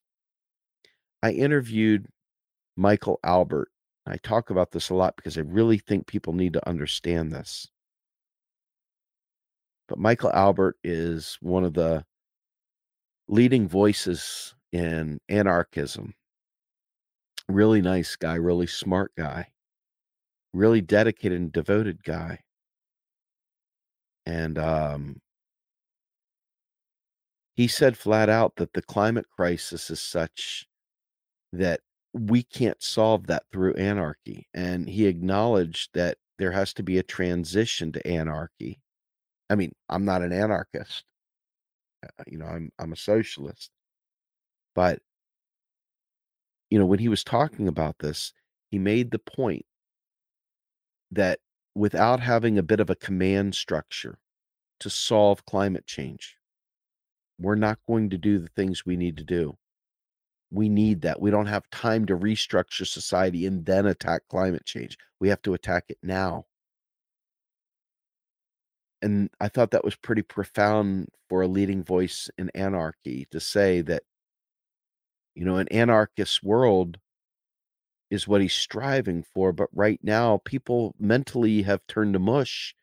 I 1.23 1.33
interviewed 1.33 2.07
Michael 2.77 3.21
Albert. 3.23 3.69
I 4.07 4.17
talk 4.17 4.51
about 4.51 4.73
this 4.73 4.91
a 4.91 4.95
lot 4.95 5.15
because 5.15 5.39
I 5.39 5.43
really 5.43 5.79
think 5.79 6.07
people 6.07 6.33
need 6.33 6.55
to 6.55 6.69
understand 6.69 7.31
this. 7.31 7.69
But 9.89 9.99
Michael 9.99 10.33
Albert 10.33 10.79
is 10.83 11.37
one 11.41 11.63
of 11.63 11.75
the 11.75 12.05
leading 13.29 13.69
voices 13.69 14.55
in 14.73 15.21
anarchism. 15.29 16.15
Really 17.49 17.83
nice 17.83 18.17
guy, 18.17 18.35
really 18.35 18.67
smart 18.67 19.13
guy, 19.17 19.53
really 20.53 20.81
dedicated 20.81 21.41
and 21.41 21.53
devoted 21.53 22.05
guy. 22.05 22.41
And 24.27 24.59
um, 24.59 25.21
he 27.55 27.69
said 27.69 27.97
flat 27.97 28.29
out 28.29 28.57
that 28.57 28.73
the 28.73 28.83
climate 28.83 29.27
crisis 29.35 29.91
is 29.91 30.01
such 30.01 30.67
that 31.53 31.81
we 32.15 32.43
can't 32.43 32.83
solve 32.83 33.27
that 33.27 33.45
through 33.53 33.75
anarchy. 33.75 34.49
And 34.55 34.89
he 34.89 35.07
acknowledged 35.07 35.91
that 35.95 36.19
there 36.39 36.53
has 36.53 36.73
to 36.75 36.83
be 36.83 36.99
a 36.99 37.03
transition 37.03 37.93
to 37.93 38.07
anarchy. 38.07 38.81
I 39.51 39.55
mean, 39.55 39.73
I'm 39.89 40.05
not 40.05 40.23
an 40.23 40.33
anarchist. 40.33 41.05
Uh, 42.05 42.25
you 42.27 42.39
know, 42.39 42.47
I'm 42.47 42.71
I'm 42.79 42.93
a 42.93 42.97
socialist. 42.97 43.71
But 44.75 45.01
you 46.73 46.79
know, 46.79 46.87
when 46.87 47.01
he 47.01 47.09
was 47.11 47.23
talking 47.23 47.69
about 47.69 47.99
this, 47.99 48.33
he 48.71 48.79
made 48.79 49.11
the 49.11 49.19
point 49.19 49.67
that 51.11 51.39
without 51.75 52.19
having 52.19 52.57
a 52.57 52.63
bit 52.63 52.81
of 52.81 52.89
a 52.89 52.97
command 52.97 53.55
structure 53.55 54.19
to 54.81 54.89
solve 54.89 55.45
climate 55.45 55.87
change, 55.87 56.39
we're 57.39 57.57
not 57.57 57.79
going 57.87 58.09
to 58.09 58.17
do 58.17 58.39
the 58.39 58.49
things 58.57 58.87
we 58.87 58.97
need 58.97 59.19
to 59.19 59.23
do. 59.23 59.55
We 60.51 60.71
need 60.71 61.03
that. 61.03 61.21
We 61.21 61.31
don't 61.31 61.45
have 61.45 61.69
time 61.69 62.07
to 62.07 62.17
restructure 62.17 62.87
society 62.87 63.45
and 63.45 63.67
then 63.67 63.85
attack 63.85 64.23
climate 64.31 64.65
change. 64.65 64.97
We 65.21 65.29
have 65.29 65.43
to 65.43 65.53
attack 65.53 65.85
it 65.91 65.99
now. 66.03 66.47
And 69.03 69.29
I 69.43 69.49
thought 69.49 69.73
that 69.73 69.85
was 69.85 69.97
pretty 69.97 70.23
profound 70.23 71.09
for 71.29 71.43
a 71.43 71.49
leading 71.49 71.85
voice 71.85 72.31
in 72.39 72.49
anarchy 72.55 73.27
to 73.31 73.41
say 73.41 73.83
that, 73.83 74.05
you 75.35 75.45
know, 75.45 75.57
an 75.57 75.69
anarchist 75.69 76.43
world 76.43 76.99
is 78.11 78.29
what 78.29 78.43
he's 78.43 78.53
striving 78.53 79.23
for. 79.23 79.53
But 79.53 79.69
right 79.73 80.01
now, 80.03 80.39
people 80.45 80.95
mentally 80.99 81.63
have 81.63 81.87
turned 81.87 82.13
to 82.13 82.19
mush. 82.19 82.75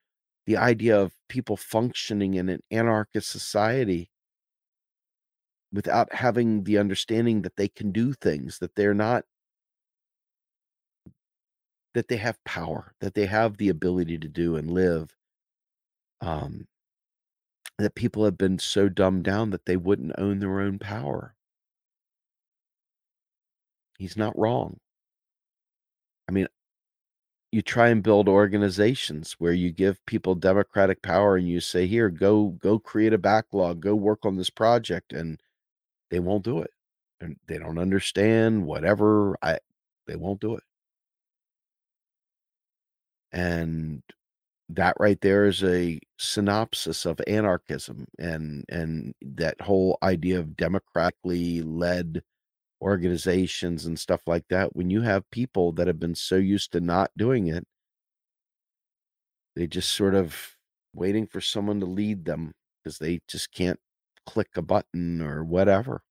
The 0.46 0.58
idea 0.58 1.00
of 1.00 1.14
people 1.28 1.56
functioning 1.58 2.34
in 2.34 2.50
an 2.50 2.62
anarchist 2.72 3.30
society 3.30 4.10
without 5.72 6.14
having 6.14 6.64
the 6.64 6.78
understanding 6.78 7.44
that 7.44 7.56
they 7.56 7.68
can 7.68 7.92
do 7.92 8.14
things, 8.14 8.60
that 8.60 8.76
they're 8.76 8.94
not 8.94 9.26
that 11.94 12.08
they 12.08 12.18
have 12.18 12.44
power, 12.44 12.94
that 13.00 13.14
they 13.14 13.26
have 13.26 13.58
the 13.58 13.70
ability 13.70 14.18
to 14.18 14.28
do 14.28 14.56
and 14.56 14.72
live. 14.72 15.16
Um, 16.22 16.68
that 17.80 17.96
people 17.96 18.26
have 18.26 18.38
been 18.38 18.60
so 18.60 18.90
dumbed 18.90 19.24
down 19.24 19.50
that 19.52 19.66
they 19.66 19.78
wouldn't 19.78 20.14
own 20.18 20.40
their 20.40 20.60
own 20.60 20.78
power. 20.78 21.36
He's 24.00 24.18
not 24.18 24.36
wrong. 24.36 24.80
I 26.28 26.32
mean, 26.32 26.48
you 27.52 27.62
try 27.62 27.90
and 27.90 28.04
build 28.04 28.28
organizations 28.30 29.34
where 29.34 29.54
you 29.54 29.72
give 29.72 30.06
people 30.06 30.36
democratic 30.36 31.02
power 31.02 31.36
and 31.36 31.48
you 31.48 31.60
say, 31.60 31.88
"Here, 31.88 32.10
go 32.10 32.50
go 32.50 32.80
create 32.80 33.14
a 33.14 33.18
backlog, 33.18 33.80
go 33.82 33.96
work 33.96 34.26
on 34.26 34.36
this 34.38 34.50
project," 34.52 35.14
and 35.14 35.40
they 36.12 36.20
won't 36.20 36.46
do 36.46 36.62
it. 36.62 36.72
And 37.22 37.38
they 37.48 37.60
don't 37.60 37.80
understand 37.80 38.66
whatever. 38.68 39.38
I 39.44 39.60
they 40.08 40.16
won't 40.18 40.42
do 40.42 40.56
it. 40.58 40.64
And 43.32 44.02
that 44.70 44.96
right 45.00 45.20
there 45.22 45.46
is 45.46 45.64
a 45.64 46.00
synopsis 46.20 47.06
of 47.06 47.22
anarchism 47.28 48.08
and 48.20 48.66
and 48.70 49.16
that 49.22 49.62
whole 49.62 49.98
idea 50.04 50.40
of 50.40 50.58
democratically 50.58 51.62
led 51.64 52.24
organizations 52.82 53.86
and 53.86 54.00
stuff 54.00 54.22
like 54.26 54.46
that 54.50 54.76
when 54.76 54.90
you 54.90 55.02
have 55.02 55.30
people 55.32 55.72
that 55.74 55.88
have 55.88 56.00
been 56.00 56.16
so 56.16 56.36
used 56.36 56.72
to 56.72 56.80
not 56.80 57.12
doing 57.18 57.48
it 57.48 57.66
they 59.56 59.68
just 59.68 59.92
sort 59.92 60.16
of 60.16 60.56
waiting 60.94 61.28
for 61.28 61.42
someone 61.42 61.80
to 61.80 61.86
lead 61.86 62.26
them 62.26 62.54
because 62.84 62.98
they 63.00 63.20
just 63.28 63.52
can't 63.52 63.80
click 64.26 64.50
a 64.56 64.62
button 64.62 65.22
or 65.22 65.44
whatever 65.44 66.02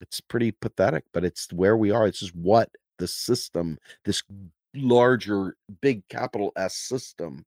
it's 0.00 0.20
pretty 0.20 0.50
pathetic 0.50 1.04
but 1.12 1.24
it's 1.24 1.52
where 1.52 1.76
we 1.76 1.90
are 1.90 2.06
this 2.06 2.22
is 2.22 2.34
what 2.34 2.70
the 2.98 3.08
system 3.08 3.78
this 4.04 4.22
larger 4.74 5.56
big 5.80 6.06
capital 6.08 6.52
S 6.56 6.76
system 6.76 7.44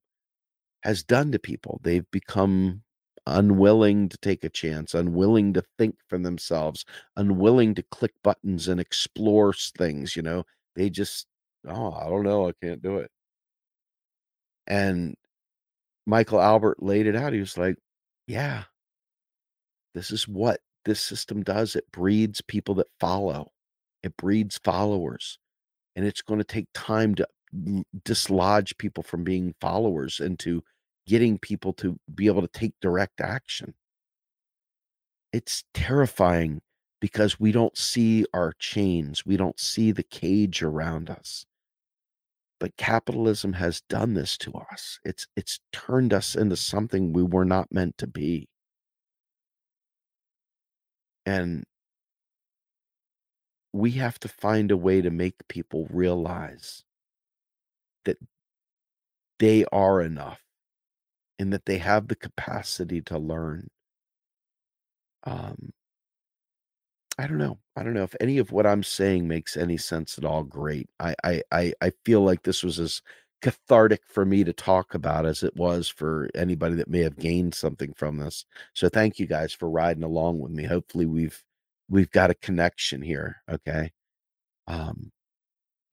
has 0.82 1.02
done 1.02 1.32
to 1.32 1.38
people. 1.38 1.80
They've 1.82 2.08
become 2.10 2.82
unwilling 3.26 4.08
to 4.10 4.18
take 4.18 4.44
a 4.44 4.48
chance, 4.50 4.94
unwilling 4.94 5.52
to 5.54 5.62
think 5.78 5.96
for 6.08 6.18
themselves, 6.18 6.84
unwilling 7.16 7.74
to 7.74 7.82
click 7.84 8.12
buttons 8.22 8.68
and 8.68 8.80
explore 8.80 9.52
things, 9.52 10.16
you 10.16 10.22
know. 10.22 10.44
They 10.76 10.90
just, 10.90 11.26
oh, 11.66 11.92
I 11.92 12.08
don't 12.08 12.24
know, 12.24 12.48
I 12.48 12.52
can't 12.62 12.82
do 12.82 12.98
it. 12.98 13.10
And 14.66 15.14
Michael 16.06 16.40
Albert 16.40 16.82
laid 16.82 17.06
it 17.06 17.16
out. 17.16 17.32
He 17.32 17.40
was 17.40 17.56
like, 17.56 17.76
yeah, 18.26 18.64
this 19.94 20.10
is 20.10 20.28
what 20.28 20.60
this 20.84 21.00
system 21.00 21.42
does. 21.42 21.76
It 21.76 21.90
breeds 21.92 22.40
people 22.42 22.74
that 22.76 22.88
follow. 23.00 23.52
It 24.02 24.16
breeds 24.16 24.58
followers 24.62 25.38
and 25.96 26.04
it's 26.04 26.22
going 26.22 26.38
to 26.38 26.44
take 26.44 26.66
time 26.74 27.14
to 27.14 27.26
dislodge 28.04 28.76
people 28.78 29.02
from 29.02 29.24
being 29.24 29.54
followers 29.60 30.20
and 30.20 30.38
to 30.40 30.62
getting 31.06 31.38
people 31.38 31.72
to 31.74 31.98
be 32.14 32.26
able 32.26 32.42
to 32.42 32.48
take 32.48 32.72
direct 32.80 33.20
action. 33.20 33.74
It's 35.32 35.64
terrifying 35.74 36.62
because 37.00 37.38
we 37.38 37.52
don't 37.52 37.76
see 37.76 38.24
our 38.32 38.54
chains, 38.58 39.26
we 39.26 39.36
don't 39.36 39.60
see 39.60 39.92
the 39.92 40.02
cage 40.02 40.62
around 40.62 41.10
us. 41.10 41.44
But 42.60 42.76
capitalism 42.76 43.52
has 43.54 43.82
done 43.82 44.14
this 44.14 44.38
to 44.38 44.52
us. 44.72 44.98
It's 45.04 45.26
it's 45.36 45.60
turned 45.72 46.14
us 46.14 46.34
into 46.34 46.56
something 46.56 47.12
we 47.12 47.22
were 47.22 47.44
not 47.44 47.72
meant 47.72 47.98
to 47.98 48.06
be. 48.06 48.48
And 51.26 51.64
we 53.72 53.90
have 53.92 54.18
to 54.20 54.28
find 54.28 54.70
a 54.70 54.76
way 54.76 55.02
to 55.02 55.10
make 55.10 55.48
people 55.48 55.86
realize 55.90 56.84
that 58.04 58.18
they 59.40 59.64
are 59.72 60.00
enough 60.00 60.40
and 61.38 61.52
that 61.52 61.66
they 61.66 61.78
have 61.78 62.08
the 62.08 62.16
capacity 62.16 63.00
to 63.02 63.18
learn. 63.18 63.68
Um, 65.24 65.72
I 67.18 67.26
don't 67.26 67.38
know. 67.38 67.58
I 67.76 67.82
don't 67.82 67.94
know 67.94 68.02
if 68.02 68.14
any 68.20 68.38
of 68.38 68.52
what 68.52 68.66
I'm 68.66 68.82
saying 68.82 69.28
makes 69.28 69.56
any 69.56 69.76
sense 69.76 70.18
at 70.18 70.24
all. 70.24 70.42
Great. 70.44 70.88
I 71.00 71.14
I 71.24 71.42
I, 71.52 71.72
I 71.80 71.92
feel 72.04 72.22
like 72.22 72.42
this 72.42 72.62
was 72.62 72.78
as 72.80 73.02
cathartic 73.42 74.02
for 74.08 74.24
me 74.24 74.42
to 74.44 74.52
talk 74.52 74.94
about 74.94 75.26
as 75.26 75.42
it 75.42 75.54
was 75.56 75.88
for 75.88 76.28
anybody 76.34 76.74
that 76.76 76.88
may 76.88 77.00
have 77.00 77.16
gained 77.18 77.54
something 77.54 77.92
from 77.94 78.18
this. 78.18 78.44
So 78.74 78.88
thank 78.88 79.18
you 79.18 79.26
guys 79.26 79.52
for 79.52 79.70
riding 79.70 80.02
along 80.02 80.40
with 80.40 80.52
me. 80.52 80.64
Hopefully 80.64 81.06
we've 81.06 81.42
we've 81.88 82.10
got 82.10 82.30
a 82.30 82.34
connection 82.34 83.02
here 83.02 83.42
okay 83.50 83.90
um 84.66 85.10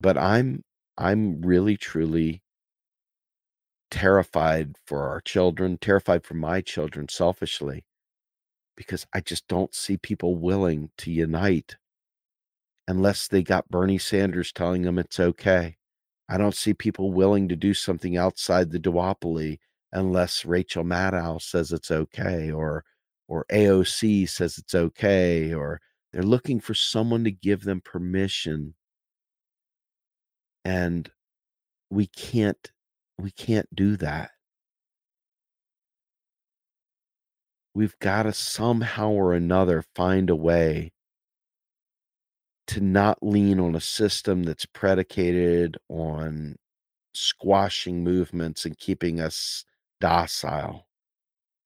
but 0.00 0.16
i'm 0.16 0.62
i'm 0.98 1.40
really 1.42 1.76
truly 1.76 2.42
terrified 3.92 4.74
for 4.86 5.08
our 5.08 5.20
children 5.20 5.78
terrified 5.78 6.24
for 6.24 6.34
my 6.34 6.60
children 6.60 7.08
selfishly 7.08 7.84
because 8.76 9.06
i 9.14 9.20
just 9.20 9.46
don't 9.48 9.74
see 9.74 9.96
people 9.96 10.34
willing 10.36 10.90
to 10.96 11.10
unite 11.12 11.76
unless 12.88 13.28
they 13.28 13.42
got 13.42 13.68
bernie 13.68 13.98
sanders 13.98 14.50
telling 14.52 14.82
them 14.82 14.98
it's 14.98 15.20
okay 15.20 15.76
i 16.28 16.36
don't 16.36 16.56
see 16.56 16.74
people 16.74 17.12
willing 17.12 17.48
to 17.48 17.54
do 17.54 17.74
something 17.74 18.16
outside 18.16 18.70
the 18.70 18.80
duopoly 18.80 19.58
unless 19.92 20.44
rachel 20.44 20.82
maddow 20.82 21.40
says 21.40 21.70
it's 21.70 21.90
okay 21.90 22.50
or 22.50 22.82
or 23.28 23.44
aoc 23.52 24.28
says 24.28 24.58
it's 24.58 24.74
okay 24.74 25.52
or 25.52 25.80
they're 26.12 26.22
looking 26.22 26.60
for 26.60 26.74
someone 26.74 27.24
to 27.24 27.30
give 27.30 27.64
them 27.64 27.80
permission. 27.80 28.74
And 30.64 31.10
we 31.90 32.06
can't 32.06 32.70
we 33.18 33.30
can't 33.30 33.68
do 33.74 33.96
that. 33.96 34.30
We've 37.74 37.98
got 38.00 38.24
to 38.24 38.32
somehow 38.32 39.10
or 39.10 39.32
another 39.32 39.84
find 39.94 40.28
a 40.28 40.36
way 40.36 40.92
to 42.66 42.80
not 42.80 43.18
lean 43.22 43.58
on 43.58 43.74
a 43.74 43.80
system 43.80 44.42
that's 44.42 44.66
predicated 44.66 45.78
on 45.88 46.56
squashing 47.14 48.04
movements 48.04 48.64
and 48.64 48.78
keeping 48.78 49.20
us 49.20 49.64
docile. 50.00 50.86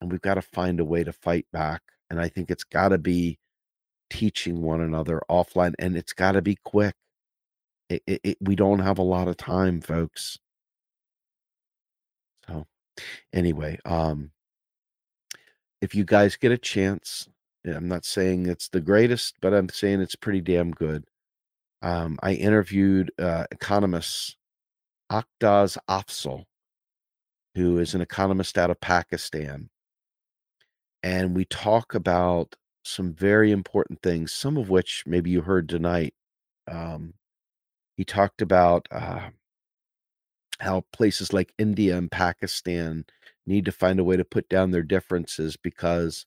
And 0.01 0.11
we've 0.11 0.21
got 0.21 0.35
to 0.35 0.43
find 0.43 0.81
a 0.81 0.85
way 0.85 1.05
to 1.05 1.13
fight 1.13 1.47
back. 1.53 1.83
And 2.11 2.21
I 2.21 2.29
think 2.29 2.51
it's 2.51 2.65
got 2.65 2.91
to 2.91 2.99
be 2.99 3.39
teaching 4.11 4.63
one 4.63 4.81
another 4.81 5.23
offline, 5.29 5.75
and 5.79 5.97
it's 5.97 6.13
got 6.13 6.33
to 6.33 6.43
be 6.43 6.57
quick. 6.65 6.95
It, 7.89 8.03
it, 8.07 8.21
it, 8.23 8.39
we 8.41 8.55
don't 8.57 8.81
have 8.81 8.99
a 8.99 9.03
lot 9.03 9.29
of 9.29 9.37
time, 9.37 9.81
folks. 9.81 10.39
Anyway, 13.33 13.79
um, 13.85 14.31
if 15.81 15.95
you 15.95 16.05
guys 16.05 16.37
get 16.37 16.53
a 16.53 16.59
chance, 16.59 17.29
I'm 17.67 17.89
not 17.89 18.05
saying 18.05 18.47
it's 18.47 18.69
the 18.69 18.81
greatest, 18.81 19.37
but 19.41 19.53
I'm 19.53 19.69
saying 19.69 20.01
it's 20.01 20.17
pretty 20.17 20.41
damn 20.41 20.71
good. 20.71 21.05
Um, 21.83 22.19
I 22.23 22.33
interviewed 22.33 23.13
uh, 23.19 23.45
economist 23.51 24.37
Aqdas 25.11 25.77
Afzal, 25.89 26.45
who 27.55 27.79
is 27.79 27.95
an 27.95 28.01
economist 28.01 28.59
out 28.59 28.71
of 28.71 28.81
Pakistan. 28.81 29.69
And 31.03 31.37
we 31.37 31.45
talk 31.45 31.95
about 31.95 32.57
some 32.85 33.13
very 33.13 33.53
important 33.53 34.01
things, 34.03 34.33
some 34.33 34.57
of 34.57 34.71
which 34.71 35.05
maybe 35.07 35.31
you 35.31 35.43
heard 35.43 35.69
tonight. 35.69 36.15
Um, 36.69 37.15
he 37.97 38.05
talked 38.05 38.43
about 38.43 38.87
uh, 38.91 39.31
how 40.61 40.85
places 40.93 41.33
like 41.33 41.53
India 41.59 41.97
and 41.97 42.11
Pakistan 42.11 43.05
need 43.47 43.65
to 43.65 43.73
find 43.73 44.01
a 44.01 44.05
way 44.05 44.17
to 44.17 44.25
put 44.25 44.49
down 44.49 44.71
their 44.71 44.83
differences 44.83 45.57
because 45.57 46.27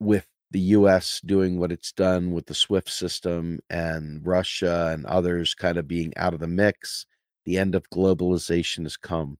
with 0.00 0.26
the 0.50 0.60
US 0.60 1.20
doing 1.20 1.58
what 1.58 1.72
it's 1.72 1.92
done 1.92 2.30
with 2.30 2.46
the 2.46 2.54
SWIFT 2.54 2.88
system 2.88 3.60
and 3.70 4.24
Russia 4.24 4.90
and 4.92 5.04
others 5.06 5.54
kind 5.54 5.78
of 5.78 5.88
being 5.88 6.12
out 6.16 6.34
of 6.34 6.40
the 6.40 6.46
mix, 6.46 7.06
the 7.44 7.58
end 7.58 7.74
of 7.74 7.90
globalization 7.90 8.84
has 8.84 8.96
come. 8.96 9.36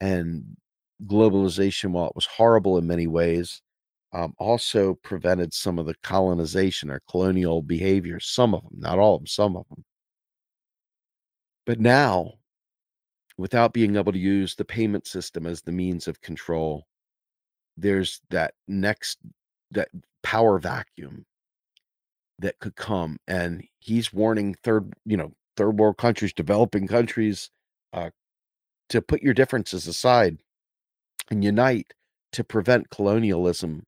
And 0.00 0.56
globalization, 1.06 1.92
while 1.92 2.06
it 2.06 2.14
was 2.14 2.26
horrible 2.26 2.78
in 2.78 2.86
many 2.86 3.06
ways, 3.06 3.60
um, 4.12 4.32
also 4.38 4.94
prevented 4.94 5.52
some 5.52 5.78
of 5.78 5.86
the 5.86 5.94
colonization 6.02 6.90
or 6.90 7.02
colonial 7.10 7.62
behavior, 7.62 8.20
some 8.20 8.54
of 8.54 8.62
them, 8.62 8.72
not 8.78 8.98
all 8.98 9.16
of 9.16 9.22
them, 9.22 9.26
some 9.26 9.56
of 9.56 9.68
them. 9.68 9.84
But 11.66 11.80
now, 11.80 12.34
without 13.36 13.72
being 13.72 13.96
able 13.96 14.12
to 14.12 14.18
use 14.18 14.54
the 14.54 14.64
payment 14.64 15.06
system 15.06 15.46
as 15.46 15.62
the 15.62 15.72
means 15.72 16.06
of 16.08 16.20
control, 16.20 16.86
there's 17.76 18.20
that 18.30 18.54
next 18.68 19.18
that 19.70 19.88
power 20.22 20.58
vacuum 20.58 21.26
that 22.38 22.58
could 22.58 22.76
come 22.76 23.18
and 23.26 23.64
he's 23.78 24.12
warning 24.12 24.54
third 24.62 24.92
you 25.04 25.16
know 25.16 25.32
third 25.56 25.78
world 25.78 25.96
countries 25.96 26.32
developing 26.32 26.86
countries 26.86 27.50
uh, 27.92 28.10
to 28.88 29.00
put 29.02 29.22
your 29.22 29.34
differences 29.34 29.86
aside 29.86 30.38
and 31.30 31.44
unite 31.44 31.94
to 32.32 32.44
prevent 32.44 32.90
colonialism 32.90 33.84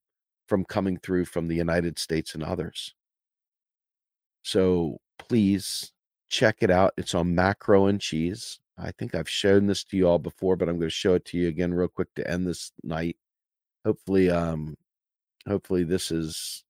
from 0.47 0.65
coming 0.65 0.99
through 0.99 1.25
from 1.25 1.49
the 1.49 1.57
United 1.57 1.99
States 1.99 2.35
and 2.35 2.43
others. 2.43 2.95
So 4.43 4.99
please 5.19 5.93
check 6.29 6.59
it 6.61 6.71
out. 6.71 6.95
It's 6.97 7.15
on 7.15 7.35
macro 7.35 7.87
and 7.87 8.01
cheese. 8.01 8.61
I 8.79 8.93
think 8.93 9.15
I've 9.15 9.29
shown 9.29 9.67
this 9.67 9.85
to 9.85 9.97
you 9.97 10.07
all 10.07 10.19
before, 10.19 10.57
but 10.57 10.69
I'm 10.69 10.77
going 10.79 10.89
to 10.89 10.95
show 10.95 11.15
it 11.15 11.25
to 11.27 11.39
you 11.39 11.49
again 11.49 11.73
real 11.73 11.89
quick 11.89 12.15
to 12.17 12.31
end 12.31 12.47
this 12.47 12.73
night. 12.83 13.17
Hopefully, 13.85 14.31
um, 14.31 14.77
hopefully 15.49 15.85
this 15.85 16.11
is, 16.11 16.65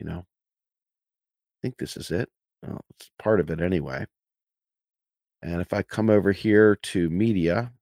you 0.00 0.06
know, 0.06 0.18
I 0.18 1.56
think 1.62 1.78
this 1.78 1.96
is 1.96 2.10
it. 2.10 2.28
Well, 2.62 2.80
it's 2.90 3.10
part 3.18 3.40
of 3.40 3.50
it 3.50 3.60
anyway. 3.60 4.06
And 5.42 5.60
if 5.60 5.72
I 5.72 5.82
come 5.82 6.10
over 6.10 6.32
here 6.32 6.76
to 6.76 7.10
media, 7.10 7.72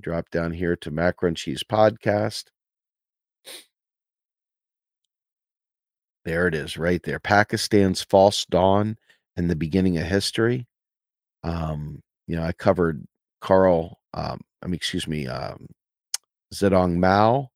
drop 0.00 0.30
down 0.30 0.52
here 0.52 0.76
to 0.76 0.90
Macro 0.90 1.28
and 1.28 1.36
Cheese 1.36 1.64
Podcast. 1.64 2.44
There 6.24 6.46
it 6.46 6.54
is, 6.54 6.76
right 6.76 7.02
there. 7.02 7.18
Pakistan's 7.18 8.02
false 8.02 8.44
dawn 8.44 8.96
and 9.36 9.50
the 9.50 9.56
beginning 9.56 9.98
of 9.98 10.04
history. 10.04 10.66
Um, 11.42 12.02
you 12.26 12.36
know, 12.36 12.42
I 12.42 12.52
covered 12.52 13.04
Carl, 13.40 13.98
um, 14.14 14.40
I 14.62 14.66
mean, 14.66 14.74
excuse 14.74 15.06
me, 15.06 15.26
um, 15.26 15.66
Zedong 16.52 16.96
Mao, 16.96 17.50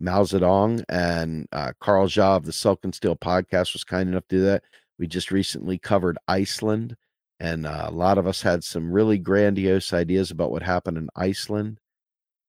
Mao 0.00 0.22
Zedong, 0.22 0.82
and 0.88 1.46
uh, 1.52 1.72
Carl 1.80 2.08
Zha 2.08 2.22
of 2.22 2.46
the 2.46 2.52
Silk 2.52 2.80
and 2.82 2.94
Steel 2.94 3.16
podcast 3.16 3.72
was 3.74 3.84
kind 3.84 4.08
enough 4.08 4.26
to 4.28 4.36
do 4.36 4.44
that. 4.44 4.64
We 4.98 5.06
just 5.06 5.30
recently 5.30 5.78
covered 5.78 6.18
Iceland, 6.26 6.96
and 7.38 7.66
uh, 7.66 7.86
a 7.88 7.92
lot 7.92 8.18
of 8.18 8.26
us 8.26 8.42
had 8.42 8.64
some 8.64 8.90
really 8.92 9.18
grandiose 9.18 9.92
ideas 9.92 10.30
about 10.30 10.50
what 10.50 10.62
happened 10.62 10.98
in 10.98 11.08
Iceland. 11.16 11.78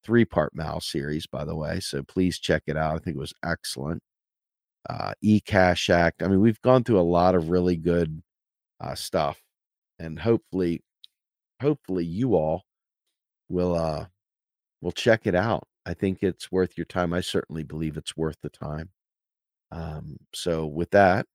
Three 0.04 0.26
part 0.26 0.56
Mao 0.56 0.80
series, 0.80 1.28
by 1.28 1.46
the 1.46 1.56
way. 1.56 1.80
So 1.80 2.02
please 2.04 2.40
check 2.40 2.64
it 2.68 2.76
out. 2.76 2.96
I 2.96 3.00
think 3.00 3.16
it 3.16 3.20
was 3.20 3.34
excellent. 3.44 4.02
Uh, 4.90 5.14
eCash 5.24 5.90
Act. 5.90 6.24
I 6.24 6.28
mean, 6.28 6.42
we've 6.42 6.62
gone 6.62 6.84
through 6.84 7.00
a 7.00 7.04
lot 7.04 7.36
of 7.36 7.50
really 7.50 7.76
good 7.76 8.22
uh, 8.80 8.96
stuff, 8.96 9.40
and 10.00 10.18
hopefully, 10.20 10.82
hopefully 11.62 12.06
you 12.06 12.36
all 12.36 12.64
will 13.50 13.76
uh 13.76 14.08
will 14.82 14.92
check 14.94 15.28
it 15.28 15.36
out. 15.36 15.68
I 15.86 15.94
think 15.96 16.24
it's 16.24 16.52
worth 16.52 16.78
your 16.78 16.86
time. 16.86 17.14
I 17.14 17.22
certainly 17.22 17.64
believe 17.64 17.98
it's 17.98 18.18
worth 18.18 18.38
the 18.44 18.50
time. 18.50 18.90
Um, 19.72 20.18
so 20.34 20.66
with 20.68 20.92
that, 20.92 21.28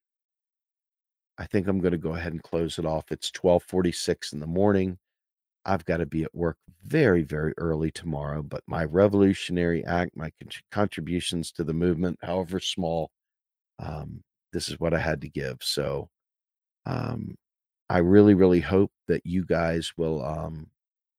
I 1.38 1.46
think 1.46 1.68
I'm 1.68 1.80
going 1.80 1.92
to 1.92 1.98
go 1.98 2.14
ahead 2.14 2.32
and 2.32 2.42
close 2.42 2.78
it 2.78 2.86
off. 2.86 3.10
It's 3.12 3.30
12:46 3.30 4.32
in 4.32 4.40
the 4.40 4.46
morning. 4.46 4.98
I've 5.66 5.84
got 5.84 5.98
to 5.98 6.06
be 6.06 6.24
at 6.24 6.34
work 6.34 6.58
very, 6.84 7.22
very 7.22 7.54
early 7.58 7.90
tomorrow, 7.90 8.42
but 8.42 8.62
my 8.68 8.84
revolutionary 8.84 9.84
act, 9.84 10.16
my 10.16 10.30
con- 10.40 10.50
contributions 10.72 11.52
to 11.52 11.64
the 11.64 11.74
movement, 11.74 12.18
however 12.22 12.60
small, 12.60 13.10
um, 13.80 14.22
this 14.52 14.68
is 14.70 14.80
what 14.80 14.94
I 14.94 15.00
had 15.00 15.20
to 15.22 15.28
give. 15.30 15.58
So 15.62 16.10
um, 16.86 17.36
I 17.88 17.98
really, 17.98 18.34
really 18.34 18.60
hope 18.60 18.92
that 19.08 19.24
you 19.24 19.44
guys 19.44 19.92
will. 19.96 20.24
Um, 20.24 20.68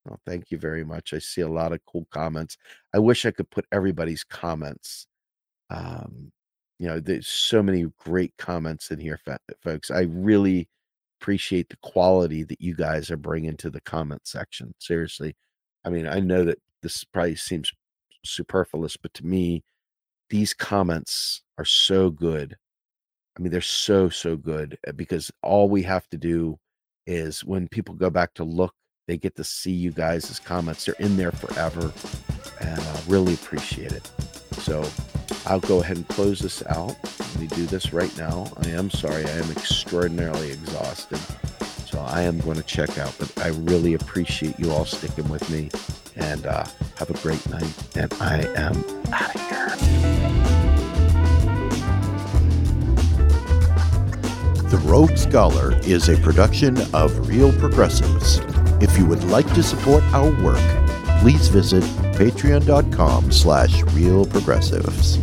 well, 0.06 0.19
thank 0.26 0.52
you 0.52 0.57
very 0.57 0.84
much. 0.84 1.14
I 1.14 1.19
see 1.19 1.41
a 1.41 1.49
lot 1.49 1.73
of 1.73 1.80
cool 1.85 2.07
comments. 2.11 2.57
I 2.94 2.99
wish 2.99 3.26
I 3.26 3.31
could 3.31 3.49
put 3.49 3.65
everybody's 3.72 4.23
comments. 4.23 5.07
Um, 5.69 6.31
you 6.80 6.88
know, 6.88 6.99
there's 6.99 7.27
so 7.27 7.64
many 7.64 7.85
great 7.99 8.34
comments 8.38 8.91
in 8.91 8.99
here, 8.99 9.19
folks. 9.61 9.91
I 9.91 10.02
really 10.02 10.69
appreciate 11.19 11.69
the 11.69 11.77
quality 11.77 12.44
that 12.44 12.61
you 12.61 12.76
guys 12.76 13.10
are 13.10 13.18
bringing 13.18 13.57
to 13.57 13.69
the 13.69 13.81
comment 13.81 14.27
section. 14.27 14.73
Seriously. 14.80 15.35
I 15.84 15.89
mean, 15.89 16.07
I 16.07 16.19
know 16.19 16.44
that 16.45 16.60
this 16.84 17.03
probably 17.03 17.35
seems 17.35 17.72
superfluous, 18.23 18.98
but 18.98 19.14
to 19.15 19.26
me, 19.26 19.64
these 20.30 20.53
comments 20.53 21.41
are 21.57 21.65
so 21.65 22.10
good. 22.10 22.57
I 23.38 23.41
mean, 23.41 23.51
they're 23.51 23.61
so, 23.61 24.09
so 24.09 24.35
good 24.35 24.77
uh, 24.88 24.93
because 24.93 25.31
all 25.43 25.69
we 25.69 25.84
have 25.84 26.07
to 26.09 26.18
do 26.18 26.57
is 27.05 27.45
when 27.45 27.68
people 27.68 27.93
go 27.93 28.09
back 28.09 28.34
to 28.35 28.43
look, 28.43 28.73
they 29.07 29.18
get 29.18 29.35
to 29.35 29.43
see 29.43 29.72
you 29.72 29.91
guys' 29.91 30.39
comments. 30.43 30.85
They're 30.85 30.95
in 30.99 31.15
there 31.18 31.31
forever 31.31 31.93
and 32.59 32.80
I 32.80 33.01
really 33.07 33.35
appreciate 33.35 33.91
it. 33.91 34.09
So 34.53 34.84
I'll 35.45 35.59
go 35.61 35.81
ahead 35.81 35.97
and 35.97 36.07
close 36.07 36.39
this 36.39 36.65
out. 36.68 36.97
Let 37.19 37.39
me 37.39 37.47
do 37.47 37.65
this 37.68 37.93
right 37.93 38.15
now. 38.18 38.51
I 38.57 38.69
am 38.69 38.89
sorry, 38.89 39.23
I 39.23 39.31
am 39.31 39.51
extraordinarily 39.51 40.51
exhausted. 40.51 41.19
So 41.88 41.99
I 41.99 42.23
am 42.23 42.39
going 42.39 42.57
to 42.57 42.64
check 42.64 42.97
out, 42.97 43.15
but 43.18 43.38
I 43.39 43.49
really 43.49 43.93
appreciate 43.93 44.59
you 44.59 44.72
all 44.72 44.85
sticking 44.85 45.30
with 45.30 45.49
me 45.49 45.69
and 46.15 46.45
uh, 46.45 46.65
have 46.97 47.09
a 47.09 47.18
great 47.22 47.47
night. 47.49 47.95
And 47.95 48.11
I 48.19 48.39
am 48.55 48.84
out 49.14 49.35
of 49.35 50.30
here. 50.30 50.36
The 54.69 54.80
Rogue 54.80 55.15
Scholar 55.15 55.73
is 55.84 56.10
a 56.10 56.18
production 56.18 56.77
of 56.94 57.30
Real 57.30 57.53
Progressives. 57.53 58.41
If 58.84 58.98
you 58.98 59.06
would 59.06 59.23
like 59.23 59.48
to 59.53 59.64
support 59.64 60.03
our 60.11 60.30
work, 60.44 60.60
please 61.22 61.48
visit 61.48 61.84
patreon.com 62.18 63.31
slash 63.31 63.81
realprogressives. 63.84 65.19